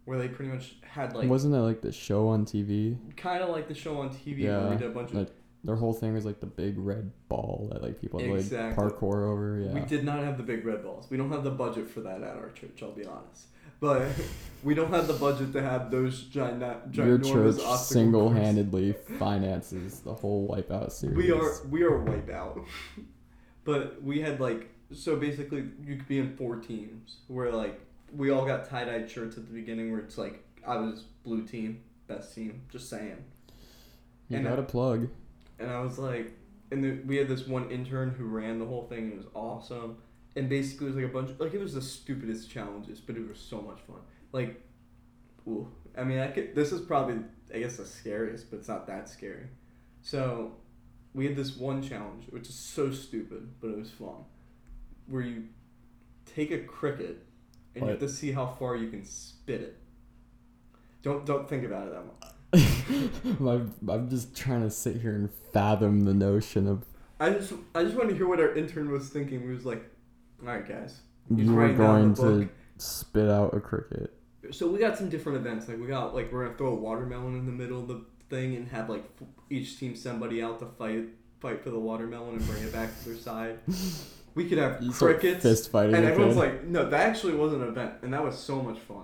where 0.05 0.17
they 0.17 0.29
pretty 0.29 0.49
much 0.49 0.75
had 0.81 1.13
like 1.13 1.27
Wasn't 1.27 1.53
that 1.53 1.61
like 1.61 1.81
the 1.81 1.91
show 1.91 2.29
on 2.29 2.45
TV? 2.45 2.95
kind 3.17 3.43
of 3.43 3.49
like 3.49 3.67
the 3.67 3.75
show 3.75 3.99
on 3.99 4.11
TV 4.11 4.43
Yeah, 4.43 4.61
where 4.61 4.69
we 4.69 4.77
did 4.77 4.91
a 4.91 4.93
bunch 4.93 5.09
of 5.09 5.15
like 5.17 5.31
their 5.65 5.75
whole 5.75 5.93
thing 5.93 6.13
was 6.13 6.23
like 6.23 6.39
the 6.39 6.45
big 6.45 6.75
red 6.77 7.11
ball 7.27 7.67
that 7.73 7.83
like 7.83 7.99
people 7.99 8.21
had 8.21 8.29
like 8.29 8.75
parkour 8.77 9.29
over. 9.29 9.59
Yeah. 9.59 9.73
We 9.73 9.81
did 9.81 10.05
not 10.05 10.19
have 10.19 10.37
the 10.37 10.43
big 10.43 10.65
red 10.65 10.85
balls. 10.85 11.07
We 11.09 11.17
don't 11.17 11.33
have 11.33 11.43
the 11.43 11.51
budget 11.51 11.89
for 11.89 11.99
that 11.99 12.21
at 12.21 12.37
our 12.37 12.51
church. 12.51 12.79
I'll 12.81 12.91
be 12.91 13.05
honest. 13.05 13.47
But 13.79 14.07
we 14.63 14.73
don't 14.73 14.91
have 14.91 15.07
the 15.07 15.13
budget 15.13 15.53
to 15.53 15.61
have 15.61 15.91
those 15.91 16.23
giant, 16.23 16.63
Your 16.93 17.17
church 17.19 17.59
single-handedly 17.77 18.93
finances 19.19 19.99
the 19.99 20.13
whole 20.13 20.47
Wipeout 20.47 20.91
series. 20.91 21.17
We 21.17 21.31
are 21.31 21.65
we 21.69 21.83
are 21.83 21.99
wipeout. 21.99 22.65
but 23.63 24.01
we 24.01 24.21
had 24.21 24.39
like 24.39 24.69
so 24.91 25.15
basically 25.15 25.65
you 25.85 25.97
could 25.97 26.07
be 26.07 26.19
in 26.19 26.35
four 26.35 26.57
teams 26.57 27.17
where 27.27 27.51
like 27.51 27.79
we 28.15 28.29
all 28.29 28.45
got 28.45 28.69
tie 28.69 28.85
dyed 28.85 29.09
shirts 29.09 29.37
at 29.37 29.47
the 29.47 29.53
beginning 29.53 29.91
where 29.91 29.99
it's 29.99 30.17
like 30.17 30.43
I 30.65 30.77
was 30.77 31.03
blue 31.23 31.45
team, 31.45 31.81
best 32.07 32.33
team, 32.33 32.61
just 32.71 32.89
saying. 32.89 33.23
You 34.29 34.37
and 34.37 34.47
got 34.47 34.59
a 34.59 34.63
plug. 34.63 35.09
And 35.59 35.69
I 35.69 35.81
was 35.81 35.97
like 35.99 36.31
and 36.71 36.83
the, 36.83 36.91
we 37.05 37.17
had 37.17 37.27
this 37.27 37.47
one 37.47 37.69
intern 37.69 38.11
who 38.11 38.25
ran 38.25 38.59
the 38.59 38.65
whole 38.65 38.87
thing 38.87 39.11
it 39.11 39.17
was 39.17 39.27
awesome. 39.33 39.97
And 40.35 40.49
basically 40.49 40.87
it 40.87 40.95
was 40.95 40.95
like 40.95 41.11
a 41.11 41.13
bunch 41.13 41.29
of, 41.29 41.39
like 41.39 41.53
it 41.53 41.59
was 41.59 41.73
the 41.73 41.81
stupidest 41.81 42.49
challenges, 42.49 42.99
but 42.99 43.15
it 43.15 43.27
was 43.27 43.39
so 43.39 43.61
much 43.61 43.79
fun. 43.87 43.99
Like 44.31 44.61
ooh. 45.47 45.67
I 45.97 46.03
mean 46.03 46.19
I 46.19 46.27
could 46.27 46.55
this 46.55 46.71
is 46.71 46.81
probably 46.81 47.17
I 47.53 47.59
guess 47.59 47.77
the 47.77 47.85
scariest, 47.85 48.49
but 48.49 48.57
it's 48.57 48.67
not 48.67 48.87
that 48.87 49.09
scary. 49.09 49.47
So 50.01 50.53
we 51.13 51.25
had 51.25 51.35
this 51.35 51.55
one 51.55 51.81
challenge, 51.81 52.25
which 52.29 52.49
is 52.49 52.55
so 52.55 52.91
stupid, 52.91 53.49
but 53.61 53.69
it 53.69 53.77
was 53.77 53.91
fun. 53.91 54.25
Where 55.07 55.21
you 55.21 55.45
take 56.25 56.51
a 56.51 56.59
cricket 56.59 57.23
and 57.75 57.83
you 57.83 57.91
have 57.91 57.99
to 57.99 58.09
see 58.09 58.31
how 58.31 58.47
far 58.47 58.75
you 58.75 58.89
can 58.89 59.05
spit 59.05 59.61
it. 59.61 59.77
Don't 61.03 61.25
don't 61.25 61.47
think 61.47 61.63
about 61.63 61.87
it 61.87 61.93
that 61.93 62.05
much. 62.05 62.19
My, 63.39 63.61
I'm 63.93 64.09
just 64.09 64.35
trying 64.35 64.61
to 64.61 64.69
sit 64.69 64.97
here 64.97 65.15
and 65.15 65.29
fathom 65.51 66.05
the 66.05 66.13
notion 66.13 66.67
of 66.67 66.85
I 67.19 67.31
just 67.31 67.53
I 67.73 67.83
just 67.83 67.95
want 67.95 68.09
to 68.09 68.15
hear 68.15 68.27
what 68.27 68.39
our 68.39 68.53
intern 68.53 68.91
was 68.91 69.09
thinking. 69.09 69.41
He 69.41 69.47
was 69.47 69.65
like, 69.65 69.83
"All 70.47 70.53
right, 70.53 70.67
guys." 70.67 70.99
He's 71.29 71.45
you 71.45 71.55
were 71.55 71.67
down 71.69 72.13
going 72.13 72.15
to 72.15 72.49
spit 72.77 73.29
out 73.29 73.53
a 73.55 73.59
cricket. 73.59 74.13
So 74.51 74.67
we 74.67 74.77
got 74.79 74.97
some 74.97 75.09
different 75.09 75.37
events. 75.37 75.67
Like 75.67 75.79
we 75.79 75.87
got 75.87 76.13
like 76.13 76.31
we're 76.31 76.45
gonna 76.45 76.57
throw 76.57 76.73
a 76.73 76.75
watermelon 76.75 77.37
in 77.39 77.45
the 77.45 77.51
middle 77.51 77.79
of 77.79 77.87
the 77.87 78.01
thing 78.29 78.55
and 78.55 78.67
have 78.69 78.89
like 78.89 79.05
f- 79.21 79.27
each 79.49 79.79
team 79.79 79.95
somebody 79.95 80.41
out 80.43 80.59
to 80.59 80.65
fight 80.65 81.05
fight 81.39 81.63
for 81.63 81.69
the 81.69 81.79
watermelon 81.79 82.35
and 82.35 82.45
bring 82.45 82.61
it 82.63 82.73
back 82.73 82.89
to 82.99 83.09
their 83.09 83.17
side. 83.17 83.59
We 84.35 84.49
could 84.49 84.57
have 84.57 84.83
start 84.95 85.19
crickets. 85.19 85.43
fist 85.43 85.71
fighting. 85.71 85.93
And 85.93 86.05
everyone's 86.05 86.37
like, 86.37 86.63
no, 86.63 86.89
that 86.89 87.07
actually 87.07 87.35
was 87.35 87.53
an 87.53 87.61
event, 87.61 87.93
and 88.01 88.11
that 88.13 88.23
was 88.23 88.35
so 88.35 88.63
much 88.63 88.79
fun. 88.79 89.03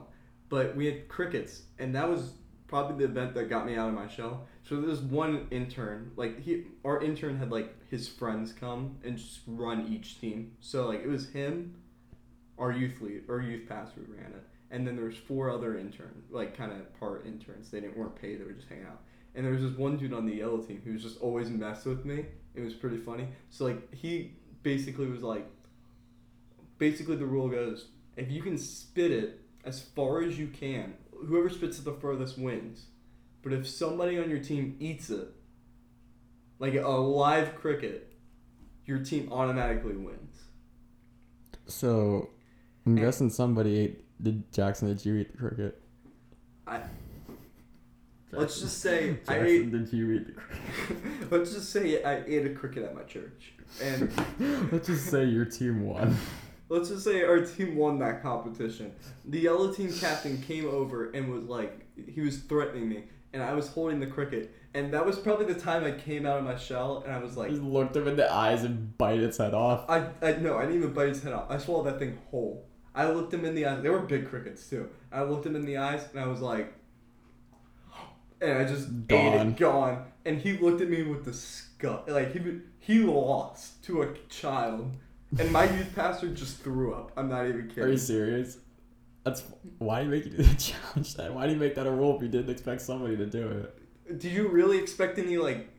But 0.49 0.75
we 0.75 0.87
had 0.87 1.07
crickets, 1.07 1.61
and 1.77 1.93
that 1.93 2.09
was 2.09 2.33
probably 2.67 3.05
the 3.05 3.11
event 3.11 3.35
that 3.35 3.47
got 3.47 3.67
me 3.67 3.75
out 3.75 3.89
of 3.89 3.93
my 3.93 4.07
shell. 4.07 4.47
So 4.69 4.79
there's 4.79 5.01
one 5.01 5.47
intern, 5.49 6.11
like 6.15 6.43
he, 6.43 6.65
our 6.85 7.01
intern 7.01 7.39
had 7.39 7.49
like 7.49 7.73
his 7.89 8.07
friends 8.07 8.53
come 8.53 8.97
and 9.03 9.17
just 9.17 9.39
run 9.47 9.87
each 9.91 10.21
team. 10.21 10.51
So 10.59 10.87
like 10.87 11.01
it 11.01 11.07
was 11.07 11.31
him, 11.31 11.73
our 12.59 12.71
youth 12.71 13.01
lead, 13.01 13.23
or 13.27 13.41
youth 13.41 13.67
pastor 13.67 14.01
ran 14.07 14.31
it, 14.31 14.43
and 14.69 14.85
then 14.85 14.95
there 14.95 15.05
was 15.05 15.17
four 15.17 15.49
other 15.49 15.75
interns, 15.75 16.29
like 16.29 16.55
kind 16.55 16.71
of 16.71 16.99
part 16.99 17.25
interns. 17.25 17.71
They 17.71 17.79
didn't 17.79 17.97
weren't 17.97 18.15
paid; 18.15 18.39
they 18.39 18.43
were 18.43 18.51
just 18.51 18.69
hanging 18.69 18.85
out. 18.85 19.01
And 19.33 19.43
there 19.43 19.53
was 19.53 19.63
this 19.63 19.75
one 19.75 19.97
dude 19.97 20.13
on 20.13 20.27
the 20.27 20.35
yellow 20.35 20.59
team 20.59 20.83
who 20.85 20.93
was 20.93 21.01
just 21.01 21.19
always 21.19 21.49
mess 21.49 21.85
with 21.85 22.05
me. 22.05 22.25
It 22.53 22.61
was 22.61 22.75
pretty 22.75 22.97
funny. 22.97 23.27
So 23.49 23.65
like 23.65 23.91
he 23.91 24.33
basically 24.61 25.07
was 25.07 25.23
like, 25.23 25.47
basically 26.77 27.15
the 27.15 27.25
rule 27.25 27.49
goes: 27.49 27.87
if 28.15 28.29
you 28.29 28.43
can 28.43 28.55
spit 28.55 29.09
it 29.09 29.41
as 29.65 29.81
far 29.81 30.21
as 30.21 30.37
you 30.37 30.45
can, 30.45 30.93
whoever 31.25 31.49
spits 31.49 31.79
it 31.79 31.85
the 31.85 31.93
furthest 31.93 32.37
wins. 32.37 32.85
But 33.41 33.53
if 33.53 33.67
somebody 33.67 34.19
on 34.19 34.29
your 34.29 34.39
team 34.39 34.75
eats 34.79 35.09
it, 35.09 35.29
like 36.59 36.75
a 36.75 36.87
live 36.87 37.55
cricket, 37.55 38.11
your 38.85 38.99
team 38.99 39.31
automatically 39.31 39.95
wins. 39.95 40.43
So, 41.67 42.29
I'm 42.85 42.93
And- 42.93 42.99
guessing 42.99 43.29
somebody 43.29 43.77
ate. 43.77 44.05
Did 44.21 44.51
Jackson? 44.51 44.89
Did 44.89 45.05
you 45.05 45.15
eat 45.15 45.31
the 45.31 45.37
cricket? 45.37 45.81
I 46.67 46.81
let's 48.31 48.59
just 48.61 48.79
say 48.79 49.11
I 49.27 49.33
Jackson, 49.33 49.45
ate. 49.45 49.71
did 49.71 49.93
you 49.93 50.11
eat 50.11 50.27
the 50.27 50.33
cricket? 50.33 51.31
let's 51.31 51.53
just 51.53 51.69
say 51.71 52.03
I 52.03 52.23
ate 52.27 52.45
a 52.45 52.49
cricket 52.49 52.83
at 52.83 52.93
my 52.93 53.03
church, 53.03 53.53
and 53.81 54.11
Let's 54.71 54.87
just 54.87 55.05
say 55.07 55.23
your 55.25 55.45
team 55.45 55.83
won. 55.83 56.15
let's 56.69 56.89
just 56.89 57.03
say 57.05 57.23
our 57.23 57.39
team 57.45 57.75
won 57.77 57.97
that 57.99 58.21
competition. 58.21 58.91
The 59.25 59.39
yellow 59.39 59.71
team 59.73 59.91
captain 59.93 60.39
came 60.41 60.67
over 60.67 61.09
and 61.11 61.31
was 61.31 61.45
like, 61.45 61.85
he 61.95 62.21
was 62.21 62.37
threatening 62.39 62.89
me, 62.89 63.05
and 63.33 63.43
I 63.43 63.53
was 63.53 63.67
holding 63.69 63.99
the 63.99 64.07
cricket, 64.07 64.53
and 64.73 64.93
that 64.93 65.05
was 65.05 65.17
probably 65.17 65.45
the 65.51 65.59
time 65.59 65.83
I 65.83 65.91
came 65.91 66.25
out 66.25 66.37
of 66.39 66.43
my 66.45 66.57
shell, 66.57 67.03
and 67.05 67.13
I 67.13 67.19
was 67.19 67.37
like, 67.37 67.49
Just 67.49 67.61
looked 67.61 67.95
him 67.95 68.07
in 68.07 68.15
the 68.15 68.31
eyes 68.31 68.63
and 68.63 68.97
bite 68.97 69.19
its 69.19 69.37
head 69.37 69.53
off. 69.53 69.85
I, 69.89 70.07
I 70.21 70.33
no, 70.33 70.57
I 70.57 70.61
didn't 70.61 70.77
even 70.77 70.93
bite 70.93 71.09
its 71.09 71.21
head 71.21 71.33
off. 71.33 71.45
I 71.49 71.57
swallowed 71.57 71.85
that 71.87 71.99
thing 71.99 72.17
whole. 72.31 72.65
I 72.95 73.09
looked 73.09 73.33
him 73.33 73.45
in 73.45 73.55
the 73.55 73.65
eyes. 73.65 73.81
They 73.83 73.89
were 73.89 73.99
big 73.99 74.27
crickets 74.29 74.69
too. 74.69 74.89
I 75.11 75.23
looked 75.23 75.45
him 75.45 75.55
in 75.55 75.65
the 75.65 75.77
eyes 75.77 76.07
and 76.11 76.19
I 76.19 76.27
was 76.27 76.41
like, 76.41 76.73
and 78.41 78.57
I 78.57 78.65
just 78.65 78.87
ate 78.87 79.07
Gone. 79.07 79.47
it, 79.49 79.57
gone. 79.57 80.05
And 80.25 80.39
he 80.41 80.57
looked 80.57 80.81
at 80.81 80.89
me 80.89 81.03
with 81.03 81.23
disgust. 81.23 82.09
Like 82.09 82.33
he 82.33 82.59
he 82.79 82.99
lost 82.99 83.83
to 83.85 84.01
a 84.01 84.13
child, 84.29 84.91
and 85.37 85.51
my 85.51 85.63
youth 85.65 85.93
pastor 85.95 86.29
just 86.29 86.57
threw 86.61 86.93
up. 86.93 87.11
I'm 87.15 87.29
not 87.29 87.47
even 87.47 87.67
kidding. 87.69 87.83
Are 87.83 87.89
you 87.89 87.97
serious? 87.97 88.57
That's 89.29 89.43
why 89.77 89.99
do 89.99 90.05
you 90.05 90.11
make 90.11 90.25
you 90.25 90.31
do 90.31 90.43
the 90.43 90.55
challenge 90.55 91.15
then? 91.15 91.35
Why 91.35 91.45
do 91.45 91.53
you 91.53 91.59
make 91.59 91.75
that 91.75 91.85
a 91.85 91.91
rule 91.91 92.15
if 92.15 92.21
you 92.21 92.27
didn't 92.27 92.49
expect 92.49 92.81
somebody 92.81 93.15
to 93.17 93.25
do 93.25 93.47
it? 93.47 94.19
Did 94.19 94.31
you 94.31 94.47
really 94.47 94.79
expect 94.79 95.19
any 95.19 95.37
like 95.37 95.69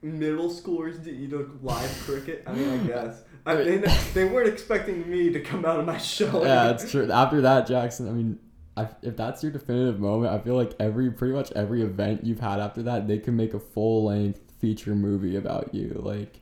middle 0.00 0.48
schoolers 0.48 1.02
to 1.04 1.10
eat 1.10 1.32
a 1.32 1.46
live 1.62 2.02
cricket? 2.04 2.44
I 2.46 2.52
mean, 2.52 2.68
I 2.68 2.76
guess. 2.86 3.22
I, 3.44 3.54
they, 3.56 3.78
they 4.14 4.24
weren't 4.24 4.48
expecting 4.48 5.08
me 5.10 5.30
to 5.32 5.40
come 5.40 5.64
out 5.64 5.80
of 5.80 5.86
my 5.86 5.98
shell. 5.98 6.44
yeah, 6.44 6.70
it's 6.72 6.90
true. 6.90 7.10
After 7.10 7.40
that, 7.40 7.66
Jackson, 7.66 8.08
I 8.08 8.12
mean, 8.12 8.38
I, 8.76 8.88
if 9.02 9.16
that's 9.16 9.42
your 9.42 9.50
definitive 9.50 9.98
moment, 9.98 10.32
I 10.32 10.38
feel 10.38 10.54
like 10.54 10.72
every 10.78 11.10
pretty 11.10 11.34
much 11.34 11.50
every 11.52 11.82
event 11.82 12.24
you've 12.24 12.40
had 12.40 12.60
after 12.60 12.82
that, 12.84 13.08
they 13.08 13.18
can 13.18 13.36
make 13.36 13.54
a 13.54 13.60
full 13.60 14.04
length 14.04 14.52
feature 14.60 14.94
movie 14.94 15.36
about 15.36 15.74
you. 15.74 16.00
Like, 16.04 16.40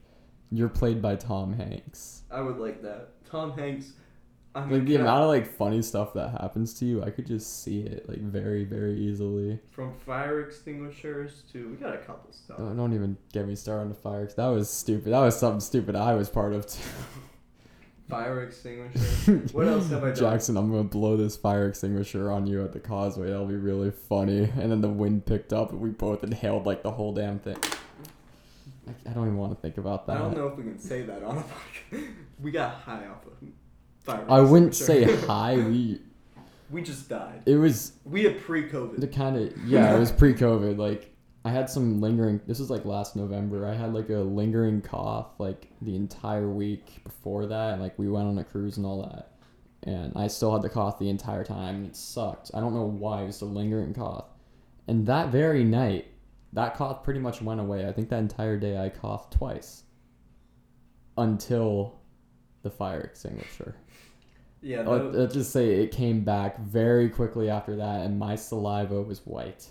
you're 0.50 0.68
played 0.68 1.00
by 1.00 1.16
Tom 1.16 1.54
Hanks. 1.54 2.22
I 2.30 2.42
would 2.42 2.58
like 2.58 2.82
that. 2.82 3.24
Tom 3.24 3.56
Hanks. 3.56 3.92
Like 4.56 4.86
the 4.86 4.96
amount 4.96 5.22
of 5.22 5.28
like 5.28 5.46
funny 5.46 5.82
stuff 5.82 6.14
that 6.14 6.30
happens 6.30 6.72
to 6.78 6.86
you, 6.86 7.02
I 7.04 7.10
could 7.10 7.26
just 7.26 7.62
see 7.62 7.80
it 7.82 8.08
like 8.08 8.20
very 8.20 8.64
very 8.64 8.94
easily. 8.98 9.58
from 9.70 9.92
fire 9.94 10.40
extinguishers 10.40 11.42
to 11.52 11.68
we 11.68 11.76
got 11.76 11.94
a 11.94 11.98
couple 11.98 12.32
stuff. 12.32 12.56
Don't, 12.56 12.76
don't 12.76 12.94
even 12.94 13.18
get 13.32 13.46
me 13.46 13.54
started 13.54 13.82
on 13.82 13.88
the 13.90 13.94
fire. 13.94 14.26
that 14.26 14.46
was 14.46 14.70
stupid. 14.70 15.12
That 15.12 15.20
was 15.20 15.38
something 15.38 15.60
stupid 15.60 15.94
I 15.94 16.14
was 16.14 16.28
part 16.30 16.54
of 16.54 16.66
too. 16.66 16.80
Fire 18.08 18.44
extinguisher. 18.44 19.36
What 19.52 19.66
else 19.66 19.90
have 19.90 20.04
I 20.04 20.12
done? 20.12 20.14
Jackson, 20.16 20.56
I'm 20.56 20.70
gonna 20.70 20.84
blow 20.84 21.16
this 21.16 21.36
fire 21.36 21.66
extinguisher 21.68 22.30
on 22.30 22.46
you 22.46 22.62
at 22.62 22.72
the 22.72 22.78
causeway. 22.78 23.26
That'll 23.30 23.46
be 23.46 23.56
really 23.56 23.90
funny. 23.90 24.44
And 24.44 24.70
then 24.70 24.80
the 24.80 24.88
wind 24.88 25.26
picked 25.26 25.52
up, 25.52 25.72
and 25.72 25.80
we 25.80 25.90
both 25.90 26.22
inhaled 26.22 26.66
like 26.66 26.84
the 26.84 26.92
whole 26.92 27.12
damn 27.12 27.40
thing. 27.40 27.56
I, 28.86 29.10
I 29.10 29.12
don't 29.12 29.24
even 29.26 29.36
want 29.38 29.56
to 29.56 29.60
think 29.60 29.76
about 29.76 30.06
that. 30.06 30.18
I 30.18 30.20
don't 30.20 30.36
know 30.36 30.46
if 30.46 30.56
we 30.56 30.62
can 30.62 30.78
say 30.78 31.02
that 31.02 31.24
on 31.24 31.38
a 31.38 31.40
podcast. 31.96 32.08
We 32.40 32.52
got 32.52 32.76
high 32.76 33.06
off 33.06 33.26
of 33.26 33.32
I 34.08 34.40
wouldn't 34.40 34.74
say 34.74 35.02
extinguisher. 35.02 35.26
hi. 35.26 35.56
We 35.56 36.00
we 36.70 36.82
just 36.82 37.08
died. 37.08 37.42
it 37.46 37.56
was 37.56 37.92
We 38.04 38.24
had 38.24 38.40
pre-COVID. 38.40 39.00
the 39.00 39.06
kind 39.08 39.36
of 39.36 39.52
yeah. 39.66 39.94
It 39.94 39.98
was 39.98 40.10
pre-COVID. 40.22 40.76
Like 40.78 41.12
I 41.44 41.50
had 41.50 41.70
some 41.70 42.00
lingering. 42.00 42.40
This 42.46 42.58
was 42.58 42.70
like 42.70 42.84
last 42.84 43.14
November. 43.16 43.66
I 43.66 43.74
had 43.74 43.94
like 43.94 44.10
a 44.10 44.18
lingering 44.18 44.80
cough 44.82 45.28
like 45.38 45.68
the 45.80 45.94
entire 45.94 46.48
week 46.48 47.04
before 47.04 47.46
that. 47.46 47.74
And, 47.74 47.82
like 47.82 47.98
we 47.98 48.08
went 48.08 48.26
on 48.26 48.38
a 48.38 48.44
cruise 48.44 48.76
and 48.78 48.86
all 48.86 49.02
that, 49.02 49.32
and 49.84 50.12
I 50.16 50.26
still 50.26 50.52
had 50.52 50.62
the 50.62 50.68
cough 50.68 50.98
the 50.98 51.08
entire 51.08 51.44
time. 51.44 51.76
And 51.76 51.86
it 51.86 51.96
sucked. 51.96 52.50
I 52.52 52.60
don't 52.60 52.74
know 52.74 52.86
why. 52.86 53.22
It 53.22 53.26
was 53.26 53.40
a 53.42 53.44
lingering 53.44 53.94
cough. 53.94 54.26
And 54.88 55.06
that 55.06 55.28
very 55.28 55.62
night, 55.64 56.06
that 56.52 56.74
cough 56.76 57.02
pretty 57.04 57.20
much 57.20 57.40
went 57.42 57.60
away. 57.60 57.86
I 57.88 57.92
think 57.92 58.08
that 58.08 58.18
entire 58.18 58.56
day 58.56 58.76
I 58.78 58.88
coughed 58.88 59.32
twice. 59.32 59.84
Until 61.18 62.00
the 62.62 62.70
fire 62.70 63.00
extinguisher. 63.00 63.74
Yeah. 64.62 64.82
No- 64.82 65.10
let's 65.12 65.34
just 65.34 65.52
say 65.52 65.82
it 65.82 65.92
came 65.92 66.22
back 66.24 66.58
very 66.60 67.08
quickly 67.08 67.48
after 67.50 67.76
that, 67.76 68.02
and 68.06 68.18
my 68.18 68.36
saliva 68.36 69.02
was 69.02 69.20
white. 69.26 69.68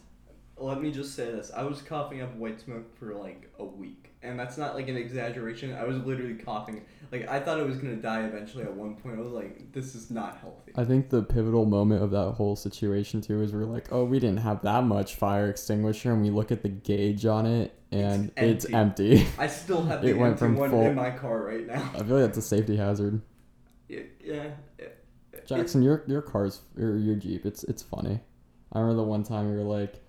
let 0.58 0.82
me 0.82 0.90
just 0.92 1.16
say 1.16 1.26
this. 1.32 1.52
I 1.56 1.64
was 1.64 1.82
coughing 1.82 2.22
up 2.22 2.34
white 2.36 2.60
smoke 2.62 2.98
for 2.98 3.14
like 3.14 3.52
a 3.60 3.66
week. 3.66 4.12
And 4.24 4.40
that's 4.40 4.58
not 4.58 4.74
like 4.74 4.88
an 4.88 4.98
exaggeration. 4.98 5.74
I 5.76 5.84
was 5.84 5.98
literally 5.98 6.34
coughing. 6.34 6.82
Like 7.12 7.28
I 7.30 7.40
thought 7.40 7.60
I 7.60 7.64
was 7.64 7.78
gonna 7.78 7.98
die 7.98 8.24
eventually 8.24 8.64
at 8.64 8.74
one 8.74 8.96
point. 8.96 9.20
I 9.20 9.22
was 9.22 9.32
like, 9.32 9.72
this 9.72 9.94
is 9.94 10.10
not 10.10 10.38
healthy. 10.38 10.72
I 10.76 10.84
think 10.84 11.10
the 11.10 11.22
pivotal 11.22 11.66
moment 11.66 12.02
of 12.02 12.10
that 12.12 12.32
whole 12.32 12.56
situation 12.56 13.22
too 13.22 13.44
is 13.44 13.54
we're 13.54 13.66
like, 13.66 13.92
oh, 13.92 14.04
we 14.04 14.20
didn't 14.20 14.40
have 14.40 14.64
that 14.64 14.84
much 14.84 15.14
fire 15.16 15.50
extinguisher, 15.50 16.12
and 16.12 16.24
we 16.24 16.32
look 16.32 16.52
at 16.52 16.64
the 16.64 16.70
gauge 16.70 17.26
on 17.28 17.46
it, 17.46 17.76
and 17.92 18.32
it's, 18.36 18.66
It's 18.66 18.74
empty. 18.74 19.28
I 19.38 19.46
still 19.46 19.84
have 19.84 20.02
the 20.02 20.08
It 20.10 20.18
went 20.18 20.40
from 20.40 20.56
one 20.56 20.72
full- 20.72 20.82
in 20.88 20.96
my 20.96 21.12
car 21.12 21.44
right 21.44 21.68
now. 21.68 21.92
I 21.94 21.98
feel 22.00 22.16
like 22.18 22.26
that's 22.26 22.40
a 22.40 22.42
safety 22.42 22.78
hazard. 22.78 23.22
Yeah, 23.88 24.02
yeah. 24.24 24.50
Jackson, 25.46 25.82
your 25.82 26.04
your 26.08 26.22
car's 26.22 26.62
or 26.78 26.98
your 26.98 27.16
Jeep, 27.16 27.46
it's 27.46 27.64
it's 27.66 27.84
funny. 27.84 28.20
I 28.74 28.80
remember 28.80 29.02
the 29.02 29.08
one 29.08 29.24
time 29.24 29.50
you 29.50 29.58
were 29.58 29.64
like, 29.64 30.02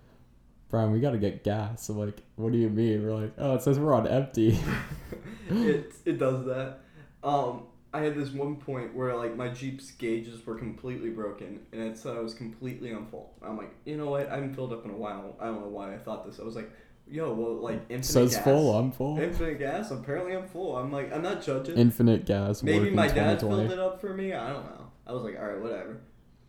Brian, 0.69 0.93
we 0.93 1.01
gotta 1.01 1.19
get 1.19 1.45
gas. 1.45 1.89
I'm 1.89 1.99
like, 1.99 2.23
what 2.37 2.53
do 2.53 2.59
you 2.59 2.71
mean? 2.71 3.05
We're 3.05 3.15
like, 3.15 3.33
oh, 3.39 3.55
it 3.55 3.63
says 3.63 3.79
we're 3.79 3.95
on 3.95 4.07
empty. 4.07 4.59
it 5.51 5.93
it 6.05 6.19
does 6.19 6.45
that. 6.47 6.81
Um, 7.23 7.65
I 7.93 8.01
had 8.01 8.15
this 8.15 8.31
one 8.31 8.57
point 8.57 8.95
where 8.95 9.15
like 9.17 9.37
my 9.37 9.49
Jeep's 9.49 9.91
gauges 9.93 10.45
were 10.45 10.57
completely 10.57 11.11
broken, 11.11 11.61
and 11.73 11.83
it 11.83 11.99
said 11.99 12.17
I 12.17 12.21
was 12.21 12.35
completely 12.35 12.93
on 12.93 13.07
full. 13.07 13.35
I'm 13.43 13.57
like, 13.57 13.75
you 13.85 13.97
know 13.97 14.11
what? 14.11 14.29
I 14.29 14.35
haven't 14.37 14.55
filled 14.55 14.73
up 14.73 14.85
in 14.85 14.91
a 14.91 14.97
while. 14.97 15.37
I 15.41 15.47
don't 15.47 15.61
know 15.61 15.69
why 15.69 15.95
I 15.95 15.99
thought 15.99 16.27
this. 16.27 16.41
I 16.41 16.45
was 16.45 16.57
like, 16.57 16.71
yo, 17.11 17.33
well, 17.33 17.55
like 17.55 17.83
infinite 17.89 18.05
says 18.05 18.35
gas. 18.35 18.45
full. 18.45 18.75
I'm 18.77 18.93
full. 18.93 19.19
Infinite 19.19 19.59
gas. 19.59 19.91
Apparently, 19.91 20.35
I'm 20.35 20.47
full. 20.49 20.77
I'm 20.77 20.93
like, 20.93 21.13
I'm 21.13 21.23
not 21.23 21.43
judging. 21.43 21.77
Infinite 21.77 22.27
gas. 22.27 22.63
Maybe 22.63 22.91
my 22.91 23.09
dad 23.09 23.41
2020. 23.41 23.69
filled 23.69 23.73
it 23.73 23.79
up 23.79 24.01
for 24.01 24.15
me. 24.15 24.33
I 24.33 24.49
don't 24.53 24.65
know. 24.65 24.87
I 25.07 25.13
was 25.13 25.23
like, 25.23 25.39
all 25.39 25.47
right, 25.47 25.61
whatever. 25.61 26.01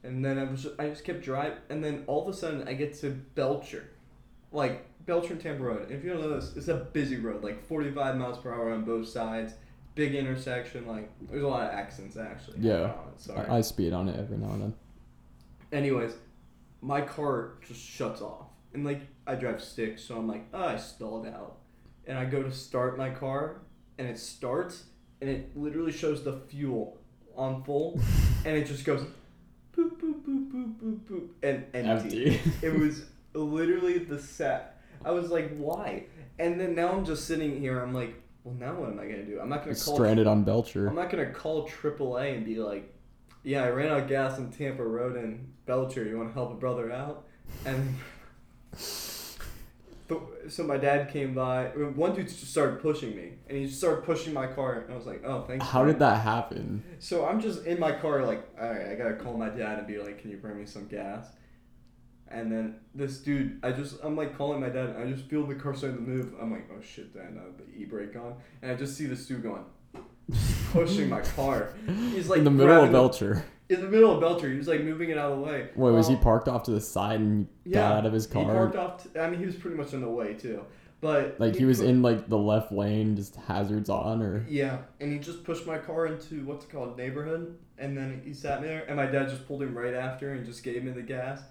And 0.04 0.24
then 0.24 0.40
I 0.40 0.44
was, 0.44 0.64
just, 0.64 0.80
I 0.80 0.90
just 0.90 1.04
kept 1.04 1.22
driving, 1.22 1.58
and 1.70 1.84
then 1.84 2.04
all 2.08 2.22
of 2.22 2.34
a 2.34 2.38
sudden 2.38 2.68
I 2.68 2.74
get 2.74 2.94
to 3.00 3.10
Belcher, 3.10 3.90
like 4.52 4.86
Belcher 5.06 5.34
and 5.34 5.42
Tampa 5.42 5.64
Road. 5.64 5.92
If 5.92 6.04
you 6.04 6.12
don't 6.12 6.22
know 6.22 6.40
this, 6.40 6.56
it's 6.56 6.68
a 6.68 6.76
busy 6.76 7.18
road, 7.18 7.44
like 7.44 7.66
45 7.68 8.16
miles 8.16 8.38
per 8.38 8.54
hour 8.54 8.72
on 8.72 8.84
both 8.84 9.08
sides, 9.08 9.54
big 9.96 10.16
intersection. 10.16 10.88
Like 10.88 11.10
there's 11.30 11.44
a 11.44 11.48
lot 11.48 11.64
of 11.64 11.74
accidents 11.74 12.16
actually. 12.16 12.60
Yeah. 12.60 12.94
Oh, 12.96 13.10
sorry. 13.18 13.48
I, 13.48 13.58
I 13.58 13.62
speed 13.62 13.92
on 13.94 14.08
it 14.08 14.18
every 14.18 14.38
now 14.38 14.52
and 14.52 14.62
then. 14.62 14.74
Anyways, 15.74 16.14
my 16.82 17.02
car 17.02 17.54
just 17.68 17.82
shuts 17.82 18.22
off, 18.22 18.48
and 18.74 18.86
like 18.86 19.02
I 19.28 19.36
drive 19.36 19.62
stick, 19.62 20.00
so 20.00 20.18
I'm 20.18 20.28
like, 20.28 20.48
oh, 20.54 20.66
I 20.66 20.78
stalled 20.78 21.28
out, 21.28 21.58
and 22.06 22.18
I 22.18 22.26
go 22.26 22.42
to 22.42 22.52
start 22.52 22.98
my 22.98 23.10
car, 23.10 23.62
and 23.98 24.08
it 24.08 24.18
starts, 24.18 24.86
and 25.22 25.30
it 25.30 25.56
literally 25.56 25.92
shows 25.92 26.24
the 26.24 26.34
fuel 26.48 26.98
on 27.36 27.64
full, 27.64 28.00
and 28.46 28.56
it 28.56 28.66
just 28.66 28.86
goes, 28.86 29.02
boop 29.76 29.92
boop 30.00 30.24
boop 30.24 30.52
boop 30.52 30.76
boop 30.82 31.00
boop, 31.02 31.28
and 31.44 31.66
empty. 31.74 32.40
Empty. 32.40 32.52
it 32.66 32.80
was 32.80 33.06
literally 33.34 34.00
the 34.00 34.20
set. 34.20 34.82
I 35.04 35.12
was 35.12 35.30
like, 35.30 35.56
why? 35.58 36.06
And 36.40 36.60
then 36.60 36.74
now 36.74 36.92
I'm 36.92 37.06
just 37.06 37.26
sitting 37.26 37.60
here. 37.60 37.82
I'm 37.82 37.94
like, 37.94 38.16
well, 38.44 38.56
now 38.56 38.80
what 38.80 38.90
am 38.90 39.00
I 39.00 39.06
gonna 39.06 39.26
do? 39.26 39.40
I'm 39.42 39.50
not 39.50 39.64
gonna 39.66 39.76
call. 39.76 39.96
Stranded 39.96 40.26
on 40.26 40.44
Belcher. 40.44 40.88
I'm 40.88 40.96
not 40.96 41.10
gonna 41.10 41.32
call 41.32 41.68
AAA 41.68 42.38
and 42.38 42.46
be 42.46 42.56
like, 42.56 42.94
"Yeah, 43.44 43.64
I 43.64 43.70
ran 43.72 43.92
out 43.92 44.00
of 44.04 44.08
gas 44.08 44.40
on 44.40 44.52
Tampa 44.52 44.86
Road 44.86 45.18
in 45.18 45.52
Belcher. 45.66 46.06
You 46.06 46.18
want 46.18 46.30
to 46.30 46.34
help 46.34 46.52
a 46.52 46.56
brother 46.56 46.90
out?" 46.92 47.26
And 47.66 47.96
but, 50.08 50.22
so 50.50 50.64
my 50.64 50.78
dad 50.78 51.12
came 51.12 51.34
by. 51.34 51.66
One 51.68 52.16
dude 52.16 52.28
just 52.28 52.50
started 52.50 52.82
pushing 52.82 53.16
me, 53.16 53.34
and 53.48 53.58
he 53.58 53.68
started 53.68 54.04
pushing 54.04 54.34
my 54.34 54.48
car, 54.48 54.80
and 54.82 54.94
I 54.94 54.96
was 54.96 55.06
like, 55.06 55.24
"Oh, 55.26 55.42
thanks." 55.42 55.66
How 55.66 55.80
man." 55.80 55.88
did 55.90 56.00
that 56.00 56.22
happen? 56.22 56.84
So 57.00 57.26
I'm 57.26 57.42
just 57.42 57.66
in 57.66 57.80
my 57.80 57.92
car, 57.92 58.26
like, 58.26 58.48
all 58.60 58.70
right, 58.70 58.90
I 58.92 58.96
gotta 58.96 59.16
call 59.16 59.38
my 59.38 59.50
dad 59.50 59.80
and 59.80 59.88
be 59.88 59.98
like, 59.98 60.20
"Can 60.20 60.32
you 60.32 60.38
bring 60.38 60.58
me 60.58 60.66
some 60.66 60.88
gas?" 60.88 61.28
And 62.30 62.52
then 62.52 62.76
this 62.94 63.20
dude, 63.20 63.60
I 63.64 63.72
just, 63.72 63.98
I'm 64.04 64.18
like 64.18 64.38
calling 64.38 64.60
my 64.60 64.70
dad, 64.70 64.90
and 64.90 64.98
I 64.98 65.12
just 65.12 65.30
feel 65.30 65.46
the 65.46 65.56
car 65.56 65.74
starting 65.76 65.98
to 65.98 66.10
move. 66.10 66.34
I'm 66.42 66.52
like, 66.52 66.70
"Oh 66.72 66.82
shit!" 66.82 67.14
Then 67.14 67.40
uh, 67.40 67.52
the 67.58 67.82
e 67.82 67.86
brake 67.86 68.16
on, 68.16 68.36
and 68.62 68.72
I 68.72 68.76
just 68.76 68.96
see 68.98 69.06
this 69.06 69.26
dude 69.26 69.44
going, 69.44 69.64
pushing 70.72 71.10
my 71.10 71.22
car. 71.22 71.74
He's 72.14 72.30
like 72.30 72.40
in 72.40 72.44
the 72.46 72.52
middle 72.52 72.84
of 72.84 72.92
Belcher. 72.92 73.44
In 73.70 73.82
the 73.82 73.88
middle 73.88 74.12
of 74.14 74.20
Belcher. 74.22 74.50
He 74.50 74.58
was 74.58 74.68
like 74.68 74.82
moving 74.84 75.10
it 75.10 75.18
out 75.18 75.32
of 75.32 75.40
the 75.40 75.44
way. 75.46 75.70
Wait, 75.76 75.92
was 75.92 76.08
he 76.08 76.16
parked 76.16 76.48
off 76.48 76.64
to 76.64 76.72
the 76.72 76.82
side 76.82 77.20
and 77.20 77.48
he 77.64 77.72
got 77.72 77.92
out 77.94 78.06
of 78.06 78.14
his 78.14 78.26
car? 78.28 78.44
He 78.44 78.50
parked 78.50 78.76
off. 78.76 79.08
I 79.20 79.30
mean, 79.30 79.40
he 79.40 79.46
was 79.46 79.56
pretty 79.56 79.78
much 79.78 79.94
in 79.94 80.02
the 80.02 80.10
way 80.10 80.34
too, 80.34 80.64
but 81.02 81.36
like 81.40 81.56
he 81.56 81.66
was 81.66 81.80
put- 81.80 81.88
in 81.90 82.02
like 82.02 82.28
the 82.30 82.38
left 82.38 82.72
lane, 82.72 83.16
just 83.16 83.36
hazards 83.36 83.90
on, 83.90 84.22
or 84.22 84.46
Yeah, 84.48 84.80
and 85.00 85.12
he 85.12 85.20
just 85.20 85.44
pushed 85.44 85.66
my 85.68 85.78
car 85.78 86.08
into 86.08 86.44
what's 86.46 86.66
it 86.66 86.72
called 86.72 86.98
neighborhood, 86.98 87.58
and 87.78 87.98
then 87.98 88.22
he 88.24 88.34
sat 88.34 88.62
me 88.62 88.68
there, 88.68 88.86
and 88.88 88.96
my 88.96 89.06
dad 89.06 89.30
just 89.30 89.48
pulled 89.48 89.62
him 89.62 89.78
right 89.78 89.94
after 89.94 90.34
and 90.34 90.46
just 90.46 90.64
gave 90.64 90.84
me 90.84 90.92
the 90.92 91.02
gas. 91.02 91.42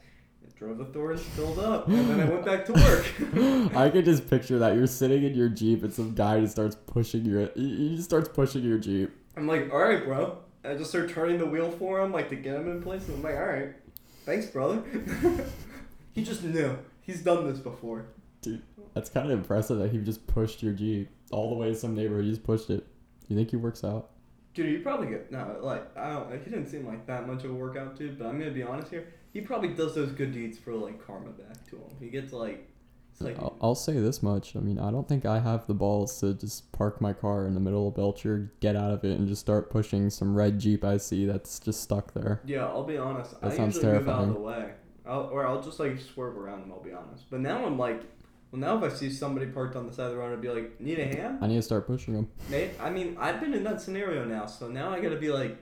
and 0.42 0.54
Drove 0.56 0.78
the 0.78 0.86
Thorns, 0.86 1.20
filled 1.20 1.58
up, 1.58 1.86
and 1.88 2.08
then 2.08 2.20
I 2.20 2.24
went 2.30 2.44
back 2.46 2.64
to 2.66 2.72
work. 2.72 3.74
I 3.76 3.90
could 3.90 4.06
just 4.06 4.30
picture 4.30 4.58
that 4.60 4.74
you're 4.74 4.86
sitting 4.86 5.22
in 5.24 5.34
your 5.34 5.50
jeep 5.50 5.82
and 5.82 5.92
some 5.92 6.14
guy 6.14 6.40
just 6.40 6.52
starts 6.52 6.76
pushing 6.86 7.26
your 7.26 7.50
he 7.54 7.90
he 7.90 7.96
just 7.96 8.08
starts 8.08 8.28
pushing 8.30 8.62
your 8.62 8.78
jeep. 8.78 9.10
I'm 9.36 9.46
like, 9.46 9.70
all 9.70 9.78
right, 9.80 10.02
bro. 10.02 10.38
I 10.66 10.74
just 10.74 10.90
start 10.90 11.10
turning 11.10 11.38
the 11.38 11.46
wheel 11.46 11.70
for 11.70 12.00
him, 12.00 12.12
like 12.12 12.28
to 12.30 12.36
get 12.36 12.56
him 12.56 12.70
in 12.70 12.82
place. 12.82 13.06
And 13.06 13.16
I'm 13.16 13.22
like, 13.22 13.36
all 13.36 13.46
right, 13.46 13.72
thanks, 14.24 14.46
brother. 14.46 14.82
he 16.12 16.24
just 16.24 16.42
knew. 16.42 16.76
He's 17.02 17.22
done 17.22 17.46
this 17.46 17.58
before. 17.58 18.06
Dude, 18.42 18.62
that's 18.94 19.08
kind 19.08 19.30
of 19.30 19.38
impressive 19.38 19.78
that 19.78 19.92
he 19.92 19.98
just 19.98 20.26
pushed 20.26 20.62
your 20.62 20.72
jeep 20.72 21.08
all 21.30 21.50
the 21.50 21.56
way 21.56 21.68
to 21.68 21.74
some 21.74 21.94
neighborhood. 21.94 22.24
He 22.24 22.30
just 22.30 22.44
pushed 22.44 22.70
it. 22.70 22.86
You 23.28 23.36
think 23.36 23.50
he 23.50 23.56
works 23.56 23.84
out? 23.84 24.10
Dude, 24.54 24.66
he 24.66 24.78
probably 24.78 25.08
get 25.08 25.30
no 25.30 25.58
like 25.60 25.96
I 25.96 26.14
don't. 26.14 26.32
He 26.32 26.50
didn't 26.50 26.66
seem 26.66 26.86
like 26.86 27.06
that 27.06 27.26
much 27.26 27.44
of 27.44 27.50
a 27.50 27.54
workout 27.54 27.96
dude. 27.96 28.18
But 28.18 28.26
I'm 28.26 28.38
gonna 28.38 28.50
be 28.50 28.62
honest 28.62 28.88
here. 28.88 29.12
He 29.32 29.42
probably 29.42 29.68
does 29.68 29.94
those 29.94 30.12
good 30.12 30.32
deeds 30.32 30.58
for 30.58 30.72
like 30.72 31.04
karma 31.06 31.30
back 31.30 31.64
to 31.70 31.76
him. 31.76 31.90
He 32.00 32.08
gets 32.08 32.32
like, 32.32 32.66
like 33.20 33.38
I'll, 33.38 33.56
I'll 33.60 33.74
say 33.74 33.94
this 33.94 34.22
much. 34.22 34.56
I 34.56 34.60
mean, 34.60 34.78
I 34.78 34.90
don't 34.90 35.08
think 35.08 35.24
I 35.24 35.40
have 35.40 35.66
the 35.66 35.74
balls 35.74 36.20
to 36.20 36.34
just 36.34 36.70
park 36.72 37.00
my 37.00 37.12
car 37.12 37.46
in 37.46 37.54
the 37.54 37.60
middle 37.60 37.88
of 37.88 37.94
Belcher, 37.94 38.52
get 38.60 38.76
out 38.76 38.90
of 38.92 39.04
it, 39.04 39.18
and 39.18 39.26
just 39.28 39.40
start 39.40 39.70
pushing 39.70 40.10
some 40.10 40.34
red 40.34 40.58
jeep 40.58 40.84
I 40.84 40.96
see 40.98 41.26
that's 41.26 41.58
just 41.58 41.82
stuck 41.82 42.12
there. 42.14 42.40
yeah. 42.44 42.66
I'll 42.66 42.84
be 42.84 42.98
honest. 42.98 43.40
That 43.40 43.52
I 43.52 43.56
sounds 43.56 43.76
usually 43.76 43.94
move 43.94 44.08
out 44.08 44.20
of 44.20 44.24
terrifying. 44.26 44.34
the 44.34 44.40
way, 44.40 44.70
I'll, 45.06 45.20
or 45.32 45.46
I'll 45.46 45.62
just 45.62 45.78
like 45.80 45.98
swerve 46.00 46.36
around 46.36 46.62
him. 46.64 46.72
I'll 46.72 46.82
be 46.82 46.92
honest. 46.92 47.24
But 47.30 47.40
now 47.40 47.64
I'm 47.64 47.78
like, 47.78 48.02
well, 48.52 48.60
now 48.60 48.76
if 48.84 48.92
I 48.92 48.94
see 48.94 49.10
somebody 49.10 49.46
parked 49.46 49.76
on 49.76 49.86
the 49.86 49.92
side 49.92 50.06
of 50.06 50.12
the 50.12 50.18
road, 50.18 50.32
I'd 50.32 50.40
be 50.40 50.48
like, 50.48 50.80
need 50.80 50.98
a 50.98 51.06
hand? 51.06 51.38
I 51.42 51.46
need 51.46 51.56
to 51.56 51.62
start 51.62 51.86
pushing 51.86 52.14
them. 52.14 52.28
Mate, 52.48 52.70
I 52.80 52.90
mean, 52.90 53.16
I've 53.18 53.40
been 53.40 53.54
in 53.54 53.64
that 53.64 53.80
scenario 53.80 54.24
now, 54.24 54.46
so 54.46 54.68
now 54.68 54.90
I 54.90 55.00
gotta 55.00 55.16
be 55.16 55.30
like, 55.30 55.56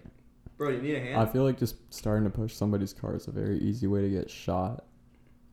bro, 0.57 0.71
you 0.71 0.83
need 0.83 0.95
a 0.97 1.01
hand? 1.01 1.21
I 1.21 1.27
feel 1.27 1.45
like 1.45 1.59
just 1.59 1.77
starting 1.93 2.25
to 2.25 2.31
push 2.31 2.55
somebody's 2.55 2.93
car 2.93 3.15
is 3.17 3.27
a 3.27 3.31
very 3.31 3.59
easy 3.59 3.87
way 3.87 4.03
to 4.03 4.09
get 4.11 4.31
shot. 4.31 4.85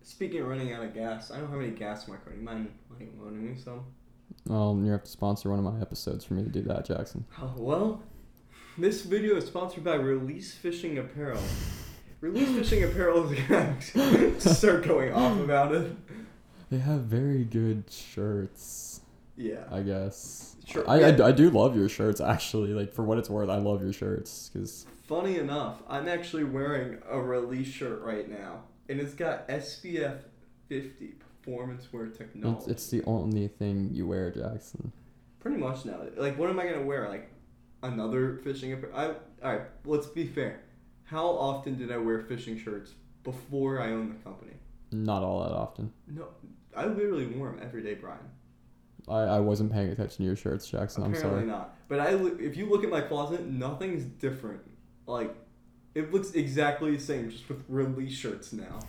Speaking 0.03 0.41
of 0.41 0.47
running 0.47 0.73
out 0.73 0.83
of 0.83 0.93
gas, 0.93 1.31
I 1.31 1.37
don't 1.39 1.49
have 1.51 1.59
any 1.61 1.71
gas 1.71 2.07
in 2.07 2.13
my 2.13 2.19
car. 2.19 2.33
You 2.35 2.41
mind 2.41 2.71
like 2.99 3.09
loaning 3.19 3.45
me 3.53 3.57
some? 3.57 3.85
Um, 4.53 4.83
you 4.85 4.91
have 4.91 5.03
to 5.03 5.09
sponsor 5.11 5.49
one 5.49 5.59
of 5.59 5.65
my 5.65 5.79
episodes 5.81 6.25
for 6.25 6.33
me 6.33 6.43
to 6.43 6.49
do 6.49 6.61
that, 6.63 6.85
Jackson. 6.85 7.25
Oh, 7.39 7.53
well, 7.57 8.03
this 8.77 9.01
video 9.03 9.35
is 9.35 9.45
sponsored 9.45 9.83
by 9.83 9.95
Release 9.95 10.53
Fishing 10.53 10.97
Apparel. 10.97 11.41
Release 12.21 12.49
Fishing 12.49 12.83
Apparel 12.83 13.31
is 13.31 13.39
gonna 13.47 14.39
start 14.39 14.83
going 14.87 15.13
off 15.13 15.39
about 15.39 15.73
it. 15.75 15.95
They 16.69 16.77
have 16.79 17.01
very 17.01 17.43
good 17.43 17.83
shirts, 17.91 19.01
Yeah. 19.35 19.65
I 19.71 19.81
guess. 19.81 20.55
Sure. 20.65 20.89
I, 20.89 21.01
I, 21.11 21.27
I 21.27 21.31
do 21.33 21.49
love 21.49 21.75
your 21.75 21.89
shirts 21.89 22.21
actually. 22.21 22.69
Like 22.73 22.93
for 22.93 23.03
what 23.03 23.17
it's 23.17 23.29
worth, 23.29 23.49
I 23.49 23.57
love 23.57 23.83
your 23.83 23.93
shirts 23.93 24.49
because 24.51 24.85
Funny 25.07 25.37
enough, 25.37 25.83
I'm 25.89 26.07
actually 26.07 26.45
wearing 26.45 26.99
a 27.09 27.19
Release 27.19 27.67
shirt 27.67 28.01
right 28.01 28.29
now, 28.29 28.61
and 28.89 28.99
it's 28.99 29.13
got 29.13 29.47
SPF 29.47 30.19
50 30.69 31.13
performance 31.43 31.91
wear 31.91 32.07
technology. 32.07 32.59
it's, 32.59 32.67
it's 32.67 32.89
the 32.89 33.03
only 33.05 33.47
thing 33.47 33.89
you 33.91 34.07
wear, 34.07 34.31
Jackson. 34.31 34.91
Pretty 35.39 35.57
much 35.57 35.85
now. 35.85 36.01
Like, 36.17 36.37
what 36.37 36.49
am 36.49 36.59
I 36.59 36.65
gonna 36.65 36.83
wear? 36.85 37.09
Like, 37.09 37.29
another 37.83 38.39
fishing 38.43 38.73
apparel? 38.73 38.95
I 38.95 39.05
all 39.45 39.53
right. 39.57 39.67
Let's 39.85 40.07
be 40.07 40.27
fair. 40.27 40.61
How 41.03 41.25
often 41.25 41.77
did 41.77 41.91
I 41.91 41.97
wear 41.97 42.19
fishing 42.21 42.57
shirts 42.57 42.93
before 43.23 43.81
I 43.81 43.91
owned 43.91 44.11
the 44.11 44.23
company? 44.23 44.53
Not 44.91 45.23
all 45.23 45.43
that 45.43 45.51
often. 45.51 45.91
No, 46.07 46.27
I 46.75 46.85
literally 46.85 47.25
wore 47.25 47.49
them 47.51 47.59
every 47.61 47.81
day, 47.81 47.95
Brian. 47.95 48.19
I, 49.09 49.21
I 49.21 49.39
wasn't 49.39 49.71
paying 49.71 49.89
attention 49.89 50.17
to 50.17 50.23
your 50.23 50.35
shirts, 50.35 50.69
Jackson. 50.69 51.03
I'm 51.03 51.13
Apparently 51.13 51.41
sorry. 51.41 51.47
not. 51.47 51.75
But 51.87 51.99
I, 51.99 52.09
if 52.39 52.55
you 52.55 52.69
look 52.69 52.83
at 52.83 52.89
my 52.89 53.01
closet, 53.01 53.45
nothing's 53.45 54.03
different. 54.03 54.61
Like, 55.07 55.35
it 55.95 56.13
looks 56.13 56.31
exactly 56.31 56.95
the 56.95 57.01
same, 57.01 57.29
just 57.29 57.47
with 57.49 57.63
release 57.67 58.13
shirts 58.13 58.53
now. 58.53 58.79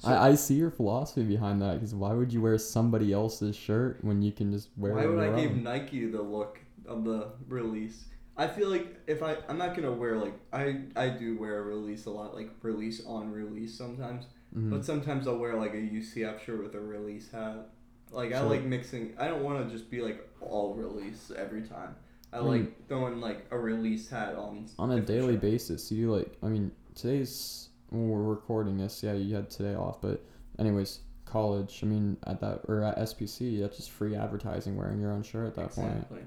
So 0.00 0.08
I, 0.08 0.28
I 0.28 0.34
see 0.34 0.54
your 0.54 0.70
philosophy 0.70 1.22
behind 1.22 1.62
that 1.62 1.74
because 1.74 1.94
why 1.94 2.12
would 2.12 2.32
you 2.32 2.42
wear 2.42 2.58
somebody 2.58 3.12
else's 3.12 3.56
shirt 3.56 3.98
when 4.02 4.20
you 4.20 4.32
can 4.32 4.52
just 4.52 4.68
wear 4.76 4.92
why 4.92 5.06
would 5.06 5.18
I 5.18 5.40
your 5.40 5.48
give? 5.48 5.62
Nike 5.62 6.06
the 6.06 6.20
look 6.20 6.60
of 6.86 7.04
the 7.04 7.28
release? 7.48 8.04
I 8.36 8.46
feel 8.46 8.68
like 8.68 8.94
if 9.06 9.22
I, 9.22 9.36
I'm 9.48 9.56
not 9.56 9.74
gonna 9.74 9.92
wear 9.92 10.16
like 10.16 10.34
I, 10.52 10.82
I 10.94 11.08
do 11.08 11.38
wear 11.38 11.60
a 11.60 11.62
release 11.62 12.04
a 12.04 12.10
lot, 12.10 12.34
like 12.34 12.50
release 12.60 13.02
on 13.06 13.32
release 13.32 13.76
sometimes. 13.76 14.26
Mhm. 14.54 14.70
But 14.70 14.84
sometimes 14.84 15.26
I'll 15.26 15.38
wear 15.38 15.54
like 15.54 15.72
a 15.72 15.78
UCF 15.78 16.44
shirt 16.44 16.62
with 16.62 16.74
a 16.74 16.80
release 16.80 17.30
hat. 17.30 17.68
Like 18.10 18.32
I 18.32 18.40
like 18.40 18.64
mixing. 18.64 19.14
I 19.18 19.28
don't 19.28 19.42
want 19.42 19.66
to 19.66 19.74
just 19.74 19.90
be 19.90 20.02
like 20.02 20.28
all 20.40 20.74
release 20.74 21.32
every 21.36 21.62
time. 21.62 21.96
I 22.32 22.38
Mm. 22.38 22.46
like 22.46 22.88
throwing 22.88 23.20
like 23.20 23.46
a 23.50 23.58
release 23.58 24.08
hat 24.08 24.34
on. 24.34 24.66
on 24.78 24.90
a 24.92 25.00
daily 25.00 25.34
shirts. 25.34 25.42
basis 25.42 25.92
you 25.92 26.12
like 26.14 26.36
i 26.42 26.48
mean 26.48 26.70
today's 26.94 27.68
when 27.90 28.08
we're 28.08 28.22
recording 28.22 28.76
this 28.76 29.02
yeah 29.02 29.12
you 29.14 29.34
had 29.34 29.48
today 29.48 29.74
off 29.74 30.00
but 30.02 30.24
anyways 30.58 31.00
college 31.24 31.80
i 31.82 31.86
mean 31.86 32.16
at 32.26 32.40
that 32.40 32.60
or 32.68 32.82
at 32.82 32.96
spc 32.98 33.60
that's 33.60 33.76
just 33.76 33.90
free 33.90 34.14
advertising 34.14 34.76
wearing 34.76 35.00
your 35.00 35.12
own 35.12 35.22
shirt 35.22 35.46
at 35.46 35.54
that 35.54 35.70
point 35.72 35.92
Exactly. 35.92 36.20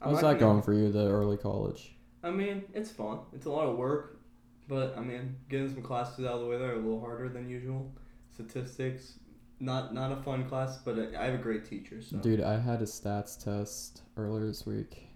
I'm 0.00 0.10
how's 0.12 0.20
that 0.22 0.38
going 0.38 0.62
for 0.62 0.72
you 0.72 0.90
the 0.92 1.08
early 1.08 1.36
college 1.36 1.90
I 2.22 2.30
mean, 2.30 2.64
it's 2.72 2.90
fun. 2.90 3.18
It's 3.34 3.44
a 3.44 3.50
lot 3.50 3.66
of 3.68 3.76
work, 3.76 4.18
but 4.66 4.96
I 4.96 5.02
mean, 5.02 5.36
getting 5.50 5.68
some 5.68 5.82
classes 5.82 6.24
out 6.24 6.32
of 6.36 6.40
the 6.40 6.46
way 6.46 6.56
there 6.56 6.70
are 6.70 6.76
a 6.76 6.76
little 6.78 6.98
harder 7.00 7.28
than 7.28 7.50
usual. 7.50 7.92
Statistics, 8.32 9.18
not 9.60 9.92
not 9.94 10.10
a 10.10 10.16
fun 10.22 10.48
class, 10.48 10.78
but 10.78 10.98
I 10.98 11.20
I 11.22 11.24
have 11.26 11.34
a 11.34 11.42
great 11.42 11.64
teacher. 11.64 12.00
So 12.02 12.16
dude 12.16 12.40
i 12.40 12.58
had 12.58 12.80
a 12.82 12.86
stats 12.86 13.42
test 13.42 14.02
earlier 14.16 14.46
this 14.46 14.64
week 14.66 15.08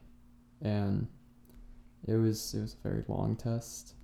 and 0.63 1.07
it 2.07 2.17
was 2.17 2.55
it 2.55 2.61
was 2.61 2.75
a 2.75 2.89
very 2.89 3.05
long 3.09 3.37
test 3.37 3.95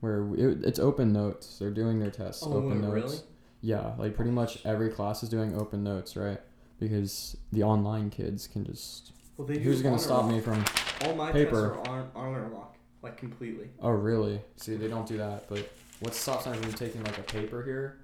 where 0.00 0.26
it, 0.34 0.64
it's 0.64 0.78
open 0.78 1.12
notes 1.12 1.58
they're 1.58 1.70
doing 1.70 1.98
their 1.98 2.10
tests 2.10 2.42
oh, 2.46 2.54
open 2.54 2.80
notes 2.80 2.92
really? 2.92 3.18
Yeah, 3.64 3.92
like 3.96 4.14
pretty 4.14 4.30
much 4.30 4.58
every 4.66 4.90
class 4.90 5.22
is 5.22 5.30
doing 5.30 5.58
open 5.58 5.82
notes, 5.82 6.16
right? 6.16 6.38
Because 6.78 7.34
the 7.50 7.62
online 7.62 8.10
kids 8.10 8.46
can 8.46 8.62
just. 8.62 9.12
Well, 9.38 9.48
they 9.48 9.58
Who's 9.58 9.80
gonna 9.80 9.98
stop 9.98 10.24
lock. 10.24 10.32
me 10.32 10.40
from? 10.40 10.62
All 11.00 11.14
my 11.14 11.32
paper? 11.32 11.74
tests 11.74 11.88
are 11.88 11.94
on 11.94 12.10
Honorlock, 12.14 12.74
like 13.00 13.16
completely. 13.16 13.70
Oh, 13.80 13.88
really? 13.88 14.42
See, 14.56 14.76
they 14.76 14.88
don't 14.88 15.06
do 15.06 15.16
that. 15.16 15.48
But 15.48 15.66
what's 16.00 16.18
the 16.18 16.22
stop 16.22 16.42
sign 16.42 16.56
from 16.56 16.66
you 16.66 16.76
taking 16.76 17.02
like 17.04 17.16
a 17.16 17.22
paper 17.22 17.64
here? 17.64 18.00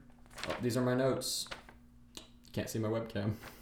Oh, 0.48 0.56
these 0.62 0.78
are 0.78 0.82
my 0.82 0.94
notes. 0.94 1.46
Can't 2.54 2.70
see 2.70 2.78
my 2.78 2.88
webcam. 2.88 3.32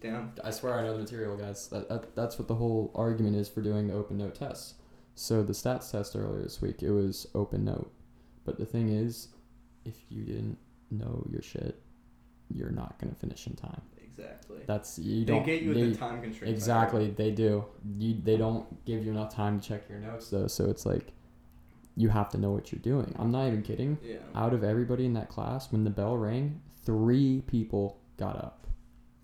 Damn. 0.00 0.32
I 0.42 0.50
swear 0.50 0.78
I 0.78 0.82
know 0.82 0.94
the 0.94 1.00
material, 1.00 1.36
guys. 1.36 1.68
That, 1.68 1.88
that 1.88 2.14
that's 2.16 2.38
what 2.38 2.48
the 2.48 2.54
whole 2.54 2.90
argument 2.94 3.36
is 3.36 3.48
for 3.48 3.60
doing 3.60 3.88
the 3.88 3.94
open 3.94 4.18
note 4.18 4.34
tests. 4.34 4.74
So 5.14 5.42
the 5.42 5.52
stats 5.52 5.90
test 5.90 6.16
earlier 6.16 6.42
this 6.42 6.62
week, 6.62 6.82
it 6.82 6.90
was 6.90 7.26
open 7.34 7.64
note. 7.64 7.92
But 8.44 8.58
the 8.58 8.64
thing 8.64 8.88
is, 8.88 9.28
if 9.84 9.96
you 10.08 10.24
didn't 10.24 10.58
know 10.90 11.26
your 11.30 11.42
shit, 11.42 11.80
you're 12.48 12.70
not 12.70 12.98
gonna 12.98 13.14
finish 13.14 13.46
in 13.46 13.54
time. 13.54 13.82
Exactly. 14.02 14.58
That's 14.66 14.98
you 14.98 15.24
They 15.24 15.32
don't. 15.32 15.46
They 15.46 15.52
get 15.52 15.62
you 15.62 15.74
they- 15.74 15.82
with 15.82 15.92
the 15.92 15.98
time 15.98 16.22
heard. 16.22 16.48
Exactly, 16.48 17.10
they 17.10 17.30
do. 17.30 17.64
You 17.98 18.14
they 18.22 18.36
don't 18.36 18.84
give 18.84 19.04
you 19.04 19.10
enough 19.10 19.34
time 19.34 19.60
to 19.60 19.68
check 19.68 19.88
your 19.88 19.98
notes 19.98 20.30
though, 20.30 20.46
so 20.46 20.70
it's 20.70 20.86
like 20.86 21.12
you 21.96 22.08
have 22.08 22.28
to 22.30 22.38
know 22.38 22.50
what 22.50 22.72
you're 22.72 22.80
doing. 22.80 23.14
I'm 23.18 23.30
not 23.30 23.46
even 23.48 23.62
kidding. 23.62 23.98
Yeah. 24.02 24.16
Out 24.34 24.54
of 24.54 24.64
everybody 24.64 25.04
in 25.04 25.12
that 25.14 25.28
class, 25.28 25.70
when 25.70 25.84
the 25.84 25.90
bell 25.90 26.16
rang, 26.16 26.60
three 26.84 27.42
people 27.46 27.98
got 28.16 28.36
up. 28.36 28.59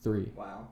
Three. 0.06 0.30
Wow. 0.36 0.68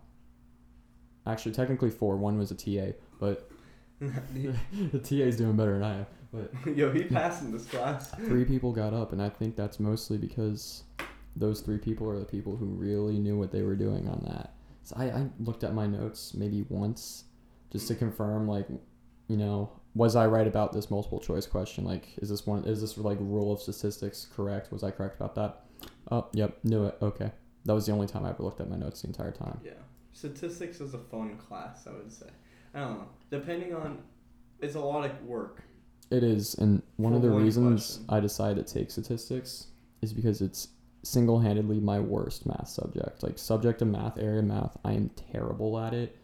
Actually, 1.26 1.56
technically 1.56 1.90
four. 1.90 2.16
One 2.16 2.38
was 2.38 2.52
a 2.52 2.54
TA, 2.54 2.96
but 3.18 3.50
the 3.98 5.00
TA's 5.02 5.36
doing 5.36 5.56
better 5.56 5.72
than 5.72 5.82
I 5.82 5.94
am. 5.96 6.06
But 6.32 6.52
Yo, 6.76 6.92
he 6.92 7.02
passed 7.02 7.42
in 7.42 7.50
this 7.50 7.64
class. 7.64 8.12
three 8.12 8.44
people 8.44 8.70
got 8.70 8.94
up, 8.94 9.12
and 9.12 9.20
I 9.20 9.28
think 9.28 9.56
that's 9.56 9.80
mostly 9.80 10.18
because 10.18 10.84
those 11.34 11.62
three 11.62 11.78
people 11.78 12.08
are 12.08 12.20
the 12.20 12.24
people 12.24 12.54
who 12.54 12.66
really 12.66 13.18
knew 13.18 13.36
what 13.36 13.50
they 13.50 13.62
were 13.62 13.74
doing 13.74 14.06
on 14.06 14.22
that. 14.24 14.54
So 14.84 14.94
I, 14.96 15.06
I 15.06 15.26
looked 15.40 15.64
at 15.64 15.74
my 15.74 15.88
notes 15.88 16.32
maybe 16.34 16.64
once 16.68 17.24
just 17.72 17.88
to 17.88 17.96
confirm, 17.96 18.46
like, 18.46 18.68
you 19.26 19.36
know, 19.36 19.72
was 19.96 20.14
I 20.14 20.28
right 20.28 20.46
about 20.46 20.72
this 20.72 20.92
multiple 20.92 21.18
choice 21.18 21.46
question? 21.46 21.84
Like, 21.84 22.06
is 22.18 22.28
this 22.28 22.46
one, 22.46 22.62
is 22.66 22.80
this 22.80 22.96
like 22.98 23.18
rule 23.18 23.52
of 23.52 23.60
statistics 23.60 24.28
correct? 24.32 24.70
Was 24.70 24.84
I 24.84 24.92
correct 24.92 25.16
about 25.16 25.34
that? 25.34 25.64
Oh, 26.12 26.28
yep, 26.34 26.60
knew 26.62 26.84
it. 26.84 26.96
Okay. 27.02 27.32
That 27.64 27.74
was 27.74 27.86
the 27.86 27.92
only 27.92 28.06
time 28.06 28.24
I 28.24 28.30
ever 28.30 28.42
looked 28.42 28.60
at 28.60 28.68
my 28.68 28.76
notes 28.76 29.02
the 29.02 29.08
entire 29.08 29.32
time. 29.32 29.60
Yeah. 29.64 29.72
Statistics 30.12 30.80
is 30.80 30.94
a 30.94 30.98
fun 30.98 31.36
class, 31.36 31.86
I 31.86 31.92
would 31.92 32.12
say. 32.12 32.26
I 32.74 32.80
don't 32.80 32.98
know. 32.98 33.08
Depending 33.30 33.74
on, 33.74 33.98
it's 34.60 34.74
a 34.74 34.80
lot 34.80 35.04
of 35.04 35.22
work. 35.24 35.62
It 36.10 36.22
is, 36.22 36.54
and 36.54 36.82
one 36.96 37.12
For 37.12 37.16
of 37.16 37.22
the 37.22 37.30
one 37.30 37.42
reasons 37.42 37.96
question. 37.96 38.06
I 38.08 38.20
decided 38.20 38.66
to 38.66 38.74
take 38.74 38.90
statistics 38.90 39.68
is 40.02 40.12
because 40.12 40.42
it's 40.42 40.68
single-handedly 41.02 41.80
my 41.80 41.98
worst 41.98 42.46
math 42.46 42.68
subject. 42.68 43.22
Like 43.22 43.38
subject 43.38 43.82
of 43.82 43.88
math, 43.88 44.18
area 44.18 44.40
of 44.40 44.44
math, 44.44 44.76
I 44.84 44.92
am 44.92 45.10
terrible 45.10 45.78
at 45.78 45.94
it. 45.94 46.16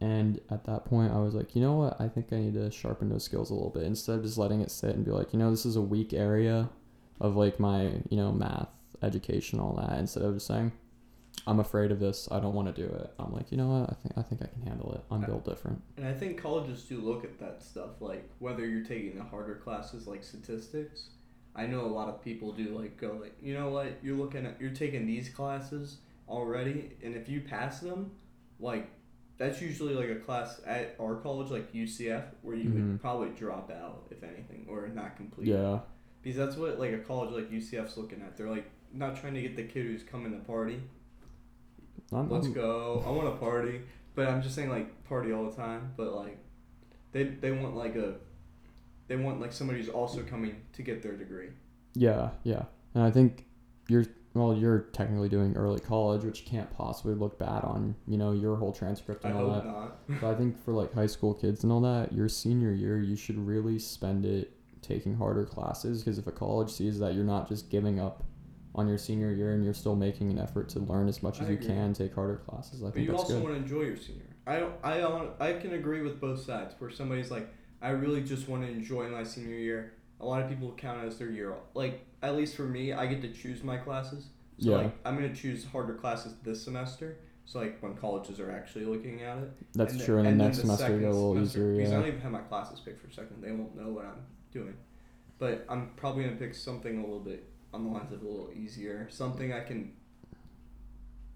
And 0.00 0.40
at 0.50 0.64
that 0.64 0.84
point, 0.84 1.12
I 1.12 1.18
was 1.18 1.34
like, 1.34 1.54
you 1.54 1.62
know 1.62 1.74
what? 1.74 2.00
I 2.00 2.08
think 2.08 2.32
I 2.32 2.36
need 2.36 2.54
to 2.54 2.70
sharpen 2.70 3.08
those 3.08 3.24
skills 3.24 3.50
a 3.50 3.54
little 3.54 3.70
bit 3.70 3.84
instead 3.84 4.16
of 4.18 4.24
just 4.24 4.36
letting 4.38 4.60
it 4.60 4.70
sit 4.70 4.94
and 4.94 5.04
be 5.04 5.10
like, 5.10 5.32
you 5.32 5.38
know, 5.38 5.50
this 5.50 5.64
is 5.64 5.76
a 5.76 5.80
weak 5.80 6.12
area 6.12 6.68
of 7.20 7.36
like 7.36 7.58
my, 7.58 7.84
you 8.10 8.16
know, 8.16 8.32
math 8.32 8.68
education, 9.02 9.58
all 9.58 9.74
that. 9.74 9.98
Instead 9.98 10.22
of 10.22 10.34
just 10.34 10.46
saying, 10.46 10.72
I'm 11.46 11.60
afraid 11.60 11.92
of 11.92 12.00
this. 12.00 12.28
I 12.30 12.40
don't 12.40 12.54
want 12.54 12.74
to 12.74 12.82
do 12.82 12.88
it. 12.92 13.12
I'm 13.18 13.32
like, 13.32 13.50
you 13.52 13.56
know 13.56 13.68
what? 13.68 13.90
I 13.90 13.94
think 13.94 14.12
I 14.18 14.22
think 14.22 14.42
I 14.42 14.46
can 14.46 14.62
handle 14.62 14.92
it. 14.94 15.02
I'm 15.10 15.20
built 15.22 15.44
different. 15.44 15.80
And 15.96 16.06
I 16.06 16.12
think 16.12 16.40
colleges 16.40 16.82
do 16.82 16.98
look 17.00 17.24
at 17.24 17.38
that 17.38 17.62
stuff, 17.62 18.00
like 18.00 18.28
whether 18.40 18.66
you're 18.66 18.84
taking 18.84 19.16
the 19.16 19.24
harder 19.24 19.56
classes 19.56 20.06
like 20.06 20.24
statistics. 20.24 21.10
I 21.54 21.66
know 21.66 21.82
a 21.82 21.86
lot 21.86 22.08
of 22.08 22.22
people 22.22 22.52
do 22.52 22.76
like 22.78 22.96
go 22.96 23.16
like, 23.20 23.34
you 23.40 23.54
know 23.54 23.68
what, 23.70 23.98
you're 24.02 24.16
looking 24.16 24.44
at 24.46 24.60
you're 24.60 24.70
taking 24.70 25.06
these 25.06 25.28
classes 25.28 25.98
already 26.28 26.90
and 27.02 27.14
if 27.14 27.28
you 27.28 27.40
pass 27.40 27.80
them, 27.80 28.10
like 28.58 28.90
that's 29.38 29.60
usually 29.60 29.94
like 29.94 30.08
a 30.08 30.16
class 30.16 30.60
at 30.66 30.96
our 31.00 31.14
college 31.16 31.50
like 31.50 31.72
UCF 31.72 32.24
where 32.42 32.56
you 32.56 32.70
Mhm. 32.70 32.90
would 32.92 33.00
probably 33.00 33.28
drop 33.30 33.70
out 33.70 34.06
if 34.10 34.22
anything 34.24 34.66
or 34.68 34.88
not 34.88 35.16
complete. 35.16 35.46
Yeah. 35.48 35.80
Because 36.22 36.36
that's 36.38 36.56
what 36.56 36.78
like 36.80 36.92
a 36.92 36.98
college 36.98 37.30
like 37.32 37.50
UCF's 37.52 37.96
looking 37.96 38.20
at. 38.22 38.36
They're 38.36 38.50
like 38.50 38.68
not 38.92 39.14
trying 39.20 39.34
to 39.34 39.42
get 39.42 39.54
the 39.56 39.62
kid 39.64 39.86
who's 39.86 40.02
coming 40.02 40.32
to 40.32 40.38
party. 40.44 40.80
I'm, 42.12 42.30
Let's 42.30 42.46
I'm- 42.46 42.54
go. 42.54 43.02
I 43.06 43.10
want 43.10 43.32
to 43.32 43.36
party, 43.40 43.80
but 44.14 44.28
I'm 44.28 44.42
just 44.42 44.54
saying 44.54 44.70
like 44.70 45.04
party 45.04 45.32
all 45.32 45.44
the 45.48 45.56
time. 45.56 45.92
But 45.96 46.12
like, 46.14 46.38
they 47.12 47.24
they 47.24 47.50
want 47.52 47.76
like 47.76 47.96
a, 47.96 48.14
they 49.08 49.16
want 49.16 49.40
like 49.40 49.52
somebody 49.52 49.78
who's 49.80 49.88
also 49.88 50.22
coming 50.22 50.56
to 50.74 50.82
get 50.82 51.02
their 51.02 51.16
degree. 51.16 51.48
Yeah, 51.94 52.30
yeah. 52.44 52.64
And 52.94 53.02
I 53.02 53.10
think 53.10 53.46
you're 53.88 54.04
well, 54.34 54.54
you're 54.54 54.80
technically 54.92 55.30
doing 55.30 55.56
early 55.56 55.80
college, 55.80 56.22
which 56.22 56.44
can't 56.44 56.70
possibly 56.76 57.14
look 57.14 57.38
bad 57.38 57.64
on, 57.64 57.94
you 58.06 58.18
know, 58.18 58.32
your 58.32 58.56
whole 58.56 58.70
transcript 58.72 59.24
I 59.24 59.30
and 59.30 59.38
all 59.38 59.50
hope 59.50 59.64
that. 59.64 59.66
not. 59.66 59.98
But 60.20 60.30
I 60.30 60.34
think 60.34 60.62
for 60.62 60.74
like 60.74 60.92
high 60.92 61.06
school 61.06 61.32
kids 61.32 61.62
and 61.64 61.72
all 61.72 61.80
that, 61.80 62.12
your 62.12 62.28
senior 62.28 62.70
year, 62.72 62.98
you 62.98 63.16
should 63.16 63.38
really 63.38 63.78
spend 63.78 64.26
it 64.26 64.52
taking 64.82 65.16
harder 65.16 65.44
classes 65.46 66.02
because 66.02 66.18
if 66.18 66.26
a 66.26 66.32
college 66.32 66.70
sees 66.70 66.98
that 66.98 67.14
you're 67.14 67.24
not 67.24 67.48
just 67.48 67.70
giving 67.70 67.98
up 67.98 68.24
on 68.76 68.86
your 68.86 68.98
senior 68.98 69.32
year 69.32 69.54
and 69.54 69.64
you're 69.64 69.74
still 69.74 69.96
making 69.96 70.30
an 70.30 70.38
effort 70.38 70.68
to 70.70 70.78
learn 70.80 71.08
as 71.08 71.22
much 71.22 71.40
I 71.40 71.44
as 71.44 71.50
you 71.50 71.56
can, 71.56 71.92
take 71.94 72.14
harder 72.14 72.36
classes, 72.36 72.82
I 72.82 72.86
But 72.86 72.94
think 72.94 73.06
you 73.06 73.12
that's 73.12 73.22
also 73.24 73.34
good. 73.40 73.42
want 73.44 73.54
to 73.56 73.62
enjoy 73.62 73.82
your 73.82 73.96
senior. 73.96 74.22
I. 74.46 74.66
I. 74.84 75.48
I 75.48 75.52
can 75.54 75.72
agree 75.74 76.02
with 76.02 76.20
both 76.20 76.40
sides. 76.44 76.74
Where 76.78 76.90
somebody's 76.90 77.30
like, 77.30 77.48
I 77.82 77.88
really 77.90 78.22
just 78.22 78.48
want 78.48 78.62
to 78.62 78.68
enjoy 78.68 79.08
my 79.08 79.24
senior 79.24 79.56
year. 79.56 79.94
A 80.20 80.24
lot 80.26 80.42
of 80.42 80.48
people 80.48 80.72
count 80.76 81.02
it 81.02 81.06
as 81.06 81.18
their 81.18 81.30
year. 81.30 81.54
Like 81.74 82.06
at 82.22 82.36
least 82.36 82.54
for 82.56 82.62
me, 82.64 82.92
I 82.92 83.06
get 83.06 83.22
to 83.22 83.32
choose 83.32 83.62
my 83.64 83.76
classes. 83.76 84.28
So 84.58 84.70
Yeah. 84.70 84.76
like 84.76 84.92
I'm 85.04 85.14
gonna 85.16 85.34
choose 85.34 85.64
harder 85.64 85.94
classes 85.94 86.34
this 86.42 86.62
semester. 86.62 87.18
So 87.44 87.58
like 87.60 87.80
when 87.82 87.94
colleges 87.96 88.40
are 88.40 88.50
actually 88.50 88.84
looking 88.84 89.22
at 89.22 89.38
it. 89.38 89.52
That's 89.74 89.94
And 89.94 90.02
true. 90.02 90.16
then- 90.16 90.26
And 90.26 90.40
the 90.40 90.44
next 90.44 90.58
semester, 90.60 90.84
second 90.84 91.00
go 91.02 91.08
a 91.08 91.10
little 91.10 91.34
semester- 91.34 91.58
easier. 91.72 91.76
Because 91.76 91.92
I 91.92 91.96
don't 91.96 92.08
even 92.08 92.20
have 92.20 92.32
my 92.32 92.40
classes 92.40 92.80
picked 92.80 93.00
for 93.00 93.10
second. 93.10 93.42
They 93.42 93.52
won't 93.52 93.76
know 93.76 93.90
what 93.90 94.04
I'm 94.06 94.22
doing. 94.52 94.74
But 95.38 95.64
I'm 95.68 95.90
probably 95.96 96.24
gonna 96.24 96.36
pick 96.36 96.54
something 96.54 96.98
a 96.98 97.00
little 97.02 97.20
bit 97.20 97.44
on 97.72 97.84
the 97.84 97.90
lines 97.90 98.12
of 98.12 98.22
a 98.22 98.24
little 98.26 98.50
easier, 98.54 99.08
something 99.10 99.52
I 99.52 99.60
can 99.60 99.92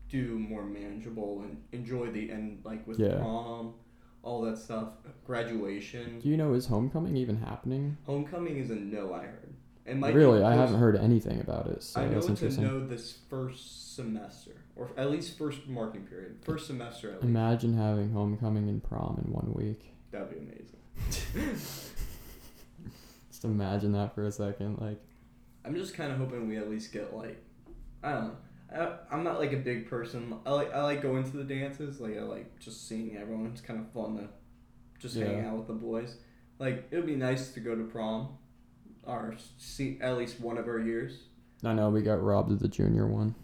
do 0.08 0.38
more 0.38 0.64
manageable 0.64 1.42
and 1.42 1.62
enjoy 1.72 2.10
the 2.10 2.30
end, 2.30 2.60
like 2.64 2.86
with 2.86 2.98
Yeah. 2.98 3.18
prom, 3.18 3.74
all 4.22 4.42
that 4.42 4.58
stuff, 4.58 4.94
graduation. 5.24 6.18
Do 6.20 6.28
you 6.28 6.36
know 6.36 6.52
is 6.54 6.66
homecoming 6.66 7.16
even 7.16 7.36
happening? 7.36 7.96
Homecoming 8.06 8.56
is 8.58 8.70
a 8.70 8.74
no. 8.76 9.14
I 9.14 9.22
heard. 9.26 9.54
Might 9.86 10.12
be 10.12 10.18
really, 10.18 10.42
I 10.42 10.54
haven't 10.54 10.78
heard 10.78 10.94
anything 10.96 11.40
about 11.40 11.66
it. 11.66 11.82
So 11.82 12.00
I 12.00 12.06
know 12.06 12.18
it's 12.18 12.42
a 12.42 12.60
no 12.60 12.86
this 12.86 13.18
first 13.28 13.96
semester, 13.96 14.52
or 14.76 14.90
at 14.96 15.10
least 15.10 15.36
first 15.36 15.66
marking 15.66 16.02
period, 16.02 16.36
first 16.42 16.66
semester 16.68 17.08
at 17.08 17.14
least. 17.16 17.24
Imagine 17.24 17.74
having 17.76 18.12
homecoming 18.12 18.68
and 18.68 18.82
prom 18.82 19.20
in 19.24 19.32
one 19.32 19.52
week. 19.54 19.92
That'd 20.12 20.30
be 20.30 20.36
amazing. 20.36 21.56
Just 23.30 23.44
imagine 23.44 23.92
that 23.92 24.14
for 24.14 24.24
a 24.24 24.32
second. 24.32 24.78
Like, 24.80 25.00
I'm 25.64 25.74
just 25.74 25.94
kind 25.94 26.10
of 26.12 26.18
hoping 26.18 26.48
we 26.48 26.56
at 26.56 26.70
least 26.70 26.92
get 26.92 27.14
like, 27.14 27.42
I 28.02 28.12
don't 28.12 28.24
know. 28.24 28.36
I, 28.72 29.14
I'm 29.14 29.24
not 29.24 29.38
like 29.40 29.52
a 29.52 29.56
big 29.56 29.88
person. 29.90 30.34
I 30.46 30.50
like 30.50 30.72
I 30.72 30.82
like 30.82 31.02
going 31.02 31.24
to 31.30 31.36
the 31.36 31.44
dances. 31.44 32.00
Like 32.00 32.16
I 32.16 32.22
like 32.22 32.58
just 32.60 32.88
seeing 32.88 33.16
everyone. 33.16 33.46
It's 33.52 33.60
kind 33.60 33.80
of 33.80 33.90
fun 33.92 34.16
to 34.18 34.28
just 35.00 35.16
hang 35.16 35.44
out 35.44 35.56
with 35.58 35.66
the 35.66 35.74
boys. 35.74 36.16
Like 36.58 36.86
it 36.90 36.96
would 36.96 37.06
be 37.06 37.16
nice 37.16 37.50
to 37.52 37.60
go 37.60 37.74
to 37.74 37.84
prom, 37.84 38.38
or 39.04 39.34
see 39.58 39.98
at 40.00 40.16
least 40.16 40.40
one 40.40 40.56
of 40.58 40.68
our 40.68 40.78
years, 40.78 41.18
I 41.64 41.72
know 41.74 41.90
we 41.90 42.02
got 42.02 42.22
robbed 42.22 42.52
of 42.52 42.60
the 42.60 42.68
junior 42.68 43.06
one. 43.06 43.34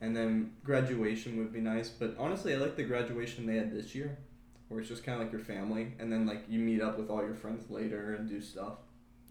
and 0.00 0.14
then 0.14 0.52
graduation 0.62 1.38
would 1.38 1.52
be 1.52 1.60
nice. 1.60 1.88
But 1.88 2.14
honestly, 2.18 2.54
I 2.54 2.58
like 2.58 2.76
the 2.76 2.84
graduation 2.84 3.46
they 3.46 3.56
had 3.56 3.72
this 3.74 3.94
year, 3.94 4.18
where 4.68 4.80
it's 4.80 4.88
just 4.90 5.04
kind 5.04 5.16
of 5.16 5.22
like 5.22 5.32
your 5.32 5.40
family, 5.40 5.94
and 5.98 6.12
then 6.12 6.26
like 6.26 6.44
you 6.48 6.58
meet 6.58 6.82
up 6.82 6.98
with 6.98 7.08
all 7.08 7.22
your 7.22 7.34
friends 7.34 7.70
later 7.70 8.14
and 8.14 8.28
do 8.28 8.40
stuff. 8.42 8.74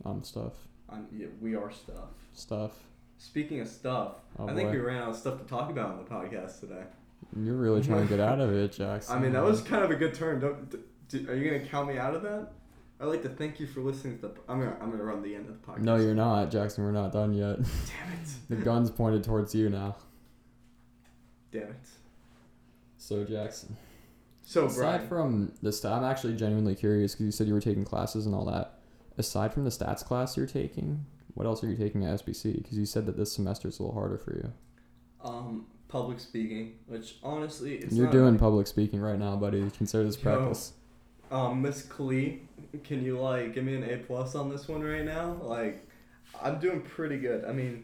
Um, 0.03 0.23
stuff, 0.23 0.53
Um, 0.89 1.07
yeah, 1.11 1.27
we 1.41 1.55
are 1.55 1.71
stuff. 1.71 2.09
stuff. 2.33 2.71
Speaking 3.17 3.59
of 3.61 3.67
stuff, 3.67 4.15
Oh 4.37 4.47
I 4.47 4.53
think 4.53 4.69
boy. 4.69 4.75
we 4.75 4.79
ran 4.81 5.01
out 5.01 5.09
of 5.09 5.15
stuff 5.15 5.39
to 5.39 5.45
talk 5.45 5.69
about 5.69 5.91
on 5.91 5.97
the 5.97 6.03
podcast 6.03 6.59
today. 6.59 6.83
You're 7.35 7.55
really 7.55 7.81
trying 7.81 8.03
to 8.03 8.09
get 8.09 8.19
out 8.19 8.39
of 8.39 8.53
it, 8.53 8.73
Jackson. 8.73 9.15
I 9.17 9.19
mean, 9.19 9.33
that 9.33 9.43
was 9.43 9.61
kind 9.61 9.83
of 9.83 9.89
a 9.91 9.95
good 9.95 10.13
turn. 10.13 10.39
Don't, 10.41 10.69
d- 10.69 10.77
d- 11.09 11.27
are 11.29 11.35
you 11.35 11.49
gonna 11.49 11.65
count 11.65 11.87
me 11.87 11.97
out 11.97 12.13
of 12.13 12.21
that? 12.23 12.49
I'd 12.99 13.05
like 13.05 13.23
to 13.23 13.29
thank 13.29 13.59
you 13.59 13.67
for 13.67 13.81
listening 13.81 14.19
to 14.19 14.27
the. 14.27 14.33
I'm 14.47 14.59
gonna 14.59 14.77
I'm 14.81 14.91
gonna 14.91 15.03
run 15.03 15.21
the 15.21 15.33
end 15.35 15.47
of 15.49 15.53
the 15.59 15.67
podcast. 15.67 15.79
No, 15.81 15.95
you're 15.95 16.13
not, 16.13 16.51
Jackson. 16.51 16.83
We're 16.83 16.91
not 16.91 17.11
done 17.11 17.33
yet. 17.33 17.57
Damn 17.57 18.13
it! 18.13 18.29
the 18.49 18.55
gun's 18.57 18.91
pointed 18.91 19.23
towards 19.23 19.55
you 19.55 19.69
now. 19.69 19.95
Damn 21.51 21.63
it! 21.63 21.75
So 22.97 23.23
Jackson. 23.23 23.75
So 24.43 24.67
Aside 24.67 24.77
Brian, 24.79 25.07
from 25.07 25.53
the 25.63 25.71
stat, 25.71 25.91
I'm 25.93 26.03
actually 26.03 26.35
genuinely 26.35 26.75
curious 26.75 27.13
because 27.13 27.25
you 27.25 27.31
said 27.31 27.47
you 27.47 27.53
were 27.53 27.61
taking 27.61 27.83
classes 27.83 28.25
and 28.27 28.35
all 28.35 28.45
that. 28.45 28.74
Aside 29.17 29.53
from 29.53 29.63
the 29.63 29.69
stats 29.69 30.03
class 30.03 30.35
you're 30.37 30.45
taking, 30.45 31.05
what 31.35 31.45
else 31.45 31.63
are 31.63 31.67
you 31.67 31.77
taking 31.77 32.03
at 32.05 32.25
SPC? 32.25 32.57
Because 32.57 32.77
you 32.77 32.85
said 32.85 33.05
that 33.05 33.17
this 33.17 33.31
semester 33.33 33.67
is 33.69 33.79
a 33.79 33.83
little 33.83 33.93
harder 33.95 34.17
for 34.17 34.33
you. 34.35 34.51
um, 35.23 35.65
public 35.87 36.19
speaking, 36.19 36.73
which 36.87 37.15
honestly, 37.23 37.85
you're 37.91 38.09
doing 38.11 38.37
public 38.37 38.67
speaking 38.67 38.99
right 38.99 39.17
now, 39.19 39.35
buddy. 39.35 39.69
Consider 39.77 40.03
this 40.03 40.17
Yo. 40.17 40.23
practice. 40.23 40.73
Um, 41.31 41.61
Miss 41.61 41.83
Klee, 41.85 42.39
can 42.83 43.03
you 43.03 43.17
like 43.19 43.53
give 43.53 43.63
me 43.63 43.75
an 43.75 43.83
A 43.89 43.97
plus 43.97 44.35
on 44.35 44.49
this 44.49 44.67
one 44.67 44.83
right 44.83 45.05
now? 45.05 45.37
Like, 45.41 45.87
I'm 46.41 46.59
doing 46.59 46.81
pretty 46.81 47.17
good. 47.17 47.45
I 47.45 47.51
mean, 47.53 47.83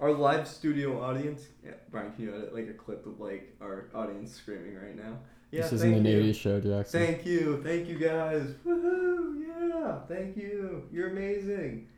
Our 0.00 0.12
live 0.12 0.46
studio 0.48 1.02
audience. 1.02 1.42
Yeah, 1.64 1.72
Brian, 1.90 2.12
can 2.12 2.24
you 2.24 2.34
edit 2.34 2.54
like 2.54 2.68
a 2.68 2.72
clip 2.72 3.04
of 3.06 3.20
like 3.20 3.54
our 3.60 3.88
audience 3.94 4.32
screaming 4.32 4.76
right 4.76 4.96
now? 4.96 5.18
Yeah, 5.50 5.62
this 5.62 5.72
isn't 5.72 5.92
an 5.94 6.04
you. 6.04 6.22
80s 6.22 6.34
show, 6.36 6.60
Jackson. 6.60 7.00
Thank 7.00 7.26
you, 7.26 7.62
thank 7.64 7.88
you 7.88 7.98
guys. 7.98 8.54
Woohoo! 8.66 9.37
Yeah, 9.60 10.00
thank 10.08 10.36
you. 10.36 10.88
You're 10.92 11.10
amazing. 11.10 11.88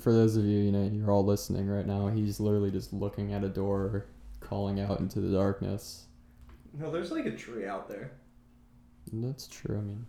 For 0.00 0.12
those 0.12 0.36
of 0.36 0.44
you, 0.44 0.58
you 0.58 0.72
know, 0.72 0.88
you're 0.92 1.10
all 1.10 1.24
listening 1.24 1.66
right 1.68 1.86
now. 1.86 2.08
He's 2.08 2.38
literally 2.40 2.70
just 2.70 2.92
looking 2.92 3.32
at 3.32 3.44
a 3.44 3.48
door, 3.48 4.06
calling 4.40 4.80
out 4.80 5.00
into 5.00 5.20
the 5.20 5.36
darkness. 5.36 6.06
No, 6.78 6.90
there's 6.90 7.10
like 7.10 7.26
a 7.26 7.36
tree 7.36 7.66
out 7.66 7.88
there. 7.88 8.12
That's 9.12 9.46
true. 9.46 9.78
I 9.78 9.80
mean, 9.80 10.06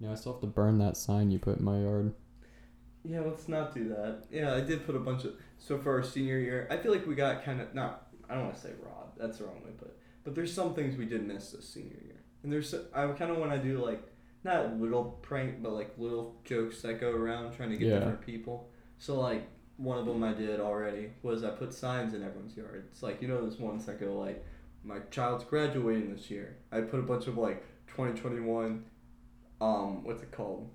you 0.00 0.06
know, 0.06 0.12
I 0.12 0.16
still 0.16 0.32
have 0.32 0.40
to 0.42 0.46
burn 0.46 0.78
that 0.78 0.96
sign 0.96 1.30
you 1.30 1.38
put 1.38 1.58
in 1.58 1.64
my 1.64 1.80
yard. 1.80 2.14
Yeah, 3.04 3.20
let's 3.20 3.48
not 3.48 3.74
do 3.74 3.88
that. 3.88 4.24
Yeah, 4.30 4.54
I 4.54 4.60
did 4.60 4.84
put 4.84 4.94
a 4.94 5.00
bunch 5.00 5.24
of. 5.24 5.34
So 5.58 5.78
for 5.78 5.92
our 5.92 6.02
senior 6.02 6.38
year, 6.38 6.68
I 6.70 6.76
feel 6.76 6.92
like 6.92 7.06
we 7.06 7.14
got 7.14 7.44
kind 7.44 7.60
of 7.60 7.74
not. 7.74 8.08
I 8.28 8.34
don't 8.34 8.44
want 8.44 8.56
to 8.56 8.60
say 8.60 8.70
robbed. 8.82 9.18
That's 9.18 9.38
the 9.38 9.44
wrong 9.44 9.62
way 9.64 9.70
to 9.70 9.76
put 9.76 9.88
it. 9.88 9.98
But 10.24 10.34
there's 10.34 10.52
some 10.52 10.74
things 10.74 10.96
we 10.96 11.06
did 11.06 11.26
miss 11.26 11.52
this 11.52 11.68
senior 11.68 11.98
year, 12.04 12.20
and 12.42 12.52
there's. 12.52 12.74
I 12.94 13.06
kind 13.12 13.30
of 13.30 13.38
want 13.38 13.52
to 13.52 13.58
do 13.58 13.82
like 13.84 14.02
not 14.44 14.78
little 14.80 15.18
prank, 15.22 15.62
but 15.62 15.72
like 15.72 15.92
little 15.98 16.36
jokes 16.44 16.82
that 16.82 17.00
go 17.00 17.10
around 17.10 17.54
trying 17.56 17.70
to 17.70 17.76
get 17.76 17.88
Yeah. 17.88 17.98
different 17.98 18.20
people. 18.22 18.68
So 18.98 19.20
like 19.20 19.46
one 19.76 19.98
of 19.98 20.06
them 20.06 20.22
I 20.24 20.32
did 20.32 20.60
already 20.60 21.10
was 21.22 21.44
I 21.44 21.50
put 21.50 21.72
signs 21.74 22.14
in 22.14 22.22
everyone's 22.22 22.56
yard. 22.56 22.84
It's 22.90 23.02
like 23.02 23.20
you 23.22 23.28
know 23.28 23.40
those 23.40 23.58
ones 23.58 23.86
that 23.86 24.00
go 24.00 24.18
like, 24.18 24.44
my 24.84 24.98
child's 25.10 25.44
graduating 25.44 26.12
this 26.14 26.30
year. 26.30 26.56
I 26.72 26.80
put 26.80 27.00
a 27.00 27.02
bunch 27.02 27.26
of 27.26 27.36
like 27.38 27.62
2021. 27.88 28.84
Um, 29.60 30.04
what's 30.04 30.22
it 30.22 30.30
called? 30.32 30.70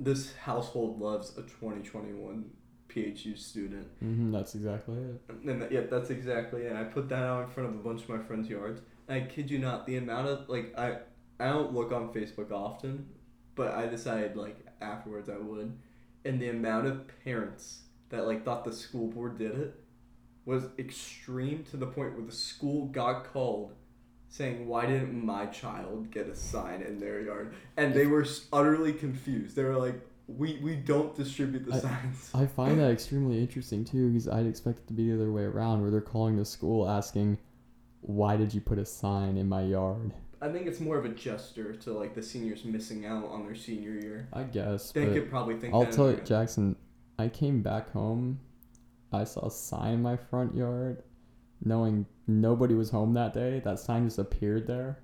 this 0.00 0.32
household 0.36 1.00
loves 1.00 1.32
a 1.36 1.42
2021 1.42 2.44
PHU 2.88 3.36
student. 3.36 3.86
hmm 3.98 4.30
that's 4.30 4.54
exactly 4.54 4.96
it. 4.96 5.20
And 5.44 5.60
that, 5.62 5.72
yeah, 5.72 5.80
that's 5.90 6.10
exactly 6.10 6.62
it. 6.62 6.72
I 6.74 6.84
put 6.84 7.08
that 7.08 7.24
out 7.24 7.44
in 7.44 7.50
front 7.50 7.68
of 7.70 7.74
a 7.74 7.78
bunch 7.78 8.02
of 8.02 8.08
my 8.08 8.18
friends' 8.18 8.48
yards. 8.48 8.80
And 9.08 9.22
I 9.22 9.26
kid 9.26 9.50
you 9.50 9.58
not, 9.58 9.86
the 9.86 9.96
amount 9.96 10.28
of 10.28 10.48
like 10.48 10.72
I 10.78 10.98
I 11.40 11.48
don't 11.48 11.72
look 11.72 11.92
on 11.92 12.12
Facebook 12.12 12.50
often, 12.50 13.06
but 13.54 13.72
I 13.74 13.86
decided 13.86 14.36
like 14.36 14.58
afterwards 14.80 15.28
I 15.28 15.38
would. 15.38 15.76
And 16.24 16.40
the 16.40 16.48
amount 16.48 16.86
of 16.86 17.06
parents 17.24 17.82
that 18.10 18.26
like 18.26 18.44
thought 18.44 18.64
the 18.64 18.72
school 18.72 19.08
board 19.08 19.38
did 19.38 19.54
it 19.58 19.74
was 20.44 20.64
extreme 20.78 21.64
to 21.70 21.76
the 21.76 21.86
point 21.86 22.16
where 22.16 22.24
the 22.26 22.32
school 22.32 22.86
got 22.86 23.24
called 23.32 23.74
saying 24.30 24.66
why 24.66 24.84
didn't 24.86 25.24
my 25.24 25.46
child 25.46 26.10
get 26.10 26.26
a 26.28 26.34
sign 26.34 26.82
in 26.82 26.98
their 26.98 27.20
yard 27.20 27.54
and 27.76 27.94
they 27.94 28.06
were 28.06 28.22
s- 28.22 28.46
utterly 28.52 28.92
confused 28.92 29.56
they 29.56 29.64
were 29.64 29.76
like 29.76 30.00
we 30.26 30.58
we 30.62 30.74
don't 30.74 31.14
distribute 31.14 31.64
the 31.66 31.74
I- 31.74 31.78
signs 31.78 32.30
I 32.34 32.46
find 32.46 32.78
that 32.78 32.90
extremely 32.98 33.40
interesting 33.40 33.84
too, 33.84 34.08
because 34.08 34.28
I'd 34.28 34.46
expect 34.46 34.80
it 34.80 34.86
to 34.88 34.92
be 34.92 35.08
the 35.08 35.14
other 35.14 35.32
way 35.32 35.42
around, 35.44 35.80
where 35.80 35.90
they're 35.90 36.02
calling 36.02 36.36
the 36.36 36.44
school 36.44 36.86
asking, 36.86 37.38
"Why 38.02 38.36
did 38.36 38.52
you 38.52 38.60
put 38.60 38.78
a 38.78 38.84
sign 38.84 39.38
in 39.38 39.48
my 39.48 39.62
yard?" 39.62 40.12
I 40.40 40.48
think 40.48 40.66
it's 40.66 40.80
more 40.80 40.96
of 40.96 41.04
a 41.04 41.08
gesture 41.08 41.74
to 41.74 41.92
like 41.92 42.14
the 42.14 42.22
seniors 42.22 42.64
missing 42.64 43.06
out 43.06 43.28
on 43.28 43.44
their 43.44 43.54
senior 43.54 43.90
year. 43.90 44.28
I 44.32 44.44
guess, 44.44 44.92
They 44.92 45.06
but 45.06 45.14
could 45.14 45.30
probably 45.30 45.56
think. 45.56 45.74
I'll 45.74 45.84
that 45.84 45.92
tell 45.92 46.10
you, 46.10 46.18
Jackson. 46.18 46.76
I 47.18 47.28
came 47.28 47.62
back 47.62 47.90
home. 47.90 48.38
I 49.12 49.24
saw 49.24 49.46
a 49.46 49.50
sign 49.50 49.94
in 49.94 50.02
my 50.02 50.16
front 50.16 50.54
yard, 50.54 51.02
knowing 51.64 52.06
nobody 52.26 52.74
was 52.74 52.90
home 52.90 53.14
that 53.14 53.34
day. 53.34 53.60
That 53.64 53.80
sign 53.80 54.04
just 54.04 54.18
appeared 54.18 54.66
there. 54.66 55.00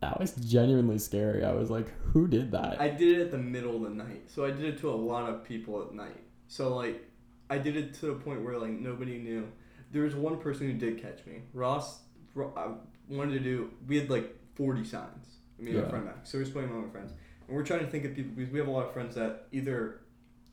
That 0.00 0.18
was 0.20 0.32
genuinely 0.34 0.98
scary. 0.98 1.44
I 1.44 1.52
was 1.52 1.70
like, 1.70 1.88
"Who 2.12 2.26
did 2.26 2.50
that?" 2.52 2.80
I 2.80 2.88
did 2.88 3.18
it 3.18 3.20
at 3.22 3.30
the 3.30 3.38
middle 3.38 3.76
of 3.76 3.82
the 3.82 3.90
night, 3.90 4.24
so 4.30 4.44
I 4.44 4.50
did 4.50 4.64
it 4.64 4.78
to 4.80 4.90
a 4.90 4.94
lot 4.96 5.28
of 5.28 5.44
people 5.44 5.82
at 5.82 5.94
night. 5.94 6.20
So 6.48 6.74
like, 6.74 7.08
I 7.48 7.58
did 7.58 7.76
it 7.76 7.94
to 7.94 8.06
the 8.06 8.14
point 8.14 8.44
where 8.44 8.58
like 8.58 8.72
nobody 8.72 9.18
knew. 9.18 9.48
There 9.92 10.02
was 10.02 10.14
one 10.14 10.38
person 10.38 10.66
who 10.66 10.74
did 10.74 11.00
catch 11.00 11.24
me. 11.26 11.42
Ross, 11.52 12.00
Ro- 12.34 12.52
I 12.56 13.12
wanted 13.12 13.32
to 13.32 13.40
do. 13.40 13.70
We 13.86 13.98
had 13.98 14.10
like 14.10 14.36
forty 14.60 14.84
signs. 14.84 15.26
Me 15.58 15.70
and 15.72 15.80
Yeah. 15.80 15.88
friend 15.88 16.04
Max. 16.06 16.30
So 16.30 16.38
we 16.38 16.44
we're 16.44 16.50
splitting 16.50 16.70
among 16.70 16.86
my 16.86 16.90
friends, 16.92 17.12
and 17.46 17.56
we're 17.56 17.64
trying 17.64 17.80
to 17.80 17.86
think 17.86 18.04
of 18.04 18.14
people 18.14 18.32
because 18.36 18.52
we 18.52 18.58
have 18.58 18.68
a 18.68 18.70
lot 18.70 18.86
of 18.86 18.92
friends 18.92 19.14
that 19.14 19.46
either 19.52 20.00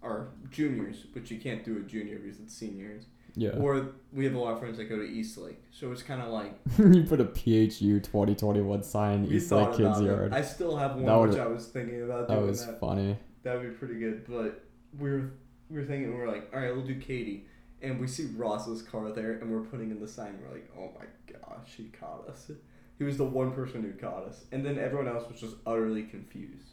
are 0.04 0.30
juniors, 0.52 1.06
which 1.14 1.32
you 1.32 1.40
can't 1.40 1.64
do 1.66 1.78
a 1.78 1.82
junior 1.82 2.18
because 2.20 2.40
it's 2.40 2.54
seniors, 2.54 3.06
yeah. 3.36 3.50
or 3.52 3.90
we 4.14 4.24
have 4.26 4.36
a 4.36 4.38
lot 4.40 4.54
of 4.54 4.60
friends 4.60 4.78
that 4.78 4.86
go 4.86 4.98
to 4.98 5.04
Eastlake. 5.04 5.62
So 5.72 5.92
it's 5.92 6.04
kind 6.04 6.22
of 6.22 6.30
like 6.30 6.54
you 6.78 7.04
put 7.04 7.20
a 7.20 7.26
PHU 7.26 8.00
2021 8.00 8.84
sign 8.84 9.24
in 9.24 9.30
we 9.30 9.38
East 9.38 9.50
thought 9.50 9.70
Lake 9.72 9.78
Kids 9.78 10.00
about 10.00 10.02
it. 10.04 10.06
Yard. 10.06 10.34
I 10.34 10.42
still 10.42 10.76
have 10.78 10.96
one 10.96 11.06
would've- 11.06 11.34
which 11.34 11.42
I 11.42 11.48
was 11.48 11.68
thinking 11.68 12.02
about 12.04 12.28
that 12.30 12.42
was 12.42 12.66
that. 12.66 12.80
funny. 12.80 13.18
That 13.44 13.56
would 13.58 13.70
be 13.70 13.76
pretty 13.76 13.96
good. 14.00 14.26
But 14.28 14.64
we 15.00 15.10
were 15.12 15.32
we 15.70 15.80
were 15.80 15.86
thinking 15.86 16.10
we 16.14 16.20
were 16.20 16.28
like, 16.28 16.50
all 16.54 16.60
right, 16.60 16.74
we'll 16.76 16.86
do 16.86 17.00
Katie, 17.00 17.46
and 17.82 18.00
we 18.00 18.08
see 18.08 18.26
Ross's 18.36 18.82
car 18.82 19.12
there, 19.12 19.34
and 19.40 19.50
we're 19.52 19.62
putting 19.72 19.90
in 19.92 20.00
the 20.00 20.08
sign. 20.08 20.38
We're 20.42 20.54
like, 20.54 20.70
oh 20.78 20.90
my 21.00 21.06
gosh, 21.32 21.74
he 21.78 21.86
caught 21.86 22.28
us. 22.30 22.52
He 22.98 23.04
was 23.04 23.18
the 23.18 23.24
one 23.26 23.52
person 23.52 23.84
who 23.84 23.92
caught 23.94 24.24
us, 24.26 24.46
and 24.52 24.66
then 24.66 24.80
everyone 24.80 25.08
else 25.08 25.30
was 25.32 25.40
just 25.40 25.56
utterly 25.66 26.04
confused. 26.04 26.70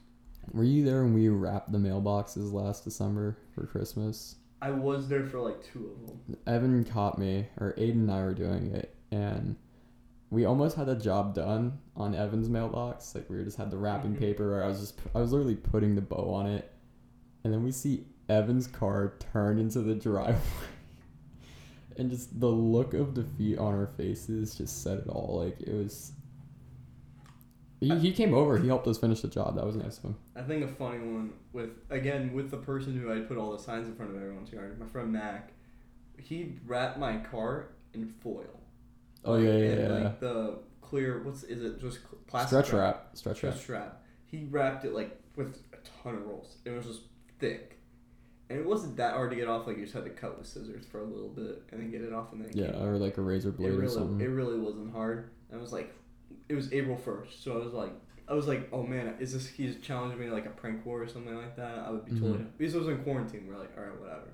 Were 0.52 0.64
you 0.64 0.84
there 0.84 1.02
when 1.04 1.14
we 1.14 1.28
wrapped 1.28 1.70
the 1.72 1.78
mailboxes 1.78 2.52
last 2.52 2.84
December 2.84 3.36
for 3.54 3.66
Christmas? 3.66 4.36
I 4.62 4.70
was 4.70 5.08
there 5.08 5.24
for 5.26 5.40
like 5.40 5.62
two 5.62 5.90
of 5.90 6.06
them. 6.06 6.36
Evan 6.46 6.84
caught 6.84 7.18
me, 7.18 7.46
or 7.60 7.74
Aiden 7.76 7.92
and 7.92 8.10
I 8.10 8.22
were 8.22 8.32
doing 8.34 8.74
it, 8.74 8.94
and 9.10 9.56
we 10.30 10.46
almost 10.46 10.76
had 10.76 10.86
the 10.86 10.94
job 10.96 11.34
done 11.34 11.78
on 11.96 12.14
Evan's 12.14 12.48
mailbox. 12.48 13.14
Like 13.14 13.28
we 13.28 13.44
just 13.44 13.58
had 13.58 13.70
the 13.70 13.76
wrapping 13.76 14.14
Mhm. 14.14 14.18
paper. 14.18 14.50
Where 14.50 14.64
I 14.64 14.68
was 14.68 14.80
just, 14.80 14.98
I 15.14 15.20
was 15.20 15.32
literally 15.32 15.56
putting 15.56 15.94
the 15.94 16.00
bow 16.02 16.32
on 16.32 16.46
it, 16.46 16.72
and 17.44 17.52
then 17.52 17.62
we 17.62 17.70
see 17.72 18.06
Evan's 18.30 18.66
car 18.66 19.14
turn 19.32 19.58
into 19.58 19.80
the 19.80 19.94
driveway, 20.08 20.40
and 21.98 22.10
just 22.10 22.40
the 22.40 22.48
look 22.48 22.94
of 22.94 23.12
defeat 23.14 23.58
on 23.58 23.74
our 23.74 23.86
faces 23.98 24.54
just 24.54 24.82
said 24.82 24.98
it 25.00 25.08
all. 25.08 25.42
Like 25.44 25.60
it 25.60 25.74
was. 25.74 26.12
He, 27.84 27.98
he 27.98 28.12
came 28.12 28.34
over. 28.34 28.58
He 28.58 28.66
helped 28.68 28.86
us 28.86 28.98
finish 28.98 29.20
the 29.20 29.28
job. 29.28 29.56
That 29.56 29.66
was 29.66 29.76
nice 29.76 29.98
of 29.98 30.04
him. 30.04 30.16
I 30.36 30.42
think 30.42 30.64
a 30.64 30.68
funny 30.68 30.98
one 30.98 31.32
with 31.52 31.70
again 31.90 32.32
with 32.32 32.50
the 32.50 32.56
person 32.56 32.98
who 32.98 33.12
I 33.12 33.20
put 33.20 33.36
all 33.38 33.52
the 33.52 33.58
signs 33.58 33.86
in 33.88 33.94
front 33.94 34.10
of 34.10 34.16
everyone's 34.16 34.52
yard, 34.52 34.78
my 34.78 34.86
friend 34.86 35.12
Mac. 35.12 35.52
He 36.18 36.54
wrapped 36.66 36.98
my 36.98 37.16
car 37.18 37.68
in 37.92 38.06
foil. 38.06 38.44
Oh, 39.24 39.36
yeah, 39.36 39.50
yeah, 39.50 39.54
and, 39.56 39.80
yeah. 39.80 40.04
Like 40.04 40.20
the 40.20 40.58
clear, 40.80 41.22
what's 41.22 41.42
is 41.44 41.62
it? 41.64 41.80
Just 41.80 41.98
plastic 42.26 42.48
Stretch 42.66 42.72
wrap? 42.72 42.94
wrap. 42.94 43.08
Stretch 43.16 43.42
wrap. 43.42 43.54
Stretch 43.54 43.68
wrap. 43.68 44.02
He 44.26 44.44
wrapped 44.50 44.84
it 44.84 44.92
like 44.94 45.16
with 45.36 45.62
a 45.72 45.76
ton 46.02 46.14
of 46.14 46.26
rolls. 46.26 46.56
It 46.64 46.70
was 46.70 46.86
just 46.86 47.00
thick, 47.38 47.78
and 48.50 48.58
it 48.58 48.66
wasn't 48.66 48.96
that 48.98 49.14
hard 49.14 49.30
to 49.30 49.36
get 49.36 49.48
off. 49.48 49.66
Like 49.66 49.76
you 49.76 49.82
just 49.84 49.94
had 49.94 50.04
to 50.04 50.10
cut 50.10 50.38
with 50.38 50.46
scissors 50.46 50.84
for 50.86 51.00
a 51.00 51.04
little 51.04 51.28
bit 51.30 51.62
and 51.72 51.80
then 51.80 51.90
get 51.90 52.02
it 52.02 52.12
off, 52.12 52.32
and 52.32 52.44
then 52.44 52.50
Yeah, 52.54 52.82
or 52.82 52.96
like 52.98 53.16
a 53.16 53.22
razor 53.22 53.50
blade 53.50 53.72
or 53.72 53.88
something. 53.88 54.20
it 54.20 54.28
really 54.30 54.58
wasn't 54.58 54.92
hard. 54.92 55.30
I 55.52 55.56
was 55.56 55.72
like, 55.72 55.92
it 56.48 56.54
was 56.54 56.72
April 56.72 56.96
first, 56.96 57.42
so 57.42 57.60
I 57.60 57.64
was 57.64 57.72
like, 57.72 57.92
I 58.28 58.34
was 58.34 58.46
like, 58.48 58.68
oh 58.72 58.82
man, 58.82 59.16
is 59.20 59.32
this 59.34 59.46
he's 59.46 59.76
challenging 59.80 60.18
me 60.18 60.26
to 60.26 60.32
like 60.32 60.46
a 60.46 60.50
prank 60.50 60.84
war 60.86 61.02
or 61.02 61.08
something 61.08 61.34
like 61.36 61.56
that? 61.56 61.78
I 61.86 61.90
would 61.90 62.04
be 62.04 62.12
totally 62.12 62.38
Mhm. 62.38 62.46
because 62.58 62.74
it 62.74 62.78
was 62.78 62.88
in 62.88 62.98
quarantine. 63.04 63.46
We're 63.46 63.58
like, 63.58 63.76
all 63.76 63.84
right, 63.84 64.00
whatever. 64.00 64.28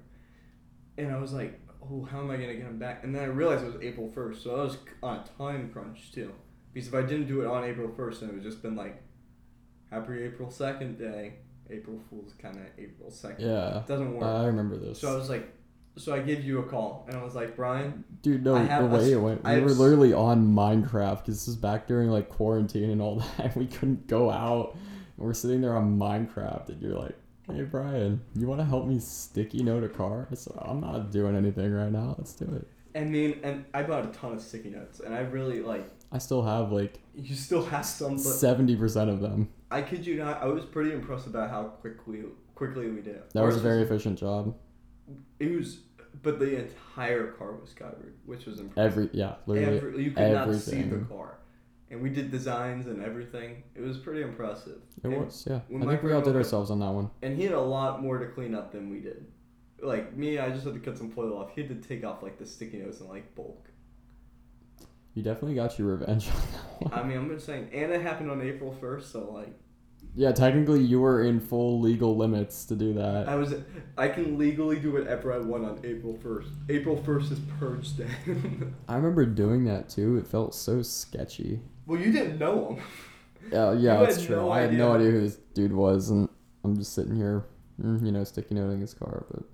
And 0.99 1.11
I 1.13 1.19
was 1.19 1.33
like, 1.33 1.59
oh, 1.83 2.05
how 2.05 2.21
am 2.21 2.31
I 2.31 2.37
gonna 2.37 2.55
get 2.55 2.63
him 2.67 2.79
back? 2.79 3.03
And 3.05 3.15
then 3.15 3.23
I 3.23 3.27
realized 3.27 3.65
it 3.65 3.73
was 3.73 3.83
April 3.83 4.09
first, 4.09 4.43
so 4.45 4.55
I 4.61 4.63
was 4.65 4.79
on 5.03 5.17
a 5.19 5.25
time 5.39 5.71
crunch 5.73 6.13
too. 6.13 6.33
Because 6.73 6.89
if 6.89 6.95
I 6.95 7.03
didn't 7.03 7.27
do 7.27 7.41
it 7.43 7.47
on 7.49 7.65
April 7.65 7.89
first, 7.97 8.21
then 8.21 8.31
it 8.31 8.35
would 8.35 8.43
just 8.45 8.63
been 8.63 8.77
like, 8.77 9.03
happy 9.91 10.23
April 10.23 10.51
second 10.51 10.99
day. 10.99 11.35
April 11.69 12.01
Fool's 12.11 12.33
kind 12.35 12.57
of 12.57 12.63
April 12.79 13.11
second. 13.13 13.45
yeah, 13.47 13.79
It 13.81 13.87
doesn't 13.87 14.13
work. 14.15 14.25
I 14.25 14.47
remember 14.47 14.77
this. 14.77 14.99
so 15.01 15.13
I 15.13 15.17
was 15.17 15.29
like, 15.31 15.53
so 16.01 16.15
I 16.15 16.21
gave 16.21 16.45
you 16.45 16.59
a 16.61 16.63
call, 16.65 17.05
and 17.09 17.17
I 17.17 17.23
was 17.23 17.35
like, 17.35 17.57
Brian, 17.57 18.05
Dude, 18.23 18.45
no, 18.45 18.55
I 18.57 18.65
the 18.65 18.85
a 18.85 18.87
way 18.87 19.01
s- 19.01 19.09
it 19.09 19.17
went, 19.21 19.45
we 19.45 19.51
have 19.51 19.63
were 19.63 19.71
literally 19.71 20.13
on 20.13 20.49
Minecraft 20.55 21.19
because 21.19 21.35
this 21.37 21.49
is 21.49 21.57
back 21.57 21.87
during 21.87 22.09
like 22.11 22.29
quarantine 22.29 22.91
and 22.91 23.01
all 23.03 23.17
that. 23.39 23.57
We 23.57 23.67
couldn't 23.67 24.07
go 24.07 24.31
out. 24.31 24.75
And 25.17 25.27
we're 25.27 25.35
sitting 25.35 25.61
there 25.61 25.75
on 25.77 25.99
Minecraft, 25.99 26.69
and 26.71 26.81
you're 26.83 26.99
like, 26.99 27.17
"Hey, 27.47 27.63
Brian, 27.63 28.21
you 28.35 28.47
want 28.47 28.61
to 28.61 28.65
help 28.65 28.87
me 28.87 28.99
sticky 28.99 29.63
note 29.63 29.85
a 29.85 29.89
car?" 29.89 30.29
I 30.31 30.35
said, 30.35 30.55
"I'm 30.59 30.81
not 30.81 31.11
doing 31.11 31.37
anything 31.37 31.73
right 31.73 31.93
now. 31.93 32.15
Let's 32.19 32.33
do 32.35 32.47
it." 32.55 32.67
I 32.99 33.05
mean, 33.05 33.39
and 33.45 33.65
I 33.73 33.83
bought 33.85 34.05
a 34.05 34.09
ton 34.09 34.33
of 34.33 34.41
sticky 34.43 34.71
notes, 34.71 35.01
and 35.01 35.15
I 35.15 35.21
really 35.21 35.61
like. 35.61 35.89
I 36.13 36.19
still 36.19 36.43
have 36.43 36.73
like 36.73 36.99
You 37.15 37.37
still 37.37 37.65
have 37.67 37.87
some, 37.87 38.19
seventy 38.19 38.75
percent 38.75 39.11
of 39.11 39.21
them. 39.21 39.49
I 39.71 39.83
kid 39.83 40.05
you 40.05 40.17
not, 40.17 40.43
I 40.43 40.47
was 40.47 40.65
pretty 40.65 40.93
impressed 40.93 41.29
about 41.29 41.51
how 41.51 41.63
quickly 41.65 42.25
quickly 42.57 42.91
we 42.91 43.01
did 43.01 43.15
it. 43.15 43.31
That 43.33 43.45
was 43.45 43.57
a 43.57 43.61
very 43.61 43.83
efficient 43.83 44.19
job. 44.19 44.57
It 45.39 45.57
was, 45.57 45.79
but 46.23 46.39
the 46.39 46.59
entire 46.59 47.33
car 47.33 47.53
was 47.53 47.73
covered, 47.73 48.15
which 48.25 48.47
was 48.47 48.61
impressive. 48.61 48.93
Every 48.93 49.11
yeah, 49.13 49.37
literally. 49.47 49.77
Every, 49.77 50.05
you 50.05 50.11
could 50.13 50.33
not 50.33 50.55
see 50.55 50.83
the 50.83 50.99
car, 50.99 51.39
and 51.91 52.01
we 52.01 52.11
did 52.11 52.31
designs 52.31 52.87
and 52.87 53.03
everything. 53.03 53.63
It 53.75 53.83
was 53.83 53.99
pretty 53.99 54.23
impressive. 54.23 54.81
it 55.03 55.09
and, 55.09 55.25
was 55.25 55.47
yeah. 55.49 55.61
I 55.75 55.87
think 55.87 56.03
we 56.03 56.13
all 56.13 56.23
did 56.23 56.37
ourselves 56.37 56.71
on 56.71 56.81
that 56.81 56.91
one. 56.91 57.11
and 57.23 57.37
he 57.37 57.45
had 57.45 57.53
a 57.53 57.61
lot 57.61 58.03
more 58.03 58.19
to 58.19 58.27
clean 58.27 58.55
up 58.55 58.73
than 58.73 58.91
we 58.91 59.01
did. 59.01 59.27
Like 59.83 60.15
me, 60.15 60.39
I 60.39 60.51
just 60.51 60.65
had 60.65 60.75
to 60.75 60.81
cut 60.81 60.99
some 60.99 61.11
foil 61.11 61.39
off. 61.39 61.53
He 61.55 61.63
had 61.63 61.71
to 61.71 61.89
take 61.89 62.05
off 62.05 62.23
like 62.23 62.39
the 62.39 62.47
sticky 62.47 62.79
notes 62.79 63.01
in 63.01 63.09
like 63.09 63.35
bulk. 63.35 63.69
You 65.15 65.23
definitely 65.23 65.55
got 65.55 65.79
your 65.79 65.89
revenge 65.97 66.29
on 66.29 66.35
that 66.53 66.93
one. 66.93 67.01
I 67.01 67.03
mean, 67.03 67.19
I'm 67.19 67.29
just 67.31 67.47
saying, 67.47 67.71
and 67.73 67.93
it 67.93 68.01
happened 68.01 68.31
on 68.31 68.41
April 68.43 68.73
first, 68.81 69.11
so 69.11 69.33
like, 69.33 69.53
Yeah, 70.15 70.33
technically 70.33 70.81
you 70.83 71.01
were 71.01 71.23
in 71.23 71.39
full 71.41 71.81
legal 71.81 72.17
limits 72.17 72.65
to 72.67 72.75
do 72.75 72.95
that. 72.95 73.29
I 73.29 73.37
was. 73.37 73.55
I 73.97 74.09
can 74.09 74.37
legally 74.39 74.79
do 74.81 74.93
whatever 74.93 75.33
I 75.33 75.39
want 75.39 75.65
on 75.65 75.81
April 75.85 76.19
first. 76.23 76.49
April 76.69 76.97
first 77.03 77.31
is 77.31 77.39
purge 77.59 77.97
day. 77.97 78.09
I 78.89 78.97
remember 78.97 79.25
doing 79.25 79.65
that 79.67 79.89
too. 79.89 80.17
It 80.19 80.27
felt 80.27 80.55
so 80.55 80.83
sketchy. 80.83 81.61
well, 81.87 82.01
you 82.01 82.13
didn't 82.13 82.39
know 82.39 82.75
him. 82.75 82.83
Yeah, 83.51 83.73
yeah, 83.73 84.01
You 84.01 84.07
that's 84.07 84.25
true. 84.27 84.37
no 84.37 84.51
I 84.51 84.61
had 84.61 84.75
no 84.75 84.93
idea. 84.93 85.09
idea 85.09 85.11
who 85.13 85.21
this 85.23 85.37
dude 85.55 85.73
was, 85.73 86.11
and 86.11 86.29
I'm 86.63 86.77
just 86.77 86.93
sitting 86.93 87.17
here, 87.17 87.47
mm, 87.83 88.05
you 88.05 88.13
know, 88.13 88.23
sticky 88.23 88.55
noting 88.55 88.81
his 88.81 88.93
car. 88.95 89.25
But 89.31 89.45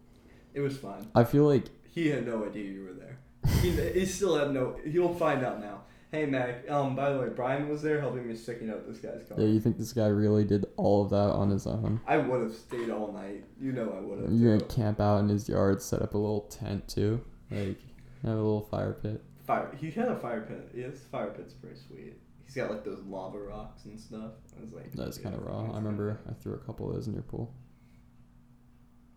It 0.55 0.60
was 0.60 0.77
fine. 0.77 1.06
I 1.14 1.23
feel 1.24 1.44
like 1.44 1.66
He 1.94 2.09
had 2.09 2.27
no 2.27 2.44
idea 2.44 2.64
you 2.64 2.82
were 2.85 2.93
there. 2.94 3.18
He, 3.62 3.70
he 3.70 4.05
still 4.05 4.36
had 4.36 4.52
no. 4.52 4.77
He'll 4.85 5.14
find 5.14 5.44
out 5.44 5.60
now. 5.60 5.82
Hey 6.12 6.24
Mac. 6.27 6.70
Um. 6.70 6.95
By 6.95 7.12
the 7.12 7.19
way, 7.19 7.28
Brian 7.28 7.69
was 7.69 7.83
there 7.83 8.01
helping 8.01 8.28
me 8.28 8.37
sticking 8.37 8.70
out 8.70 8.87
this 8.87 8.99
guy's 8.99 9.27
car. 9.28 9.39
yeah, 9.39 9.47
you 9.47 9.61
think 9.61 9.77
this 9.77 9.93
guy 9.93 10.07
really 10.07 10.45
did 10.45 10.66
all 10.77 11.03
of 11.05 11.11
that 11.11 11.16
on 11.16 11.51
his 11.51 11.66
own? 11.66 12.01
I 12.07 12.16
would 12.19 12.41
have 12.43 12.55
stayed 12.55 12.91
all 12.91 13.12
night. 13.12 13.45
You 13.61 13.73
know 13.73 13.93
I 13.97 14.01
would 14.01 14.20
have. 14.20 14.33
You're 14.33 14.57
gonna 14.57 14.70
camp 14.70 15.01
out 15.01 15.19
in 15.19 15.28
his 15.28 15.49
yard, 15.49 15.83
set 15.83 16.03
up 16.03 16.15
a 16.15 16.19
little 16.19 16.43
tent 16.43 16.87
too, 16.89 17.20
like 17.51 17.81
have 18.23 18.33
a 18.33 18.37
little 18.37 18.69
fire 18.70 18.95
pit. 19.03 19.23
Fire. 19.47 19.70
He 19.78 19.91
had 19.91 20.09
a 20.09 20.16
fire 20.16 20.43
pit. 20.43 20.70
His 20.74 21.01
fire 21.11 21.31
pit's 21.31 21.55
pretty 21.55 21.77
sweet. 21.77 22.15
He's 22.45 22.55
got 22.55 22.70
like 22.70 22.85
those 22.85 23.03
lava 23.05 23.39
rocks 23.39 23.85
and 23.87 23.99
stuff. 23.99 24.33
I 24.57 24.61
was 24.61 24.73
like. 24.73 24.93
That's 24.93 25.19
kind 25.19 25.35
of 25.35 25.43
raw. 25.43 25.70
I 25.73 25.77
remember 25.77 26.20
I 26.28 26.33
threw 26.35 26.55
a 26.55 26.59
couple 26.59 26.89
of 26.89 26.95
those 26.95 27.09
in 27.09 27.15
your 27.15 27.24
pool. 27.24 27.53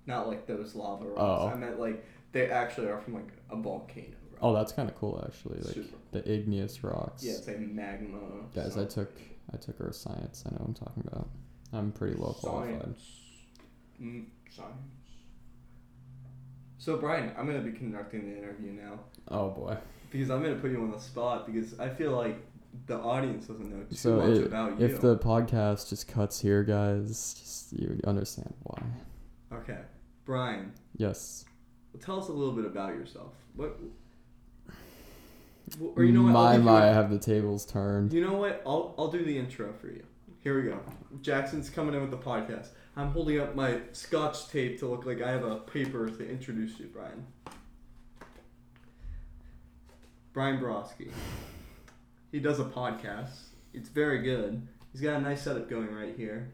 Not 0.07 0.27
like 0.27 0.47
those 0.47 0.73
lava 0.73 1.05
rocks. 1.05 1.19
Oh. 1.19 1.49
I 1.49 1.55
meant 1.55 1.79
like 1.79 2.03
they 2.31 2.49
actually 2.49 2.87
are 2.87 2.99
from 2.99 3.13
like 3.13 3.31
a 3.51 3.55
volcano. 3.55 4.15
Oh, 4.41 4.53
that's 4.53 4.71
kind 4.71 4.89
of 4.89 4.95
cool 4.95 5.23
actually. 5.27 5.57
Like 5.59 5.73
Super. 5.73 5.97
the 6.11 6.31
igneous 6.31 6.83
rocks. 6.83 7.23
Yeah, 7.23 7.33
it's 7.33 7.47
like 7.47 7.59
magma. 7.59 8.19
Guys, 8.55 8.77
I 8.77 8.85
took 8.85 9.11
I 9.53 9.57
took 9.57 9.75
earth 9.81 9.95
science. 9.95 10.43
I 10.45 10.51
know 10.51 10.57
what 10.59 10.67
I'm 10.69 10.73
talking 10.73 11.03
about. 11.07 11.27
I'm 11.73 11.91
pretty 11.91 12.15
well 12.19 12.33
qualified. 12.33 12.81
Science. 12.81 13.01
Mm, 14.01 14.25
science. 14.49 14.73
So 16.77 16.97
Brian, 16.97 17.31
I'm 17.37 17.45
gonna 17.45 17.59
be 17.61 17.71
conducting 17.71 18.29
the 18.31 18.37
interview 18.37 18.71
now 18.71 18.99
Oh 19.27 19.49
boy. 19.49 19.77
because 20.11 20.29
I'm 20.29 20.41
gonna 20.41 20.55
put 20.55 20.71
you 20.71 20.81
on 20.81 20.91
the 20.91 20.99
spot 20.99 21.45
because 21.45 21.77
I 21.79 21.89
feel 21.89 22.11
like 22.11 22.37
the 22.85 22.95
audience 22.97 23.47
doesn't 23.47 23.69
know 23.69 23.83
too 23.89 23.95
So 23.95 24.15
much 24.17 24.37
it- 24.37 24.45
about 24.47 24.79
you. 24.79 24.85
If 24.85 25.01
the 25.01 25.17
podcast 25.17 25.89
just 25.89 26.07
cuts 26.07 26.39
here, 26.39 26.63
guys, 26.63 27.33
just 27.33 27.73
you 27.73 27.99
understand 28.05 28.53
why. 28.63 28.81
okay, 29.57 29.79
Brian, 30.25 30.71
Yes. 30.95 31.45
tell 32.01 32.19
us 32.19 32.29
a 32.29 32.33
little 32.33 32.53
bit 32.53 32.65
about 32.65 32.93
yourself. 32.93 33.33
What? 33.55 33.77
Or 35.95 36.03
you 36.03 36.11
know 36.11 36.23
what? 36.23 36.31
My 36.31 36.57
my, 36.57 36.89
I 36.89 36.93
have 36.93 37.09
the 37.09 37.19
tables 37.19 37.65
turned. 37.65 38.11
Do 38.11 38.17
you 38.17 38.25
know 38.25 38.35
what? 38.35 38.61
I'll 38.65 38.95
I'll 38.97 39.09
do 39.09 39.23
the 39.23 39.37
intro 39.37 39.73
for 39.73 39.87
you. 39.87 40.03
Here 40.41 40.61
we 40.61 40.69
go. 40.69 40.79
Jackson's 41.21 41.69
coming 41.69 41.93
in 41.93 42.01
with 42.01 42.11
the 42.11 42.17
podcast. 42.17 42.67
I'm 42.95 43.11
holding 43.11 43.39
up 43.39 43.55
my 43.55 43.81
scotch 43.91 44.49
tape 44.49 44.79
to 44.79 44.87
look 44.87 45.05
like 45.05 45.21
I 45.21 45.31
have 45.31 45.43
a 45.43 45.57
paper 45.57 46.09
to 46.09 46.29
introduce 46.29 46.79
you, 46.79 46.87
Brian. 46.87 47.25
Brian 50.33 50.59
Broski. 50.59 51.11
He 52.31 52.39
does 52.39 52.59
a 52.59 52.65
podcast. 52.65 53.31
It's 53.73 53.89
very 53.89 54.21
good. 54.21 54.65
He's 54.91 55.01
got 55.01 55.17
a 55.17 55.21
nice 55.21 55.41
setup 55.41 55.69
going 55.69 55.93
right 55.93 56.15
here. 56.15 56.51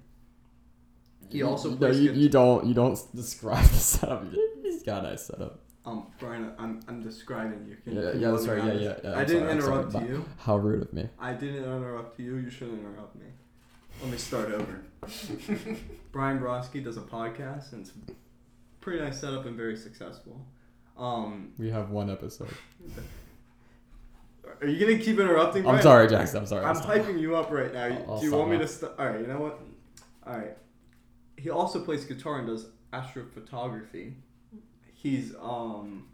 He 1.29 1.43
also 1.43 1.75
no, 1.75 1.87
you, 1.87 2.11
you 2.11 2.29
don't 2.29 2.65
you 2.65 2.73
don't 2.73 2.99
describe 3.15 3.65
the 3.69 3.77
setup. 3.77 4.25
He's 4.61 4.83
got 4.83 5.05
a 5.05 5.09
nice 5.09 5.25
setup. 5.25 5.59
Um, 5.85 6.07
Brian, 6.19 6.51
I'm, 6.57 6.79
I'm 6.87 7.01
describing 7.01 7.65
you. 7.67 7.75
Can, 7.83 7.95
Yeah, 7.95 8.11
can 8.11 8.19
yeah, 8.21 8.31
that's 8.31 8.47
right. 8.47 8.63
Yeah, 8.65 8.73
yeah, 8.73 8.95
yeah. 9.03 9.09
I 9.11 9.19
I'm 9.21 9.27
didn't 9.27 9.41
sorry, 9.41 9.51
I'm 9.51 9.61
sorry, 9.61 10.05
interrupt 10.05 10.09
you. 10.09 10.25
How 10.39 10.57
rude 10.57 10.81
of 10.81 10.93
me. 10.93 11.07
I 11.19 11.33
didn't 11.33 11.63
interrupt 11.63 12.19
you. 12.19 12.37
You 12.37 12.49
shouldn't 12.49 12.79
interrupt 12.79 13.15
me. 13.15 13.25
Let 14.01 14.11
me 14.11 14.17
start 14.17 14.51
over. 14.51 14.81
Brian 16.11 16.39
Broski 16.39 16.83
does 16.83 16.97
a 16.97 17.01
podcast, 17.01 17.73
and 17.73 17.81
it's 17.81 17.91
pretty 18.81 18.99
nice 19.03 19.19
setup 19.21 19.45
and 19.45 19.55
very 19.55 19.77
successful. 19.77 20.43
Um, 20.97 21.53
We 21.59 21.69
have 21.69 21.91
one 21.91 22.09
episode. 22.09 22.49
are 24.61 24.67
you 24.67 24.79
gonna 24.85 24.97
keep 24.97 25.19
interrupting? 25.19 25.67
I'm 25.67 25.81
sorry, 25.81 26.07
Jackson. 26.07 26.39
I'm 26.39 26.45
sorry. 26.47 26.65
I'm 26.65 26.75
hyping 26.75 27.19
you 27.19 27.35
up 27.35 27.51
right 27.51 27.73
now. 27.73 27.85
I'll- 27.85 28.11
I'll 28.13 28.19
Do 28.19 28.25
you 28.25 28.31
want 28.33 28.49
me 28.51 28.57
to 28.57 28.67
stop? 28.67 28.99
All 28.99 29.05
right. 29.07 29.19
You 29.19 29.27
know 29.27 29.39
what? 29.39 29.59
All 30.25 30.37
right. 30.37 30.57
He 31.37 31.49
also 31.49 31.83
plays 31.83 32.05
guitar 32.05 32.39
and 32.39 32.47
does 32.47 32.67
astrophotography. 32.93 34.13
He's 35.05 35.35
um, 35.39 36.07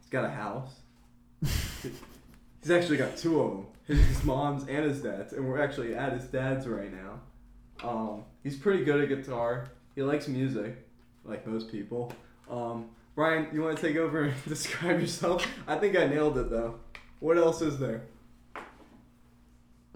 he's 0.00 0.10
got 0.10 0.24
a 0.24 0.28
house. 0.28 0.72
he's 1.40 2.68
actually 2.68 2.96
got 2.96 3.16
two 3.16 3.40
of 3.40 3.50
them. 3.52 3.66
His, 3.86 4.04
his 4.06 4.24
mom's 4.24 4.66
and 4.66 4.84
his 4.84 5.02
dad's, 5.02 5.34
and 5.34 5.46
we're 5.48 5.62
actually 5.62 5.94
at 5.94 6.14
his 6.14 6.24
dad's 6.24 6.66
right 6.66 6.90
now. 6.92 7.88
Um, 7.88 8.24
he's 8.42 8.56
pretty 8.56 8.82
good 8.82 9.00
at 9.00 9.08
guitar. 9.08 9.68
He 9.94 10.02
likes 10.02 10.26
music, 10.26 10.84
like 11.24 11.46
most 11.46 11.70
people. 11.70 12.12
Um, 12.50 12.86
Brian, 13.14 13.46
you 13.52 13.62
want 13.62 13.76
to 13.76 13.86
take 13.86 13.96
over 13.96 14.24
and 14.24 14.34
describe 14.48 15.00
yourself? 15.00 15.46
I 15.68 15.76
think 15.76 15.96
I 15.96 16.08
nailed 16.08 16.38
it 16.38 16.50
though. 16.50 16.80
What 17.20 17.38
else 17.38 17.62
is 17.62 17.78
there? 17.78 18.02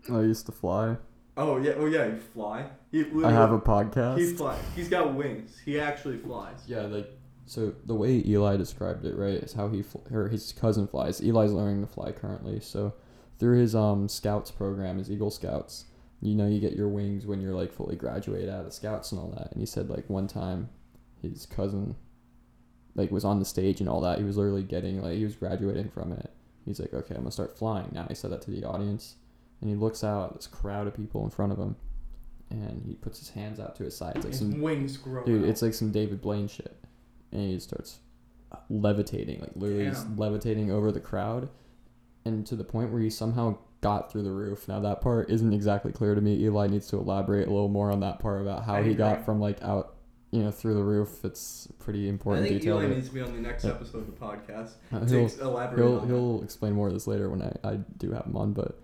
I 0.08 0.20
used 0.20 0.46
to 0.46 0.52
fly. 0.52 0.96
Oh 1.36 1.56
yeah, 1.56 1.72
oh 1.76 1.86
yeah, 1.86 2.06
you 2.06 2.20
fly. 2.32 2.66
He 2.92 3.04
I 3.24 3.32
have 3.32 3.50
a 3.50 3.58
podcast. 3.58 4.18
He 4.18 4.32
flies. 4.32 4.62
He's 4.76 4.88
got 4.88 5.12
wings. 5.12 5.60
He 5.64 5.80
actually 5.80 6.18
flies. 6.18 6.60
Yeah, 6.68 6.82
like 6.82 7.10
so 7.46 7.74
the 7.84 7.94
way 7.94 8.22
Eli 8.26 8.56
described 8.56 9.04
it, 9.04 9.16
right, 9.16 9.34
is 9.34 9.52
how 9.54 9.68
he 9.68 9.82
fl- 9.82 9.98
or 10.12 10.28
his 10.28 10.52
cousin 10.52 10.86
flies. 10.86 11.20
Eli's 11.20 11.52
learning 11.52 11.80
to 11.80 11.92
fly 11.92 12.12
currently, 12.12 12.60
so 12.60 12.94
through 13.38 13.58
his 13.58 13.74
um 13.74 14.08
scouts 14.08 14.50
program, 14.50 14.98
his 14.98 15.10
Eagle 15.10 15.30
Scouts, 15.30 15.86
you 16.20 16.34
know, 16.34 16.46
you 16.46 16.60
get 16.60 16.74
your 16.76 16.88
wings 16.88 17.26
when 17.26 17.40
you're 17.40 17.54
like 17.54 17.72
fully 17.72 17.96
graduated 17.96 18.48
out 18.48 18.64
of 18.64 18.72
scouts 18.72 19.10
and 19.12 19.20
all 19.20 19.30
that. 19.36 19.50
And 19.52 19.60
he 19.60 19.66
said 19.66 19.90
like 19.90 20.08
one 20.08 20.28
time, 20.28 20.68
his 21.20 21.46
cousin, 21.46 21.96
like 22.94 23.10
was 23.10 23.24
on 23.24 23.38
the 23.38 23.44
stage 23.44 23.80
and 23.80 23.88
all 23.88 24.00
that. 24.02 24.18
He 24.18 24.24
was 24.24 24.36
literally 24.36 24.62
getting 24.62 25.02
like 25.02 25.16
he 25.16 25.24
was 25.24 25.34
graduating 25.34 25.88
from 25.90 26.12
it. 26.12 26.30
He's 26.64 26.78
like, 26.78 26.94
okay, 26.94 27.14
I'm 27.14 27.22
gonna 27.22 27.32
start 27.32 27.58
flying 27.58 27.88
now. 27.92 28.06
He 28.08 28.14
said 28.14 28.30
that 28.30 28.42
to 28.42 28.52
the 28.52 28.64
audience, 28.64 29.16
and 29.60 29.68
he 29.68 29.74
looks 29.74 30.04
out 30.04 30.30
at 30.30 30.36
this 30.36 30.46
crowd 30.46 30.86
of 30.86 30.94
people 30.94 31.24
in 31.24 31.30
front 31.30 31.50
of 31.50 31.58
him, 31.58 31.74
and 32.50 32.84
he 32.86 32.94
puts 32.94 33.18
his 33.18 33.30
hands 33.30 33.58
out 33.58 33.74
to 33.76 33.82
his 33.84 33.96
sides 33.96 34.18
like 34.18 34.28
His 34.28 34.38
some 34.38 34.60
wings 34.60 34.96
grow. 34.96 35.24
Dude, 35.24 35.42
out. 35.42 35.48
it's 35.48 35.62
like 35.62 35.74
some 35.74 35.90
David 35.90 36.20
Blaine 36.20 36.46
shit. 36.46 36.76
And 37.32 37.40
he 37.50 37.58
starts 37.58 37.98
levitating, 38.68 39.40
like 39.40 39.52
literally 39.54 39.90
Damn. 39.90 40.16
levitating 40.16 40.70
over 40.70 40.92
the 40.92 41.00
crowd, 41.00 41.48
and 42.24 42.46
to 42.46 42.56
the 42.56 42.64
point 42.64 42.92
where 42.92 43.00
he 43.02 43.10
somehow 43.10 43.56
got 43.80 44.12
through 44.12 44.22
the 44.22 44.30
roof. 44.30 44.68
Now 44.68 44.78
that 44.80 45.00
part 45.00 45.30
isn't 45.30 45.52
exactly 45.52 45.90
clear 45.92 46.14
to 46.14 46.20
me. 46.20 46.36
Eli 46.44 46.68
needs 46.68 46.86
to 46.88 46.96
elaborate 46.98 47.48
a 47.48 47.50
little 47.50 47.68
more 47.68 47.90
on 47.90 48.00
that 48.00 48.20
part 48.20 48.40
about 48.42 48.64
how 48.64 48.74
I 48.76 48.82
he 48.84 48.94
got 48.94 49.24
from 49.24 49.40
like 49.40 49.60
out, 49.62 49.96
you 50.30 50.42
know, 50.42 50.50
through 50.52 50.74
the 50.74 50.84
roof. 50.84 51.24
It's 51.24 51.66
a 51.70 51.72
pretty 51.82 52.06
I 52.06 52.10
important 52.10 52.46
think 52.48 52.60
detail. 52.60 52.76
Eli 52.80 52.94
needs 52.94 53.08
to 53.08 53.14
be 53.14 53.20
on 53.22 53.32
the 53.32 53.40
next 53.40 53.64
Yeah. 53.64 53.70
episode 53.72 53.98
of 53.98 54.06
the 54.06 54.12
podcast 54.12 54.74
uh, 54.92 55.00
to 55.00 55.06
he'll 55.06 55.76
he'll 55.76 56.06
he'll 56.06 56.42
explain 56.44 56.74
more 56.74 56.86
of 56.88 56.92
this 56.94 57.06
later 57.06 57.28
when 57.28 57.42
I, 57.42 57.56
I 57.64 57.76
do 57.96 58.12
have 58.12 58.26
him 58.26 58.36
on, 58.36 58.52
but. 58.52 58.78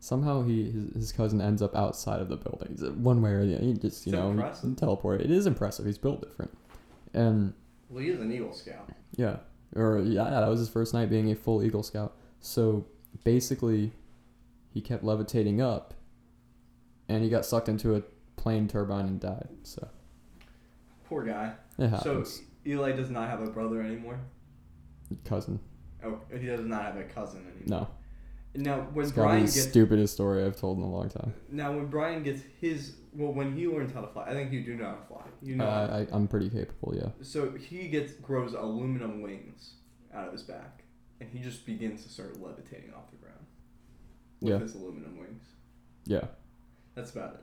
Somehow 0.00 0.42
he 0.42 0.70
his, 0.70 0.94
his 0.94 1.12
cousin 1.12 1.40
ends 1.40 1.62
up 1.62 1.74
outside 1.74 2.20
of 2.20 2.28
the 2.28 2.36
building. 2.36 2.68
It's 2.72 2.82
One 2.82 3.22
way 3.22 3.30
or 3.30 3.46
the 3.46 3.56
other, 3.56 3.64
he 3.64 3.72
just 3.72 4.06
you 4.06 4.12
It's 4.12 4.20
know 4.20 4.32
impressive. 4.32 4.76
teleport. 4.76 5.22
It 5.22 5.30
is 5.30 5.46
impressive. 5.46 5.86
He's 5.86 5.96
built 5.96 6.20
different, 6.20 6.50
and. 7.14 7.54
Well, 7.88 8.02
he 8.02 8.10
is 8.10 8.20
an 8.20 8.32
Eagle 8.32 8.52
Scout. 8.52 8.90
Yeah. 9.16 9.36
Or 9.76 10.00
yeah, 10.00 10.24
that 10.30 10.48
was 10.48 10.58
his 10.60 10.68
first 10.68 10.94
night 10.94 11.10
being 11.10 11.30
a 11.30 11.34
full 11.34 11.62
Eagle 11.62 11.82
Scout. 11.82 12.16
So 12.40 12.86
basically 13.24 13.92
he 14.72 14.80
kept 14.80 15.04
levitating 15.04 15.60
up 15.60 15.94
and 17.08 17.22
he 17.22 17.28
got 17.30 17.44
sucked 17.44 17.68
into 17.68 17.94
a 17.96 18.02
plane 18.36 18.68
turbine 18.68 19.06
and 19.06 19.20
died. 19.20 19.48
So 19.62 19.88
Poor 21.08 21.22
guy. 21.24 21.52
it 21.78 21.90
So 22.02 22.10
happens. 22.16 22.42
Eli 22.66 22.92
does 22.92 23.10
not 23.10 23.28
have 23.28 23.40
a 23.40 23.46
brother 23.50 23.82
anymore. 23.82 24.18
Cousin. 25.24 25.60
Oh, 26.04 26.18
he 26.38 26.46
does 26.46 26.64
not 26.64 26.82
have 26.82 26.96
a 26.96 27.04
cousin 27.04 27.40
anymore. 27.40 27.80
No. 27.80 27.88
Now 28.56 28.86
when 28.92 29.04
It's 29.04 29.12
gotta 29.12 29.26
be 29.26 29.30
Brian 29.32 29.46
the 29.46 29.52
gets 29.52 29.68
stupidest 29.68 30.14
story 30.14 30.44
I've 30.44 30.56
told 30.56 30.78
in 30.78 30.84
a 30.84 30.90
long 30.90 31.08
time. 31.08 31.34
now 31.50 31.72
when 31.72 31.86
Brian 31.86 32.22
gets 32.22 32.42
his 32.60 32.96
well 33.12 33.32
when 33.32 33.56
he 33.56 33.66
learns 33.66 33.92
how 33.92 34.00
to 34.00 34.06
fly, 34.08 34.24
I 34.26 34.32
think 34.32 34.52
you 34.52 34.62
do 34.64 34.76
know 34.76 34.84
how 34.86 34.94
to 34.94 35.06
fly. 35.06 35.22
You 35.42 35.56
know. 35.56 35.64
Uh, 35.66 36.06
I, 36.10 36.14
I'm 36.16 36.28
pretty 36.28 36.48
capable, 36.50 36.94
yeah. 36.96 37.08
So 37.22 37.50
he 37.52 37.88
gets 37.88 38.12
grows 38.14 38.54
aluminum 38.54 39.22
wings 39.22 39.74
out 40.14 40.26
of 40.28 40.32
his 40.32 40.42
back, 40.42 40.84
and 41.20 41.28
he 41.30 41.40
just 41.40 41.66
begins 41.66 42.02
to 42.04 42.08
start 42.08 42.40
levitating 42.40 42.92
off 42.94 43.10
the 43.10 43.16
ground 43.16 43.44
with 44.40 44.52
Yeah. 44.52 44.58
his 44.60 44.74
aluminum 44.74 45.18
wings. 45.18 45.42
Yeah. 46.06 46.26
That's 46.94 47.10
about 47.10 47.34
it. 47.34 47.40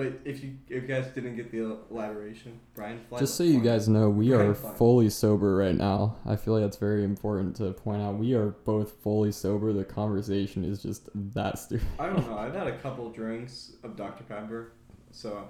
But 0.00 0.20
if 0.24 0.42
you 0.42 0.54
if 0.70 0.84
you 0.84 0.88
guys 0.88 1.08
didn't 1.08 1.36
get 1.36 1.50
the 1.50 1.76
elaboration, 1.90 2.58
Brian. 2.74 3.02
Just 3.18 3.34
so 3.34 3.42
you 3.44 3.60
guys 3.60 3.86
know, 3.86 4.08
we 4.08 4.30
Brian 4.30 4.52
are 4.52 4.54
fully 4.54 5.10
sober 5.10 5.56
right 5.56 5.74
now. 5.74 6.16
I 6.24 6.36
feel 6.36 6.54
like 6.54 6.62
that's 6.62 6.78
very 6.78 7.04
important 7.04 7.56
to 7.56 7.70
point 7.72 8.00
out. 8.00 8.14
We 8.14 8.32
are 8.32 8.52
both 8.64 8.92
fully 9.02 9.30
sober. 9.30 9.74
The 9.74 9.84
conversation 9.84 10.64
is 10.64 10.82
just 10.82 11.10
that 11.34 11.58
stupid. 11.58 11.86
I 11.98 12.06
don't 12.06 12.26
know. 12.26 12.38
I've 12.38 12.54
had 12.54 12.66
a 12.66 12.78
couple 12.78 13.10
drinks 13.10 13.72
of 13.82 13.94
Dr 13.94 14.24
Pepper, 14.24 14.72
so 15.10 15.46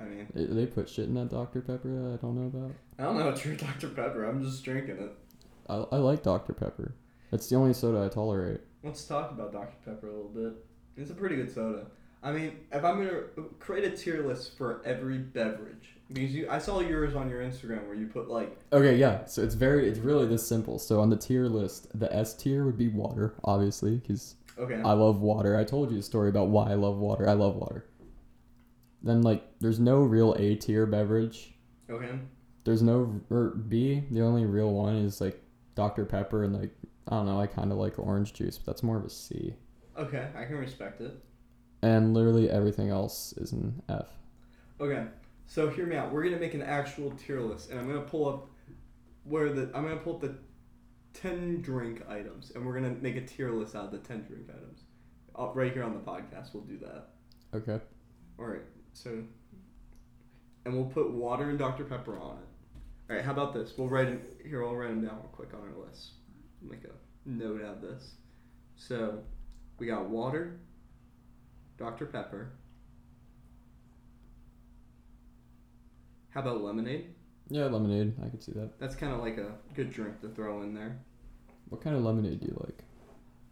I 0.00 0.04
mean 0.04 0.26
They 0.34 0.64
put 0.64 0.88
shit 0.88 1.08
in 1.08 1.14
that 1.16 1.28
Dr. 1.28 1.60
Pepper 1.60 1.90
that 1.90 2.14
I 2.14 2.16
don't 2.16 2.34
know 2.34 2.46
about. 2.46 2.72
I 2.98 3.02
don't 3.02 3.18
know 3.18 3.24
how 3.24 3.32
to 3.32 3.56
Dr 3.56 3.88
Pepper. 3.88 4.24
I'm 4.24 4.42
just 4.42 4.64
drinking 4.64 5.00
it. 5.00 5.12
I, 5.68 5.74
I 5.74 5.96
like 5.96 6.22
Dr. 6.22 6.54
Pepper. 6.54 6.94
It's 7.30 7.46
the 7.50 7.56
only 7.56 7.74
soda 7.74 8.06
I 8.06 8.08
tolerate. 8.08 8.62
Let's 8.82 9.04
talk 9.04 9.32
about 9.32 9.52
Dr 9.52 9.76
Pepper 9.84 10.08
a 10.08 10.12
little 10.14 10.30
bit. 10.30 10.64
It's 10.96 11.10
a 11.10 11.14
pretty 11.14 11.36
good 11.36 11.52
soda. 11.52 11.88
I 12.22 12.30
mean, 12.32 12.60
if 12.70 12.84
I'm 12.84 12.98
gonna 12.98 13.22
create 13.58 13.84
a 13.92 13.96
tier 13.96 14.24
list 14.26 14.56
for 14.56 14.80
every 14.84 15.18
beverage, 15.18 15.96
because 16.08 16.32
you, 16.34 16.48
I 16.48 16.58
saw 16.58 16.80
yours 16.80 17.14
on 17.16 17.28
your 17.28 17.40
Instagram 17.42 17.86
where 17.86 17.96
you 17.96 18.06
put 18.06 18.28
like, 18.28 18.56
Okay, 18.72 18.96
yeah. 18.96 19.24
So 19.24 19.42
it's 19.42 19.54
very, 19.54 19.88
it's 19.88 19.98
really 19.98 20.26
this 20.26 20.46
simple. 20.46 20.78
So 20.78 21.00
on 21.00 21.10
the 21.10 21.16
tier 21.16 21.46
list, 21.46 21.98
the 21.98 22.12
S 22.14 22.34
tier 22.34 22.64
would 22.64 22.78
be 22.78 22.88
water, 22.88 23.34
obviously, 23.44 23.96
because 23.96 24.36
okay, 24.58 24.76
I 24.84 24.92
love 24.92 25.20
water. 25.20 25.56
I 25.56 25.64
told 25.64 25.90
you 25.90 25.98
a 25.98 26.02
story 26.02 26.28
about 26.28 26.48
why 26.48 26.70
I 26.70 26.74
love 26.74 26.96
water. 26.98 27.28
I 27.28 27.32
love 27.32 27.56
water. 27.56 27.86
Then 29.02 29.22
like, 29.22 29.42
there's 29.60 29.80
no 29.80 30.02
real 30.02 30.34
A 30.38 30.54
tier 30.54 30.86
beverage. 30.86 31.54
okay, 31.90 32.10
There's 32.64 32.82
no 32.82 33.20
or 33.30 33.50
B. 33.50 34.04
The 34.12 34.20
only 34.22 34.44
real 34.46 34.72
one 34.72 34.94
is 34.96 35.20
like 35.20 35.42
Dr 35.74 36.04
Pepper 36.04 36.44
and 36.44 36.54
like 36.56 36.70
I 37.08 37.16
don't 37.16 37.26
know. 37.26 37.40
I 37.40 37.48
kind 37.48 37.72
of 37.72 37.78
like 37.78 37.98
orange 37.98 38.32
juice, 38.32 38.58
but 38.58 38.66
that's 38.66 38.84
more 38.84 38.98
of 38.98 39.04
a 39.04 39.10
C. 39.10 39.54
okay, 39.98 40.28
I 40.36 40.44
can 40.44 40.56
respect 40.58 41.00
it. 41.00 41.18
And 41.82 42.14
literally 42.14 42.48
everything 42.48 42.90
else 42.90 43.32
is 43.36 43.52
an 43.52 43.82
F. 43.88 44.08
Okay, 44.80 45.04
so 45.46 45.68
hear 45.68 45.86
me 45.86 45.96
out. 45.96 46.12
We're 46.12 46.22
gonna 46.22 46.38
make 46.38 46.54
an 46.54 46.62
actual 46.62 47.10
tier 47.12 47.40
list, 47.40 47.70
and 47.70 47.80
I'm 47.80 47.88
gonna 47.88 48.02
pull 48.02 48.28
up 48.28 48.48
where 49.24 49.52
the 49.52 49.70
I'm 49.74 49.84
gonna 49.84 49.96
pull 49.96 50.14
up 50.14 50.20
the 50.20 50.36
ten 51.12 51.60
drink 51.60 52.02
items, 52.08 52.52
and 52.54 52.64
we're 52.64 52.74
gonna 52.74 52.96
make 53.00 53.16
a 53.16 53.20
tier 53.20 53.50
list 53.50 53.74
out 53.74 53.86
of 53.86 53.90
the 53.92 53.98
ten 53.98 54.22
drink 54.22 54.48
items. 54.48 54.80
Uh, 55.36 55.48
right 55.54 55.72
here 55.72 55.82
on 55.82 55.94
the 55.94 56.00
podcast, 56.00 56.54
we'll 56.54 56.64
do 56.64 56.78
that. 56.78 57.08
Okay. 57.54 57.82
All 58.38 58.46
right, 58.46 58.62
so 58.92 59.22
and 60.64 60.74
we'll 60.74 60.86
put 60.86 61.10
water 61.10 61.50
and 61.50 61.58
Dr 61.58 61.84
Pepper 61.84 62.18
on 62.18 62.38
it. 62.38 62.48
All 63.10 63.16
right, 63.16 63.24
how 63.24 63.32
about 63.32 63.52
this? 63.52 63.72
We'll 63.76 63.88
write 63.88 64.08
it 64.08 64.40
here. 64.44 64.64
I'll 64.64 64.76
write 64.76 64.88
them 64.88 65.04
down 65.04 65.16
real 65.16 65.30
quick 65.32 65.50
on 65.54 65.60
our 65.60 65.86
list. 65.86 66.12
Make 66.60 66.84
a 66.84 67.28
note 67.28 67.62
out 67.62 67.76
of 67.76 67.80
this. 67.82 68.14
So 68.76 69.18
we 69.78 69.86
got 69.86 70.08
water, 70.08 70.60
Dr 71.82 72.06
Pepper. 72.06 72.52
How 76.30 76.40
about 76.40 76.62
lemonade? 76.62 77.06
Yeah, 77.48 77.64
lemonade. 77.64 78.14
I 78.24 78.28
could 78.28 78.40
see 78.40 78.52
that. 78.52 78.78
That's 78.78 78.94
kind 78.94 79.12
of 79.12 79.18
like 79.18 79.36
a 79.36 79.50
good 79.74 79.92
drink 79.92 80.20
to 80.20 80.28
throw 80.28 80.62
in 80.62 80.74
there. 80.74 81.00
What 81.70 81.82
kind 81.82 81.96
of 81.96 82.04
lemonade 82.04 82.38
do 82.38 82.46
you 82.46 82.64
like? 82.64 82.84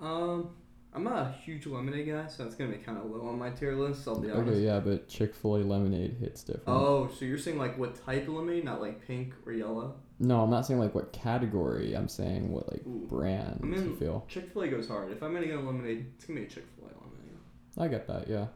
Um, 0.00 0.50
I'm 0.94 1.02
not 1.02 1.26
a 1.26 1.32
huge 1.44 1.66
lemonade 1.66 2.06
guy, 2.06 2.28
so 2.28 2.44
it's 2.46 2.54
gonna 2.54 2.70
be 2.70 2.78
kind 2.78 2.98
of 2.98 3.06
low 3.10 3.28
on 3.28 3.36
my 3.36 3.50
tier 3.50 3.74
list. 3.74 4.06
I'll 4.06 4.20
be 4.20 4.30
honest. 4.30 4.48
Okay, 4.48 4.60
yeah, 4.60 4.78
but 4.78 5.08
Chick 5.08 5.34
Fil 5.34 5.56
A 5.56 5.58
lemonade 5.64 6.16
hits 6.20 6.44
different. 6.44 6.68
Oh, 6.68 7.10
so 7.18 7.24
you're 7.24 7.36
saying 7.36 7.58
like 7.58 7.76
what 7.78 7.96
type 8.06 8.28
of 8.28 8.34
lemonade, 8.34 8.64
not 8.64 8.80
like 8.80 9.04
pink 9.04 9.34
or 9.44 9.52
yellow? 9.52 9.96
No, 10.20 10.42
I'm 10.42 10.50
not 10.50 10.66
saying 10.66 10.78
like 10.78 10.94
what 10.94 11.12
category. 11.12 11.94
I'm 11.94 12.08
saying 12.08 12.52
what 12.52 12.70
like 12.70 12.86
Ooh. 12.86 13.06
brand 13.08 13.58
I 13.60 13.66
mean- 13.66 13.84
you 13.90 13.96
feel. 13.96 14.24
Chick 14.28 14.52
Fil 14.52 14.62
A 14.62 14.68
goes 14.68 14.86
hard. 14.86 15.10
If 15.10 15.20
I'm 15.22 15.34
gonna 15.34 15.46
get 15.46 15.56
a 15.56 15.60
lemonade, 15.60 16.06
it's 16.14 16.24
gonna 16.26 16.40
be 16.40 16.46
Chick 16.46 16.64
Fil 16.76 16.79
A. 16.79 16.79
I 17.78 17.88
get 17.88 18.06
that. 18.08 18.28
Yeah. 18.28 18.46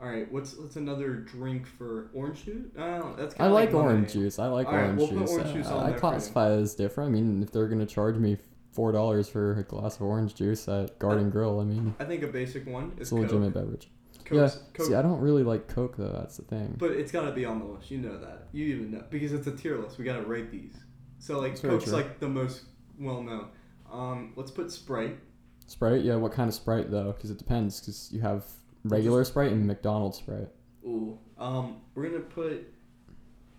All 0.00 0.08
right, 0.08 0.30
what's 0.30 0.56
what's 0.56 0.76
another 0.76 1.14
drink 1.14 1.66
for 1.66 2.10
orange 2.12 2.44
juice? 2.44 2.66
Oh, 2.76 3.14
that's 3.16 3.34
I 3.34 3.38
kind 3.38 3.52
of 3.52 3.56
I 3.58 3.60
like, 3.64 3.72
orange 3.74 4.12
juice. 4.12 4.38
I 4.38 4.46
like 4.48 4.66
All 4.66 4.74
right, 4.74 4.82
orange 4.84 4.98
we'll 4.98 5.08
put 5.08 5.18
juice. 5.20 5.30
orange 5.30 5.48
I- 5.48 5.52
juice 5.52 5.66
on 5.68 5.78
I, 5.80 5.84
there 5.86 5.94
for 5.94 6.00
classify 6.00 6.52
it 6.52 6.60
as 6.60 6.74
different. 6.74 7.10
I 7.10 7.12
mean, 7.12 7.42
if 7.42 7.52
they're 7.52 7.68
gonna 7.68 7.86
charge 7.86 8.16
me 8.16 8.36
four 8.72 8.92
dollars 8.92 9.28
for 9.28 9.58
a 9.58 9.62
glass 9.62 9.96
of 9.96 10.02
orange 10.02 10.34
juice 10.34 10.68
at 10.68 10.98
Garden 10.98 11.30
Grill, 11.30 11.60
I 11.60 11.64
mean, 11.64 11.94
I 12.00 12.04
think 12.04 12.22
a 12.22 12.26
basic 12.26 12.66
one 12.66 12.92
is 12.96 13.02
it's 13.02 13.10
a 13.12 13.14
legitimate 13.14 13.54
Coke. 13.54 13.62
beverage. 13.62 13.90
Coke's, 14.24 14.56
yeah. 14.56 14.62
Coke, 14.74 14.86
See, 14.88 14.94
I 14.94 15.02
don't 15.02 15.20
really 15.20 15.42
like 15.44 15.68
Coke 15.68 15.96
though. 15.96 16.12
That's 16.12 16.36
the 16.38 16.44
thing. 16.44 16.74
but 16.78 16.90
it's 16.90 17.12
gotta 17.12 17.30
be 17.32 17.44
on 17.44 17.60
the 17.60 17.64
list. 17.64 17.90
You 17.90 17.98
know 17.98 18.18
that. 18.18 18.48
You 18.52 18.64
even 18.74 18.90
know 18.90 19.04
because 19.10 19.32
it's 19.32 19.46
a 19.46 19.52
tier 19.52 19.78
list. 19.78 19.96
We 19.98 20.04
gotta 20.04 20.22
rate 20.26 20.50
these. 20.50 20.74
So 21.18 21.38
like 21.40 21.60
Coke's 21.62 21.84
true. 21.84 21.92
like 21.94 22.18
the 22.18 22.28
most 22.28 22.62
well 22.98 23.22
known. 23.22 23.46
Um, 23.90 24.32
let's 24.36 24.50
put 24.50 24.70
Sprite. 24.72 25.18
Sprite, 25.66 26.02
yeah. 26.04 26.16
What 26.16 26.32
kind 26.32 26.48
of 26.48 26.54
Sprite 26.54 26.90
though? 26.90 27.12
Because 27.12 27.30
it 27.30 27.38
depends. 27.38 27.80
Because 27.80 28.10
you 28.12 28.20
have 28.20 28.44
regular 28.84 29.24
Sprite 29.24 29.52
and 29.52 29.66
McDonald's 29.66 30.18
Sprite. 30.18 30.48
Ooh. 30.84 31.18
Um, 31.38 31.78
we're 31.94 32.08
gonna 32.10 32.20
put 32.20 32.66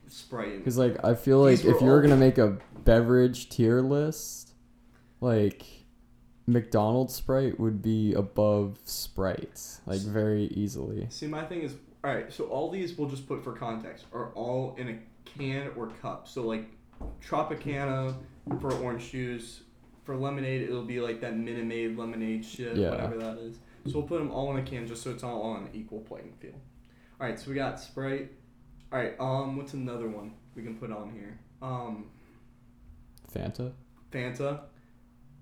Sprite. 0.07 0.60
Because 0.60 0.77
like 0.77 1.03
I 1.03 1.15
feel 1.15 1.40
like 1.41 1.57
These 1.57 1.65
were 1.65 1.76
if 1.76 1.82
you're 1.82 1.95
all- 1.95 2.02
gonna 2.02 2.18
make 2.18 2.38
a 2.38 2.57
beverage 2.84 3.49
tier 3.49 3.82
list, 3.82 4.53
like 5.19 5.65
McDonald's 6.48 7.15
Sprite 7.15 7.60
would 7.60 7.82
be 7.82 8.14
above 8.14 8.77
Sprite, 8.86 9.80
like 9.88 10.02
very 10.02 10.44
easily. 10.45 11.07
See, 11.10 11.26
my 11.27 11.44
thing 11.44 11.61
is, 11.64 11.73
all 12.03 12.14
right. 12.14 12.32
So 12.32 12.45
all 12.45 12.69
these 12.69 12.95
we'll 12.98 13.10
just 13.10 13.27
put 13.27 13.44
for 13.44 13.53
context 13.53 14.06
are 14.14 14.30
all 14.34 14.76
in 14.77 14.90
a 14.90 14.99
can 15.26 15.72
or 15.76 15.88
cup. 16.02 16.27
So 16.27 16.44
like 16.44 16.65
Tropicana 17.27 18.15
for 18.61 18.72
orange 18.76 19.11
juice, 19.11 19.61
for 20.06 20.15
lemonade 20.15 20.61
it'll 20.61 20.84
be 20.84 21.02
like 21.02 21.19
that 21.22 21.36
Minute 21.36 21.65
Maid 21.65 21.98
lemonade 21.98 22.45
shit, 22.45 22.77
Yeah. 22.77 22.91
whatever 22.91 23.18
that 23.18 23.38
is. 23.40 23.57
So 23.88 23.99
we'll 23.99 24.07
put 24.07 24.19
them 24.19 24.32
all 24.32 24.52
in 24.56 24.57
a 24.57 24.64
can 24.64 24.88
just 24.88 25.03
so 25.03 25.11
it's 25.11 25.23
all 25.23 25.41
on 25.41 25.64
an 25.64 25.69
equal 25.73 25.99
playing 25.99 26.34
field. 26.40 26.56
All 27.19 27.27
right, 27.27 27.40
so 27.40 27.49
we 27.49 27.56
got 27.56 27.80
Sprite. 27.80 28.32
All 28.94 28.99
right, 28.99 29.14
um, 29.19 29.57
what's 29.57 29.73
another 29.73 30.07
one 30.07 30.32
we 30.56 30.64
can 30.64 30.76
put 30.76 30.91
on 30.91 31.11
here? 31.11 31.38
Um, 31.61 32.06
Fanta. 33.34 33.73
Fanta. 34.11 34.60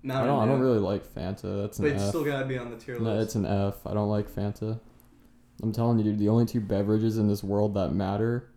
I 0.04 0.24
don't. 0.26 0.40
I 0.42 0.46
don't 0.46 0.60
really 0.60 0.78
like 0.78 1.06
Fanta. 1.06 1.62
That's 1.62 1.78
an 1.78 1.84
But 1.86 1.92
it's 1.92 2.02
F. 2.02 2.08
still 2.10 2.24
gotta 2.24 2.44
be 2.46 2.58
on 2.58 2.70
the 2.70 2.76
tier 2.76 2.94
list. 2.96 3.04
No, 3.04 3.20
it's 3.20 3.34
an 3.36 3.46
F. 3.46 3.86
I 3.86 3.94
don't 3.94 4.10
like 4.10 4.28
Fanta. 4.30 4.78
I'm 5.62 5.72
telling 5.72 5.98
you, 5.98 6.04
dude. 6.04 6.18
The 6.18 6.28
only 6.28 6.44
two 6.44 6.60
beverages 6.60 7.16
in 7.16 7.28
this 7.28 7.42
world 7.42 7.74
that 7.74 7.94
matter 7.94 8.50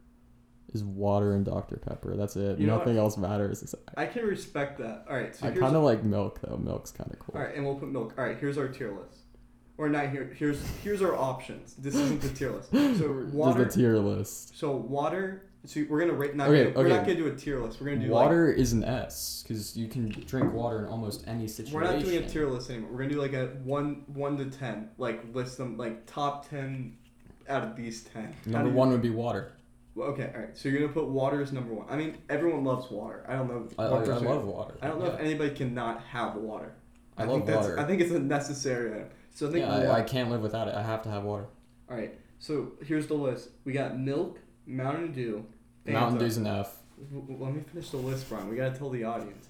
is 0.73 0.83
water 0.83 1.33
and 1.33 1.45
Dr 1.45 1.77
Pepper. 1.77 2.15
That's 2.15 2.35
it. 2.35 2.59
You 2.59 2.67
know 2.67 2.77
Nothing 2.77 2.97
else 2.97 3.17
matters. 3.17 3.63
except- 3.63 3.89
I 3.97 4.05
can 4.05 4.25
respect 4.25 4.77
that. 4.79 5.05
All 5.09 5.15
right, 5.15 5.35
so 5.35 5.47
I 5.47 5.51
kind 5.51 5.75
of 5.75 5.83
like 5.83 6.03
milk 6.03 6.39
though. 6.41 6.57
Milk's 6.57 6.91
kind 6.91 7.11
of 7.11 7.19
cool. 7.19 7.35
All 7.39 7.45
right, 7.45 7.55
and 7.55 7.65
we'll 7.65 7.75
put 7.75 7.89
milk. 7.89 8.13
All 8.17 8.23
right, 8.25 8.37
here's 8.37 8.57
our 8.57 8.67
tier 8.67 8.91
list. 8.91 9.21
Or 9.77 9.89
not 9.89 10.09
here. 10.09 10.33
Here's 10.35 10.59
here's 10.83 11.01
our 11.03 11.15
options. 11.15 11.75
This 11.75 11.93
isn't 11.95 12.21
the 12.21 12.29
tier 12.29 12.51
list. 12.51 12.71
So 12.71 13.27
water. 13.31 13.61
There's 13.63 13.75
the 13.75 13.81
tier 13.81 13.97
list. 13.97 14.57
so 14.57 14.71
water. 14.75 15.43
So 15.65 15.85
we're 15.89 15.99
gonna 15.99 16.13
rate. 16.13 16.35
Not 16.35 16.47
Okay, 16.49 16.71
gonna, 16.71 16.75
We're 16.79 16.87
not 16.89 17.01
gonna 17.05 17.15
do 17.17 17.27
a 17.27 17.35
tier 17.35 17.59
list. 17.59 17.79
We're 17.81 17.87
gonna 17.93 18.05
do 18.05 18.11
Water 18.11 18.51
is 18.51 18.73
an 18.73 18.83
S 18.83 19.43
because 19.43 19.75
you 19.77 19.87
can 19.87 20.09
drink 20.25 20.53
water 20.53 20.79
in 20.79 20.85
almost 20.85 21.27
any 21.27 21.47
situation. 21.47 21.75
we're 21.75 21.83
not 21.83 21.99
doing 21.99 22.23
a 22.23 22.27
tier 22.27 22.47
list 22.47 22.69
anymore. 22.71 22.89
We're 22.91 22.97
gonna 22.99 23.09
do 23.11 23.21
like 23.21 23.33
a 23.33 23.47
one 23.63 24.03
one 24.07 24.37
to 24.37 24.45
ten. 24.45 24.89
Like 24.97 25.23
list 25.35 25.57
them 25.57 25.77
like 25.77 26.05
top 26.07 26.49
ten 26.49 26.97
out 27.49 27.63
of 27.63 27.75
these 27.75 28.03
ten. 28.03 28.33
Number 28.45 28.69
one 28.71 28.89
would 28.91 29.01
be 29.01 29.09
water. 29.09 29.53
Well, 29.97 30.09
okay, 30.09 30.29
all 30.35 30.41
right. 30.41 30.55
So 30.55 30.69
you're 30.69 30.81
gonna 30.81 30.93
put 30.93 31.07
water 31.07 31.41
as 31.41 31.51
number 31.51 31.73
one. 31.73 31.87
I 31.89 31.95
mean, 31.95 32.19
everyone 32.29 32.63
loves 32.63 32.91
water. 32.91 33.25
I 33.27 33.33
don't 33.35 33.47
know. 33.47 33.67
I, 33.79 33.85
I, 33.85 33.91
what 33.91 34.01
I 34.03 34.05
percent- 34.05 34.29
love 34.29 34.45
water. 34.45 34.77
I 34.79 34.87
don't 34.87 34.99
know 34.99 35.07
yeah. 35.07 35.13
if 35.15 35.19
anybody 35.21 35.55
can 35.55 35.73
not 35.73 36.03
have 36.03 36.35
water. 36.35 36.75
I 37.17 37.21
think 37.21 37.31
love 37.31 37.47
that's, 37.47 37.61
water. 37.61 37.79
I 37.79 37.83
think 37.83 38.01
it's 38.01 38.11
a 38.11 38.19
necessary 38.19 38.93
item. 38.93 39.09
So 39.33 39.49
I 39.49 39.51
think 39.51 39.65
yeah, 39.65 39.73
I, 39.73 39.79
water- 39.79 39.91
I 39.93 40.01
can't 40.03 40.29
live 40.29 40.41
without 40.41 40.67
it. 40.67 40.75
I 40.75 40.83
have 40.83 41.01
to 41.01 41.09
have 41.09 41.23
water. 41.23 41.47
All 41.89 41.97
right. 41.97 42.13
So 42.37 42.73
here's 42.85 43.07
the 43.07 43.15
list. 43.15 43.49
We 43.65 43.73
got 43.73 43.97
milk, 43.97 44.39
Mountain 44.67 45.13
Dew, 45.13 45.43
Fanta. 45.83 45.93
Mountain 45.93 46.19
Dew's 46.19 46.37
enough. 46.37 46.67
F. 46.99 47.05
W- 47.09 47.21
w- 47.21 47.43
Let 47.43 47.55
me 47.55 47.61
finish 47.61 47.89
the 47.89 47.97
list, 47.97 48.29
Brian. 48.29 48.49
We 48.49 48.55
gotta 48.55 48.77
tell 48.77 48.91
the 48.91 49.03
audience. 49.03 49.49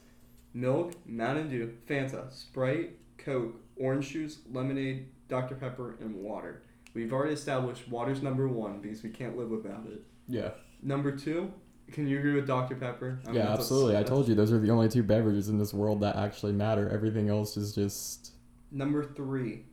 Milk, 0.53 0.93
Mountain 1.05 1.49
Dew, 1.49 1.73
Fanta, 1.89 2.31
Sprite, 2.31 2.91
Coke, 3.17 3.59
orange 3.75 4.11
juice, 4.11 4.39
lemonade, 4.49 5.07
Dr 5.27 5.55
Pepper, 5.55 5.97
and 5.99 6.15
water. 6.15 6.61
We've 6.93 7.11
already 7.11 7.33
established 7.33 7.89
water's 7.89 8.23
number 8.23 8.47
one 8.47 8.79
because 8.79 9.03
we 9.03 9.09
can't 9.09 9.37
live 9.37 9.49
without 9.49 9.85
it. 9.87 10.05
Yeah. 10.27 10.49
Number 10.81 11.11
two, 11.15 11.51
can 11.91 12.07
you 12.07 12.19
agree 12.19 12.33
with 12.33 12.47
Dr 12.47 12.75
Pepper? 12.75 13.19
I 13.25 13.27
mean, 13.27 13.35
yeah, 13.37 13.53
absolutely. 13.53 13.97
I 13.97 14.03
told 14.03 14.27
you 14.27 14.35
those 14.35 14.51
are 14.51 14.59
the 14.59 14.69
only 14.69 14.89
two 14.89 15.03
beverages 15.03 15.49
in 15.49 15.57
this 15.57 15.73
world 15.73 16.01
that 16.01 16.15
actually 16.15 16.51
matter. 16.53 16.89
Everything 16.89 17.29
else 17.29 17.57
is 17.57 17.73
just. 17.73 18.31
Number 18.71 19.03
three. 19.03 19.63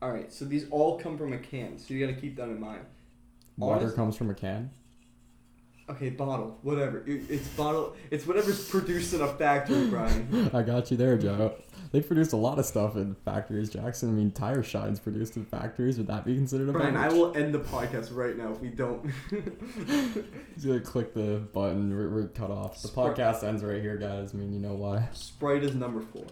All 0.00 0.10
right. 0.12 0.32
So 0.32 0.44
these 0.44 0.66
all 0.70 0.98
come 0.98 1.16
from 1.16 1.32
a 1.32 1.38
can, 1.38 1.78
so 1.78 1.94
you 1.94 2.04
gotta 2.04 2.18
keep 2.20 2.36
that 2.36 2.48
in 2.48 2.60
mind. 2.60 2.84
Water 3.56 3.80
Honest- 3.80 3.96
comes 3.96 4.16
from 4.16 4.30
a 4.30 4.34
can. 4.34 4.70
Okay, 5.92 6.08
bottle, 6.10 6.58
whatever. 6.62 6.98
It, 7.06 7.24
it's 7.28 7.48
bottle. 7.48 7.94
It's 8.10 8.26
whatever's 8.26 8.68
produced 8.68 9.12
in 9.12 9.20
a 9.20 9.28
factory, 9.28 9.88
Brian. 9.88 10.50
I 10.54 10.62
got 10.62 10.90
you 10.90 10.96
there, 10.96 11.18
Joe. 11.18 11.54
They 11.90 12.00
produce 12.00 12.32
a 12.32 12.38
lot 12.38 12.58
of 12.58 12.64
stuff 12.64 12.96
in 12.96 13.14
factories, 13.26 13.68
Jackson. 13.68 14.08
I 14.08 14.12
mean, 14.12 14.30
tire 14.30 14.62
shine's 14.62 14.98
produced 14.98 15.36
in 15.36 15.44
factories. 15.44 15.98
Would 15.98 16.06
that 16.06 16.24
be 16.24 16.34
considered 16.34 16.70
a 16.70 16.72
Brian, 16.72 16.96
I 16.96 17.08
will 17.08 17.36
end 17.36 17.52
the 17.52 17.58
podcast 17.58 18.08
right 18.16 18.36
now 18.36 18.52
if 18.52 18.60
we 18.60 18.68
don't. 18.68 19.12
Just 20.54 20.66
gonna 20.66 20.80
click 20.80 21.12
the 21.12 21.42
button. 21.52 21.94
We're, 21.94 22.08
we're 22.08 22.28
cut 22.28 22.50
off. 22.50 22.80
The 22.80 22.88
Sprite. 22.88 23.16
podcast 23.16 23.44
ends 23.44 23.62
right 23.62 23.82
here, 23.82 23.98
guys. 23.98 24.32
I 24.32 24.38
mean, 24.38 24.54
you 24.54 24.60
know 24.60 24.72
why? 24.72 25.08
Sprite 25.12 25.62
is 25.62 25.74
number 25.74 26.00
four. 26.00 26.24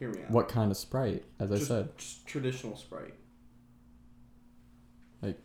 Hear 0.00 0.10
me 0.10 0.24
out. 0.24 0.30
What 0.32 0.48
kind 0.48 0.72
of 0.72 0.76
Sprite? 0.76 1.24
As 1.38 1.52
I 1.52 1.58
said, 1.58 1.96
Just 1.96 2.26
traditional 2.26 2.76
Sprite. 2.76 3.14
Like 5.22 5.38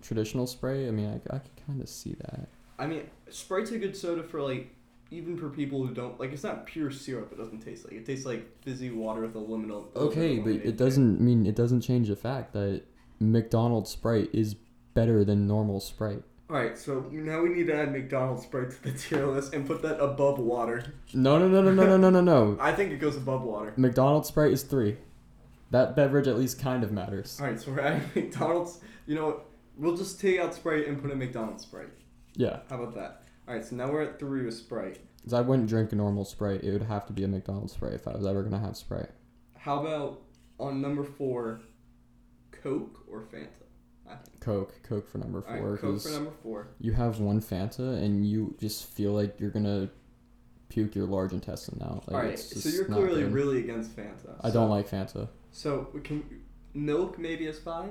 traditional 0.00 0.46
Sprite. 0.46 0.88
I 0.88 0.90
mean, 0.90 1.08
I, 1.10 1.36
I 1.36 1.38
can 1.38 1.50
kind 1.66 1.82
of 1.82 1.88
see 1.90 2.14
that. 2.14 2.48
I 2.82 2.86
mean, 2.88 3.08
Sprite's 3.30 3.70
a 3.70 3.78
good 3.78 3.96
soda 3.96 4.24
for 4.24 4.42
like, 4.42 4.74
even 5.12 5.36
for 5.36 5.48
people 5.48 5.86
who 5.86 5.94
don't 5.94 6.18
like. 6.18 6.32
It's 6.32 6.42
not 6.42 6.66
pure 6.66 6.90
syrup. 6.90 7.30
It 7.30 7.38
doesn't 7.38 7.60
taste 7.60 7.84
like. 7.84 7.94
It 7.94 8.04
tastes 8.04 8.26
like 8.26 8.44
fizzy 8.62 8.90
water 8.90 9.20
with 9.20 9.36
a 9.36 9.38
little. 9.38 9.88
Okay, 9.94 10.40
but 10.40 10.54
it 10.54 10.76
doesn't 10.76 11.20
mean 11.20 11.46
it 11.46 11.54
doesn't 11.54 11.82
change 11.82 12.08
the 12.08 12.16
fact 12.16 12.52
that 12.54 12.82
McDonald's 13.20 13.90
Sprite 13.90 14.30
is 14.32 14.56
better 14.94 15.24
than 15.24 15.46
normal 15.46 15.78
Sprite. 15.78 16.24
All 16.50 16.56
right, 16.56 16.76
so 16.76 17.06
now 17.12 17.40
we 17.40 17.50
need 17.50 17.68
to 17.68 17.74
add 17.74 17.92
McDonald's 17.92 18.42
Sprite 18.42 18.72
to 18.72 18.82
the 18.82 18.92
tier 18.92 19.26
list 19.26 19.54
and 19.54 19.64
put 19.64 19.80
that 19.82 20.02
above 20.02 20.40
water. 20.40 20.92
No, 21.14 21.38
no, 21.38 21.48
no, 21.48 21.62
no, 21.62 21.72
no, 21.72 21.86
no, 21.86 21.96
no, 21.96 22.10
no, 22.10 22.20
no. 22.20 22.58
I 22.60 22.72
think 22.72 22.90
it 22.90 22.98
goes 22.98 23.16
above 23.16 23.42
water. 23.42 23.72
McDonald's 23.76 24.28
Sprite 24.28 24.52
is 24.52 24.64
three. 24.64 24.96
That 25.70 25.94
beverage 25.94 26.26
at 26.26 26.36
least 26.36 26.58
kind 26.58 26.82
of 26.82 26.90
matters. 26.90 27.38
All 27.40 27.46
right, 27.46 27.60
so 27.60 27.70
we're 27.70 27.80
at 27.80 28.02
McDonald's. 28.16 28.80
You 29.06 29.14
know 29.14 29.26
what? 29.26 29.46
We'll 29.78 29.96
just 29.96 30.20
take 30.20 30.40
out 30.40 30.52
Sprite 30.52 30.88
and 30.88 31.00
put 31.00 31.10
in 31.12 31.18
McDonald's 31.18 31.62
Sprite. 31.62 31.88
Yeah, 32.34 32.60
How 32.68 32.76
about 32.82 32.94
that? 32.94 33.22
All 33.46 33.54
right, 33.54 33.64
so 33.64 33.76
now 33.76 33.90
we're 33.90 34.02
at 34.02 34.18
three 34.18 34.44
with 34.44 34.54
Sprite. 34.54 35.00
Because 35.18 35.34
I 35.34 35.40
wouldn't 35.40 35.68
drink 35.68 35.92
a 35.92 35.96
normal 35.96 36.24
Sprite. 36.24 36.62
It 36.64 36.72
would 36.72 36.82
have 36.82 37.06
to 37.06 37.12
be 37.12 37.24
a 37.24 37.28
McDonald's 37.28 37.72
Sprite 37.74 37.92
if 37.94 38.08
I 38.08 38.12
was 38.12 38.24
ever 38.26 38.42
gonna 38.42 38.58
have 38.58 38.76
Sprite. 38.76 39.10
How 39.56 39.80
about 39.80 40.22
on 40.58 40.80
number 40.80 41.04
four, 41.04 41.60
Coke 42.50 43.04
or 43.10 43.20
Fanta? 43.22 43.48
I 44.08 44.16
think. 44.16 44.40
Coke, 44.40 44.74
Coke 44.82 45.08
for 45.08 45.18
number 45.18 45.44
All 45.48 45.56
four. 45.56 45.76
Coke 45.76 45.94
'cause 45.94 46.02
for 46.06 46.10
number 46.12 46.30
four. 46.42 46.68
you 46.80 46.92
have 46.92 47.20
one 47.20 47.40
Fanta 47.40 48.02
and 48.02 48.26
you 48.26 48.56
just 48.60 48.86
feel 48.86 49.12
like 49.12 49.38
you're 49.40 49.50
gonna 49.50 49.90
puke 50.68 50.94
your 50.94 51.06
large 51.06 51.32
intestine 51.32 51.80
out. 51.82 52.08
Like, 52.08 52.16
All 52.16 52.22
right, 52.22 52.32
it's 52.32 52.44
so 52.48 52.54
just 52.60 52.74
you're 52.74 52.88
not 52.88 52.96
clearly 52.98 53.22
good. 53.22 53.32
really 53.32 53.58
against 53.60 53.94
Fanta. 53.96 54.36
I 54.40 54.50
don't 54.50 54.70
like 54.70 54.88
Fanta. 54.88 55.28
So 55.50 55.88
we 55.92 56.00
can 56.00 56.24
milk 56.74 57.18
maybe 57.18 57.46
as 57.46 57.58
five. 57.58 57.90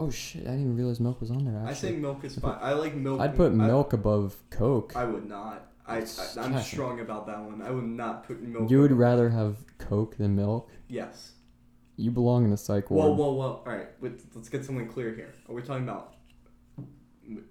Oh 0.00 0.10
shit! 0.10 0.42
I 0.42 0.50
didn't 0.50 0.60
even 0.60 0.76
realize 0.76 1.00
milk 1.00 1.20
was 1.20 1.30
on 1.30 1.44
there. 1.44 1.56
Actually, 1.56 1.70
I 1.70 1.74
say 1.74 1.96
milk 1.96 2.24
is 2.24 2.36
five. 2.36 2.58
I 2.62 2.72
like 2.72 2.94
milk. 2.94 3.20
I'd 3.20 3.36
put 3.36 3.52
I- 3.52 3.54
milk 3.54 3.92
above 3.92 4.36
Coke. 4.50 4.92
I, 4.94 5.04
would 5.04 5.28
not. 5.28 5.72
I, 5.86 5.98
I 5.98 6.04
I'm 6.40 6.60
strong 6.62 7.00
about 7.00 7.26
that 7.26 7.40
one. 7.40 7.62
I 7.62 7.70
would 7.70 7.84
not 7.84 8.26
put 8.26 8.40
milk. 8.42 8.70
you 8.70 8.80
would 8.80 8.92
rather 8.92 9.30
have 9.30 9.56
Coke 9.78 10.16
than 10.16 10.36
milk. 10.36 10.70
Yes. 10.88 11.32
You 11.96 12.12
belong 12.12 12.44
in 12.44 12.52
a 12.52 12.56
psych 12.56 12.90
ward. 12.90 13.08
Whoa, 13.08 13.14
whoa, 13.14 13.32
whoa! 13.32 13.62
All 13.66 13.72
right, 13.72 13.88
let's 14.00 14.48
get 14.48 14.64
something 14.64 14.86
clear 14.86 15.14
here. 15.14 15.34
Are 15.48 15.54
we 15.54 15.62
talking 15.62 15.82
about 15.82 16.14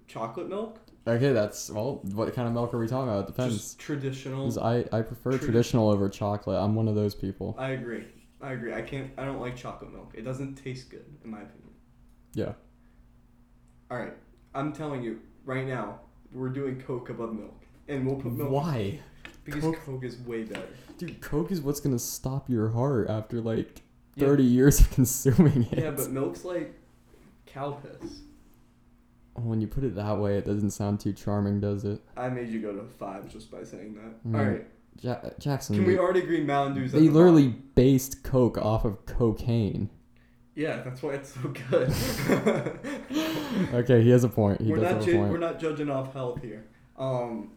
chocolate 0.06 0.48
milk? 0.48 0.80
Okay, 1.06 1.32
that's 1.32 1.70
well. 1.70 2.00
What 2.14 2.34
kind 2.34 2.48
of 2.48 2.54
milk 2.54 2.72
are 2.72 2.78
we 2.78 2.86
talking 2.86 3.10
about? 3.10 3.24
It 3.24 3.26
depends. 3.26 3.56
Just 3.56 3.78
traditional. 3.78 4.58
I 4.62 4.86
I 4.90 5.02
prefer 5.02 5.32
Tradi- 5.32 5.40
traditional 5.40 5.90
over 5.90 6.08
chocolate. 6.08 6.58
I'm 6.62 6.74
one 6.74 6.88
of 6.88 6.94
those 6.94 7.14
people. 7.14 7.54
I 7.58 7.70
agree. 7.70 8.04
I 8.40 8.52
agree. 8.52 8.72
I 8.72 8.82
can't. 8.82 9.10
I 9.18 9.24
don't 9.24 9.40
like 9.40 9.56
chocolate 9.56 9.92
milk. 9.92 10.12
It 10.14 10.22
doesn't 10.22 10.54
taste 10.54 10.88
good, 10.90 11.04
in 11.24 11.30
my 11.30 11.42
opinion. 11.42 11.67
Yeah. 12.34 12.52
All 13.90 13.98
right, 13.98 14.12
I'm 14.54 14.72
telling 14.72 15.02
you 15.02 15.20
right 15.44 15.66
now, 15.66 16.00
we're 16.32 16.50
doing 16.50 16.80
Coke 16.80 17.08
above 17.10 17.34
milk, 17.34 17.62
and 17.88 18.06
we'll 18.06 18.16
put 18.16 18.32
milk 18.32 18.50
Why, 18.50 19.00
because 19.44 19.62
Coke- 19.62 19.80
Coke, 19.84 20.04
is 20.04 20.18
way 20.18 20.42
better. 20.44 20.68
dude? 20.98 21.20
Coke 21.20 21.50
is 21.50 21.60
what's 21.62 21.80
gonna 21.80 21.98
stop 21.98 22.50
your 22.50 22.68
heart 22.70 23.08
after 23.08 23.40
like 23.40 23.82
Yeah. 24.14 24.26
30 24.26 24.42
years 24.44 24.80
of 24.80 24.90
consuming 24.94 25.64
it. 25.72 25.78
Yeah, 25.78 25.90
but 25.92 26.10
milk's 26.10 26.44
like 26.44 26.74
cow 27.46 27.72
piss. 27.72 28.20
when 29.36 29.60
you 29.60 29.66
put 29.68 29.84
it 29.84 29.94
that 29.94 30.18
way, 30.18 30.36
it 30.36 30.44
doesn't 30.44 30.70
sound 30.72 30.98
too 31.00 31.12
charming, 31.12 31.60
does 31.60 31.84
it? 31.84 32.02
I 32.16 32.28
made 32.28 32.48
you 32.48 32.60
go 32.60 32.72
to 32.74 32.84
five 32.84 33.28
just 33.32 33.50
by 33.50 33.62
saying 33.64 33.94
that. 33.94 34.28
Mm. 34.28 34.38
All 34.38 34.44
right, 34.50 34.66
Ja- 35.00 35.30
Jackson. 35.38 35.76
can 35.76 35.86
we 35.86 35.96
already 35.98 36.20
agree 36.20 36.42
Mountain 36.44 36.74
Dew's? 36.76 36.92
they 36.92 37.06
the 37.06 37.10
literally 37.10 37.48
bottom? 37.48 37.70
based 37.74 38.22
Coke 38.22 38.58
off 38.58 38.84
of 38.84 39.06
cocaine. 39.06 39.88
Yeah, 40.58 40.82
that's 40.82 41.00
why 41.04 41.12
it's 41.14 41.34
so 41.34 41.54
good. 41.70 41.88
Okay, 43.74 44.02
he 44.02 44.10
has 44.10 44.24
a 44.24 44.28
point. 44.28 44.60
He 44.60 44.72
we're 44.72 44.80
does 44.80 44.96
not 44.96 45.04
ju- 45.04 45.16
point. 45.16 45.30
we're 45.30 45.38
not 45.38 45.60
judging 45.60 45.88
off 45.88 46.12
health 46.12 46.42
here. 46.42 46.66
Um, 46.98 47.52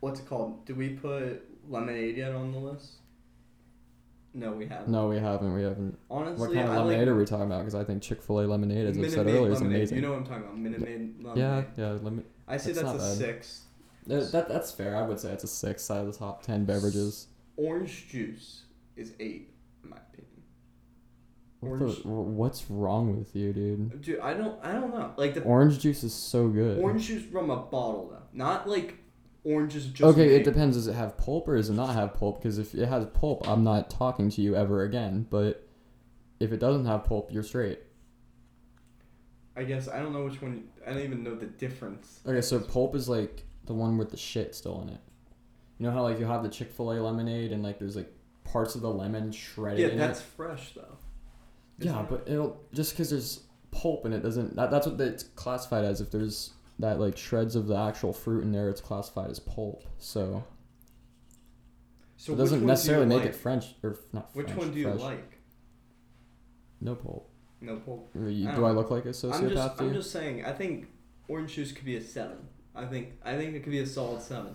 what's 0.00 0.20
it 0.20 0.26
called? 0.26 0.64
Do 0.64 0.74
we 0.74 0.90
put 0.90 1.42
lemonade 1.68 2.16
yet 2.16 2.32
on 2.32 2.52
the 2.52 2.58
list? 2.58 2.94
No, 4.32 4.52
we 4.52 4.66
haven't. 4.66 4.88
No, 4.88 5.08
we 5.08 5.18
haven't. 5.18 5.52
We 5.54 5.62
haven't. 5.62 5.98
Honestly, 6.10 6.48
What 6.48 6.54
kind 6.54 6.68
of 6.68 6.74
I 6.74 6.78
lemonade 6.78 6.98
like 7.00 7.08
are 7.08 7.16
we 7.16 7.24
talking 7.26 7.44
about? 7.46 7.58
Because 7.58 7.74
I 7.74 7.84
think 7.84 8.02
Chick 8.02 8.22
Fil 8.22 8.40
A 8.40 8.46
lemonade, 8.46 8.86
as 8.86 8.98
I 8.98 9.08
said 9.08 9.26
earlier, 9.26 9.52
is 9.52 9.60
amazing. 9.60 9.96
You 9.96 10.02
know 10.02 10.10
what 10.12 10.18
I'm 10.20 10.26
talking 10.26 10.44
about? 10.44 10.58
Minute 10.58 10.80
Maid 10.80 11.22
lemonade. 11.22 11.36
yeah, 11.36 11.62
yeah. 11.76 11.92
Lemon. 11.92 12.24
I 12.48 12.56
say 12.56 12.72
that's 12.72 12.90
that's, 12.90 12.96
a 12.96 12.98
bad. 12.98 13.16
six. 13.16 13.60
That, 14.06 14.32
that 14.32 14.48
that's 14.48 14.72
fair. 14.72 14.96
I 14.96 15.02
would 15.02 15.20
say 15.20 15.30
it's 15.30 15.44
a 15.44 15.48
six 15.48 15.90
out 15.90 16.06
of 16.06 16.12
the 16.12 16.18
top 16.18 16.42
ten 16.42 16.64
beverages. 16.64 17.28
Orange 17.56 18.08
juice 18.08 18.62
is 18.96 19.12
eight, 19.20 19.28
in 19.28 19.34
my 19.34 19.42
opinion. 19.42 19.53
What 21.64 21.78
the, 21.78 22.08
what's 22.08 22.70
wrong 22.70 23.16
with 23.18 23.34
you, 23.34 23.52
dude? 23.52 24.02
Dude, 24.02 24.20
I 24.20 24.34
don't, 24.34 24.62
I 24.64 24.72
don't 24.72 24.94
know. 24.94 25.12
Like 25.16 25.34
the 25.34 25.42
Orange 25.42 25.78
juice 25.78 26.04
is 26.04 26.14
so 26.14 26.48
good. 26.48 26.78
orange 26.78 27.06
juice 27.06 27.24
from 27.24 27.50
a 27.50 27.56
bottle 27.56 28.10
though, 28.12 28.22
not 28.32 28.68
like 28.68 28.98
oranges 29.44 29.86
just. 29.86 30.02
okay, 30.02 30.34
it 30.34 30.44
depends. 30.44 30.76
Does 30.76 30.86
it 30.86 30.94
have 30.94 31.16
pulp 31.16 31.48
or 31.48 31.56
does 31.56 31.70
it 31.70 31.74
not 31.74 31.94
have 31.94 32.14
pulp? 32.14 32.42
Because 32.42 32.58
if 32.58 32.74
it 32.74 32.86
has 32.88 33.06
pulp, 33.06 33.48
I'm 33.48 33.64
not 33.64 33.90
talking 33.90 34.30
to 34.30 34.42
you 34.42 34.56
ever 34.56 34.82
again. 34.82 35.26
But 35.28 35.66
if 36.40 36.52
it 36.52 36.58
doesn't 36.58 36.86
have 36.86 37.04
pulp, 37.04 37.32
you're 37.32 37.42
straight. 37.42 37.80
I 39.56 39.62
guess 39.62 39.88
I 39.88 40.00
don't 40.00 40.12
know 40.12 40.24
which 40.24 40.42
one. 40.42 40.64
I 40.86 40.90
don't 40.90 41.02
even 41.02 41.22
know 41.22 41.34
the 41.34 41.46
difference. 41.46 42.20
Okay, 42.26 42.40
so 42.40 42.58
pulp 42.58 42.94
is 42.94 43.08
like 43.08 43.44
the 43.66 43.74
one 43.74 43.98
with 43.98 44.10
the 44.10 44.16
shit 44.16 44.54
still 44.54 44.82
in 44.82 44.88
it. 44.88 45.00
You 45.78 45.86
know 45.86 45.92
how 45.92 46.02
like 46.02 46.18
you 46.18 46.26
have 46.26 46.42
the 46.42 46.48
Chick 46.48 46.72
Fil 46.72 46.92
A 46.92 46.94
lemonade 47.00 47.52
and 47.52 47.62
like 47.62 47.78
there's 47.78 47.96
like 47.96 48.12
parts 48.44 48.74
of 48.74 48.80
the 48.80 48.90
lemon 48.90 49.32
shredded 49.32 49.80
in 49.80 49.90
it? 49.90 49.92
Yeah, 49.94 50.06
that's 50.06 50.20
it. 50.20 50.26
fresh 50.36 50.74
though. 50.74 50.93
Yeah, 51.78 52.00
it? 52.02 52.06
but 52.08 52.24
it'll 52.26 52.60
just 52.72 52.92
because 52.92 53.10
there's 53.10 53.40
pulp 53.70 54.04
and 54.04 54.14
it 54.14 54.22
doesn't. 54.22 54.56
That, 54.56 54.70
that's 54.70 54.86
what 54.86 55.00
it's 55.00 55.24
classified 55.24 55.84
as. 55.84 56.00
If 56.00 56.10
there's 56.10 56.52
that 56.78 56.98
like 57.00 57.16
shreds 57.16 57.56
of 57.56 57.66
the 57.66 57.76
actual 57.76 58.12
fruit 58.12 58.42
in 58.42 58.52
there, 58.52 58.68
it's 58.68 58.80
classified 58.80 59.30
as 59.30 59.38
pulp. 59.40 59.84
So, 59.98 60.44
So 62.16 62.32
it 62.32 62.36
doesn't 62.36 62.58
one 62.58 62.60
do 62.62 62.66
necessarily 62.66 63.06
make 63.06 63.20
like? 63.20 63.28
it 63.30 63.34
French 63.34 63.74
or 63.82 63.98
not. 64.12 64.32
French. 64.32 64.34
Which 64.34 64.46
French, 64.46 64.58
one 64.58 64.70
do 64.72 64.78
you 64.80 64.88
fresh. 64.90 65.00
like? 65.00 65.38
No 66.80 66.94
pulp. 66.94 67.30
No 67.60 67.76
pulp. 67.76 68.10
You- 68.14 68.48
I 68.48 68.50
do 68.54 68.60
don't 68.60 68.64
I 68.64 68.70
look 68.72 68.90
like 68.90 69.04
a 69.06 69.10
sociopath 69.10 69.34
I'm 69.34 69.48
just, 69.50 69.80
I'm 69.80 69.92
just 69.94 70.10
saying. 70.10 70.44
I 70.44 70.52
think 70.52 70.88
orange 71.28 71.54
juice 71.54 71.72
could 71.72 71.84
be 71.84 71.96
a 71.96 72.00
seven. 72.00 72.36
I 72.74 72.86
think, 72.86 73.12
I 73.24 73.36
think 73.36 73.54
it 73.54 73.62
could 73.62 73.70
be 73.72 73.78
a 73.78 73.86
solid 73.86 74.20
seven. 74.20 74.54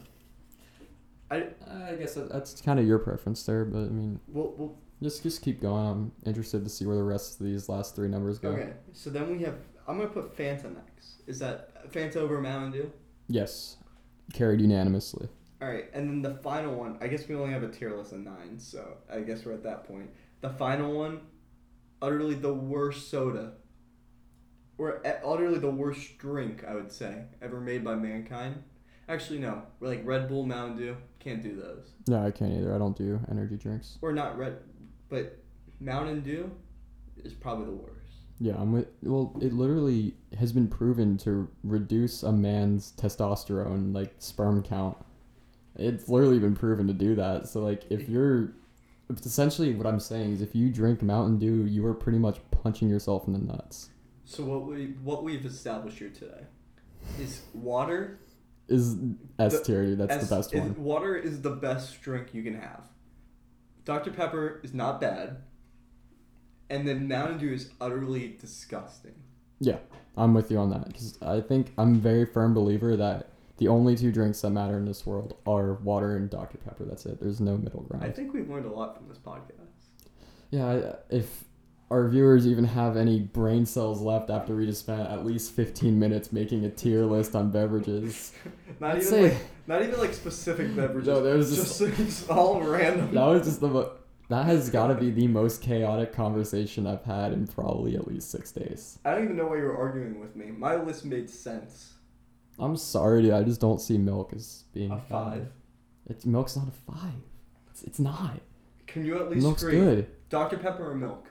I, 1.31 1.41
uh, 1.41 1.85
I 1.91 1.95
guess 1.95 2.15
that, 2.15 2.29
that's 2.31 2.59
kind 2.61 2.79
of 2.79 2.85
your 2.87 2.99
preference 2.99 3.43
there, 3.43 3.63
but 3.63 3.79
I 3.79 3.89
mean, 3.89 4.19
we'll, 4.27 4.53
we'll 4.57 4.77
just 5.01 5.23
just 5.23 5.41
keep 5.41 5.61
going. 5.61 5.87
I'm 5.87 6.11
interested 6.25 6.63
to 6.63 6.69
see 6.69 6.85
where 6.85 6.95
the 6.95 7.03
rest 7.03 7.39
of 7.39 7.45
these 7.45 7.69
last 7.69 7.95
three 7.95 8.07
numbers 8.07 8.39
go. 8.39 8.49
Okay, 8.49 8.73
so 8.93 9.09
then 9.09 9.29
we 9.29 9.43
have. 9.43 9.55
I'm 9.87 9.97
gonna 9.97 10.09
put 10.09 10.35
Fanta 10.37 10.73
next. 10.73 11.21
Is 11.27 11.39
that 11.39 11.91
Fanta 11.91 12.17
over 12.17 12.41
Mountain 12.41 12.71
Dew? 12.71 12.91
Yes, 13.27 13.77
carried 14.33 14.61
unanimously. 14.61 15.27
All 15.61 15.67
right, 15.67 15.89
and 15.93 16.09
then 16.09 16.21
the 16.21 16.39
final 16.41 16.75
one. 16.75 16.97
I 17.01 17.07
guess 17.07 17.27
we 17.27 17.35
only 17.35 17.51
have 17.51 17.63
a 17.63 17.69
tier 17.69 17.95
list 17.95 18.13
of 18.13 18.19
nine, 18.19 18.59
so 18.59 18.97
I 19.11 19.21
guess 19.21 19.45
we're 19.45 19.53
at 19.53 19.63
that 19.63 19.85
point. 19.85 20.09
The 20.41 20.49
final 20.49 20.93
one, 20.93 21.21
utterly 22.01 22.35
the 22.35 22.53
worst 22.53 23.09
soda, 23.09 23.53
or 24.77 25.01
utterly 25.23 25.59
the 25.59 25.69
worst 25.69 26.17
drink 26.17 26.63
I 26.65 26.75
would 26.75 26.91
say 26.91 27.25
ever 27.41 27.59
made 27.59 27.83
by 27.83 27.95
mankind. 27.95 28.63
Actually, 29.09 29.39
no. 29.39 29.63
We're 29.79 29.87
like 29.87 30.01
Red 30.05 30.29
Bull, 30.29 30.45
Mountain 30.45 30.77
Dew. 30.77 30.95
Can't 31.19 31.41
do 31.41 31.55
those. 31.55 31.93
No, 32.07 32.23
I 32.23 32.29
can't 32.31 32.53
either. 32.53 32.73
I 32.73 32.77
don't 32.77 32.95
do 32.95 33.19
energy 33.29 33.57
drinks. 33.57 33.97
Or 34.01 34.13
not 34.13 34.37
Red, 34.37 34.59
but 35.09 35.37
Mountain 35.79 36.21
Dew 36.21 36.51
is 37.23 37.33
probably 37.33 37.65
the 37.65 37.71
worst. 37.71 37.95
Yeah, 38.39 38.55
I'm 38.57 38.71
with. 38.71 38.87
Well, 39.03 39.37
it 39.41 39.51
literally 39.53 40.13
has 40.37 40.53
been 40.53 40.67
proven 40.67 41.17
to 41.19 41.49
reduce 41.63 42.23
a 42.23 42.31
man's 42.31 42.93
testosterone, 42.97 43.93
like 43.93 44.13
sperm 44.19 44.63
count. 44.63 44.97
It's 45.75 46.07
literally 46.07 46.39
been 46.39 46.55
proven 46.55 46.87
to 46.87 46.93
do 46.93 47.15
that. 47.15 47.47
So, 47.47 47.61
like, 47.61 47.83
if 47.89 48.07
you're, 48.09 48.53
it's 49.09 49.25
essentially 49.25 49.73
what 49.75 49.87
I'm 49.87 49.99
saying 49.99 50.33
is, 50.33 50.41
if 50.41 50.55
you 50.55 50.69
drink 50.69 51.01
Mountain 51.01 51.39
Dew, 51.39 51.65
you 51.65 51.85
are 51.85 51.93
pretty 51.93 52.17
much 52.17 52.39
punching 52.51 52.89
yourself 52.89 53.27
in 53.27 53.33
the 53.33 53.39
nuts. 53.39 53.89
So 54.25 54.43
what 54.43 54.65
we 54.65 54.93
what 55.03 55.23
we've 55.23 55.45
established 55.45 55.97
here 55.97 56.09
today 56.09 56.43
is 57.19 57.41
water 57.53 58.19
Is 58.67 58.95
S 59.39 59.61
tier? 59.61 59.95
That's 59.95 60.13
S- 60.13 60.29
the 60.29 60.35
best 60.35 60.53
one. 60.53 60.75
Water 60.81 61.15
is 61.15 61.41
the 61.41 61.51
best 61.51 62.01
drink 62.01 62.33
you 62.33 62.43
can 62.43 62.53
have. 62.59 62.83
Dr. 63.85 64.11
Pepper 64.11 64.61
is 64.63 64.73
not 64.73 65.01
bad. 65.01 65.37
And 66.69 66.87
then 66.87 67.07
Mountain 67.07 67.39
Dew 67.39 67.53
is 67.53 67.71
utterly 67.81 68.37
disgusting. 68.39 69.15
Yeah, 69.59 69.77
I'm 70.15 70.33
with 70.33 70.51
you 70.51 70.57
on 70.57 70.69
that 70.69 70.87
because 70.87 71.17
I 71.21 71.41
think 71.41 71.73
I'm 71.77 71.95
a 71.95 71.97
very 71.97 72.25
firm 72.25 72.53
believer 72.53 72.95
that 72.95 73.29
the 73.57 73.67
only 73.67 73.95
two 73.95 74.11
drinks 74.11 74.41
that 74.41 74.51
matter 74.51 74.77
in 74.77 74.85
this 74.85 75.05
world 75.05 75.35
are 75.45 75.73
water 75.73 76.15
and 76.15 76.29
Dr 76.29 76.57
Pepper. 76.59 76.85
That's 76.85 77.05
it. 77.05 77.19
There's 77.19 77.41
no 77.41 77.57
middle 77.57 77.81
ground. 77.81 78.05
I 78.05 78.11
think 78.11 78.33
we've 78.33 78.49
learned 78.49 78.65
a 78.65 78.71
lot 78.71 78.95
from 78.95 79.09
this 79.09 79.17
podcast. 79.17 79.65
Yeah, 80.51 80.93
if 81.09 81.43
our 81.91 82.07
viewers 82.07 82.45
even 82.47 82.63
have 82.65 82.95
any 82.97 83.19
brain 83.19 83.65
cells 83.65 84.01
left 84.01 84.29
after 84.29 84.55
we 84.55 84.65
just 84.65 84.81
spent 84.81 85.01
at 85.09 85.25
least 85.25 85.51
15 85.53 85.97
minutes 85.97 86.31
making 86.31 86.63
a 86.65 86.69
tier 86.69 87.03
list 87.03 87.35
on 87.35 87.49
beverages, 87.51 88.31
Not 88.79 88.91
I'd 88.91 88.97
even 88.97 89.07
say 89.07 89.23
like 89.29 89.37
not 89.67 89.81
even 89.83 89.99
like 89.99 90.13
specific 90.13 90.75
beverages. 90.75 91.07
No, 91.07 91.21
there 91.21 91.35
was 91.35 91.55
just, 91.55 91.79
just- 91.79 91.97
just 91.97 92.29
all 92.29 92.61
random. 92.61 93.13
that 93.13 93.25
was 93.25 93.43
just 93.45 93.59
the 93.61 93.67
mo- 93.67 93.91
that 94.29 94.45
has 94.45 94.69
got 94.69 94.87
to 94.87 94.95
be 94.95 95.09
the 95.09 95.27
most 95.27 95.61
chaotic 95.61 96.13
conversation 96.13 96.85
I've 96.85 97.03
had 97.03 97.33
in 97.33 97.47
probably 97.47 97.95
at 97.95 98.07
least 98.07 98.29
six 98.29 98.51
days. 98.51 98.99
I 99.03 99.11
don't 99.15 99.23
even 99.23 99.35
know 99.37 99.47
why 99.47 99.57
you 99.57 99.63
were 99.63 99.77
arguing 99.77 100.19
with 100.19 100.35
me. 100.35 100.51
My 100.51 100.75
list 100.75 101.03
made 101.05 101.29
sense. 101.31 101.93
I'm 102.59 102.77
sorry, 102.77 103.23
dude. 103.23 103.31
I 103.33 103.41
just 103.41 103.59
don't 103.59 103.81
see 103.81 103.97
milk 103.97 104.31
as 104.35 104.65
being 104.73 104.91
A 104.91 104.97
bad. 104.97 105.07
five. 105.07 105.47
It's 106.07 106.25
milk's 106.27 106.55
not 106.55 106.67
a 106.67 106.91
five. 106.91 107.13
It's, 107.71 107.81
it's 107.83 107.97
not. 107.99 108.39
Can 108.85 109.03
you 109.05 109.17
at 109.19 109.29
least 109.31 109.41
Milk's 109.43 109.63
agree? 109.63 109.79
good. 109.79 110.07
Dr. 110.29 110.57
Pepper 110.57 110.91
or 110.91 110.93
milk? 110.95 111.27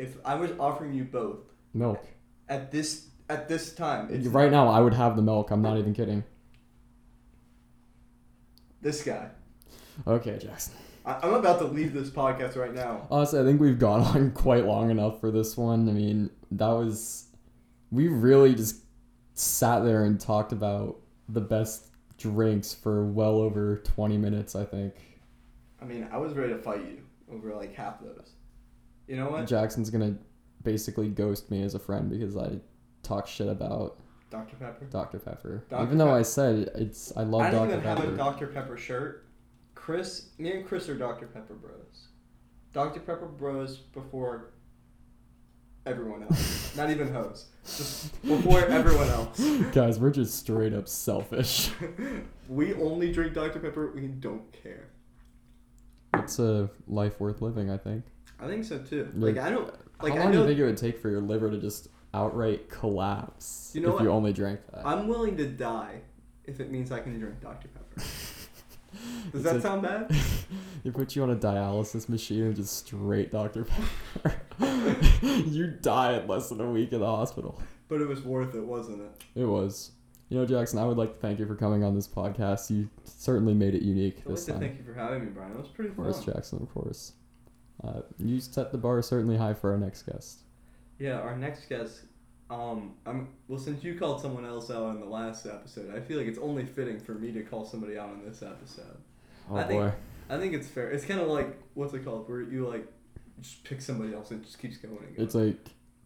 If 0.00 0.16
I 0.24 0.34
was 0.34 0.50
offering 0.58 0.94
you 0.94 1.04
both 1.04 1.40
Milk. 1.74 2.02
at 2.48 2.70
this 2.70 3.08
at 3.28 3.48
this 3.50 3.74
time, 3.74 4.08
it's 4.10 4.26
Right 4.26 4.50
now, 4.50 4.66
I 4.66 4.80
would 4.80 4.94
have 4.94 5.14
the 5.14 5.20
milk. 5.20 5.50
I'm 5.50 5.60
not 5.60 5.76
even 5.76 5.92
kidding. 5.92 6.24
this 8.80 9.02
guy. 9.02 9.28
Okay, 10.06 10.38
Jackson. 10.38 10.72
I, 11.04 11.18
I'm 11.22 11.34
about 11.34 11.58
to 11.58 11.66
leave 11.66 11.92
this 11.92 12.08
podcast 12.08 12.56
right 12.56 12.72
now. 12.72 13.08
Honestly, 13.10 13.40
I 13.40 13.44
think 13.44 13.60
we've 13.60 13.78
gone 13.78 14.00
on 14.16 14.30
quite 14.30 14.64
long 14.64 14.90
enough 14.90 15.20
for 15.20 15.30
this 15.30 15.54
one. 15.54 15.86
I 15.86 15.92
mean, 15.92 16.30
that 16.52 16.70
was. 16.70 17.26
We 17.90 18.08
really 18.08 18.54
just 18.54 18.76
sat 19.34 19.80
there 19.80 20.04
and 20.04 20.18
talked 20.18 20.52
about 20.52 20.96
the 21.28 21.42
best 21.42 21.88
drinks 22.16 22.72
for 22.72 23.04
well 23.04 23.36
over 23.36 23.76
20 23.84 24.16
minutes, 24.16 24.56
I 24.56 24.64
think. 24.64 24.94
I 25.82 25.84
mean, 25.84 26.08
I 26.10 26.16
was 26.16 26.32
ready 26.32 26.54
to 26.54 26.58
fight 26.58 26.80
you 26.80 27.02
over 27.30 27.54
like 27.54 27.74
half 27.74 28.00
those. 28.00 28.30
You 29.10 29.16
know 29.16 29.28
what? 29.28 29.48
Jackson's 29.48 29.90
gonna 29.90 30.14
basically 30.62 31.08
ghost 31.08 31.50
me 31.50 31.64
as 31.64 31.74
a 31.74 31.80
friend 31.80 32.08
because 32.08 32.36
I 32.36 32.60
talk 33.02 33.26
shit 33.26 33.48
about 33.48 33.98
Dr. 34.30 34.54
Pepper. 34.54 34.84
Dr. 34.84 35.18
Pepper. 35.18 35.64
Dr. 35.68 35.82
Even 35.82 35.98
though 35.98 36.14
I 36.14 36.22
said 36.22 36.70
it's 36.76 37.12
I 37.16 37.24
love 37.24 37.40
I 37.40 37.50
don't 37.50 37.68
Dr. 37.68 37.78
even 37.78 37.84
have 37.84 38.14
a 38.14 38.16
Dr. 38.16 38.46
Pepper 38.46 38.76
shirt. 38.76 39.26
Chris, 39.74 40.28
me 40.38 40.52
and 40.52 40.64
Chris 40.64 40.88
are 40.88 40.94
Dr. 40.94 41.26
Pepper 41.26 41.54
bros. 41.54 42.06
Dr. 42.72 43.00
Pepper 43.00 43.26
bros 43.26 43.78
before 43.78 44.52
everyone 45.86 46.22
else. 46.22 46.72
Not 46.76 46.90
even 46.90 47.12
hoes. 47.12 47.46
Just 47.64 48.22
before 48.22 48.64
everyone 48.66 49.08
else. 49.08 49.40
Guys, 49.72 49.98
we're 49.98 50.12
just 50.12 50.38
straight 50.38 50.72
up 50.72 50.86
selfish. 50.86 51.70
we 52.48 52.74
only 52.74 53.10
drink 53.10 53.34
Dr. 53.34 53.58
Pepper. 53.58 53.90
We 53.90 54.06
don't 54.06 54.52
care. 54.52 54.90
It's 56.14 56.38
a 56.38 56.70
life 56.86 57.18
worth 57.18 57.42
living, 57.42 57.70
I 57.70 57.76
think. 57.76 58.04
I 58.42 58.46
think 58.46 58.64
so 58.64 58.78
too. 58.78 59.08
Like, 59.14 59.36
Like 59.36 59.44
I 59.46 59.50
don't. 59.50 59.72
Like 60.02 60.14
How 60.14 60.20
I 60.20 60.22
long 60.24 60.32
do 60.32 60.38
you 60.38 60.46
think 60.46 60.58
it 60.58 60.64
would 60.64 60.76
take 60.78 60.98
for 60.98 61.10
your 61.10 61.20
liver 61.20 61.50
to 61.50 61.58
just 61.58 61.88
outright 62.14 62.68
collapse 62.70 63.70
You 63.74 63.82
know 63.82 63.88
if 63.88 63.94
what? 63.94 64.02
you 64.02 64.10
only 64.10 64.32
drank 64.32 64.60
that? 64.72 64.86
I'm 64.86 65.06
willing 65.08 65.36
to 65.36 65.46
die 65.46 66.00
if 66.44 66.58
it 66.60 66.70
means 66.70 66.90
I 66.90 67.00
can 67.00 67.18
drink 67.18 67.40
Dr. 67.40 67.68
Pepper. 67.68 68.06
Does 69.32 69.42
that 69.44 69.54
like- 69.54 69.62
sound 69.62 69.82
bad? 69.82 70.10
They 70.82 70.90
put 70.90 71.14
you 71.14 71.22
on 71.22 71.30
a 71.30 71.36
dialysis 71.36 72.08
machine 72.08 72.44
and 72.44 72.56
just 72.56 72.74
straight 72.86 73.30
Dr. 73.30 73.64
Pepper. 73.66 74.40
you 75.46 75.66
die 75.66 76.14
in 76.14 76.26
less 76.26 76.48
than 76.48 76.58
a 76.62 76.70
week 76.70 76.92
in 76.94 77.00
the 77.00 77.06
hospital. 77.06 77.60
But 77.88 78.00
it 78.00 78.08
was 78.08 78.22
worth 78.22 78.54
it, 78.54 78.64
wasn't 78.64 79.02
it? 79.02 79.40
It 79.42 79.44
was. 79.44 79.92
You 80.30 80.38
know, 80.38 80.46
Jackson, 80.46 80.78
I 80.78 80.86
would 80.86 80.96
like 80.96 81.12
to 81.12 81.18
thank 81.18 81.38
you 81.38 81.46
for 81.46 81.54
coming 81.54 81.84
on 81.84 81.94
this 81.94 82.08
podcast. 82.08 82.70
You 82.70 82.88
certainly 83.04 83.52
made 83.52 83.74
it 83.74 83.82
unique 83.82 84.20
I'd 84.20 84.26
like 84.26 84.36
this 84.36 84.44
to 84.46 84.52
time. 84.52 84.60
thank 84.60 84.78
you 84.78 84.84
for 84.84 84.94
having 84.94 85.20
me, 85.24 85.30
Brian. 85.34 85.52
It 85.52 85.58
was 85.58 85.68
pretty 85.68 85.90
Of 85.90 85.96
course, 85.96 86.24
Jackson, 86.24 86.62
of 86.62 86.72
course. 86.72 87.12
Uh, 87.82 88.02
you 88.18 88.40
set 88.40 88.72
the 88.72 88.78
bar 88.78 89.00
certainly 89.02 89.36
high 89.36 89.54
for 89.54 89.70
our 89.72 89.78
next 89.78 90.02
guest. 90.02 90.40
Yeah, 90.98 91.20
our 91.20 91.36
next 91.36 91.68
guest. 91.68 92.00
Um, 92.50 92.94
I'm 93.06 93.28
well. 93.48 93.58
Since 93.58 93.84
you 93.84 93.94
called 93.98 94.20
someone 94.20 94.44
else 94.44 94.70
out 94.70 94.90
in 94.90 95.00
the 95.00 95.06
last 95.06 95.46
episode, 95.46 95.94
I 95.94 96.00
feel 96.00 96.18
like 96.18 96.26
it's 96.26 96.38
only 96.38 96.66
fitting 96.66 96.98
for 96.98 97.12
me 97.12 97.32
to 97.32 97.42
call 97.42 97.64
somebody 97.64 97.96
out 97.96 98.12
in 98.12 98.24
this 98.28 98.42
episode. 98.42 98.98
Oh 99.50 99.56
I 99.56 99.64
think- 99.64 99.80
boy. 99.82 99.92
I 100.28 100.38
think 100.38 100.54
it's 100.54 100.68
fair. 100.68 100.90
It's 100.90 101.04
kind 101.04 101.18
of 101.20 101.26
like 101.26 101.58
what's 101.74 101.92
it 101.92 102.04
called, 102.04 102.28
where 102.28 102.40
you 102.42 102.68
like 102.68 102.86
just 103.40 103.64
pick 103.64 103.80
somebody 103.80 104.14
else 104.14 104.30
and 104.30 104.40
it 104.40 104.44
just 104.44 104.60
keeps 104.60 104.76
going 104.76 104.96
and 104.98 105.16
going. 105.16 105.26
It's 105.26 105.34
like 105.34 105.56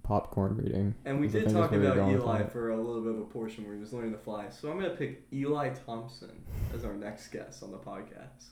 popcorn 0.03 0.57
reading. 0.57 0.95
and 1.05 1.19
we 1.21 1.27
did 1.29 1.45
think 1.45 1.55
talk 1.57 1.71
that's 1.71 1.83
where 1.83 1.95
you're 1.95 2.19
about 2.19 2.41
Eli 2.41 2.45
for 2.45 2.71
a 2.71 2.77
little 2.77 3.03
bit 3.03 3.15
of 3.15 3.21
a 3.21 3.25
portion 3.25 3.65
where 3.65 3.75
he 3.75 3.81
was 3.81 3.93
learning 3.93 4.13
to 4.13 4.19
fly. 4.19 4.49
So 4.51 4.71
I'm 4.71 4.79
gonna 4.79 4.95
pick 4.95 5.27
Eli 5.33 5.71
Thompson 5.71 6.43
as 6.75 6.85
our 6.85 6.95
next 6.95 7.29
guest 7.29 7.63
on 7.63 7.71
the 7.71 7.79
podcast. 7.79 8.49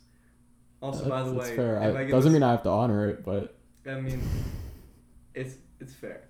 Also, 0.82 1.09
by 1.09 1.22
the 1.22 1.32
way, 1.32 1.54
fair. 1.56 1.78
I, 1.80 1.86
I 2.00 2.10
doesn't 2.10 2.32
this- 2.32 2.40
mean 2.40 2.42
I 2.42 2.50
have 2.50 2.62
to 2.64 2.68
honor 2.70 3.09
it, 3.09 3.24
but 3.24 3.54
I 3.86 4.00
mean, 4.00 4.20
it's 5.34 5.54
it's 5.80 5.94
fair. 5.94 6.22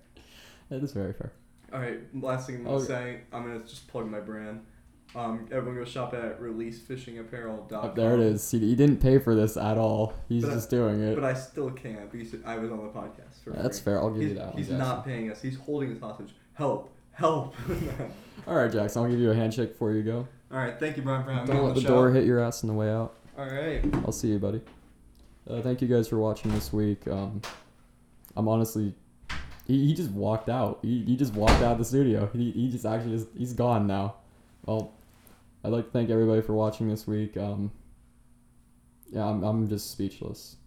it 0.69 0.83
is 0.83 0.91
very 0.93 1.13
fair. 1.13 1.31
All 1.73 1.79
right. 1.79 1.99
Last 2.13 2.47
thing 2.47 2.57
I'm 2.57 2.63
gonna 2.65 2.75
Oh. 2.75 2.79
say, 2.79 3.21
I'm 3.31 3.43
gonna 3.47 3.59
just 3.61 3.87
plug 3.87 4.07
my 4.09 4.19
brand. 4.19 4.61
Um, 5.15 5.47
everyone 5.51 5.75
go 5.77 5.85
shop 5.85 6.13
at 6.15 6.39
releasefishingapparel.com. 6.41 7.85
Up 7.85 7.95
there 7.95 8.13
it 8.15 8.19
is. 8.19 8.49
He, 8.49 8.59
he 8.59 8.75
didn't 8.75 8.97
pay 8.97 9.19
for 9.19 9.35
this 9.35 9.57
at 9.57 9.77
all. 9.77 10.13
He's 10.29 10.43
But 10.43 10.51
I- 10.51 10.53
just 10.55 10.69
doing 10.69 11.01
it. 11.01 11.15
But 11.15 11.23
I 11.23 11.33
still 11.33 11.69
can't 11.71 12.11
because 12.11 12.35
I 12.45 12.57
was 12.57 12.71
on 12.71 12.77
the 12.77 12.89
podcast. 12.89 13.43
For 13.43 13.51
That's 13.51 13.79
fair. 13.79 13.99
I'll 13.99 14.09
give 14.11 14.21
He's, 14.21 14.29
you 14.29 14.35
that. 14.35 14.47
one, 14.49 14.57
he's 14.57 14.67
Jackson. 14.67 14.77
not 14.79 15.05
paying 15.05 15.31
us. 15.31 15.41
He's 15.41 15.57
holding 15.57 15.91
us 15.93 15.99
hostage. 15.99 16.33
Help! 16.53 16.89
Help! 17.11 17.55
All 18.47 18.55
right, 18.55 18.71
Jackson. 18.71 19.03
I'll 19.03 19.09
give 19.09 19.19
you 19.19 19.31
a 19.31 19.35
handshake 19.35 19.73
before 19.73 19.91
you 19.93 20.01
go. 20.03 20.27
All 20.51 20.57
right. 20.57 20.79
Thank 20.79 20.97
you, 20.97 21.03
Brian, 21.03 21.23
for 21.23 21.31
having 21.31 21.47
me 21.47 21.53
Don't 21.53 21.61
on 21.61 21.65
let 21.67 21.75
the, 21.75 21.81
the 21.81 21.87
door 21.87 22.11
hit 22.11 22.25
your 22.25 22.39
ass 22.39 22.63
on 22.63 22.67
the 22.67 22.73
way 22.75 22.89
out. 22.91 23.13
All 23.37 23.45
right. 23.45 23.83
I'll 24.05 24.11
see 24.11 24.27
you, 24.27 24.39
buddy. 24.39 24.61
Uh, 25.49 25.61
thank 25.61 25.81
you 25.81 25.87
guys 25.87 26.07
for 26.07 26.17
watching 26.17 26.51
this 26.51 26.71
week. 26.71 27.07
Um, 27.07 27.41
I'm 28.35 28.47
honestly, 28.47 28.93
he, 29.67 29.87
he 29.87 29.93
just 29.95 30.11
walked 30.11 30.49
out. 30.49 30.79
He, 30.83 31.03
he 31.03 31.15
just 31.15 31.33
walked 31.33 31.61
out 31.63 31.73
of 31.73 31.77
the 31.79 31.85
studio. 31.85 32.29
He, 32.31 32.51
he 32.51 32.69
just 32.69 32.85
actually 32.85 33.17
just 33.17 33.27
he's 33.35 33.53
gone 33.53 33.87
now. 33.87 34.15
Well, 34.65 34.93
I'd 35.63 35.71
like 35.71 35.85
to 35.85 35.91
thank 35.91 36.11
everybody 36.11 36.41
for 36.41 36.53
watching 36.53 36.89
this 36.89 37.07
week. 37.07 37.35
Um, 37.35 37.71
yeah, 39.11 39.25
I'm 39.25 39.43
I'm 39.43 39.67
just 39.67 39.91
speechless. 39.91 40.57